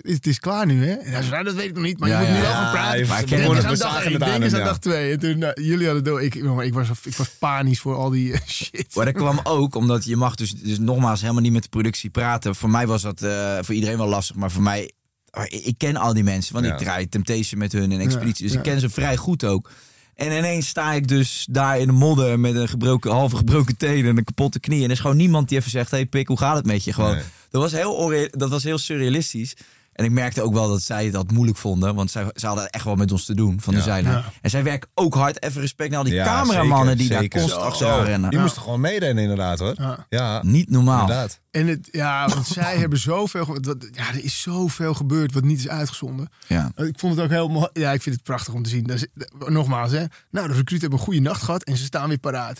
het, 0.01 0.27
is 0.27 0.39
klaar 0.39 0.65
nu, 0.65 0.85
hè? 0.85 0.91
En 0.93 1.11
hij 1.11 1.21
zei, 1.21 1.31
nou, 1.31 1.43
dat 1.43 1.53
weet 1.53 1.65
ik 1.65 1.73
nog 1.73 1.83
niet, 1.83 1.99
maar 1.99 2.09
Ja, 2.09 2.19
je 2.19 2.27
moet 2.27 2.35
ja, 2.35 2.41
nu 2.41 2.41
wel 2.41 2.51
ja, 2.51 2.61
gaan 2.63 2.71
praten. 2.71 2.99
ik 3.01 3.07
Denk 3.29 3.55
het, 3.55 3.63
aan 3.65 3.69
dag 3.69 3.77
zagen 3.77 4.03
één, 4.03 4.13
het 4.13 4.23
aan 4.23 4.29
denk 4.29 4.43
eens 4.43 4.51
hem, 4.51 4.61
aan 4.61 4.67
ja. 4.67 4.71
dag 4.71 4.79
twee. 4.79 5.11
En 5.11 5.19
toen, 5.19 5.37
nou, 5.37 5.61
jullie 5.61 5.85
hadden 5.85 6.03
door. 6.03 6.21
Ik, 6.21 6.35
ik, 6.35 6.73
was, 6.73 6.89
ik 7.03 7.15
was 7.15 7.29
panisch 7.29 7.79
voor 7.79 7.95
al 7.95 8.09
die 8.09 8.33
eh, 8.33 8.39
shit. 8.47 8.95
Maar 8.95 9.05
dat 9.05 9.13
kwam 9.13 9.39
ook 9.43 9.75
omdat 9.75 10.05
je 10.05 10.15
mag 10.15 10.35
dus, 10.35 10.51
dus 10.51 10.79
nogmaals 10.79 11.21
helemaal 11.21 11.41
niet 11.41 11.53
met 11.53 11.63
de 11.63 11.69
productie 11.69 12.09
praten. 12.09 12.55
Voor 12.55 12.69
mij 12.69 12.87
was 12.87 13.01
dat 13.01 13.21
eh, 13.21 13.57
voor 13.61 13.75
iedereen 13.75 13.97
wel 13.97 14.07
lastig, 14.07 14.35
maar 14.35 14.51
voor 14.51 14.63
mij... 14.63 14.91
oh, 15.31 15.43
Ik, 15.47 15.75
ken 15.77 15.95
al 15.95 16.13
die 16.13 16.23
mensen, 16.23 16.53
want 16.53 16.65
Ja. 16.65 16.71
ik 16.71 16.77
draai 16.77 17.09
Temptation 17.09 17.59
met 17.59 17.71
hun 17.71 17.91
en 17.91 17.99
Expeditie. 17.99 18.43
dus 18.43 18.53
ja. 18.53 18.57
ik 18.57 18.63
ken 18.63 18.79
ze 18.79 18.89
vrij 18.89 19.17
goed 19.17 19.43
ook. 19.43 19.69
En 20.15 20.31
ineens 20.37 20.67
sta 20.67 20.93
ik 20.93 21.07
dus 21.07 21.47
daar 21.49 21.79
in 21.79 21.87
de 21.87 21.93
modder 21.93 22.39
met 22.39 22.55
een 22.55 22.67
gebroken, 22.67 23.11
halve 23.11 23.35
gebroken 23.35 23.77
teen 23.77 24.05
en 24.05 24.17
een 24.17 24.23
kapotte 24.23 24.59
knie. 24.59 24.77
En 24.79 24.85
er 24.85 24.91
is 24.91 24.99
gewoon 24.99 25.17
niemand 25.17 25.49
die 25.49 25.57
even 25.57 25.71
zegt, 25.71 25.91
hey 25.91 26.05
pik, 26.05 26.27
hoe 26.27 26.37
gaat 26.37 26.55
het 26.55 26.65
met 26.65 26.83
je? 26.83 26.93
Gewoon, 26.93 27.13
Nee. 27.15 27.23
dat, 27.49 27.61
was 27.61 27.71
heel, 27.71 28.29
dat 28.31 28.49
was 28.49 28.63
heel 28.63 28.77
surrealistisch. 28.77 29.53
En 30.01 30.07
ik 30.07 30.13
merkte 30.13 30.41
ook 30.41 30.53
wel 30.53 30.67
dat 30.67 30.81
zij 30.81 31.11
dat 31.11 31.31
moeilijk 31.31 31.57
vonden. 31.57 31.95
Want 31.95 32.11
zij, 32.11 32.25
zij 32.33 32.49
hadden 32.49 32.69
echt 32.69 32.83
wel 32.83 32.95
met 32.95 33.11
ons 33.11 33.25
te 33.25 33.35
doen 33.35 33.61
van 33.61 33.73
de 33.73 33.81
zijlijn. 33.81 34.15
Ja. 34.15 34.23
En 34.41 34.49
zij 34.49 34.63
werken 34.63 34.89
ook 34.93 35.13
hard. 35.13 35.43
Even 35.43 35.61
respect 35.61 35.89
naar 35.89 35.99
al 35.99 36.05
die 36.05 36.13
Ja, 36.13 36.25
cameramannen 36.25 36.97
zeker, 36.97 36.97
die 36.97 37.07
zeker. 37.07 37.29
daar 37.29 37.39
constant 37.41 37.61
Zo. 37.63 37.67
achteraan 37.85 38.05
rennen. 38.05 38.29
Die 38.29 38.39
moesten 38.39 38.61
gewoon 38.61 38.79
meerennen 38.81 39.23
inderdaad 39.23 39.59
hoor. 39.59 39.73
Ja. 39.77 40.05
Ja, 40.09 40.41
Niet 40.43 40.69
normaal. 40.69 40.99
inderdaad. 41.01 41.39
En 41.51 41.67
het, 41.67 41.87
ja, 41.91 42.27
want 42.27 42.45
zij 42.47 42.77
hebben 42.77 42.99
zoveel... 42.99 43.45
wat- 43.45 43.87
Ja, 43.91 44.07
er 44.09 44.23
is 44.23 44.41
zoveel 44.41 44.93
gebeurd 44.93 45.33
wat 45.33 45.43
niet 45.43 45.59
is 45.59 45.67
uitgezonden. 45.67 46.29
Ja. 46.47 46.71
Ik 46.75 46.99
vond 46.99 47.15
het 47.15 47.23
ook 47.23 47.29
heel 47.29 47.47
mooi. 47.47 47.67
Ja, 47.73 47.91
ik 47.91 48.01
vind 48.01 48.15
het 48.15 48.23
prachtig 48.23 48.53
om 48.53 48.63
te 48.63 48.69
zien. 48.69 48.83
Dat 48.83 48.95
is, 48.95 49.07
nogmaals, 49.47 49.91
hè. 49.91 49.97
Nou, 49.97 50.47
de 50.47 50.53
recruiten 50.53 50.79
hebben 50.79 50.99
een 50.99 51.05
goede 51.05 51.19
nacht 51.21 51.43
gehad 51.43 51.63
en 51.63 51.77
ze 51.77 51.83
staan 51.83 52.07
weer 52.07 52.17
paraat. 52.17 52.59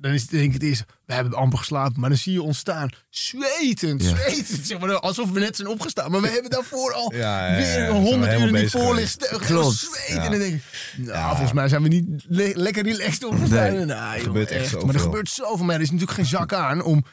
Dan 0.00 0.12
is 0.12 0.20
het 0.22 0.30
denk 0.30 0.44
ik 0.44 0.52
het 0.52 0.62
eerste, 0.62 0.84
we 1.06 1.14
hebben 1.14 1.32
amper 1.34 1.58
geslapen. 1.58 2.00
Maar 2.00 2.08
dan 2.08 2.18
zie 2.18 2.32
je 2.32 2.42
ons 2.42 2.58
staan, 2.58 2.88
zwetend, 3.10 4.02
Ja. 4.02 4.08
zwetend. 4.08 4.66
Zeg 4.66 4.78
maar, 4.78 4.98
alsof 5.00 5.30
we 5.30 5.40
net 5.40 5.56
zijn 5.56 5.68
opgestaan. 5.68 6.10
Maar 6.10 6.20
we 6.20 6.28
hebben 6.28 6.50
daarvoor 6.50 6.92
al 6.92 7.12
Ja, 7.14 7.46
ja, 7.46 7.58
ja, 7.58 7.76
weer 7.76 7.90
honderd 7.90 8.40
uur 8.40 8.46
in 8.46 8.54
die 8.54 8.70
voorlicht. 8.70 9.28
Klopt. 9.46 9.76
Zweten. 9.76 10.22
En 10.22 10.30
dan 10.30 10.40
denk 10.40 10.54
ik, 10.54 10.62
nou, 10.96 11.28
volgens 11.28 11.52
mij 11.52 11.68
zijn 11.68 11.82
we 11.82 11.88
niet 11.88 12.24
le- 12.28 12.52
lekker 12.54 12.84
relaxed 12.84 13.24
opgestaan. 13.24 13.74
Nee. 13.74 13.84
Nou, 13.84 14.14
joh, 14.16 14.24
gebeurt 14.24 14.50
echt 14.50 14.84
Maar 14.84 14.94
er 14.94 15.00
gebeurt 15.00 15.28
zoveel. 15.30 15.64
Maar 15.64 15.74
er 15.74 15.80
is 15.80 15.90
natuurlijk 15.90 16.16
geen 16.18 16.26
zak 16.26 16.52
aan 16.52 16.82
om 16.82 17.04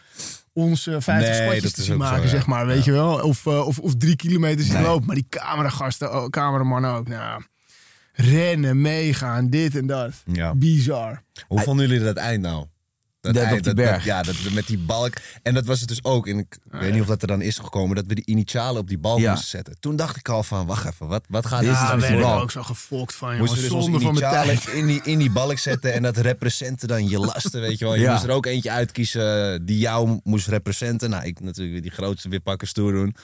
ons 0.53 0.87
eh 0.87 0.95
50 0.99 1.39
Nee, 1.39 1.59
te 1.59 1.65
is 1.67 1.73
zien 1.73 1.85
zo, 1.85 1.97
maken, 1.97 2.29
zeg 2.29 2.45
maar. 2.45 2.65
Weet 2.67 2.83
je 2.83 2.91
wel? 2.91 3.19
Of, 3.21 3.45
eh, 3.45 3.67
of, 3.67 3.79
of 3.79 3.95
drie 3.97 4.15
kilometer 4.15 4.65
zien 4.65 4.73
Nee. 4.73 4.83
lopen. 4.83 5.05
Maar 5.05 5.15
die 5.15 5.27
cameragasten, 5.29 6.13
oh, 6.15 6.29
cameramannen 6.29 6.91
ook. 6.91 7.07
Nou, 7.07 7.43
rennen, 8.13 8.81
meegaan, 8.81 9.49
dit 9.49 9.75
en 9.75 9.87
dat. 9.87 10.11
Ja. 10.25 10.55
Bizar. 10.55 11.23
Hoe 11.47 11.61
vonden 11.61 11.87
jullie 11.87 12.03
dat 12.03 12.15
eind 12.17 12.41
nou? 12.41 12.65
Dat 13.33 13.51
op 13.51 13.63
die 13.63 13.73
berg. 13.73 14.05
ja, 14.05 14.21
dat, 14.21 14.35
met 14.51 14.67
die 14.67 14.77
balk. 14.77 15.13
En 15.43 15.53
dat 15.53 15.65
was 15.65 15.79
het 15.79 15.89
dus 15.89 16.03
ook. 16.03 16.27
En 16.27 16.39
ik 16.39 16.57
weet 16.69 16.91
niet 16.91 17.01
of 17.01 17.07
dat 17.07 17.21
er 17.21 17.27
dan 17.27 17.41
is 17.41 17.57
gekomen 17.57 17.95
dat 17.95 18.05
we 18.05 18.15
die 18.15 18.25
initialen 18.25 18.81
op 18.81 18.87
die 18.87 18.97
balk 18.97 19.19
Ja. 19.19 19.29
moesten 19.31 19.49
zetten. 19.49 19.79
Toen 19.79 19.95
dacht 19.95 20.15
ik 20.17 20.29
al 20.29 20.43
van, 20.43 20.65
wacht 20.65 20.85
even, 20.85 21.07
wat, 21.07 21.23
wat 21.29 21.45
gaat 21.45 21.59
Dit 21.61 21.69
met 21.69 21.79
daar 21.79 22.07
die 22.11 22.19
balk. 22.19 22.41
ook 22.41 22.51
zo 22.51 22.63
gefokt 22.63 23.15
van, 23.15 23.27
jongen. 23.27 23.41
Moesten 23.45 23.57
we 23.57 23.63
dus 23.63 23.71
onze 23.77 23.91
Zonde 23.91 23.99
van 24.05 24.11
initialen 24.15 24.57
in 24.73 24.85
die, 24.87 25.01
in 25.03 25.17
die 25.17 25.31
balk 25.31 25.57
zetten 25.69 25.93
en 25.93 26.01
dat 26.01 26.17
representen 26.17 26.87
dan 26.87 27.09
je 27.09 27.19
lasten, 27.19 27.61
weet 27.61 27.79
je 27.79 27.85
wel. 27.85 27.95
Je 27.95 28.09
moest 28.09 28.23
er 28.23 28.29
ook 28.29 28.45
eentje 28.45 28.71
uitkiezen 28.71 29.65
die 29.65 29.77
jou 29.77 30.19
moest 30.23 30.47
representen. 30.47 31.09
Nou, 31.09 31.25
ik 31.25 31.39
natuurlijk 31.39 31.71
weer 31.71 31.81
die 31.81 31.91
grootste 31.91 32.29
weer 32.29 32.41
pakken 32.41 32.67
stoer 32.67 32.91
doen. 32.91 33.15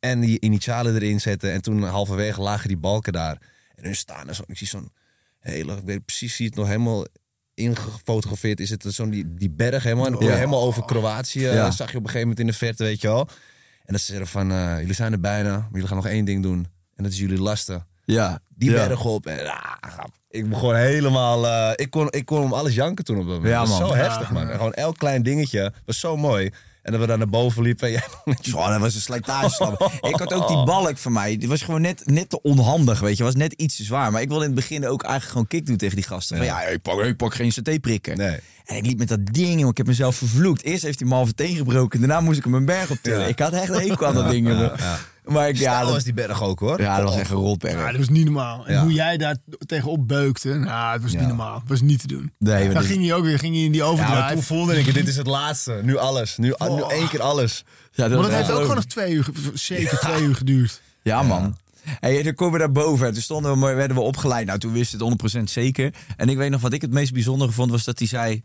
En 0.00 0.20
die 0.20 0.40
initialen 0.40 0.94
erin 0.94 1.20
zetten. 1.20 1.52
En 1.52 1.62
toen 1.62 1.82
halverwege 1.82 2.40
lagen 2.40 2.68
die 2.68 2.76
balken 2.76 3.12
daar. 3.12 3.36
En 3.74 3.84
hun 3.84 3.96
staan 3.96 4.28
er 4.28 4.34
zo. 4.34 4.42
Ik 4.46 4.58
zie 4.58 4.66
zo'n 4.66 4.92
hele, 5.40 5.72
ik 5.76 5.84
weet 5.84 6.04
precies, 6.04 6.36
zie 6.36 6.46
het 6.46 6.54
nog 6.54 6.66
helemaal 6.66 7.06
ingefotografeerd. 7.54 8.60
Is 8.60 8.70
het 8.70 8.84
zo'n 8.88 9.10
die, 9.10 9.34
die 9.34 9.50
berg 9.50 9.82
helemaal. 9.82 10.06
En 10.06 10.12
dan 10.12 10.22
je 10.24 10.30
helemaal 10.30 10.62
over 10.62 10.84
Kroatië. 10.84 11.40
Ja. 11.40 11.70
Zag 11.70 11.90
je 11.90 11.96
op 11.96 12.02
een 12.02 12.10
gegeven 12.10 12.20
moment 12.20 12.38
in 12.40 12.46
de 12.46 12.52
verte, 12.52 12.84
weet 12.84 13.00
je 13.00 13.08
wel. 13.08 13.20
En 13.84 13.92
dan 13.92 13.98
zeiden 13.98 14.26
ze 14.26 14.32
van, 14.32 14.50
eh, 14.52 14.78
jullie 14.78 14.94
zijn 14.94 15.12
er 15.12 15.20
bijna. 15.20 15.50
Maar 15.56 15.68
jullie 15.72 15.86
gaan 15.86 15.96
nog 15.96 16.06
één 16.06 16.24
ding 16.24 16.42
doen. 16.42 16.66
En 16.96 17.02
dat 17.04 17.12
is 17.12 17.18
jullie 17.18 17.38
lasten 17.40 17.86
Ja. 18.04 18.40
die 18.48 18.70
ja. 18.70 18.86
berg 18.86 19.04
op. 19.04 19.26
En 19.26 19.46
ah, 19.46 20.04
ik 20.30 20.48
begon 20.48 20.74
helemaal. 20.74 21.46
eh, 21.46 21.70
ik, 21.74 21.90
kon, 21.90 22.06
ik 22.10 22.24
kon 22.26 22.42
om 22.42 22.52
alles 22.52 22.74
janken 22.74 23.04
toen 23.04 23.16
op 23.18 23.26
dat 23.26 23.34
moment. 23.34 23.52
Ja, 23.52 23.60
dat 23.60 23.68
was 23.68 23.78
man. 23.78 23.88
zo 23.88 23.94
heftig, 23.94 24.30
man. 24.30 24.48
En 24.48 24.56
Gewoon 24.56 24.72
elk 24.72 24.96
klein 24.98 25.22
dingetje 25.22 25.72
was 25.84 26.00
zo 26.00 26.16
mooi. 26.16 26.50
En 26.84 26.92
dat 26.92 27.00
we 27.00 27.06
daar 27.06 27.18
naar 27.18 27.28
boven 27.28 27.62
liepen. 27.62 27.88
En 27.88 27.92
jij 28.24 28.36
Zo, 28.40 28.68
dat 28.68 28.80
was 28.80 28.94
een 28.94 29.00
slijtageslap. 29.00 29.92
ik 30.00 30.16
had 30.16 30.32
ook 30.32 30.48
die 30.48 30.64
balk 30.64 30.98
van 30.98 31.12
mij. 31.12 31.36
Die 31.36 31.48
was 31.48 31.62
gewoon 31.62 31.80
net, 31.80 32.02
net 32.04 32.30
te 32.30 32.42
onhandig, 32.42 33.00
weet 33.00 33.16
je. 33.16 33.22
Was 33.22 33.34
net 33.34 33.52
iets 33.52 33.76
te 33.76 33.84
zwaar. 33.84 34.12
Maar 34.12 34.22
ik 34.22 34.28
wilde 34.28 34.44
in 34.44 34.50
het 34.50 34.60
begin 34.60 34.86
ook 34.86 35.02
eigenlijk 35.02 35.32
gewoon 35.32 35.46
kick 35.46 35.66
doen 35.66 35.76
tegen 35.76 35.96
die 35.96 36.04
gasten. 36.04 36.36
Van, 36.36 36.46
ja, 36.46 36.62
ik 36.62 36.82
pak, 36.82 37.00
ik 37.00 37.16
pak 37.16 37.34
geen 37.34 37.50
CT-prikken. 37.50 38.16
Nee. 38.16 38.38
En 38.64 38.76
ik 38.76 38.86
liep 38.86 38.98
met 38.98 39.08
dat 39.08 39.26
ding, 39.26 39.52
jongen. 39.52 39.70
Ik 39.70 39.76
heb 39.76 39.86
mezelf 39.86 40.16
vervloekt. 40.16 40.62
Eerst 40.62 40.82
heeft 40.82 40.98
hij 40.98 41.08
me 41.08 41.14
halve 41.14 41.34
teen 41.34 41.56
gebroken. 41.56 41.98
Daarna 41.98 42.20
moest 42.20 42.38
ik 42.38 42.44
hem 42.44 42.54
een 42.54 42.64
berg 42.64 42.90
op 42.90 42.98
tillen. 43.02 43.20
Ja. 43.20 43.26
Ik 43.26 43.38
had 43.38 43.52
echt 43.52 43.68
een 43.68 43.80
hekel 43.80 44.06
aan 44.06 44.14
dat 44.14 44.30
ding, 44.30 44.48
jongen. 44.48 44.72
Maar 45.24 45.48
ik, 45.48 45.56
ja, 45.56 45.74
dat 45.76 45.82
dat, 45.84 45.94
was 45.94 46.04
die 46.04 46.14
berg 46.14 46.42
ook 46.42 46.60
hoor. 46.60 46.80
ja, 46.80 46.96
dat 46.96 47.08
was 47.08 47.18
echt 47.18 47.30
een 47.30 47.36
Ja, 47.36 47.42
rotberg. 47.42 47.86
dat 47.90 47.96
was 47.96 48.08
niet 48.08 48.24
normaal. 48.24 48.66
En 48.66 48.74
Ja. 48.74 48.82
hoe 48.82 48.92
jij 48.92 49.16
daar 49.16 49.36
tegenop 49.66 50.08
beukte, 50.08 50.54
nou, 50.54 50.92
het 50.92 51.02
was 51.02 51.12
niet 51.12 51.26
normaal. 51.26 51.58
Het 51.60 51.68
was 51.68 51.80
niet 51.80 52.00
te 52.00 52.06
doen. 52.06 52.32
Nee, 52.38 52.64
maar 52.64 52.74
Dan 52.74 52.82
dit- 52.82 52.92
ging 52.92 53.04
hij 53.06 53.14
ook 53.14 53.24
weer 53.24 53.38
ging 53.38 53.54
hij 53.54 53.64
in 53.64 53.72
die 53.72 53.80
Ja, 53.80 53.86
overdrive. 53.86 54.18
maar 54.20 54.32
toen 54.32 54.42
voelde 54.42 54.78
ik, 54.78 54.94
dit 54.94 55.08
is 55.08 55.16
het 55.16 55.26
laatste. 55.26 55.80
Nu 55.82 55.96
alles. 55.96 56.36
Nu, 56.36 56.46
nu 56.46 56.52
Oh. 56.66 56.92
één 56.92 57.08
keer 57.08 57.22
alles. 57.22 57.64
Ja, 57.92 58.08
maar 58.08 58.16
was 58.16 58.26
dat 58.26 58.36
heeft 58.36 58.50
ook 58.50 58.60
gewoon 58.60 58.74
nog 58.74 58.84
twee 58.84 59.12
uur, 59.12 59.24
ge- 59.24 59.50
zeker 59.54 59.98
twee 59.98 60.22
uur 60.22 60.34
geduurd. 60.34 60.80
Ja, 61.02 61.22
man. 61.22 61.56
Hey, 61.84 62.22
toen 62.22 62.34
komen 62.34 62.52
we 62.52 62.58
daar 62.58 62.72
boven. 62.72 63.06
En 63.06 63.12
toen 63.12 63.22
stonden 63.22 63.52
we, 63.52 63.56
maar 63.58 63.76
werden 63.76 63.96
we 63.96 64.02
opgeleid. 64.02 64.46
Nou, 64.46 64.58
toen 64.58 64.72
wist 64.72 64.92
het 64.92 65.00
100% 65.00 65.50
zeker. 65.50 65.94
En 66.16 66.28
ik 66.28 66.36
weet 66.36 66.50
nog 66.50 66.60
wat 66.60 66.72
ik 66.72 66.80
het 66.82 66.90
meest 66.92 67.12
bijzondere 67.12 67.52
vond, 67.52 67.70
was 67.70 67.84
dat 67.84 67.98
hij 67.98 68.08
zei... 68.08 68.42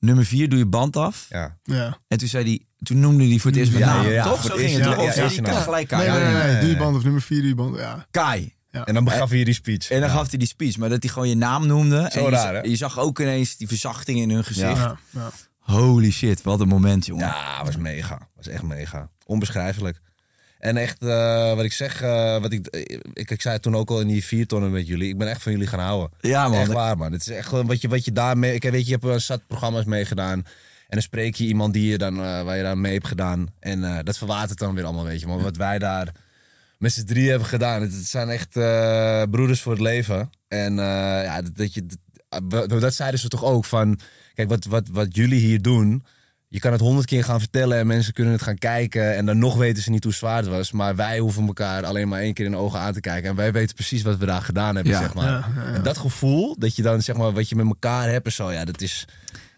Nummer 0.00 0.24
4, 0.24 0.48
doe 0.48 0.58
je 0.58 0.66
band 0.66 0.96
af. 0.96 1.26
Ja. 1.30 1.56
Ja. 1.62 1.98
En 2.08 2.18
toen 2.18 2.28
zei 2.28 2.44
hij, 2.44 2.66
toen 2.82 3.00
noemde 3.00 3.28
hij 3.28 3.38
voor 3.38 3.50
het 3.50 3.60
eerst 3.60 3.72
mijn 3.72 3.84
Ja, 3.84 3.94
naam. 3.94 4.04
ja, 4.04 4.10
ja, 4.12 4.24
toch? 4.24 4.42
Zo 4.42 4.54
ging 4.54 4.70
het 4.70 4.84
ja, 4.84 4.84
toch? 4.84 5.02
ja, 5.02 5.08
Of 5.08 5.14
zei 5.14 5.34
ja, 5.34 5.52
hij, 5.52 5.62
gelijk 5.62 5.88
Kai. 5.88 6.10
Nee, 6.10 6.56
je 6.60 6.66
nee. 6.66 6.76
band 6.76 6.96
of 6.96 7.02
nummer 7.02 7.22
vier, 7.22 7.38
doe 7.38 7.48
je 7.48 7.54
band. 7.54 7.76
Ja. 7.76 8.06
Kai. 8.10 8.56
En 8.84 8.94
dan 8.94 9.10
gaf 9.10 9.30
hij 9.30 9.44
die 9.44 9.54
speech. 9.54 9.90
En 9.90 10.00
dan 10.00 10.10
gaf 10.10 10.28
hij 10.28 10.38
die 10.38 10.48
speech, 10.48 10.76
maar 10.76 10.88
dat 10.88 11.02
hij 11.02 11.12
gewoon 11.12 11.28
je 11.28 11.36
naam 11.36 11.66
noemde. 11.66 12.08
Zo 12.12 12.18
en 12.18 12.24
je, 12.24 12.30
raar, 12.30 12.54
hè? 12.54 12.60
je 12.60 12.76
zag 12.76 12.98
ook 12.98 13.20
ineens 13.20 13.56
die 13.56 13.68
verzachting 13.68 14.18
in 14.18 14.30
hun 14.30 14.44
gezicht. 14.44 14.76
Ja. 14.76 14.98
Ja. 15.10 15.30
Holy 15.58 16.10
shit, 16.10 16.42
wat 16.42 16.60
een 16.60 16.68
moment, 16.68 17.06
jongen. 17.06 17.26
Ja, 17.26 17.64
was 17.64 17.76
mega. 17.76 18.28
Was 18.36 18.48
echt 18.48 18.62
mega. 18.62 19.08
Onbeschrijfelijk. 19.26 20.00
En 20.58 20.76
echt, 20.76 21.02
eh, 21.02 21.54
wat 21.54 21.64
ik 21.64 21.72
zeg, 21.72 22.02
eh, 22.02 22.40
wat 22.40 22.52
ik, 22.52 22.66
ik, 23.12 23.30
ik 23.30 23.40
zei 23.40 23.54
het 23.54 23.62
toen 23.62 23.76
ook 23.76 23.90
al 23.90 24.00
in 24.00 24.06
die 24.06 24.24
vier 24.24 24.46
tonnen 24.46 24.70
met 24.70 24.86
jullie. 24.86 25.08
Ik 25.08 25.18
ben 25.18 25.28
echt 25.28 25.42
van 25.42 25.52
jullie 25.52 25.66
gaan 25.66 25.80
houden. 25.80 26.10
Ja, 26.20 26.48
man. 26.48 26.60
Echt 26.60 26.72
waar, 26.72 26.96
man. 26.96 27.12
Het 27.12 27.20
is 27.20 27.28
echt 27.28 27.48
gewoon 27.48 27.66
wat 27.66 27.80
je, 27.80 27.88
wat 27.88 28.04
je 28.04 28.12
daarmee... 28.12 28.54
Ik 28.54 28.62
weet 28.62 28.72
je, 28.72 28.84
je 28.84 28.90
hebt 28.92 29.04
een 29.04 29.20
zat 29.20 29.46
programma's 29.46 29.84
meegedaan. 29.84 30.44
Dan 30.94 31.02
spreek 31.02 31.34
je 31.34 31.44
iemand 31.44 31.72
die 31.72 31.90
je 31.90 31.98
dan, 31.98 32.14
eh, 32.16 32.42
waar 32.42 32.56
je 32.56 32.62
dan 32.62 32.80
mee 32.80 32.92
hebt 32.92 33.06
gedaan. 33.06 33.46
En 33.60 33.84
eh, 33.84 33.98
dat 34.02 34.18
verwatert 34.18 34.58
dan 34.58 34.74
weer 34.74 34.84
allemaal, 34.84 35.04
weet 35.04 35.20
je. 35.20 35.26
Maar 35.26 35.40
wat 35.40 35.56
wij 35.56 35.78
daar 35.78 36.08
met 36.78 36.92
z'n 36.92 37.04
drie 37.04 37.28
hebben 37.30 37.48
gedaan. 37.48 37.82
Het, 37.82 37.92
het 37.92 38.06
zijn 38.06 38.28
echt 38.28 38.56
eh, 38.56 39.22
broeders 39.30 39.62
voor 39.62 39.72
het 39.72 39.80
leven. 39.80 40.30
En 40.48 40.74
ja, 40.74 41.42
dat, 41.42 41.56
dat, 41.56 41.74
je, 41.74 41.86
dat, 42.48 42.80
dat 42.80 42.94
zeiden 42.94 43.20
ze 43.20 43.28
toch 43.28 43.44
ook 43.44 43.64
van... 43.64 43.98
Kijk, 44.34 44.48
wat, 44.48 44.64
wat, 44.64 44.88
wat 44.88 45.16
jullie 45.16 45.40
hier 45.40 45.62
doen... 45.62 46.04
Je 46.50 46.58
kan 46.58 46.72
het 46.72 46.80
honderd 46.80 47.06
keer 47.06 47.24
gaan 47.24 47.40
vertellen 47.40 47.78
en 47.78 47.86
mensen 47.86 48.12
kunnen 48.12 48.32
het 48.32 48.42
gaan 48.42 48.58
kijken. 48.58 49.16
En 49.16 49.26
dan 49.26 49.38
nog 49.38 49.56
weten 49.56 49.82
ze 49.82 49.90
niet 49.90 50.04
hoe 50.04 50.12
zwaar 50.12 50.36
het 50.36 50.46
was. 50.46 50.72
Maar 50.72 50.96
wij 50.96 51.18
hoeven 51.18 51.46
elkaar 51.46 51.84
alleen 51.84 52.08
maar 52.08 52.20
één 52.20 52.34
keer 52.34 52.44
in 52.44 52.50
de 52.50 52.56
ogen 52.56 52.80
aan 52.80 52.92
te 52.92 53.00
kijken. 53.00 53.30
En 53.30 53.36
wij 53.36 53.52
weten 53.52 53.74
precies 53.74 54.02
wat 54.02 54.18
we 54.18 54.26
daar 54.26 54.42
gedaan 54.42 54.74
hebben, 54.74 54.92
Ja. 54.92 55.00
zeg 55.00 55.14
maar. 55.14 55.24
Ja, 55.24 55.48
ja, 55.56 55.62
ja. 55.68 55.74
En 55.74 55.82
dat 55.82 55.98
gevoel, 55.98 56.56
dat 56.58 56.76
je 56.76 56.82
dan 56.82 57.02
zeg 57.02 57.16
maar 57.16 57.32
wat 57.32 57.48
je 57.48 57.56
met 57.56 57.66
elkaar 57.66 58.08
hebt 58.10 58.26
en 58.26 58.32
zo. 58.32 58.52
Ja, 58.52 58.64
dat 58.64 58.80
is 58.80 59.04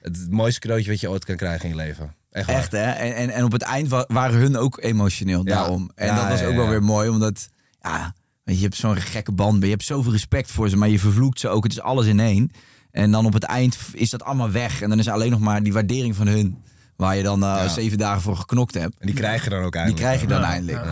het 0.01 0.31
mooiste 0.31 0.61
cadeautje 0.61 0.91
wat 0.91 1.01
je 1.01 1.11
ooit 1.11 1.25
kan 1.25 1.37
krijgen 1.37 1.65
in 1.65 1.71
je 1.71 1.83
leven. 1.83 2.15
Echt 2.31 2.73
hè? 2.73 2.83
En, 2.91 3.15
en, 3.15 3.31
en 3.31 3.45
op 3.45 3.53
het 3.53 3.63
eind 3.63 3.89
wa- 3.89 4.05
waren 4.09 4.39
hun 4.41 4.57
ook 4.57 4.79
emotioneel 4.83 5.39
Ja. 5.47 5.55
daarom. 5.55 5.91
En 5.95 6.07
Ja, 6.07 6.15
dat 6.15 6.29
was 6.29 6.49
ook 6.49 6.55
wel 6.57 6.69
weer 6.69 6.83
mooi, 6.83 7.09
omdat... 7.09 7.49
Ja, 7.81 8.15
je, 8.45 8.57
hebt 8.63 8.77
zo'n 8.77 8.97
gekke 8.97 9.33
band. 9.33 9.63
Je 9.63 9.69
hebt 9.71 9.85
zoveel 9.85 10.13
respect 10.13 10.51
voor 10.51 10.69
ze, 10.69 10.77
maar 10.77 10.89
je 10.89 10.99
vervloekt 10.99 11.41
ze 11.41 11.49
ook. 11.49 11.63
Het 11.63 11.73
is 11.73 11.81
alles 11.81 12.07
in 12.07 12.21
één. 12.21 12.51
En 12.91 13.11
dan 13.11 13.27
op 13.27 13.33
het 13.33 13.43
eind 13.43 13.79
is 13.93 14.11
dat 14.11 14.23
allemaal 14.23 14.51
weg. 14.51 14.83
En 14.83 14.89
dan 14.89 14.99
is 14.99 15.09
alleen 15.09 15.31
nog 15.31 15.41
maar 15.41 15.63
die 15.63 15.73
waardering 15.73 16.17
van 16.17 16.27
hun... 16.27 16.63
waar 16.97 17.17
je 17.17 17.23
dan 17.23 17.43
eh, 17.43 17.69
zeven 17.69 17.99
dagen 17.99 18.23
voor 18.23 18.37
geknokt 18.37 18.75
hebt. 18.75 18.95
En 18.99 19.07
die 19.07 19.15
krijg 19.17 19.45
je 19.45 19.51
dan 19.51 19.63
ook 19.63 19.73
Die 19.73 19.81
eindelijk. 19.81 20.07
krijg 20.07 20.21
je 20.21 20.27
dan 20.27 20.43
eindelijk. 20.43 20.87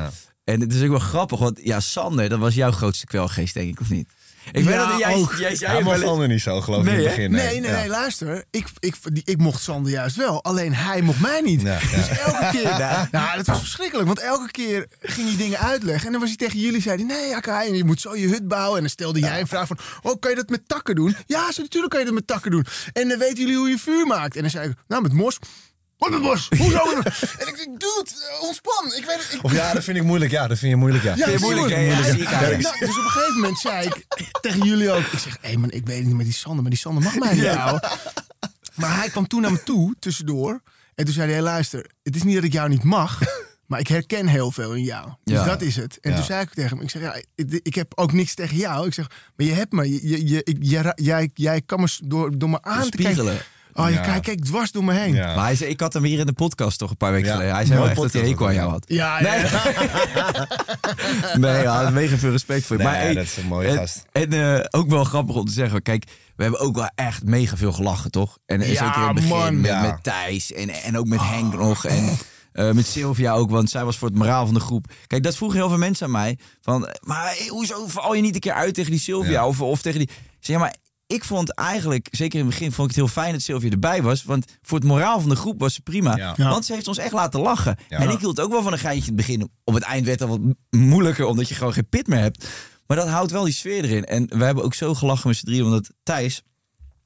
En 0.45 0.61
het 0.61 0.75
is 0.75 0.83
ook 0.83 0.89
wel 0.89 0.99
grappig, 0.99 1.39
want 1.39 1.61
ja, 1.63 1.81
Sander, 1.81 2.29
dat 2.29 2.39
was 2.39 2.55
jouw 2.55 2.71
grootste 2.71 3.07
kwelgeest, 3.07 3.55
denk 3.55 3.69
ik, 3.69 3.81
of 3.81 3.91
niet? 3.91 4.13
Ik 4.53 4.65
weet 4.65 4.77
dat 4.77 4.99
jij, 4.99 5.15
ook. 5.15 5.35
jij 5.39 5.57
zei 5.57 5.83
Hij 5.83 5.93
eens- 5.93 6.03
Sander 6.03 6.29
niet 6.29 6.41
zo, 6.41 6.61
geloof 6.61 6.87
ik, 6.87 6.89
in 6.89 6.95
het 6.95 7.05
begin. 7.05 7.31
Nee, 7.31 7.61
nee, 7.61 7.71
nee, 7.71 7.89
luister. 7.89 8.45
Ik, 8.51 8.67
ik, 8.79 8.95
die, 9.13 9.23
ik 9.25 9.39
mocht 9.39 9.63
Sander 9.63 9.93
juist 9.93 10.17
wel. 10.17 10.45
Alleen 10.45 10.75
hij 10.75 11.03
mocht 11.03 11.21
mij 11.21 11.41
niet. 11.41 11.61
Dus 11.61 12.09
elke 12.09 12.49
keer... 12.53 12.67
Nou, 13.11 13.37
dat 13.37 13.47
was 13.47 13.59
verschrikkelijk. 13.59 14.07
Want 14.07 14.19
elke 14.21 14.51
keer 14.51 14.87
ging 15.01 15.29
hij 15.29 15.37
dingen 15.37 15.59
uitleggen. 15.59 16.07
En 16.07 16.11
dan 16.13 16.21
was 16.21 16.29
hij 16.29 16.39
tegen 16.39 16.59
jullie, 16.59 16.83
zei 16.83 16.97
hij... 16.97 17.05
Nee, 17.17 17.35
Akai, 17.37 17.75
je 17.75 17.85
moet 17.85 18.01
zo 18.01 18.17
je 18.17 18.29
hut 18.29 18.49
bouwen. 18.49 18.75
En 18.75 18.81
dan 18.81 18.91
stelde 18.91 19.21
jij 19.21 19.41
een 19.41 19.47
vraag 19.47 19.67
van... 19.67 19.79
Oh, 20.03 20.21
kan 20.21 20.31
je 20.31 20.37
dat 20.37 20.49
met 20.49 20.69
takken 20.69 20.95
doen? 20.95 21.17
Ja, 21.27 21.47
natuurlijk 21.57 21.91
kan 21.91 22.01
je 22.01 22.07
dat 22.07 22.15
met 22.15 22.27
takken 22.27 22.51
doen. 22.51 22.67
En 22.93 23.09
dan 23.09 23.19
weten 23.19 23.39
jullie 23.39 23.57
hoe 23.57 23.69
je 23.69 23.79
vuur 23.79 24.07
maakt. 24.07 24.37
En 24.37 24.43
dan 24.43 24.51
zei 24.51 24.69
ik... 24.69 24.75
Nou, 24.89 25.03
met 25.03 25.13
mos. 25.13 25.39
Wat 25.99 26.21
mos? 26.21 26.49
Hoezo? 26.59 26.79
en 27.39 27.49
ik 27.49 27.57
denk, 27.57 27.81
dude, 27.81 28.05
eh, 28.31 28.43
ontspan. 28.43 28.85
Ik 28.97 29.05
weet 29.05 29.17
het... 29.23 29.33
Ik, 29.33 29.45
Of 29.45 29.53
ja, 29.53 29.73
dat 29.75 29.85
vind 29.85 29.97
ik 29.97 30.03
moeilijk. 30.03 30.31
Ja, 30.31 30.47
dat 30.47 30.59
vind 30.59 30.71
je 30.71 30.77
moeilijk, 30.77 31.05
ja. 31.05 31.15
Ja, 31.17 31.25
Vind 31.25 31.41
je 31.41 31.45
moeilijk? 31.47 31.69
Ja. 31.69 31.77
Nou, 31.79 32.57
dus 32.79 32.89
op 32.99 33.05
een 33.05 33.11
gegeven 33.11 33.35
moment 33.35 33.59
zei 33.59 33.87
ik 33.87 34.05
tegen 34.41 34.63
jullie 34.67 34.91
ook... 34.91 35.05
Ik 35.05 35.19
zeg, 35.19 35.37
hé 35.41 35.57
man, 35.57 35.71
ik 35.71 35.87
weet 35.87 35.97
het 35.97 36.07
niet 36.07 36.17
met 36.17 36.25
die 36.27 36.35
Sander, 36.35 36.61
maar 36.63 36.71
die 36.71 36.81
Sander 36.81 37.03
mag 37.03 37.15
mij 37.19 37.35
niet 37.41 37.47
houden. 37.47 37.91
Maar 38.75 38.97
hij 38.97 39.09
kwam 39.09 39.27
toen 39.27 39.41
naar 39.41 39.53
me 39.53 39.63
toe, 39.63 39.95
tussendoor. 39.99 40.63
En 40.95 41.05
toen 41.05 41.15
zei 41.15 41.33
hij, 41.33 41.43
luister, 41.43 41.91
het 42.03 42.17
is 42.17 42.23
niet 42.23 42.35
dat 42.35 42.45
ik 42.45 42.53
jou 42.53 42.69
niet 42.69 42.83
mag... 42.83 43.21
Maar 43.67 43.81
ik 43.81 43.89
herken 43.89 44.27
heel 44.27 44.51
veel 44.53 44.75
in 44.75 44.83
jou. 44.83 45.09
Dus 45.25 45.35
Ja. 45.39 45.45
dat 45.45 45.63
is 45.63 45.77
het. 45.77 45.99
En 46.01 46.11
Ja. 46.11 46.17
toen 46.17 46.25
zei 46.27 46.43
ik 46.43 46.55
tegen 46.55 46.71
hem, 46.77 46.81
ik 46.81 46.91
zeg, 46.91 47.03
ja, 47.03 47.15
ik, 47.35 47.61
ik 47.63 47.75
heb 47.75 47.93
ook 47.95 48.13
niks 48.13 48.35
tegen 48.35 48.57
jou. 48.57 48.87
Ik 48.87 48.95
zeg, 48.95 49.07
maar 49.37 49.47
je 49.47 49.53
hebt 49.53 49.73
me. 49.73 49.91
Je, 49.93 50.09
je, 50.09 50.29
je- 50.29 50.45
ik- 50.45 50.57
jij, 50.97 51.31
jij, 51.35 51.63
kan 51.67 51.81
me 51.81 51.89
door, 52.05 52.39
door 52.39 52.51
me 52.51 52.63
aan 52.63 52.91
te 52.91 52.97
kijken. 52.97 53.39
Oh, 53.79 53.89
je 53.89 53.95
Ja. 53.95 54.01
kijkt 54.01 54.25
kijk 54.25 54.45
dwars 54.45 54.73
door 54.73 54.85
me 54.85 54.93
heen. 54.95 55.15
Ja. 55.15 55.35
Maar 55.35 55.45
hij 55.45 55.57
zei, 55.57 55.71
ik 55.71 55.81
had 55.81 55.93
hem 55.93 56.05
hier 56.05 56.19
in 56.19 56.27
de 56.27 56.33
podcast 56.33 56.79
toch 56.79 56.91
een 56.91 56.97
paar 56.97 57.13
weken 57.13 57.27
Ja. 57.29 57.33
geleden. 57.33 57.55
Hij 57.55 57.65
zei 57.65 57.79
wel 57.79 57.89
echt 57.89 57.97
dat 58.01 58.13
hij 58.13 58.23
hekel 58.23 58.47
aan 58.47 58.55
jou 58.55 58.71
had. 58.71 58.85
Ja, 58.89 59.21
ja. 59.21 59.49
Nee, 61.39 61.63
ja, 61.63 61.91
mega 61.91 62.17
veel 62.17 62.31
respect 62.31 62.65
voor 62.67 62.77
je. 62.77 62.83
Nee, 62.83 62.93
maar, 62.93 63.01
hey, 63.03 63.15
dat 63.15 63.25
is 63.25 63.37
een 63.37 63.47
mooie 63.47 63.69
en, 63.69 63.77
gast. 63.77 64.05
En 64.13 64.33
eh, 64.33 64.65
ook 64.81 64.89
wel 64.91 65.05
grappig 65.05 65.37
om 65.37 65.45
te 65.45 65.53
zeggen. 65.53 65.83
Kijk, 65.83 66.05
we 66.37 66.43
hebben 66.43 66.61
ook 66.61 66.75
wel 66.77 66.91
echt 66.95 67.25
mega 67.25 67.57
veel 67.57 67.73
gelachen, 67.73 68.11
toch? 68.11 68.39
En 68.47 68.61
eh, 68.61 68.73
Ja, 68.73 68.85
zeker 68.85 69.01
in 69.01 69.07
het 69.07 69.15
begin 69.15 69.29
man. 69.29 69.61
met, 69.61 69.71
Ja. 69.71 69.81
met 69.81 70.03
Thijs 70.03 70.53
en, 70.53 70.69
en 70.69 70.99
ook 70.99 71.07
met 71.07 71.21
Henk 71.23 71.57
nog. 71.57 71.85
En 71.85 72.19
eh, 72.53 72.71
met 72.71 72.87
Sylvia 72.87 73.33
ook, 73.33 73.51
want 73.51 73.71
zij 73.71 73.85
was 73.85 73.99
voor 73.99 74.09
het 74.09 74.17
moraal 74.17 74.45
van 74.45 74.55
de 74.55 74.61
groep. 74.61 74.87
Kijk, 75.07 75.23
dat 75.23 75.37
vroegen 75.37 75.59
heel 75.59 75.69
veel 75.69 75.79
mensen 75.79 76.07
aan 76.07 76.13
mij. 76.13 76.39
Van, 76.63 76.89
maar 77.01 77.25
hey, 77.25 77.47
hoezo 77.49 77.87
val 77.87 78.15
je 78.15 78.23
niet 78.23 78.35
een 78.35 78.41
keer 78.41 78.53
uit 78.53 78.75
tegen 78.75 78.91
die 78.91 79.01
Sylvia? 79.01 79.31
Ja. 79.31 79.47
Of, 79.47 79.61
of 79.61 79.83
tegen 79.83 79.99
die... 79.99 80.09
Zeg, 80.41 80.57
ja, 80.57 80.63
maar 80.63 80.75
ik 81.09 81.25
vond 81.25 81.55
eigenlijk, 81.55 82.09
zeker 82.11 82.39
in 82.39 82.45
het 82.45 82.55
begin, 82.55 82.73
vond 82.73 82.91
ik 82.91 82.97
het 82.97 83.05
heel 83.05 83.23
fijn 83.23 83.33
dat 83.33 83.43
Sylvia 83.43 83.71
erbij 83.71 84.03
was. 84.03 84.25
Want 84.25 84.45
voor 84.63 84.79
het 84.79 84.87
moraal 84.87 85.21
van 85.21 85.29
de 85.29 85.37
groep 85.37 85.61
was 85.61 85.75
ze 85.75 85.81
prima. 85.81 86.17
Ja. 86.17 86.35
Ja. 86.37 86.49
Want 86.49 86.65
ze 86.65 86.73
heeft 86.73 86.89
ons 86.89 86.99
echt 86.99 87.13
laten 87.13 87.41
lachen. 87.41 87.77
Ja. 87.89 87.99
En 87.99 88.11
ik 88.11 88.19
hield 88.19 88.41
ook 88.41 88.51
wel 88.51 88.63
van 88.63 88.73
een 88.73 88.79
geintje 88.79 89.11
in 89.11 89.17
het 89.17 89.27
begin. 89.27 89.51
Op 89.65 89.75
het 89.75 89.83
eind 89.83 90.07
werd 90.07 90.19
dat 90.19 90.29
wat 90.29 90.41
moeilijker, 90.71 91.25
omdat 91.25 91.49
je 91.49 91.55
gewoon 91.55 91.73
geen 91.73 91.89
pit 91.89 92.07
meer 92.07 92.19
hebt. 92.19 92.49
Maar 92.87 92.97
dat 92.97 93.09
houdt 93.09 93.31
wel 93.31 93.45
die 93.45 93.53
sfeer 93.53 93.85
erin. 93.85 94.05
En 94.05 94.39
we 94.39 94.45
hebben 94.45 94.65
ook 94.65 94.75
zo 94.75 94.95
gelachen 94.95 95.29
met 95.29 95.37
z'n 95.37 95.47
drieën, 95.47 95.65
omdat 95.65 95.91
Thijs, 96.03 96.43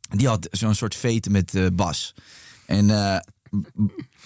die 0.01 0.29
had 0.29 0.49
zo'n 0.51 0.75
soort 0.75 0.95
veten 0.95 1.33
met 1.33 1.55
eh, 1.55 1.67
Bas. 1.73 2.15
En 2.67 2.91
eh, 2.91 3.19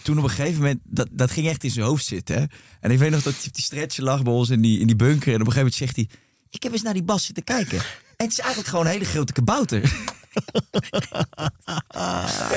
toen 0.02 0.18
op 0.18 0.24
een 0.24 0.30
gegeven 0.30 0.60
moment, 0.60 0.80
dat, 0.84 1.08
dat 1.10 1.30
ging 1.30 1.48
echt 1.48 1.64
in 1.64 1.70
zijn 1.70 1.86
hoofd 1.86 2.04
zitten. 2.04 2.36
Hè? 2.36 2.44
En 2.80 2.90
ik 2.90 2.98
weet 2.98 3.10
nog 3.10 3.22
dat 3.22 3.34
hij 3.36 3.46
op 3.46 3.54
die 3.54 3.64
stretcher 3.64 4.04
lag 4.04 4.22
bij 4.22 4.32
ons 4.32 4.50
in 4.50 4.60
die, 4.60 4.80
in 4.80 4.86
die 4.86 4.96
bunker. 4.96 5.34
En 5.34 5.40
op 5.40 5.46
een 5.46 5.52
gegeven 5.52 5.56
moment 5.56 5.74
zegt 5.74 5.96
hij, 5.96 6.08
ik 6.50 6.62
heb 6.62 6.72
eens 6.72 6.82
naar 6.82 6.92
die 6.92 7.02
Bas 7.02 7.24
zitten 7.24 7.44
kijken. 7.44 7.80
En 8.16 8.24
het 8.24 8.32
is 8.32 8.38
eigenlijk 8.38 8.68
gewoon 8.68 8.86
een 8.86 8.92
hele 8.92 9.04
grote 9.04 9.32
kabouter. 9.32 9.82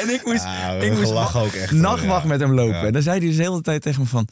en 0.01 0.09
ik 0.09 0.21
moest, 0.25 0.43
Ja, 0.43 0.71
ik 0.71 0.91
moest 0.91 1.11
lachen 1.11 1.39
ook 1.39 1.53
echt, 1.53 1.71
nachtwacht 1.71 2.21
ja. 2.21 2.27
met 2.27 2.39
hem 2.39 2.53
lopen. 2.53 2.75
Ja. 2.77 2.85
En 2.85 2.93
dan 2.93 3.01
zei 3.01 3.17
hij 3.17 3.27
dus 3.27 3.35
de 3.35 3.43
hele 3.43 3.61
tijd 3.61 3.81
tegen 3.81 4.01
me 4.01 4.07
van... 4.07 4.27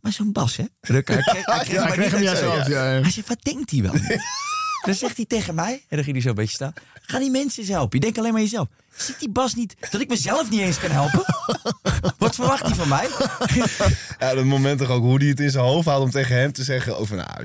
Maar 0.00 0.12
zo'n 0.12 0.32
Bas, 0.32 0.56
hè? 0.56 0.64
Hij 0.80 1.02
kreeg, 1.02 1.24
hij 1.24 1.62
kreeg 1.90 2.10
hem 2.10 2.22
juist. 2.22 2.40
Hij 2.42 3.10
zei, 3.10 3.24
wat 3.26 3.42
denkt 3.42 3.70
hij 3.70 3.82
wel? 3.82 3.92
dan 4.84 4.94
zegt 4.94 5.16
hij 5.16 5.24
tegen 5.26 5.54
mij, 5.54 5.72
en 5.72 5.96
dan 5.96 6.02
ging 6.04 6.12
hij 6.12 6.20
zo 6.20 6.28
een 6.28 6.34
beetje 6.34 6.54
staan... 6.54 6.72
Ga 7.06 7.18
die 7.18 7.30
mensen 7.30 7.62
eens 7.62 7.70
helpen. 7.72 7.98
Je 7.98 8.00
denkt 8.04 8.18
alleen 8.18 8.32
maar 8.32 8.40
jezelf. 8.42 8.68
Ziet 8.96 9.18
die 9.18 9.30
Bas 9.30 9.54
niet 9.54 9.76
dat 9.90 10.00
ik 10.00 10.08
mezelf 10.08 10.50
niet 10.50 10.60
eens 10.60 10.78
kan 10.78 10.90
helpen? 10.90 11.24
wat 12.18 12.34
verwacht 12.34 12.62
hij 12.66 12.74
van 12.74 12.88
mij? 12.88 13.08
Ja, 14.18 14.34
dat 14.34 14.44
moment 14.44 14.78
toch 14.78 14.88
ook 14.88 15.02
hoe 15.02 15.18
hij 15.18 15.26
het 15.28 15.40
in 15.40 15.50
zijn 15.50 15.64
hoofd 15.64 15.86
houdt 15.86 16.04
om 16.04 16.10
tegen 16.10 16.36
hem 16.36 16.52
te 16.52 16.62
zeggen 16.64 16.98
over, 16.98 17.16
nou, 17.16 17.44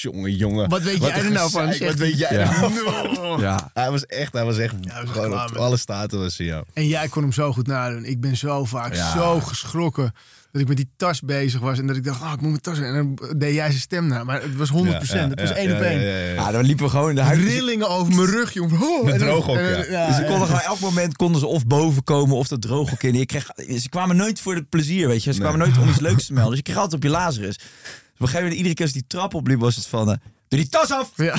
jongen, 0.00 0.36
jongen. 0.36 0.68
Wat 0.68 0.82
weet 0.82 1.00
jij 1.00 1.12
er 1.12 1.30
nou 1.30 1.50
van, 1.50 1.66
Wat 1.66 1.94
weet 1.94 2.18
jij 2.18 2.32
Ja. 2.32 2.40
er 2.40 2.60
nou 2.60 2.72
van? 3.14 3.40
Ja. 3.40 3.70
Hij 3.74 3.90
was 3.90 4.06
echt, 4.06 4.32
hij 4.32 4.44
was 4.44 4.58
echt 4.58 4.74
was 4.82 5.10
gewoon 5.10 5.32
op 5.50 5.56
alle 5.56 5.76
staten 5.76 6.18
was 6.18 6.38
hij, 6.38 6.46
ja. 6.46 6.64
En 6.72 6.86
jij 6.86 7.08
kon 7.08 7.22
hem 7.22 7.32
zo 7.32 7.52
goed 7.52 7.66
nadoen. 7.66 8.04
Ik 8.04 8.20
ben 8.20 8.36
zo 8.36 8.64
vaak 8.64 8.94
Ja. 8.94 9.12
zo 9.12 9.40
geschrokken 9.40 10.14
dat 10.54 10.62
ik 10.62 10.68
met 10.68 10.76
die 10.76 10.90
tas 10.96 11.20
bezig 11.20 11.60
was. 11.60 11.78
En 11.78 11.86
dat 11.86 11.96
ik 11.96 12.04
dacht, 12.04 12.20
oh, 12.22 12.32
ik 12.34 12.40
moet 12.40 12.50
mijn 12.50 12.60
tas... 12.60 12.78
En 12.78 12.94
dan 12.94 13.18
deed 13.38 13.54
jij 13.54 13.68
zijn 13.68 13.80
stem 13.80 14.06
na. 14.06 14.24
Maar 14.24 14.42
het 14.42 14.56
was 14.56 14.70
100%. 14.70 14.74
het 14.74 15.40
was 15.40 15.50
één 15.52 15.72
op 15.76 15.80
één. 15.80 16.00
Ja, 16.00 16.06
ja, 16.06 16.16
ja, 16.18 16.26
ja. 16.26 16.32
Ja, 16.34 16.50
dan 16.50 16.64
liepen 16.64 16.84
we 16.84 16.90
gewoon 16.90 17.08
in 17.08 17.14
de. 17.14 17.22
Rillingen 17.22 17.88
over 17.88 18.14
mijn 18.14 18.28
rug, 18.28 18.52
jongen. 18.52 18.82
Oh, 18.82 19.04
Met 19.04 19.12
en 19.12 19.18
dan- 19.18 19.28
drooghok, 19.28 19.56
ja. 19.88 20.06
Dus 20.06 20.16
ze 20.16 20.24
konden 20.26 20.46
gewoon 20.46 20.60
elk 20.62 20.80
moment 20.80 21.16
konden 21.16 21.40
ze 21.40 21.46
of 21.46 21.66
boven 21.66 22.04
komen 22.04 22.36
of 22.36 22.48
dat 22.48 22.62
droog 22.62 23.02
in. 23.02 23.14
Je 23.14 23.26
kreeg, 23.26 23.50
ze 23.80 23.88
kwamen 23.88 24.16
nooit 24.16 24.40
voor 24.40 24.54
het 24.54 24.68
plezier, 24.68 25.08
weet 25.08 25.24
je. 25.24 25.32
Ze 25.32 25.40
kwamen 25.40 25.58
nooit 25.58 25.78
om 25.78 25.88
iets 25.88 26.00
leuks 26.00 26.26
te 26.26 26.32
melden. 26.38 26.50
Dus 26.50 26.58
je 26.58 26.64
kreeg 26.64 26.76
altijd 26.76 26.94
op 26.94 27.02
je 27.02 27.08
Lazarus. 27.14 27.56
Dus 27.56 27.66
op 27.66 28.20
een 28.20 28.26
gegeven 28.26 28.38
moment, 28.40 28.56
iedere 28.56 28.74
keer 28.74 28.84
als 28.84 28.94
die 28.94 29.04
trap 29.06 29.34
opliep, 29.34 29.60
was 29.60 29.76
het 29.76 29.86
van... 29.86 30.10
eh, 30.10 30.16
Doe 30.48 30.58
die 30.60 30.68
tas 30.68 30.90
af! 30.92 31.12
Ja. 31.16 31.34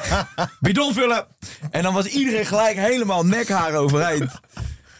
Bidon 0.60 0.92
vullen! 0.94 1.26
En 1.70 1.82
dan 1.82 1.94
was 1.94 2.04
iedereen 2.06 2.46
gelijk 2.46 2.76
helemaal 2.76 3.26
nekhaar 3.26 3.74
overeind. 3.74 4.30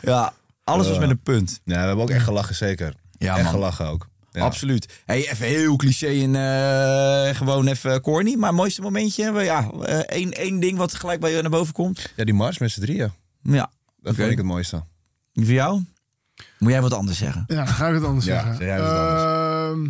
Ja, 0.03 0.33
alles 0.65 0.89
was 0.89 0.99
met 0.99 1.11
een 1.11 1.23
punt. 1.23 1.61
Ja, 1.65 1.75
we 1.81 1.87
hebben 1.87 2.01
ook 2.05 2.11
echt 2.11 2.25
gelachen, 2.25 2.55
zeker. 2.55 2.93
Ja, 3.19 3.37
man. 3.37 3.47
gelachen 3.47 3.87
ook. 3.89 4.09
Ja. 4.31 4.45
Absoluut. 4.45 5.03
Hey, 5.05 5.31
even 5.31 5.47
heel 5.47 5.77
cliché 5.77 6.07
en 6.23 6.35
eh, 6.37 7.37
gewoon 7.37 7.67
even 7.67 8.01
corny. 8.01 8.35
Maar 8.37 8.55
mooiste 8.55 8.81
momentje, 8.83 9.33
ja, 9.45 9.71
eh, 9.83 9.99
één, 9.99 10.31
één 10.33 10.61
ding 10.61 10.79
wat 10.79 10.95
gelijk 10.95 11.21
bij 11.21 11.33
je 11.33 11.41
naar 11.43 11.51
boven 11.51 11.75
komt. 11.75 12.13
Ja, 12.17 12.25
die 12.25 12.35
mars 12.35 12.59
met 12.59 12.71
z'n 12.71 12.81
drieën. 12.81 13.13
Ja, 13.43 13.71
Dat 14.03 14.15
vond 14.15 14.31
ik 14.31 14.37
het 14.37 14.47
mooiste. 14.47 14.85
voor 15.35 15.45
jou? 15.45 15.83
Moet 16.59 16.71
jij 16.71 16.83
wat 16.83 16.93
anders 16.93 17.19
zeggen? 17.19 17.45
Ja, 17.47 17.67
ga 17.67 17.89
ik 17.89 17.95
het 17.95 18.05
anders 18.05 18.25
Ja, 18.25 18.33
zeggen. 18.35 18.57
zeg 18.57 18.67
jij 18.67 18.81
anders. 18.83 19.23
Ehm, 19.23 19.89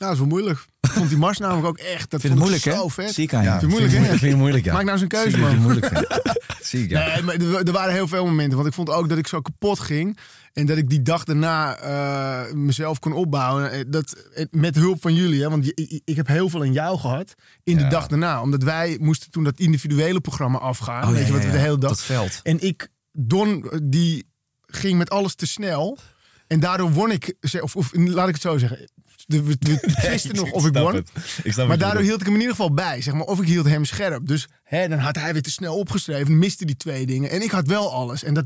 dat 0.00 0.12
is 0.12 0.18
wel 0.18 0.26
moeilijk. 0.26 0.64
Ik 0.80 0.90
vond 0.90 1.08
die 1.08 1.18
mars 1.18 1.38
namelijk 1.38 1.66
ook 1.66 1.78
echt... 1.78 2.10
Dat 2.10 2.20
Vind 2.20 2.22
je 2.22 2.28
het 2.28 2.38
moeilijk, 2.38 2.64
ik 2.64 2.72
hè? 2.72 2.88
vet. 2.90 3.14
Zie 3.14 3.24
ik 3.24 3.34
aan 3.34 3.42
je. 3.42 3.48
Vind 3.50 3.60
je 3.60 3.66
moeilijk, 3.68 3.92
hè? 3.92 4.00
ik 4.12 4.18
vind 4.18 4.32
je 4.32 4.36
moeilijk, 4.36 4.64
ja. 4.64 4.72
Maak 4.72 4.82
nou 4.82 4.92
eens 4.92 5.02
een 5.02 5.08
keuze, 5.08 5.30
Zie 5.30 5.38
dat 5.40 5.48
man. 5.48 5.58
je 5.58 5.62
moeilijk 5.64 5.86
vindt. 5.86 6.40
Zie 6.68 6.82
ik, 6.84 6.90
ja. 6.90 7.06
Nee, 7.06 7.22
maar 7.22 7.34
er, 7.34 7.66
er 7.66 7.72
waren 7.72 7.92
heel 7.94 8.08
veel 8.08 8.24
momenten. 8.24 8.56
Want 8.56 8.68
ik 8.68 8.74
vond 8.74 8.90
ook 8.90 9.08
dat 9.08 9.18
ik 9.18 9.26
zo 9.26 9.40
kapot 9.40 9.78
ging. 9.80 10.18
En 10.52 10.66
dat 10.66 10.76
ik 10.76 10.88
die 10.88 11.02
dag 11.02 11.24
daarna 11.24 11.76
eh, 11.76 12.52
mezelf 12.52 12.98
kon 12.98 13.12
opbouwen. 13.12 13.70
Eh, 13.70 13.80
Dat, 13.86 14.12
eh, 14.34 14.44
met 14.50 14.74
hulp 14.74 15.00
van 15.00 15.14
jullie. 15.14 15.42
Hè, 15.42 15.50
want 15.50 15.64
je- 15.64 15.74
ik, 15.74 16.00
ik 16.04 16.16
heb 16.16 16.26
heel 16.26 16.48
veel 16.48 16.60
aan 16.60 16.72
jou 16.72 16.98
gehad. 16.98 17.34
In 17.64 17.76
de 17.76 17.82
Ja. 17.82 17.88
dag 17.88 18.06
daarna. 18.06 18.40
Omdat 18.42 18.62
wij 18.62 18.96
moesten 19.00 19.30
toen 19.30 19.44
dat 19.44 19.58
individuele 19.58 20.20
programma 20.20 20.58
afgaan. 20.58 21.02
Oh, 21.02 21.10
weet 21.10 21.20
ja, 21.20 21.26
je 21.26 21.32
wat 21.32 21.40
ja, 21.42 21.46
we 21.46 21.52
de 21.52 21.58
ja. 21.58 21.64
hele 21.64 21.78
dag. 21.78 21.90
Dat 21.90 22.02
veld. 22.02 22.40
En 22.42 22.60
ik, 22.60 22.88
Don, 23.12 23.70
die 23.82 24.26
ging 24.66 24.98
met 24.98 25.10
alles 25.10 25.34
te 25.34 25.46
snel. 25.46 25.98
En 26.46 26.60
daardoor 26.60 26.92
won 26.92 27.10
ik. 27.10 27.34
ze- 27.40 27.62
Of, 27.62 27.76
of 27.76 27.90
laat 27.94 28.28
ik 28.28 28.34
het 28.34 28.42
zo 28.42 28.58
zeggen. 28.58 28.88
We, 29.30 29.58
twisten 30.00 30.34
nog 30.34 30.50
of 30.50 30.66
ik 30.66 30.74
won. 30.74 30.94
het. 30.94 31.10
Ik 31.42 31.56
Maar 31.56 31.78
daardoor 31.78 32.02
hield 32.02 32.20
ik 32.20 32.26
hem 32.26 32.34
in 32.34 32.40
ieder 32.40 32.56
geval 32.56 32.74
bij. 32.74 33.02
Zeg 33.02 33.14
maar. 33.14 33.22
Of 33.22 33.40
ik 33.40 33.46
hield 33.46 33.66
hem 33.66 33.84
scherp. 33.84 34.26
Dus 34.26 34.48
hè, 34.64 34.88
dan 34.88 34.98
had 34.98 35.16
hij 35.16 35.32
weer 35.32 35.42
te 35.42 35.50
snel 35.50 35.76
opgeschreven. 35.78 36.38
Miste 36.38 36.64
die 36.64 36.76
twee 36.76 37.06
dingen. 37.06 37.30
En 37.30 37.42
ik 37.42 37.50
had 37.50 37.66
wel 37.66 37.92
alles. 37.92 38.22
En 38.22 38.34
dat, 38.34 38.44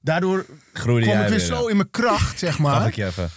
daardoor 0.00 0.46
Groeide 0.72 1.06
kwam 1.06 1.22
ik 1.22 1.28
weer 1.28 1.38
weer, 1.38 1.46
zo 1.46 1.66
in 1.66 1.76
mijn 1.76 1.90
kracht, 1.90 2.38
zeg 2.38 2.58
Mag 2.58 2.78
maar. 2.78 2.86
ik 2.88 2.94
je 2.94 3.06
even? 3.06 3.30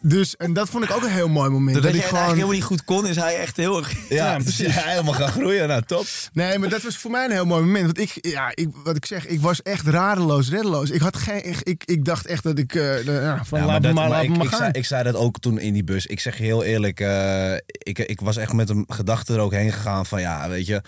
Dus, 0.00 0.36
en 0.36 0.52
dat 0.52 0.68
vond 0.68 0.84
ik 0.84 0.90
ook 0.90 1.02
een 1.02 1.10
heel 1.10 1.28
mooi 1.28 1.50
moment. 1.50 1.82
Dat 1.82 1.94
ik 1.94 2.02
gewoon... 2.02 2.24
helemaal 2.28 2.50
niet 2.50 2.62
goed 2.62 2.84
kon, 2.84 3.06
is 3.06 3.16
hij 3.16 3.36
echt 3.36 3.56
heel 3.56 3.76
erg... 3.78 4.08
Ja, 4.08 4.32
Ja, 4.32 4.38
precies. 4.38 4.82
helemaal 4.84 5.12
gaan 5.14 5.28
groeien. 5.28 5.68
Nou, 5.68 5.82
top. 5.82 6.04
Nee, 6.32 6.58
maar 6.58 6.68
dat 6.68 6.82
was 6.82 6.96
voor 6.96 7.10
mij 7.10 7.24
een 7.24 7.30
heel 7.30 7.44
mooi 7.46 7.62
moment. 7.64 7.84
Want 7.84 7.98
ik, 7.98 8.18
ja, 8.26 8.50
ik, 8.54 8.68
wat 8.84 8.96
ik 8.96 9.04
zeg, 9.06 9.26
ik 9.26 9.40
was 9.40 9.62
echt 9.62 9.86
radeloos, 9.86 10.50
reddeloos. 10.50 10.90
Ik, 10.90 11.00
had 11.00 11.16
geen, 11.16 11.54
ik, 11.62 11.82
ik 11.84 12.04
dacht 12.04 12.26
echt 12.26 12.42
dat 12.42 12.58
ik, 12.58 12.74
eh, 12.74 12.82
de- 12.82 13.18
ja, 13.22 13.44
van 13.44 13.58
Ja, 13.60 13.66
laat 13.66 13.74
me 13.80 13.86
dat- 13.86 13.94
maar, 13.94 14.08
laat 14.08 14.22
ik, 14.22 14.28
maar 14.28 14.44
ik, 14.44 14.48
gaan. 14.48 14.58
zei, 14.58 14.70
ik 14.72 14.84
zei 14.84 15.02
dat 15.02 15.14
ook 15.14 15.38
toen 15.38 15.58
in 15.58 15.72
die 15.72 15.84
bus. 15.84 16.06
Ik 16.06 16.20
zeg 16.20 16.36
je 16.38 16.44
heel 16.44 16.64
eerlijk, 16.64 17.00
eh, 17.00 17.54
ik, 17.66 17.98
ik 17.98 18.20
was 18.20 18.36
echt 18.36 18.52
met 18.52 18.68
een 18.70 18.84
gedachte 18.88 19.34
er 19.34 19.40
ook 19.40 19.52
heen 19.52 19.72
gegaan 19.72 20.06
van 20.06 20.20
ja, 20.20 20.48
weet 20.48 20.66
je, 20.66 20.82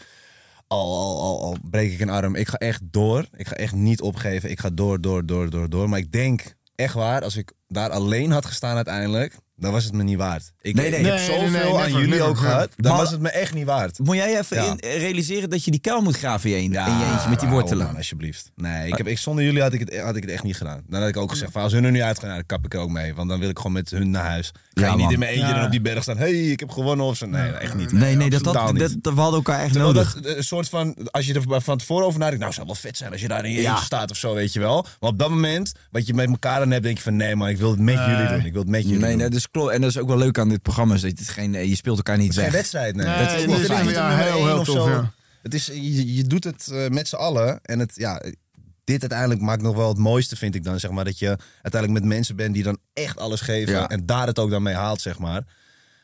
al, 0.66 0.96
al, 0.98 1.20
al, 1.20 1.42
al 1.42 1.56
breek 1.70 1.92
ik 1.92 2.00
een 2.00 2.10
arm, 2.10 2.34
ik 2.34 2.48
ga 2.48 2.56
echt 2.56 2.80
door. 2.84 3.26
Ik 3.36 3.48
ga 3.48 3.54
echt 3.54 3.72
niet 3.74 4.00
opgeven. 4.00 4.50
Ik 4.50 4.60
ga 4.60 4.70
door, 4.72 5.00
door, 5.00 5.26
door, 5.26 5.50
door, 5.50 5.68
door. 5.70 5.88
Maar 5.88 5.98
ik 5.98 6.12
denk 6.12 6.42
echt 6.74 6.94
waar, 6.94 7.22
als 7.22 7.36
ik 7.36 7.52
daar 7.72 7.90
alleen 7.90 8.30
had 8.30 8.46
gestaan 8.46 8.76
uiteindelijk, 8.76 9.36
dan 9.60 9.72
was 9.72 9.84
het 9.84 9.92
me 9.92 10.02
niet 10.02 10.16
waard. 10.16 10.52
Ik, 10.60 10.74
Nee, 10.74 10.90
nee. 10.90 10.98
ik 11.00 11.06
heb 11.06 11.14
Nee, 11.14 11.24
zoveel 11.24 11.40
nee, 11.40 11.50
nee, 11.50 11.62
aan 11.62 11.72
never, 11.76 11.90
jullie 11.90 12.08
never, 12.08 12.26
ook 12.26 12.38
gehad, 12.38 12.68
dan 12.76 12.92
Maar- 12.92 13.00
was 13.00 13.10
het 13.10 13.20
me 13.20 13.28
echt 13.30 13.54
niet 13.54 13.64
waard. 13.66 13.98
Moet 13.98 14.16
jij 14.16 14.38
even 14.38 14.56
Ja. 14.56 14.64
in- 14.80 14.98
realiseren 14.98 15.50
dat 15.50 15.64
je 15.64 15.70
die 15.70 15.80
kuil 15.80 16.00
moet 16.00 16.16
graven 16.16 16.50
in 16.50 16.56
je, 16.56 16.62
in 16.62 16.70
je 16.72 16.78
eentje 17.12 17.28
met 17.28 17.38
die 17.40 17.48
hou 17.48 17.60
wortelen? 17.60 17.82
op, 17.84 17.86
man, 17.90 17.96
alsjeblieft. 17.96 18.50
Nee, 18.56 18.86
ik 18.88 18.96
heb, 18.96 19.06
ik, 19.06 19.18
zonder 19.18 19.44
jullie 19.44 19.62
had 19.62 19.72
ik, 19.72 19.80
het, 19.80 19.98
had 20.00 20.16
ik 20.16 20.22
het 20.22 20.30
echt 20.32 20.42
niet 20.42 20.56
gedaan. 20.56 20.82
Dan 20.88 21.00
had 21.00 21.08
ik 21.08 21.16
ook 21.16 21.30
gezegd, 21.30 21.52
van, 21.52 21.62
als 21.62 21.72
hun 21.72 21.84
er 21.84 21.90
nu 21.90 22.02
uitgaan, 22.02 22.28
dan 22.30 22.46
kap 22.46 22.64
ik 22.64 22.74
er 22.74 22.80
ook 22.80 22.90
mee. 22.90 23.14
Want 23.14 23.28
dan 23.28 23.38
wil 23.38 23.48
ik 23.48 23.56
gewoon 23.56 23.72
met 23.72 23.90
hun 23.90 24.10
naar 24.10 24.24
huis. 24.24 24.52
Ga 24.74 24.84
Ja, 24.86 24.90
je 24.90 24.92
niet 24.96 25.02
man. 25.04 25.12
in 25.12 25.18
mijn 25.18 25.30
eentje 25.32 25.46
Ja. 25.48 25.54
dan 25.54 25.64
op 25.64 25.70
die 25.70 25.80
berg 25.80 26.02
staan. 26.02 26.16
hey, 26.18 26.32
ik 26.32 26.60
heb 26.60 26.70
gewonnen 26.70 27.06
of 27.06 27.16
zo. 27.16 27.26
Nee, 27.26 27.50
echt 27.50 27.74
niet. 27.74 27.92
Nee, 27.92 28.16
nee, 28.16 28.30
dat, 28.30 28.44
dat, 28.44 28.72
niet. 28.72 28.80
dat, 28.80 28.94
dat, 29.00 29.14
we 29.14 29.20
hadden 29.20 29.36
elkaar 29.38 29.60
echt 29.60 29.72
Terwijl 29.72 29.92
nodig. 29.92 30.14
dat 30.14 30.24
eh, 30.26 30.36
een 30.36 30.44
soort 30.44 30.68
van, 30.68 30.96
als 31.10 31.26
je 31.26 31.34
er 31.34 31.62
van 31.62 31.78
tevoren 31.78 32.06
over 32.06 32.18
nadenkt, 32.18 32.40
nou 32.40 32.52
zou 32.52 32.66
wel 32.66 32.74
vet 32.74 32.96
zijn 32.96 33.12
als 33.12 33.20
je 33.20 33.28
daar 33.28 33.44
in 33.44 33.52
je 33.52 33.60
Ja. 33.60 33.70
eentje 33.70 33.84
staat 33.84 34.10
of 34.10 34.16
zo, 34.16 34.34
weet 34.34 34.52
je 34.52 34.60
wel. 34.60 34.86
Maar 35.00 35.10
op 35.10 35.18
dat 35.18 35.30
moment, 35.30 35.72
wat 35.90 36.06
je 36.06 36.14
met 36.14 36.28
elkaar 36.28 36.58
dan 36.58 36.70
hebt, 36.70 36.82
denk 36.82 36.96
je 36.96 37.02
van 37.02 37.16
nee 37.16 37.36
man, 37.36 37.48
ik 37.48 37.56
wil 37.58 37.70
het 37.70 37.80
met 37.80 37.94
jullie 38.06 38.28
doen. 38.28 38.44
Ik 38.44 38.52
wil 38.52 38.60
het 38.62 38.70
met 38.70 38.82
jullie 38.82 38.98
Nee, 38.98 39.08
doen. 39.10 39.18
nee, 39.18 39.28
klopt. 39.50 39.72
En 39.72 39.80
dat 39.80 39.90
is 39.90 39.98
ook 39.98 40.08
wel 40.08 40.16
leuk 40.16 40.38
aan 40.38 40.48
dit 40.48 40.62
programma. 40.62 40.94
Is 40.94 41.00
dat 41.00 41.18
het 41.18 41.28
geen, 41.28 41.54
eh, 41.54 41.68
je 41.68 41.76
speelt 41.76 41.96
elkaar 41.96 42.16
niet 42.16 42.26
Het 42.26 42.36
is 42.36 42.42
geen 42.42 42.52
weg. 42.52 42.60
wedstrijd, 42.60 42.96
nee. 42.96 43.06
Nee, 43.06 43.18
dat 43.18 43.32
is 43.32 43.68
nee, 43.68 43.88
ja, 43.92 44.16
heel, 44.16 44.46
heel 44.46 44.58
of 44.58 44.64
tof, 44.64 44.88
ja. 44.88 45.12
Het 45.42 45.54
is, 45.54 45.66
je, 45.66 46.14
je 46.14 46.24
doet 46.24 46.44
het 46.44 46.68
eh, 46.72 46.88
met 46.88 47.08
z'n 47.08 47.16
allen. 47.16 47.60
En 47.62 47.78
het, 47.78 47.92
ja, 47.94 48.22
dit 48.84 49.00
uiteindelijk 49.00 49.40
maakt 49.40 49.62
nog 49.62 49.76
wel 49.76 49.88
het 49.88 49.98
mooiste, 49.98 50.36
vind 50.36 50.54
ik 50.54 50.64
dan. 50.64 50.80
Zeg 50.80 50.90
maar, 50.90 51.04
dat 51.04 51.18
je 51.18 51.36
uiteindelijk 51.62 52.02
met 52.02 52.12
mensen 52.12 52.36
bent 52.36 52.54
die 52.54 52.62
dan 52.62 52.78
echt 52.92 53.18
alles 53.18 53.40
geven. 53.40 53.72
Ja. 53.72 53.88
En 53.88 54.06
daar 54.06 54.26
het 54.26 54.38
ook 54.38 54.50
dan 54.50 54.62
mee 54.62 54.74
haalt, 54.74 55.00
zeg 55.00 55.18
maar. 55.18 55.44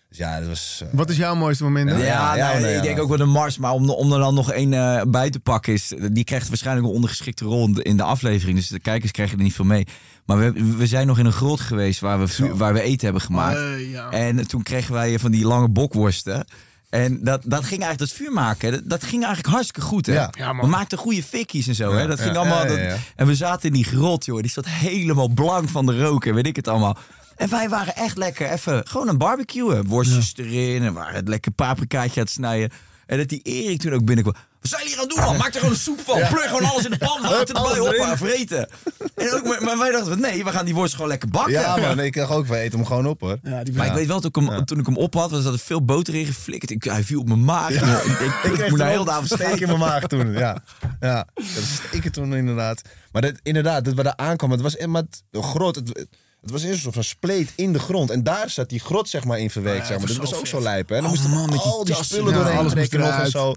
Dus 0.08 0.18
ja, 0.18 0.38
dat 0.38 0.48
was... 0.48 0.80
eh, 0.82 0.88
Wat 0.92 1.10
is 1.10 1.16
jouw 1.16 1.34
mooiste 1.34 1.64
moment 1.64 1.88
dan? 1.88 1.98
Ja, 1.98 2.04
Ja, 2.04 2.36
ja, 2.36 2.48
nou, 2.48 2.60
nee, 2.62 2.70
ja. 2.70 2.76
ik 2.76 2.82
denk 2.82 3.00
ook 3.00 3.08
wel 3.08 3.16
de 3.18 3.24
Mars. 3.24 3.58
Maar 3.58 3.72
om, 3.72 3.90
om 3.90 4.12
er 4.12 4.18
dan 4.18 4.34
nog 4.34 4.52
één 4.52 4.72
eh, 4.72 5.02
bij 5.08 5.30
te 5.30 5.40
pakken 5.40 5.72
is... 5.72 5.92
Die 6.12 6.24
krijgt 6.24 6.48
waarschijnlijk 6.48 6.86
een 6.86 6.92
ondergeschikte 6.94 7.44
rol 7.44 7.64
in 7.66 7.72
de- 7.72 7.82
in 7.82 7.96
de 7.96 8.02
aflevering. 8.02 8.56
Dus 8.58 8.68
de 8.68 8.80
kijkers 8.80 9.10
krijgen 9.12 9.36
er 9.38 9.42
niet 9.44 9.54
veel 9.54 9.64
mee. 9.64 9.86
Maar 10.26 10.38
we, 10.38 10.74
we 10.76 10.86
zijn 10.86 11.06
nog 11.06 11.18
in 11.18 11.26
een 11.26 11.32
grot 11.32 11.60
geweest 11.60 12.00
waar 12.00 12.18
we, 12.26 12.50
waar 12.54 12.72
we 12.72 12.80
eten 12.82 13.04
hebben 13.04 13.22
gemaakt. 13.22 13.58
Eh, 13.58 13.90
ja. 13.90 14.10
En 14.10 14.46
toen 14.48 14.62
kregen 14.62 14.92
wij 14.92 15.18
van 15.18 15.30
die 15.30 15.44
lange 15.46 15.68
bokworsten. 15.68 16.46
En 16.90 17.18
dat, 17.24 17.42
dat 17.44 17.64
ging 17.64 17.82
eigenlijk, 17.82 17.98
dat 17.98 18.12
vuur 18.12 18.32
maken, 18.32 18.70
dat, 18.72 18.82
dat 18.84 19.02
ging 19.04 19.24
eigenlijk 19.24 19.54
hartstikke 19.54 19.88
goed. 19.88 20.06
Hè? 20.06 20.12
Ja. 20.14 20.30
Ja, 20.38 20.52
man. 20.52 20.64
we 20.64 20.70
maakten 20.70 20.98
goede 20.98 21.22
fikkies 21.22 21.66
en 21.66 21.74
zo. 21.74 21.92
hè? 21.92 22.06
Dat 22.06 22.18
ja, 22.18 22.24
ging 22.24 22.36
allemaal. 22.36 22.64
ja, 22.66 22.70
ja, 22.72 22.88
dat- 22.88 22.96
ja. 22.96 23.02
en 23.16 23.26
we 23.26 23.34
zaten 23.34 23.68
in 23.68 23.74
die 23.74 23.84
grot, 23.84 24.24
joh. 24.24 24.40
Die 24.40 24.50
zat 24.50 24.66
helemaal 24.68 25.28
blank 25.28 25.68
van 25.68 25.86
de 25.86 26.00
rook 26.02 26.24
en 26.24 26.34
weet 26.34 26.46
ik 26.46 26.56
het 26.56 26.68
allemaal. 26.68 26.96
En 27.36 27.48
wij 27.48 27.68
waren 27.68 27.96
echt 27.96 28.16
lekker 28.16 28.50
even 28.50 28.86
gewoon 28.88 29.08
een 29.08 29.18
barbecuen. 29.18 29.86
Worstjes 29.86 30.32
erin 30.36 30.82
en 30.82 30.92
waren 30.92 31.14
het 31.14 31.28
lekker 31.28 31.52
paprikaatje 31.52 32.20
aan 32.20 32.26
het 32.26 32.30
snijden. 32.30 32.70
En 33.06 33.18
dat 33.18 33.28
die 33.28 33.40
Erik 33.42 33.80
toen 33.80 33.92
ook 33.92 34.04
binnenkwam. 34.04 34.34
Wat 34.60 34.70
zijn 34.70 34.82
jullie 34.82 34.98
aan 34.98 35.06
het 35.06 35.16
doen, 35.16 35.24
man? 35.24 35.36
Maak 35.36 35.54
er 35.54 35.60
gewoon 35.60 35.70
een 35.70 35.80
soep 35.80 36.00
van. 36.00 36.14
Pleur 36.14 36.48
gewoon 36.48 36.64
alles 36.64 36.84
in 36.84 36.90
de 36.90 36.98
pan. 36.98 37.22
Water 37.30 37.38
erbij, 37.38 37.62
alles 37.62 37.78
op 37.78 37.94
en 37.94 38.18
vreten. 38.18 38.68
En 39.14 39.32
ook, 39.32 39.44
maar, 39.44 39.62
maar 39.62 39.78
wij 39.78 39.90
dachten, 39.90 40.12
van, 40.12 40.20
nee, 40.20 40.44
we 40.44 40.50
gaan 40.50 40.64
die 40.64 40.74
worst 40.74 40.94
gewoon 40.94 41.08
lekker 41.08 41.28
bakken. 41.28 41.52
ja, 41.52 41.76
man, 41.76 42.00
ik 42.00 42.14
dacht 42.14 42.32
ook, 42.32 42.46
we 42.46 42.56
eten 42.56 42.78
hem 42.78 42.86
gewoon 42.86 43.06
op, 43.06 43.20
hoor. 43.20 43.38
Ja, 43.42 43.62
die 43.62 43.74
Maar 43.74 43.86
ik 43.86 43.92
weet 43.92 44.06
wel, 44.06 44.20
toen 44.20 44.44
ik 44.44 44.50
hem, 44.50 44.64
toen 44.64 44.78
ik 44.78 44.86
hem 44.86 44.96
op 44.96 45.14
had, 45.14 45.30
was 45.30 45.42
dat 45.44 45.52
er 45.52 45.58
veel 45.58 45.84
boter 45.84 46.14
in 46.14 46.26
geflikkerd. 46.26 46.70
Ik, 46.70 46.84
hij 46.84 47.04
viel 47.04 47.20
op 47.20 47.28
mijn 47.28 47.44
maag. 47.44 47.70
Ik, 47.70 47.80
ik, 47.82 48.52
ik, 48.52 48.66
Ik 48.66 48.80
heel 48.80 49.04
de 49.04 49.10
avond 49.10 49.26
steek 49.26 49.60
in 49.60 49.66
mijn 49.66 49.78
maag 49.78 50.06
toen. 50.06 50.32
Ja, 50.32 50.62
ja. 51.00 51.26
dat 51.34 51.64
steken 51.88 52.12
toen 52.12 52.34
inderdaad. 52.34 52.82
Maar 53.12 53.22
dat, 53.22 53.34
inderdaad, 53.42 53.84
dat 53.84 53.94
we 53.94 54.02
daar 54.02 54.16
aankwamen, 54.16 54.56
het 54.56 54.64
was 54.64 54.76
echt 54.76 54.88
maar 54.88 55.02
het 55.02 55.44
grot. 55.44 55.76
Het, 55.76 56.06
het 56.46 56.54
was 56.54 56.62
eerst 56.62 56.74
een 56.74 56.80
soort 56.82 56.94
van 56.94 57.04
spleet 57.04 57.52
in 57.56 57.72
de 57.72 57.78
grond. 57.78 58.10
En 58.10 58.22
daar 58.22 58.50
zat 58.50 58.68
die 58.68 58.80
grot 58.80 59.08
zeg 59.08 59.24
maar 59.24 59.38
in 59.38 59.50
verweekt. 59.50 59.86
zeg 59.86 59.98
maar. 59.98 60.06
dat 60.06 60.16
Dat 60.16 60.24
was 60.24 60.34
ook 60.34 60.38
vet. 60.40 60.48
zo 60.48 60.60
lijp. 60.62 60.88
Hè? 60.88 60.94
En 60.96 61.02
dan 61.02 61.10
Oh, 61.10 61.16
moesten 61.16 61.36
man, 61.38 61.58
al 61.58 61.84
die 61.84 61.94
tassen. 61.94 62.14
spullen 62.16 62.32
Ja, 62.32 62.38
doorheen 62.38 62.58
alles 62.58 62.74
moest 62.74 62.90
trekken 62.90 63.10
nog 63.10 63.18
en 63.24 63.30
zo. 63.30 63.54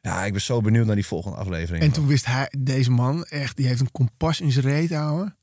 Ja, 0.00 0.24
ik 0.24 0.32
ben 0.32 0.40
zo 0.42 0.60
benieuwd 0.60 0.86
naar 0.86 0.94
die 0.94 1.06
volgende 1.06 1.36
aflevering. 1.36 1.82
En 1.82 1.88
man. 1.90 1.98
toen 1.98 2.06
wist 2.06 2.26
hij, 2.26 2.52
deze 2.58 2.90
man, 2.90 3.24
echt, 3.24 3.56
die 3.56 3.66
heeft 3.66 3.80
een 3.80 3.90
kompas 3.92 4.40
in 4.40 4.52
zijn 4.52 4.64
reet 4.64 4.90
houden. 4.92 5.36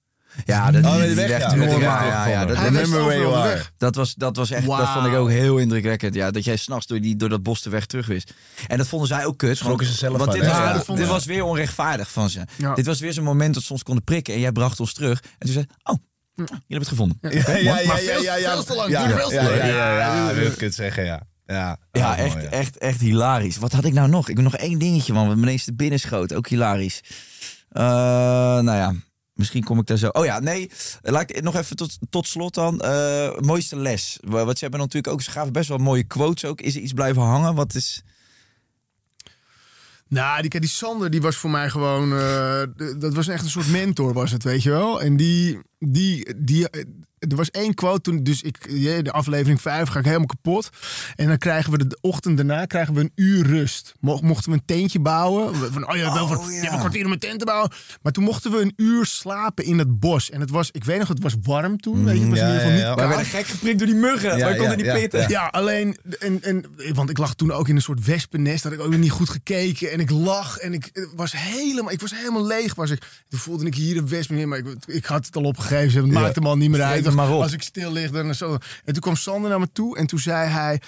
Ja, 0.46 0.72
dat, 0.72 0.84
Oh, 0.86 0.92
die- 1.02 1.14
weg, 1.16 1.28
weg- 1.28 1.40
ja. 1.40 1.58
weg, 1.58 1.80
ja, 1.80 2.28
ja, 2.28 2.46
dat, 2.46 2.58
weg. 2.58 3.96
was, 3.96 4.14
dat 4.14 4.36
was 4.36 4.52
echt, 4.52 4.66
dat 4.68 4.90
vond 4.90 5.06
ik 5.06 5.14
ook 5.14 5.30
heel 5.30 5.58
indrukwekkend. 5.58 6.14
Ja, 6.16 6.32
dat 6.32 6.44
jij 6.44 6.56
s'nachts 6.56 6.88
door, 6.88 7.02
die- 7.02 7.16
door 7.16 7.30
dat 7.30 7.44
bos 7.44 7.62
de 7.62 7.70
weg 7.70 7.86
terug 7.86 8.06
wist. 8.08 8.34
En 8.68 8.78
dat 8.78 8.88
vonden 8.88 9.08
zij 9.08 9.26
ook 9.26 9.38
kut. 9.38 9.58
Schrokken 9.58 9.88
ze 9.88 9.94
zelf 9.94 10.18
want 10.18 10.30
van, 10.32 10.40
dit, 10.40 10.50
was, 10.50 10.58
Ja, 10.88 10.96
dit 10.96 11.08
was 11.08 11.26
weer 11.26 11.44
onrechtvaardig 11.44 12.12
van 12.12 12.30
ze. 12.30 12.42
Ja. 12.58 12.74
Dit 12.74 12.86
was 12.86 13.00
weer 13.00 13.14
zo'n 13.14 13.24
moment 13.24 13.54
dat 13.54 13.64
ze 13.64 13.72
ons 13.74 13.84
konden 13.84 14.04
prikken. 14.04 14.34
En 14.34 14.40
jij 14.40 14.52
bracht 14.52 14.80
ons 14.80 14.94
terug. 14.94 15.20
En 15.22 15.46
toen 15.46 15.54
zei 15.54 15.66
oh, 15.84 15.96
jullie 16.36 16.52
hebben 16.68 16.78
het 16.80 16.88
gevonden. 16.88 17.18
Ja, 17.22 17.30
ja, 17.58 17.80
ja, 17.80 17.96
veel- 17.98 18.22
ja, 18.22 18.36
ja. 18.36 18.52
veel 18.54 18.64
te 18.64 18.76
lang, 18.76 18.90
Ja, 18.92 19.08
dat 19.08 20.36
kun 20.36 20.56
je 20.58 20.64
het 20.66 20.76
zeggen, 20.76 21.04
ja. 21.06 21.22
Ja, 21.46 21.78
Ja, 21.92 22.18
echt, 22.18 22.34
mooi, 22.34 22.46
ja. 22.46 22.52
echt, 22.52 22.78
echt 22.78 23.00
hilarisch. 23.00 23.58
Wat 23.58 23.72
had 23.72 23.86
ik 23.86 23.94
nou 23.94 24.10
nog? 24.10 24.30
Ik 24.30 24.36
heb 24.36 24.44
nog 24.46 24.56
één 24.56 24.80
dingetje, 24.80 25.14
man. 25.14 25.28
Wat 25.28 25.36
me 25.36 25.42
ineens 25.42 25.64
te 25.64 25.74
binnen 25.74 26.00
schoot. 26.00 26.34
Ook 26.34 26.48
hilarisch. 26.48 27.02
Eh, 27.70 27.84
nou 28.60 28.72
ja, 28.78 28.94
misschien 29.34 29.64
kom 29.64 29.80
ik 29.80 29.86
daar 29.86 29.98
zo. 29.98 30.08
Oh 30.08 30.26
ja, 30.26 30.40
nee. 30.40 30.72
Laat 31.02 31.30
ik 31.30 31.42
nog 31.42 31.56
even 31.56 31.76
tot, 31.76 31.98
tot 32.10 32.28
slot 32.28 32.54
dan. 32.54 32.82
Eh, 32.82 33.38
mooiste 33.40 33.76
les. 33.76 34.18
Wa- 34.22 34.46
Wat 34.46 34.58
ze 34.58 34.64
hebben 34.64 34.80
natuurlijk 34.82 35.14
ook. 35.14 35.22
Ze 35.22 35.32
gaven 35.32 35.54
best 35.54 35.70
wel 35.70 35.78
mooie 35.78 36.04
quotes 36.04 36.46
ook. 36.50 36.62
Is 36.62 36.76
er 36.76 36.82
iets 36.82 36.94
blijven 36.94 37.22
hangen? 37.22 37.56
Wat 37.56 37.76
is. 37.76 38.02
Nou, 40.08 40.42
die, 40.48 40.60
die 40.60 40.70
Sander, 40.70 41.10
die 41.10 41.22
was 41.22 41.36
voor 41.36 41.50
mij 41.50 41.70
gewoon... 41.70 42.14
eh, 42.18 42.62
dat 42.98 43.14
was 43.14 43.28
echt 43.28 43.44
een 43.44 43.50
soort 43.50 43.68
mentor, 43.70 44.14
was 44.14 44.32
het, 44.32 44.44
weet 44.44 44.64
je 44.64 44.70
wel. 44.70 45.02
En 45.02 45.18
die... 45.18 45.60
die, 45.88 46.36
die 46.38 46.68
er 47.30 47.36
was 47.36 47.52
één 47.52 47.74
quote 47.74 48.02
toen, 48.02 48.24
dus 48.24 48.42
ik, 48.42 48.58
ja, 48.70 49.02
de 49.02 49.12
aflevering 49.12 49.62
5 49.62 49.88
ga 49.90 50.00
ik 50.00 50.06
helemaal 50.06 50.26
kapot. 50.28 50.70
En 51.16 51.28
dan 51.28 51.38
krijgen 51.38 51.72
we 51.72 51.88
de, 51.88 51.98
ochtend 52.02 52.38
daarna 52.38 52.66
krijgen 52.66 52.94
we 52.94 53.00
een 53.00 53.12
uur 53.16 53.46
rust. 53.46 53.94
Mo- 54.00 54.20
Mochten 54.22 54.52
we 54.52 54.58
een 54.58 54.66
tentje 54.66 55.00
bouwen. 55.00 55.60
We- 55.60 55.72
Van, 55.72 55.90
oh 55.90 55.96
ja, 55.96 56.14
wel 56.14 56.28
van, 56.28 56.38
Oh, 56.38 56.44
ja. 56.46 56.50
je 56.52 56.60
hebt 56.60 56.74
een 56.74 56.80
kwartier 56.80 57.06
om 57.06 57.12
een 57.12 57.20
tent 57.20 57.40
te 57.40 57.46
bouwen. 57.46 57.72
Maar 58.02 58.12
toen 58.12 58.24
mochten 58.24 58.52
we 58.52 58.62
een 58.62 58.74
uur 58.76 59.06
slapen 59.06 59.66
in 59.66 59.78
het 59.80 60.00
bos. 60.00 60.30
En 60.30 60.40
het 60.40 60.50
was, 60.50 60.70
ik 60.72 60.84
weet 60.84 61.00
nog, 61.00 61.08
het 61.08 61.22
was 61.24 61.36
warm 61.42 61.78
toen. 61.78 62.04
weet 62.06 62.16
je, 62.16 62.22
het 62.22 62.30
was 62.30 62.40
ja, 62.40 62.46
in 62.48 62.54
ieder 62.54 62.62
geval 62.68 62.70
ja, 62.70 62.76
niet 62.78 62.86
ja. 62.86 62.96
Koud. 62.96 63.08
werden 63.08 63.26
gek 63.26 63.46
geprikt 63.46 63.78
door 63.78 63.88
die 63.88 63.96
muggen. 63.98 64.38
Ja, 64.38 64.46
Wij 64.46 64.56
konden 64.58 64.70
ja, 64.70 64.76
niet 64.76 64.86
ja, 64.86 64.94
pitten. 64.96 65.20
ja. 65.20 65.28
Ja, 65.30 65.46
alleen, 65.48 65.98
en, 66.20 66.42
en, 66.44 66.66
want 66.94 67.10
ik 67.10 67.18
lag 67.18 67.34
toen 67.36 67.52
ook 67.52 67.68
in 67.68 67.76
een 67.76 67.82
soort 67.82 68.06
wespennest. 68.06 68.64
Had 68.64 68.74
ik 68.74 68.80
ook 68.80 68.98
niet 68.98 69.12
goed 69.12 69.30
gekeken. 69.30 69.92
En 69.92 70.00
ik 70.00 70.10
lag 70.10 70.58
en 70.58 70.74
ik 70.74 71.08
was 71.16 71.32
helemaal, 71.36 71.92
ik 71.92 72.02
was 72.02 72.16
helemaal 72.16 72.46
leeg. 72.46 72.76
Was 72.76 72.90
ik. 72.90 73.00
Toen 73.30 73.40
voelde 73.40 73.66
ik 73.66 73.76
hier 73.76 73.98
een 73.98 74.08
wesp 74.10 74.32
in. 74.32 74.48
Maar 74.50 74.58
ik, 74.58 74.66
ik 74.86 75.06
had 75.06 75.26
het 75.26 75.36
al 75.36 75.44
opgegeven. 75.44 75.73
Het 75.80 76.12
maakte 76.12 76.42
me 76.42 76.48
al 76.48 76.58
niet 76.58 76.70
meer 76.70 76.82
uit. 76.82 77.08
op. 77.08 77.42
Als 77.42 77.54
ik 77.54 77.62
stil 77.62 77.92
lig, 77.92 78.12
dan 78.12 78.36
zo. 78.36 78.58
En 78.86 78.94
toen 78.94 79.02
kwam 79.02 79.16
Sander 79.16 79.50
naar 79.50 79.60
me 79.60 79.72
toe. 79.72 79.98
En 79.98 80.08
toen 80.08 80.20
zei 80.20 80.50
hij, 80.50 80.82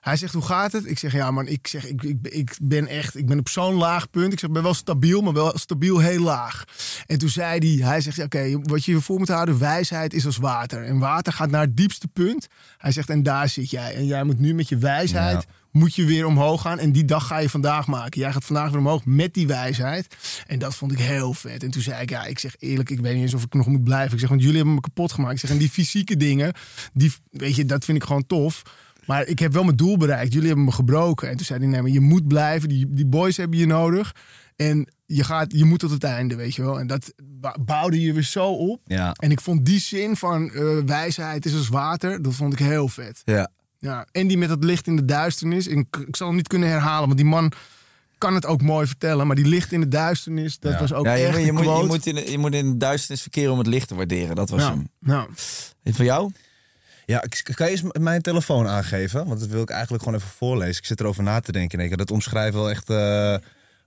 hij 0.00 0.16
zegt, 0.16 0.32
hoe 0.32 0.42
gaat 0.42 0.72
het? 0.72 0.86
Ik 0.86 0.98
zeg, 0.98 1.12
ja 1.12 1.30
man, 1.30 1.46
ik 1.46 1.66
zeg, 1.66 1.86
ik, 1.86 2.02
ik, 2.02 2.18
ik 2.22 2.56
ben 2.62 2.86
echt, 2.86 3.16
ik 3.16 3.26
ben 3.26 3.38
op 3.38 3.48
zo'n 3.48 3.74
laag 3.74 4.10
punt. 4.10 4.32
Ik 4.32 4.38
zeg, 4.38 4.48
ik 4.48 4.54
ben 4.54 4.62
wel 4.62 4.74
stabiel, 4.74 5.20
maar 5.20 5.32
wel 5.32 5.58
stabiel 5.58 5.98
heel 5.98 6.22
laag. 6.22 6.64
En 7.06 7.18
toen 7.18 7.28
zei 7.28 7.58
hij, 7.58 7.88
hij 7.88 8.00
zegt, 8.00 8.22
oké, 8.22 8.58
wat 8.62 8.84
je 8.84 8.92
je 8.92 9.00
voor 9.00 9.18
moet 9.18 9.28
houden, 9.28 9.58
wijsheid 9.58 10.14
is 10.14 10.26
als 10.26 10.36
water. 10.36 10.84
En 10.84 10.98
water 10.98 11.32
gaat 11.32 11.50
naar 11.50 11.60
het 11.60 11.76
diepste 11.76 12.08
punt. 12.08 12.46
Hij 12.76 12.92
zegt, 12.92 13.10
en 13.10 13.22
daar 13.22 13.48
zit 13.48 13.70
jij. 13.70 13.94
En 13.94 14.06
jij 14.06 14.24
moet 14.24 14.38
nu 14.38 14.54
met 14.54 14.68
je 14.68 14.76
wijsheid, 14.76 15.46
moet 15.70 15.94
je 15.94 16.04
weer 16.04 16.26
omhoog 16.26 16.60
gaan. 16.60 16.78
En 16.78 16.92
die 16.92 17.04
dag 17.04 17.26
ga 17.26 17.38
je 17.38 17.50
vandaag 17.50 17.86
maken. 17.86 18.20
Jij 18.20 18.32
gaat 18.32 18.44
vandaag 18.44 18.70
weer 18.70 18.78
omhoog 18.78 19.04
met 19.04 19.34
die 19.34 19.46
wijsheid. 19.46 20.16
En 20.46 20.58
dat 20.58 20.74
vond 20.74 20.92
ik 20.92 20.98
heel 20.98 21.34
vet. 21.34 21.62
En 21.62 21.70
toen 21.70 21.82
zei 21.82 22.02
ik, 22.02 22.10
ja, 22.10 22.24
ik 22.24 22.38
zeg 22.38 22.54
eerlijk, 22.58 22.90
ik 22.90 23.00
weet 23.00 23.14
niet 23.14 23.22
eens 23.22 23.34
of 23.34 23.44
ik 23.44 23.54
nog 23.54 23.66
moet 23.66 23.84
blijven. 23.84 24.12
Ik 24.12 24.18
zeg, 24.18 24.28
want 24.28 24.40
jullie 24.40 24.56
hebben 24.56 24.74
me 24.74 24.80
kapot 24.80 25.12
gemaakt. 25.12 25.34
Ik 25.34 25.40
zeg, 25.40 25.50
en 25.50 25.58
die 25.58 25.70
fysieke 25.70 26.16
dingen, 26.16 26.52
die, 26.92 27.12
weet 27.30 27.56
je, 27.56 27.64
dat 27.64 27.84
vind 27.84 27.98
ik 27.98 28.04
gewoon 28.04 28.26
tof. 28.26 28.62
Maar 29.06 29.26
ik 29.26 29.38
heb 29.38 29.52
wel 29.52 29.64
mijn 29.64 29.76
doel 29.76 29.96
bereikt. 29.96 30.32
Jullie 30.32 30.46
hebben 30.46 30.64
me 30.64 30.72
gebroken. 30.72 31.28
En 31.28 31.36
toen 31.36 31.46
zei 31.46 31.58
hij, 31.58 31.68
nee, 31.68 31.82
maar 31.82 31.90
je 31.90 32.00
moet 32.00 32.28
blijven. 32.28 32.68
Die, 32.68 32.86
die 32.88 33.06
boys 33.06 33.36
hebben 33.36 33.58
je 33.58 33.66
nodig. 33.66 34.14
En 34.56 34.88
je, 35.06 35.24
gaat, 35.24 35.52
je 35.52 35.64
moet 35.64 35.78
tot 35.78 35.90
het 35.90 36.04
einde, 36.04 36.36
weet 36.36 36.54
je 36.54 36.62
wel. 36.62 36.80
En 36.80 36.86
dat 36.86 37.14
bouwde 37.60 38.00
je 38.00 38.12
weer 38.12 38.22
zo 38.22 38.48
op. 38.52 38.80
Ja. 38.84 39.12
En 39.12 39.30
ik 39.30 39.40
vond 39.40 39.64
die 39.64 39.80
zin 39.80 40.16
van 40.16 40.50
eh, 40.50 40.78
wijsheid 40.86 41.46
is 41.46 41.54
als 41.54 41.68
water, 41.68 42.22
dat 42.22 42.34
vond 42.34 42.52
ik 42.52 42.58
heel 42.58 42.88
vet. 42.88 43.22
Ja. 43.24 43.50
Ja, 43.78 44.06
en 44.12 44.26
die 44.26 44.38
met 44.38 44.48
dat 44.48 44.64
licht 44.64 44.86
in 44.86 44.96
de 44.96 45.04
duisternis. 45.04 45.66
Ik, 45.66 45.96
ik 46.06 46.16
zal 46.16 46.26
hem 46.26 46.36
niet 46.36 46.48
kunnen 46.48 46.68
herhalen, 46.68 47.04
want 47.06 47.16
die 47.18 47.26
man 47.28 47.52
kan 48.18 48.34
het 48.34 48.46
ook 48.46 48.62
mooi 48.62 48.86
vertellen. 48.86 49.26
Maar 49.26 49.36
die 49.36 49.46
licht 49.46 49.72
in 49.72 49.80
de 49.80 49.88
duisternis, 49.88 50.58
dat 50.58 50.72
Ja. 50.72 50.78
was 50.80 50.92
ook 50.92 51.04
Ja, 51.04 51.12
je, 51.14 51.26
echt 51.26 51.38
je, 51.38 51.48
een 51.48 51.54
moet, 51.54 51.64
je, 51.64 51.84
moet 51.86 52.06
in, 52.06 52.30
je 52.30 52.38
moet 52.38 52.54
in 52.54 52.70
de 52.70 52.76
duisternis 52.76 53.22
verkeren 53.22 53.52
om 53.52 53.58
het 53.58 53.66
licht 53.66 53.88
te 53.88 53.94
waarderen. 53.94 54.36
Dat 54.36 54.48
was 54.50 54.60
ja, 54.60 54.70
hem. 54.70 54.88
nou, 55.00 55.28
En 55.82 55.94
van 55.94 56.04
jou? 56.04 56.32
Ja, 57.06 57.22
ik- 57.22 57.50
kan 57.54 57.66
je 57.66 57.72
eens 57.72 57.82
mijn 58.00 58.22
telefoon 58.22 58.66
aangeven? 58.68 59.26
Want 59.26 59.40
dat 59.40 59.48
wil 59.48 59.62
ik 59.62 59.70
eigenlijk 59.70 60.02
gewoon 60.02 60.18
even 60.18 60.30
voorlezen. 60.36 60.76
Ik 60.76 60.84
zit 60.86 61.00
erover 61.00 61.22
na 61.22 61.40
te 61.40 61.52
denken. 61.52 61.78
en 61.78 61.84
ik- 61.84 61.98
Dat 61.98 62.10
omschrijft 62.10 62.54
wel 62.54 62.70
echt 62.70 62.90
eh, 62.90 63.36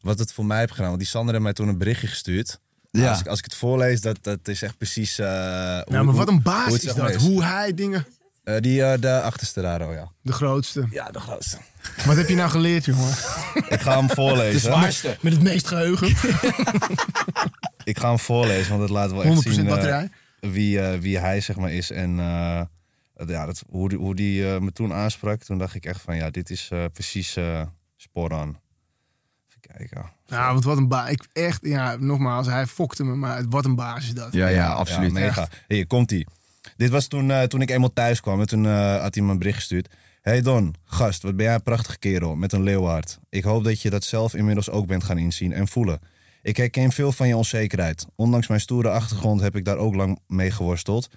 wat 0.02 0.20
het 0.20 0.34
voor 0.34 0.46
mij 0.46 0.60
heeft 0.60 0.72
gedaan. 0.72 0.88
Want 0.88 1.00
die 1.00 1.08
Sander 1.08 1.32
heeft 1.32 1.44
mij 1.44 1.54
toen 1.54 1.68
een 1.68 1.78
berichtje 1.78 2.08
gestuurd. 2.08 2.60
Ja. 2.92 3.10
Als, 3.10 3.20
ik, 3.20 3.28
als 3.28 3.38
ik 3.40 3.46
het 3.46 3.56
voorlees, 3.56 4.02
dat, 4.02 4.18
dat 4.22 4.48
is 4.48 4.62
echt 4.62 4.78
precies... 4.78 5.20
eh, 5.20 5.28
Nou, 5.28 5.84
hoe- 5.96 6.04
maar 6.04 6.14
wat 6.16 6.28
een 6.28 6.34
hoe 6.34 6.44
baas 6.44 6.74
is 6.74 6.94
dat. 6.94 7.10
is. 7.10 7.16
Hoe 7.16 7.44
hij 7.44 7.74
dingen... 7.74 8.06
Eh, 8.44 8.58
die, 8.60 8.84
eh, 8.84 9.02
de 9.02 9.22
achterste 9.22 9.62
daar, 9.62 9.88
oh 9.88 9.94
ja. 9.94 10.12
De 10.22 10.32
grootste. 10.34 10.88
Ja, 10.90 11.10
de 11.12 11.20
grootste. 11.20 11.58
Wat 12.06 12.16
heb 12.16 12.30
je 12.30 12.36
nou 12.36 12.50
geleerd, 12.50 12.86
jongen? 12.86 13.10
Ik 13.76 13.82
ga 13.82 13.98
hem 13.98 14.10
voorlezen. 14.10 14.60
Zwaarste. 14.60 15.18
Met 15.22 15.34
het 15.34 15.42
meest 15.42 15.68
geheugen. 15.68 16.08
100% 16.08 16.12
Ik 17.84 18.00
ga 18.00 18.08
hem 18.08 18.20
voorlezen, 18.20 18.70
want 18.70 18.82
het 18.82 18.90
laat 18.92 19.12
wel 19.12 19.24
echt 19.24 19.42
zien 19.42 19.64
eh, 19.66 19.70
batterij. 19.70 20.10
wie, 20.40 20.80
eh, 20.82 21.00
wie 21.00 21.18
hij 21.20 21.42
zeg 21.42 21.56
maar 21.56 21.72
is. 21.72 21.92
En 21.92 22.20
eh, 22.20 22.62
ja, 23.28 23.46
dat, 23.46 23.64
hoe 23.70 23.90
die, 23.90 23.98
hoe 23.98 24.16
die 24.16 24.54
eh, 24.54 24.60
me 24.60 24.72
toen 24.72 24.94
aansprak, 24.94 25.44
toen 25.44 25.58
dacht 25.58 25.76
ik 25.76 25.86
echt 25.86 26.02
van 26.02 26.16
ja, 26.16 26.30
dit 26.30 26.50
is 26.50 26.68
eh, 26.72 26.86
precies 26.94 27.36
eh 27.36 27.62
spoor 27.98 28.34
aan. 28.34 28.60
Even 29.50 29.78
kijken. 29.78 30.12
Ja, 30.26 30.52
want 30.52 30.64
wat 30.64 30.78
een 30.78 30.88
baas. 30.88 31.10
Ik 31.10 31.28
echt, 31.34 31.60
ja, 31.62 31.96
nogmaals, 31.96 32.48
hij 32.48 32.68
fokte 32.68 33.04
me, 33.04 33.16
maar 33.16 33.44
wat 33.50 33.66
een 33.66 33.76
baas 33.76 34.04
is 34.04 34.14
dat. 34.14 34.34
Ja, 34.34 34.48
ja, 34.48 34.72
absoluut. 34.72 35.12
Ja, 35.12 35.20
mega. 35.20 35.48
Hier, 35.68 35.88
komt 35.88 36.12
ie. 36.12 36.28
Dit 36.78 36.90
was 36.90 37.08
toen, 37.08 37.32
eh, 37.32 37.44
toen 37.44 37.62
ik 37.62 37.70
eenmaal 37.70 37.94
thuis 37.94 38.22
kwam 38.22 38.40
en 38.40 38.48
toen 38.48 38.66
eh, 38.66 39.02
had 39.02 39.16
hij 39.16 39.24
me 39.24 39.32
een 39.32 39.38
bericht 39.38 39.58
gestuurd. 39.58 39.94
Hey 40.22 40.42
Don, 40.42 40.76
gast, 40.84 41.22
wat 41.22 41.36
ben 41.36 41.46
jij 41.46 41.54
een 41.54 41.64
prachtige 41.64 42.00
kerel 42.00 42.36
met 42.36 42.54
een 42.54 42.64
leeuwhart. 42.64 43.20
Ik 43.30 43.44
hoop 43.44 43.64
dat 43.64 43.82
je 43.82 43.90
dat 43.90 44.04
zelf 44.04 44.34
inmiddels 44.34 44.70
ook 44.70 44.88
bent 44.88 45.04
gaan 45.04 45.18
inzien 45.18 45.54
en 45.54 45.68
voelen. 45.68 46.00
Ik 46.42 46.58
herken 46.58 46.92
veel 46.92 47.12
van 47.12 47.28
je 47.28 47.38
onzekerheid. 47.38 48.06
Ondanks 48.16 48.48
mijn 48.48 48.60
stoere 48.60 48.90
achtergrond 48.90 49.42
heb 49.42 49.56
ik 49.56 49.66
daar 49.66 49.78
ook 49.78 49.96
lang 49.96 50.20
mee 50.28 50.52
geworsteld. 50.52 51.10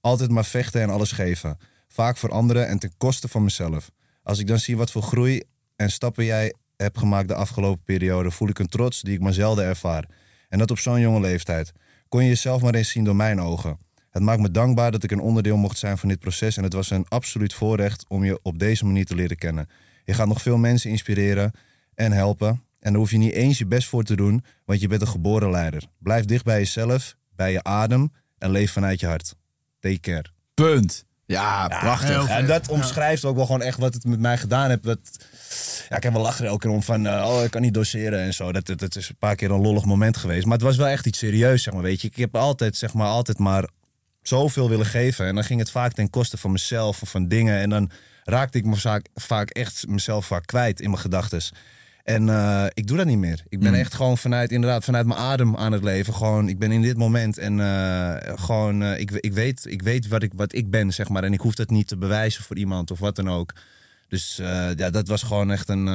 Altijd 0.00 0.30
maar 0.30 0.44
vechten 0.44 0.82
en 0.82 0.90
alles 0.90 1.12
geven. 1.12 1.58
Vaak 1.88 2.16
voor 2.16 2.30
anderen 2.30 2.68
en 2.68 2.78
ten 2.78 2.92
koste 2.96 3.28
van 3.28 3.42
mezelf. 3.42 3.90
Als 4.22 4.38
ik 4.38 4.46
dan 4.46 4.58
zie 4.58 4.76
wat 4.76 4.90
voor 4.90 5.02
groei 5.02 5.42
en 5.76 5.90
stappen 5.90 6.24
jij 6.24 6.54
hebt 6.76 6.98
gemaakt 6.98 7.28
de 7.28 7.34
afgelopen 7.34 7.84
periode, 7.84 8.30
voel 8.30 8.48
ik 8.48 8.58
een 8.58 8.68
trots 8.68 9.00
die 9.00 9.14
ik 9.14 9.20
maar 9.20 9.32
zelden 9.32 9.64
ervaar. 9.64 10.08
En 10.48 10.58
dat 10.58 10.70
op 10.70 10.78
zo'n 10.78 11.00
jonge 11.00 11.20
leeftijd. 11.20 11.72
Kon 12.08 12.22
je 12.22 12.28
jezelf 12.28 12.62
maar 12.62 12.74
eens 12.74 12.90
zien 12.90 13.04
door 13.04 13.16
mijn 13.16 13.40
ogen. 13.40 13.78
Het 14.12 14.22
maakt 14.22 14.40
me 14.40 14.50
dankbaar 14.50 14.90
dat 14.90 15.02
ik 15.02 15.10
een 15.10 15.20
onderdeel 15.20 15.56
mocht 15.56 15.78
zijn 15.78 15.98
van 15.98 16.08
dit 16.08 16.18
proces 16.18 16.56
en 16.56 16.62
het 16.62 16.72
was 16.72 16.90
een 16.90 17.06
absoluut 17.08 17.54
voorrecht 17.54 18.04
om 18.08 18.24
je 18.24 18.38
op 18.42 18.58
deze 18.58 18.84
manier 18.84 19.06
te 19.06 19.14
leren 19.14 19.36
kennen. 19.36 19.68
Je 20.04 20.14
gaat 20.14 20.26
nog 20.26 20.42
veel 20.42 20.56
mensen 20.56 20.90
inspireren 20.90 21.52
en 21.94 22.12
helpen. 22.12 22.48
En 22.80 22.90
daar 22.90 23.00
hoef 23.00 23.10
je 23.10 23.18
niet 23.18 23.32
eens 23.32 23.58
je 23.58 23.66
best 23.66 23.88
voor 23.88 24.02
te 24.02 24.16
doen, 24.16 24.44
want 24.64 24.80
je 24.80 24.88
bent 24.88 25.00
een 25.00 25.08
geboren 25.08 25.50
leider. 25.50 25.82
Blijf 25.98 26.24
dicht 26.24 26.44
bij 26.44 26.58
jezelf, 26.58 27.16
bij 27.36 27.52
je 27.52 27.62
adem 27.62 28.12
en 28.38 28.50
leef 28.50 28.72
vanuit 28.72 29.00
je 29.00 29.06
hart. 29.06 29.34
Take 29.80 30.00
care. 30.00 30.24
Punt. 30.54 31.04
Ja, 31.26 31.68
prachtig. 31.68 32.28
en 32.28 32.46
dat 32.46 32.68
omschrijft 32.68 33.24
ook 33.24 33.36
wel 33.36 33.46
gewoon 33.46 33.62
echt 33.62 33.78
wat 33.78 33.94
het 33.94 34.04
met 34.04 34.20
mij 34.20 34.38
gedaan 34.38 34.68
heeft. 34.68 34.82
Dat, 34.82 34.98
ja, 35.88 35.96
ik 35.96 36.02
heb 36.02 36.12
wel 36.12 36.22
lachen 36.22 36.46
elke 36.46 36.58
keer 36.58 36.70
om 36.70 36.82
van, 36.82 37.06
eh, 37.06 37.28
oh, 37.28 37.44
ik 37.44 37.50
kan 37.50 37.60
niet 37.60 37.74
doseren 37.74 38.20
en 38.20 38.34
zo. 38.34 38.52
Dat, 38.52 38.66
dat, 38.66 38.78
dat 38.78 38.96
is 38.96 39.08
een 39.08 39.16
paar 39.18 39.36
keer 39.36 39.50
een 39.50 39.60
lollig 39.60 39.84
moment 39.84 40.16
geweest. 40.16 40.44
Maar 40.44 40.56
het 40.56 40.66
was 40.66 40.76
wel 40.76 40.86
echt 40.86 41.06
iets 41.06 41.18
serieus, 41.18 41.62
zeg 41.62 41.74
maar, 41.74 41.82
weet 41.82 42.00
je. 42.00 42.08
Ik 42.08 42.16
heb 42.16 42.36
altijd, 42.36 42.76
zeg 42.76 42.94
maar, 42.94 43.08
altijd 43.08 43.38
maar 43.38 43.68
zoveel 44.22 44.68
willen 44.68 44.86
geven. 44.86 45.26
En 45.26 45.34
dan 45.34 45.44
ging 45.44 45.60
het 45.60 45.70
vaak 45.70 45.92
ten 45.92 46.10
koste 46.10 46.36
van 46.36 46.52
mezelf 46.52 47.02
of 47.02 47.10
van 47.10 47.28
dingen. 47.28 47.58
En 47.58 47.70
dan 47.70 47.90
raakte 48.24 48.58
ik 48.58 48.64
me 48.64 48.76
vaak, 48.76 49.06
vaak 49.14 49.50
echt 49.50 49.86
mezelf 49.88 50.26
vaak 50.26 50.46
kwijt 50.46 50.80
in 50.80 50.90
mijn 50.90 51.02
gedachtes. 51.02 51.52
En 52.04 52.28
eh, 52.28 52.64
ik 52.72 52.86
doe 52.86 52.96
dat 52.96 53.06
niet 53.06 53.18
meer. 53.18 53.42
Ik 53.48 53.60
ben 53.60 53.74
echt 53.74 53.94
gewoon 53.94 54.18
vanuit, 54.18 54.50
inderdaad, 54.52 54.84
vanuit 54.84 55.06
mijn 55.06 55.20
adem 55.20 55.56
aan 55.56 55.72
het 55.72 55.82
leven. 55.82 56.14
Gewoon, 56.14 56.48
ik 56.48 56.58
ben 56.58 56.72
in 56.72 56.82
dit 56.82 56.96
moment 56.96 57.38
en 57.38 57.60
eh, 57.60 58.14
gewoon, 58.38 58.82
eh, 58.82 59.00
ik, 59.00 59.10
ik 59.10 59.32
weet, 59.32 59.64
ik 59.68 59.82
weet 59.82 60.08
wat, 60.08 60.22
ik, 60.22 60.32
wat 60.36 60.54
ik 60.54 60.70
ben, 60.70 60.92
zeg 60.92 61.08
maar. 61.08 61.24
En 61.24 61.32
ik 61.32 61.40
hoef 61.40 61.54
dat 61.54 61.70
niet 61.70 61.88
te 61.88 61.96
bewijzen 61.96 62.44
voor 62.44 62.56
iemand 62.56 62.90
of 62.90 62.98
wat 62.98 63.16
dan 63.16 63.30
ook. 63.30 63.52
Dus 64.08 64.36
ja, 64.76 64.90
dat 64.90 65.08
was 65.08 65.22
gewoon 65.22 65.50
echt 65.50 65.68
een, 65.68 65.86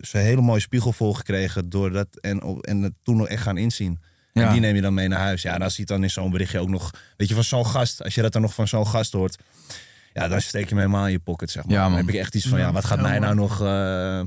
zo'n 0.00 0.20
hele 0.20 0.40
mooie 0.40 0.60
spiegel 0.60 0.92
volgekregen 0.92 1.68
door 1.68 1.90
dat 1.92 2.06
en, 2.20 2.42
op- 2.42 2.66
en 2.66 2.82
het 2.82 2.92
toen 3.02 3.16
nog 3.16 3.28
echt 3.28 3.42
gaan 3.42 3.56
inzien. 3.58 4.00
Ja. 4.40 4.46
En 4.46 4.52
die 4.52 4.60
neem 4.60 4.74
je 4.74 4.80
dan 4.80 4.94
mee 4.94 5.08
naar 5.08 5.18
huis. 5.18 5.42
Ja, 5.42 5.54
en 5.54 5.62
als 5.62 5.74
je 5.74 5.80
het 5.80 5.88
dan 5.88 6.02
in 6.02 6.10
zo'n 6.10 6.30
berichtje 6.30 6.58
ook 6.58 6.68
nog, 6.68 6.90
weet 7.16 7.28
je, 7.28 7.34
van 7.34 7.44
zo'n 7.44 7.66
gast, 7.66 8.02
als 8.02 8.14
je 8.14 8.22
dat 8.22 8.32
dan 8.32 8.42
nog 8.42 8.54
van 8.54 8.68
zo'n 8.68 8.86
gast 8.86 9.12
hoort, 9.12 9.38
ja, 10.12 10.28
dan 10.28 10.40
steek 10.40 10.68
je 10.68 10.74
me 10.74 10.80
helemaal 10.80 11.06
in 11.06 11.12
je 11.12 11.18
pocket, 11.18 11.50
zeg 11.50 11.64
maar. 11.64 11.74
Ja, 11.74 11.82
man. 11.82 11.90
Dan 11.90 11.98
heb 11.98 12.14
ik 12.14 12.20
echt 12.20 12.34
iets 12.34 12.46
van, 12.46 12.58
ja, 12.58 12.72
wat 12.72 12.84
gaat 12.84 13.00
mij 13.00 13.18
nou 13.18 13.34
nog 13.34 13.60
eh 13.62 14.20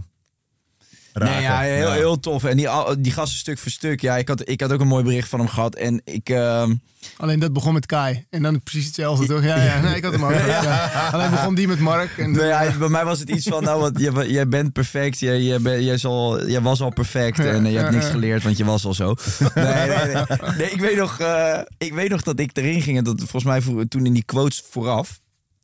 raken? 1.20 1.34
Nee, 1.36 1.43
ja, 1.43 1.59
heel, 1.59 1.88
Ja. 1.88 1.93
heel 1.93 2.20
tof. 2.20 2.43
En 2.43 2.57
die, 2.57 2.67
die 2.99 3.11
gasten 3.11 3.38
stuk 3.39 3.57
voor 3.59 3.72
stuk. 3.72 4.01
Ja, 4.01 4.17
ik 4.17 4.28
had, 4.28 4.49
ik 4.49 4.61
had 4.61 4.72
ook 4.72 4.80
een 4.82 4.88
mooi 4.88 5.03
bericht 5.03 5.30
van 5.30 5.39
hem 5.39 5.47
gehad. 5.47 5.76
En 5.76 6.01
ik... 6.03 6.30
ehm, 6.30 6.74
Alleen 7.17 7.39
dat 7.39 7.53
begon 7.53 7.74
met 7.74 7.86
Kai. 7.86 8.26
En 8.30 8.41
dan 8.41 8.61
precies 8.63 8.86
hetzelfde, 8.86 9.26
toch? 9.26 9.43
Ja, 9.43 9.63
ja. 9.63 9.82
Nee, 9.82 9.95
ik 9.95 10.03
had 10.03 10.13
hem 10.13 10.24
ook. 10.26 10.32
Ja. 10.47 11.09
Alleen 11.11 11.30
begon 11.30 11.55
die 11.55 11.67
met 11.67 11.80
Mark. 11.80 12.17
En 12.17 12.32
nou 12.32 12.45
ja, 12.45 12.72
bij 12.80 12.89
mij 12.89 13.05
was 13.05 13.20
het 13.20 13.30
iets 13.30 13.47
van, 13.47 13.63
nou, 13.63 13.80
wat, 13.82 13.91
jij, 13.99 14.28
jij 14.30 14.47
bent 14.47 14.74
perfect. 14.74 15.20
Jij, 15.20 15.41
jij, 15.41 15.61
ben- 15.61 15.84
jij, 15.84 15.97
jij 16.47 16.61
was 16.61 16.82
al 16.82 16.89
perfect. 16.93 17.39
En 17.39 17.65
eh, 17.65 17.72
je 17.72 17.78
hebt 17.78 17.91
niks 17.91 18.05
geleerd, 18.05 18.43
want 18.43 18.57
je 18.57 18.65
was 18.65 18.86
al 18.86 18.93
zo. 18.93 19.15
Nee, 19.55 19.65
nee, 19.88 20.13
nee. 20.13 20.24
nee 20.57 20.70
ik, 20.70 20.80
weet 20.80 20.97
nog, 20.97 21.20
eh, 21.20 21.59
ik 21.78 21.93
weet 21.93 22.09
nog 22.09 22.22
dat 22.22 22.39
ik 22.39 22.49
erin 22.57 22.82
ging. 22.82 22.97
En 22.97 23.03
dat 23.03 23.17
volgens 23.20 23.43
mij 23.43 23.61
voor- 23.61 23.88
toen 23.88 24.05
in 24.05 24.13
die 24.13 24.24
quotes 24.26 24.63
vooraf. 24.70 25.20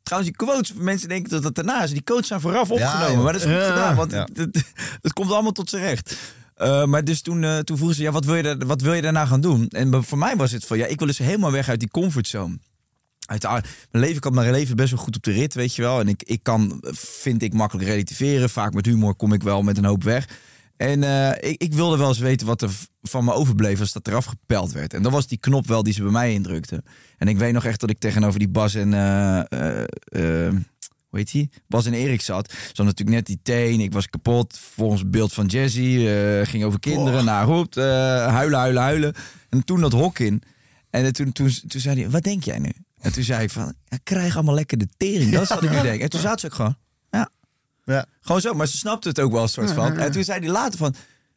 Trouwens, 0.06 0.36
die 0.36 0.46
quotes, 0.46 0.72
mensen 0.72 1.08
denken 1.08 1.30
dat 1.30 1.44
het 1.44 1.54
daarna 1.54 1.82
is. 1.82 1.90
Die 1.90 2.00
quotes 2.02 2.26
zijn 2.26 2.40
vooraf 2.40 2.70
opgenomen. 2.70 3.22
maar 3.22 3.32
dat 3.32 3.42
is 3.42 3.48
goed 3.48 3.56
Ja. 3.60 3.68
gedaan, 3.68 3.96
want 3.96 4.12
Ja. 4.12 4.28
het, 4.32 4.36
het, 4.36 4.64
het 5.02 5.12
komt 5.12 5.30
allemaal 5.30 5.52
tot 5.52 5.70
zijn 5.70 5.82
recht. 5.82 6.16
Eh, 6.54 6.84
maar 6.84 7.04
dus 7.04 7.20
toen, 7.20 7.44
eh, 7.44 7.58
toen 7.58 7.76
vroegen 7.76 7.96
ze, 7.96 8.02
ja, 8.02 8.10
wat, 8.10 8.24
wil 8.24 8.34
je 8.34 8.42
daar, 8.42 8.56
wat 8.66 8.80
wil 8.80 8.92
je 8.92 9.02
daarna 9.02 9.26
gaan 9.26 9.40
doen? 9.40 9.68
En 9.68 10.04
voor 10.04 10.18
mij 10.18 10.36
was 10.36 10.50
het 10.52 10.64
van, 10.66 10.78
ja, 10.78 10.86
ik 10.86 10.98
wil 10.98 11.06
dus 11.06 11.18
helemaal 11.18 11.52
weg 11.52 11.68
uit 11.68 11.80
die 11.80 11.90
comfortzone. 11.90 12.58
Uit 13.26 13.40
de, 13.40 13.48
mijn 13.48 13.64
leven, 13.90 14.16
ik 14.16 14.24
had 14.24 14.32
mijn 14.32 14.50
leven 14.50 14.76
best 14.76 14.90
wel 14.90 15.00
goed 15.02 15.16
op 15.16 15.22
de 15.22 15.32
rit, 15.32 15.54
weet 15.54 15.74
je 15.74 15.82
wel. 15.82 16.00
En 16.00 16.08
ik, 16.08 16.22
ik 16.22 16.42
kan, 16.42 16.82
vind 16.94 17.42
ik, 17.42 17.52
makkelijk 17.52 17.88
relativeren. 17.88 18.50
Vaak 18.50 18.72
met 18.74 18.86
humor 18.86 19.14
kom 19.14 19.32
ik 19.32 19.42
wel 19.42 19.62
met 19.62 19.76
een 19.78 19.84
hoop 19.84 20.02
weg. 20.02 20.28
En 20.76 21.02
eh, 21.02 21.50
ik, 21.50 21.62
ik 21.62 21.74
wilde 21.74 21.96
wel 21.96 22.08
eens 22.08 22.18
weten 22.18 22.46
wat 22.46 22.62
er 22.62 22.70
van 23.02 23.24
me 23.24 23.32
overbleef 23.32 23.80
als 23.80 23.92
dat 23.92 24.08
eraf 24.08 24.24
gepeld 24.24 24.72
werd. 24.72 24.94
En 24.94 25.02
dat 25.02 25.12
was 25.12 25.26
die 25.26 25.38
knop 25.38 25.66
wel 25.66 25.82
die 25.82 25.92
ze 25.92 26.02
bij 26.02 26.10
mij 26.10 26.32
indrukte. 26.32 26.82
En 27.16 27.28
ik 27.28 27.38
weet 27.38 27.52
nog 27.52 27.64
echt 27.64 27.80
dat 27.80 27.90
ik 27.90 27.98
tegenover 27.98 28.38
die 28.38 28.48
Bas 28.48 28.74
en... 28.74 28.94
eh, 28.94 29.38
eh, 30.48 30.52
hoe 31.06 31.18
heet 31.18 31.30
die? 31.32 31.50
Bas 31.68 31.86
en 31.86 31.92
Erik 31.92 32.20
zat. 32.20 32.50
Ze 32.50 32.56
hadden 32.66 32.86
natuurlijk 32.86 33.16
net 33.16 33.26
die 33.26 33.40
teen. 33.42 33.80
Ik 33.80 33.92
was 33.92 34.08
kapot. 34.08 34.58
Volgens 34.74 35.00
het 35.00 35.10
beeld 35.10 35.32
van 35.32 35.46
Jesse. 35.46 36.42
ging 36.44 36.64
over 36.64 36.80
kinderen. 36.80 37.24
Nou, 37.24 37.46
roept. 37.46 37.74
huilen, 37.74 38.58
huilen, 38.58 38.82
huilen. 38.82 39.14
En 39.48 39.64
toen 39.64 39.80
dat 39.80 39.92
hok 39.92 40.18
in. 40.18 40.42
En 40.90 41.12
toen, 41.12 41.32
toen, 41.32 41.50
toen 41.66 41.80
zei 41.80 42.00
hij, 42.00 42.10
wat 42.10 42.22
denk 42.22 42.44
jij 42.44 42.58
nu? 42.58 42.72
En 43.00 43.12
toen 43.12 43.22
zei 43.22 43.42
ik 43.42 43.50
van, 43.50 43.74
ja, 43.84 43.98
krijg 44.02 44.34
allemaal 44.34 44.54
lekker 44.54 44.78
de 44.78 44.88
tering. 44.96 45.32
Dat 45.32 45.48
wat 45.48 45.62
ik 45.62 45.70
nu 45.70 45.80
denk. 45.80 46.00
En 46.00 46.08
toen 46.08 46.20
zaten 46.20 46.40
ze 46.40 46.46
ook 46.46 46.54
gewoon, 46.54 46.76
ja, 47.10 47.30
Ja. 47.94 48.06
gewoon 48.20 48.40
zo. 48.40 48.54
Maar 48.54 48.66
ze 48.66 48.76
snapte 48.76 49.08
het 49.08 49.20
ook 49.20 49.32
wel 49.32 49.42
een 49.42 49.48
soort 49.48 49.72
van. 49.72 49.98
En 49.98 50.12
toen 50.12 50.24
zei 50.24 50.40
hij 50.40 50.48
later 50.48 50.78
van, 50.78 50.94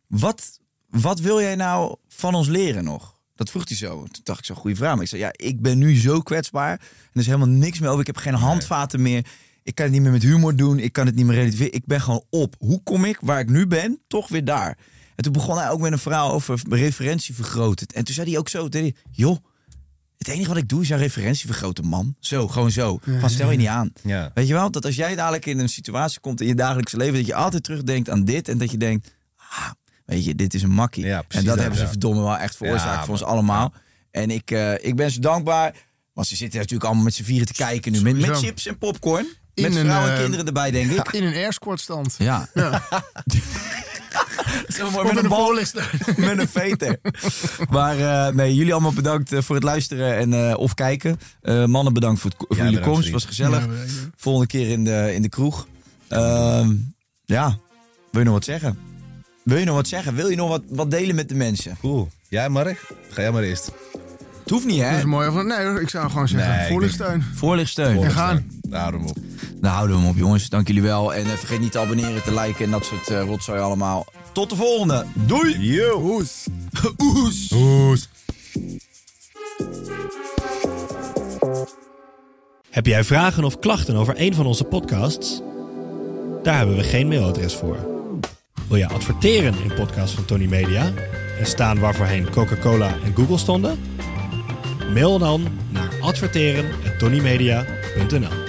wat, 0.07 0.59
wat 0.89 1.19
wil 1.19 1.41
jij 1.41 1.55
nou 1.55 1.95
van 2.07 2.35
ons 2.35 2.47
leren 2.47 2.83
nog? 2.83 3.17
Dat 3.35 3.49
vroeg 3.49 3.67
hij 3.67 3.77
zo. 3.77 4.03
Toen 4.11 4.23
dacht 4.23 4.39
ik 4.39 4.45
zo, 4.45 4.55
goede 4.55 4.75
vraag. 4.75 4.93
Maar 4.93 5.03
ik 5.03 5.09
zei, 5.09 5.21
ja, 5.21 5.31
ik 5.35 5.61
ben 5.61 5.77
nu 5.77 5.99
zo 5.99 6.21
kwetsbaar. 6.21 6.71
En 6.71 6.79
er 7.13 7.19
is 7.19 7.25
helemaal 7.25 7.47
niks 7.47 7.79
meer 7.79 7.89
over. 7.89 8.01
Ik 8.01 8.07
heb 8.07 8.17
geen 8.17 8.33
handvaten 8.33 9.01
meer. 9.01 9.25
Ik 9.63 9.75
kan 9.75 9.85
het 9.85 9.93
niet 9.93 10.03
meer 10.03 10.11
met 10.11 10.23
humor 10.23 10.55
doen. 10.55 10.79
Ik 10.79 10.93
kan 10.93 11.05
het 11.05 11.15
niet 11.15 11.25
meer 11.25 11.35
relativeren. 11.35 11.73
Ik 11.73 11.85
ben 11.85 12.01
gewoon 12.01 12.23
op. 12.29 12.55
Hoe 12.59 12.83
kom 12.83 13.05
ik 13.05 13.17
waar 13.21 13.39
ik 13.39 13.49
nu 13.49 13.67
ben, 13.67 13.99
toch 14.07 14.27
weer 14.27 14.45
daar? 14.45 14.77
En 15.15 15.23
toen 15.23 15.33
begon 15.33 15.57
hij 15.57 15.69
ook 15.69 15.79
met 15.79 15.91
een 15.91 15.99
verhaal 15.99 16.31
over 16.31 16.59
referentie 16.69 17.35
vergroten. 17.35 17.87
En 17.87 18.03
toen 18.03 18.13
zei 18.13 18.29
hij 18.29 18.39
ook 18.39 18.49
zo, 18.49 18.69
joh, 19.11 19.37
het 20.19 20.27
enige 20.27 20.47
wat 20.47 20.57
ik 20.57 20.67
doe 20.67 20.81
is 20.81 20.87
jouw 20.87 20.97
referentie 20.97 21.45
vergroten, 21.45 21.85
man. 21.85 22.15
Zo, 22.19 22.47
gewoon 22.47 22.71
zo. 22.71 22.99
Van 23.19 23.29
stel 23.29 23.51
je 23.51 23.57
niet 23.57 23.67
aan. 23.67 23.93
Ja. 24.03 24.31
Weet 24.33 24.47
je 24.47 24.53
wel, 24.53 24.71
dat 24.71 24.85
als 24.85 24.95
jij 24.95 25.15
dadelijk 25.15 25.45
in 25.45 25.59
een 25.59 25.69
situatie 25.69 26.19
komt 26.19 26.41
in 26.41 26.47
je 26.47 26.55
dagelijkse 26.55 26.97
leven, 26.97 27.13
dat 27.13 27.25
je 27.25 27.35
altijd 27.35 27.63
terugdenkt 27.63 28.09
aan 28.09 28.25
dit 28.25 28.47
en 28.47 28.57
dat 28.57 28.71
je 28.71 28.77
denkt, 28.77 29.15
ah, 29.35 29.69
weet 30.05 30.25
je, 30.25 30.35
dit 30.35 30.53
is 30.53 30.63
een 30.63 30.71
makkie. 30.71 31.05
Ja, 31.05 31.23
en 31.27 31.43
dat 31.43 31.57
hebben 31.57 31.77
ze 31.77 31.83
ja. 31.83 31.89
verdomme 31.89 32.21
wel 32.21 32.37
echt 32.37 32.55
veroorzaakt 32.55 32.97
Ja, 32.97 33.03
voor 33.03 33.13
ons 33.13 33.23
allemaal. 33.23 33.73
En 34.11 34.29
ik, 34.29 34.51
eh, 34.51 34.73
ik 34.73 34.95
ben 34.95 35.11
ze 35.11 35.19
dankbaar. 35.19 35.75
Want 36.13 36.27
ze 36.27 36.35
zitten 36.35 36.59
natuurlijk 36.59 36.85
allemaal 36.85 37.03
met 37.03 37.13
z'n 37.13 37.23
vieren 37.23 37.47
te 37.47 37.53
kijken 37.53 37.91
nu. 37.91 38.01
Met, 38.01 38.37
chips 38.37 38.65
en 38.65 38.77
popcorn. 38.77 39.27
In 39.53 39.63
met 39.63 39.75
een, 39.75 39.85
vrouwen 39.85 40.09
en 40.09 40.15
eh, 40.15 40.21
kinderen 40.21 40.45
erbij, 40.45 40.71
denk 40.71 40.91
ik. 40.91 41.11
In 41.11 41.23
een 41.23 41.33
airsquad 41.33 41.79
stand. 41.79 42.15
Ja. 42.17 42.49
Zo 44.77 44.89
mooi 44.91 45.07
Of 45.07 45.13
met 45.13 45.17
een 45.17 45.23
een 45.23 45.29
bal 45.29 45.45
voorlichter. 45.45 45.91
met 46.17 46.39
een 46.39 46.47
veter. 46.47 46.99
Maar 47.69 47.99
eh, 47.99 48.33
nee, 48.33 48.55
jullie 48.55 48.71
allemaal 48.73 48.93
bedankt 48.93 49.31
eh, 49.31 49.41
voor 49.41 49.55
het 49.55 49.63
luisteren 49.63 50.15
en, 50.17 50.49
eh, 50.49 50.57
of 50.57 50.73
kijken. 50.73 51.19
Eh, 51.41 51.65
mannen, 51.65 51.93
bedankt 51.93 52.21
voor, 52.21 52.29
het, 52.29 52.39
voor 52.47 52.57
Ja, 52.57 52.63
jullie 52.63 52.79
bedankt, 52.79 52.93
komst. 52.95 53.03
Het 53.03 53.13
was 53.13 53.25
gezellig. 53.25 53.65
Ja. 53.65 53.71
Volgende 54.15 54.47
keer 54.47 54.69
in 54.69 54.83
de, 54.83 55.13
in 55.13 55.21
de 55.21 55.29
kroeg. 55.29 55.67
Ehm, 56.07 56.75
ja, 57.25 57.57
wil 58.11 58.19
je 58.19 58.25
nog 58.25 58.33
wat 58.33 58.45
zeggen? 58.45 58.79
Wil 59.43 59.57
je 59.57 59.65
nog 59.65 59.75
wat 59.75 59.87
zeggen? 59.87 60.15
Wil 60.15 60.29
je 60.29 60.35
nog 60.35 60.49
wat, 60.49 60.63
wat 60.69 60.91
delen 60.91 61.15
met 61.15 61.29
de 61.29 61.35
mensen? 61.35 61.77
Cool. 61.81 62.09
Jij, 62.27 62.49
Mark? 62.49 62.85
Ga 63.09 63.21
jij 63.21 63.31
maar 63.31 63.43
eerst. 63.43 63.71
Het 64.49 64.57
hoeft 64.57 64.69
niet, 64.69 64.81
Dat 64.81 64.89
hè? 64.89 64.97
is 64.97 65.03
mooi. 65.03 65.27
Of- 65.27 65.43
Nee 65.43 65.65
hoor, 65.65 65.81
ik 65.81 65.89
zou 65.89 66.09
gewoon 66.09 66.27
zeggen, 66.27 66.49
Nee, 66.51 66.61
ik 66.61 66.71
voorlichtsteun. 66.71 67.23
Voorlichtsteun. 67.35 68.03
En 68.03 68.11
gaan. 68.11 68.45
Daarom 68.61 69.05
op. 69.05 69.17
Nou, 69.61 69.73
houden 69.75 69.95
we 69.95 70.01
hem 70.01 70.11
op, 70.11 70.17
jongens. 70.17 70.49
Dank 70.49 70.67
jullie 70.67 70.81
wel. 70.81 71.13
En 71.13 71.25
eh, 71.25 71.31
vergeet 71.31 71.59
niet 71.59 71.71
te 71.71 71.79
abonneren, 71.79 72.23
te 72.23 72.33
liken 72.33 72.65
en 72.65 72.71
dat 72.71 72.85
soort 72.85 73.07
eh, 73.07 73.21
rotzooi 73.25 73.59
allemaal. 73.59 74.05
Tot 74.33 74.49
de 74.49 74.55
volgende. 74.55 75.05
Doei! 75.13 75.73
Yo! 75.73 75.99
Oes. 76.01 76.45
Oes! 76.97 77.51
Oes. 77.51 78.09
Heb 82.69 82.85
jij 82.85 83.03
vragen 83.03 83.43
of 83.43 83.59
klachten 83.59 83.95
over 83.95 84.13
een 84.17 84.35
van 84.35 84.45
onze 84.45 84.63
podcasts? 84.63 85.41
Daar 86.43 86.57
hebben 86.57 86.75
we 86.75 86.83
geen 86.83 87.07
mailadres 87.07 87.53
voor. 87.55 87.77
Wil 88.67 88.77
je 88.77 88.87
adverteren 88.87 89.53
in 89.63 89.73
podcasts 89.75 90.15
van 90.15 90.25
Tony 90.25 90.45
Media? 90.45 90.91
en 91.39 91.45
staan 91.45 91.79
waar 91.79 91.95
voorheen 91.95 92.29
Coca-Cola 92.29 92.95
en 93.03 93.15
Google 93.15 93.37
stonden? 93.37 93.79
Mail 94.89 95.19
dan 95.19 95.47
naar 95.71 95.93
adverteren@tonymedia.nl. 96.01 98.47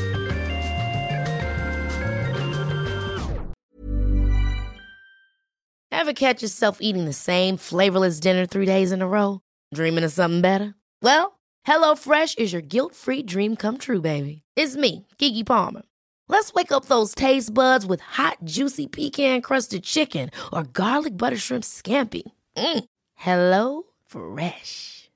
Ever 5.89 6.13
catch 6.13 6.41
yourself 6.41 6.79
eating 6.81 7.05
the 7.05 7.13
same 7.13 7.59
flavorless 7.59 8.21
dinner 8.21 8.47
three 8.47 8.67
days 8.67 8.91
in 8.91 9.03
a 9.03 9.07
row? 9.07 9.41
Dreaming 9.75 10.05
of 10.05 10.13
something 10.13 10.41
better? 10.41 10.75
Well, 11.03 11.39
HelloFresh 11.67 12.39
is 12.39 12.53
your 12.53 12.63
guilt-free 12.63 13.25
dream 13.25 13.57
come 13.57 13.77
true, 13.77 14.01
baby. 14.01 14.43
It's 14.57 14.77
me, 14.77 15.07
Kiki 15.19 15.45
Palmer. 15.45 15.83
Let's 16.29 16.55
wake 16.55 16.73
up 16.73 16.87
those 16.87 17.15
taste 17.15 17.53
buds 17.53 17.85
with 17.85 18.01
hot, 18.01 18.39
juicy 18.45 18.87
pecan-crusted 18.87 19.83
chicken 19.83 20.31
or 20.53 20.63
garlic 20.63 21.17
butter 21.17 21.37
shrimp 21.37 21.65
scampi. 21.65 22.23
Mm. 22.57 22.85
Hello 23.15 23.83
Fresh. 24.07 25.00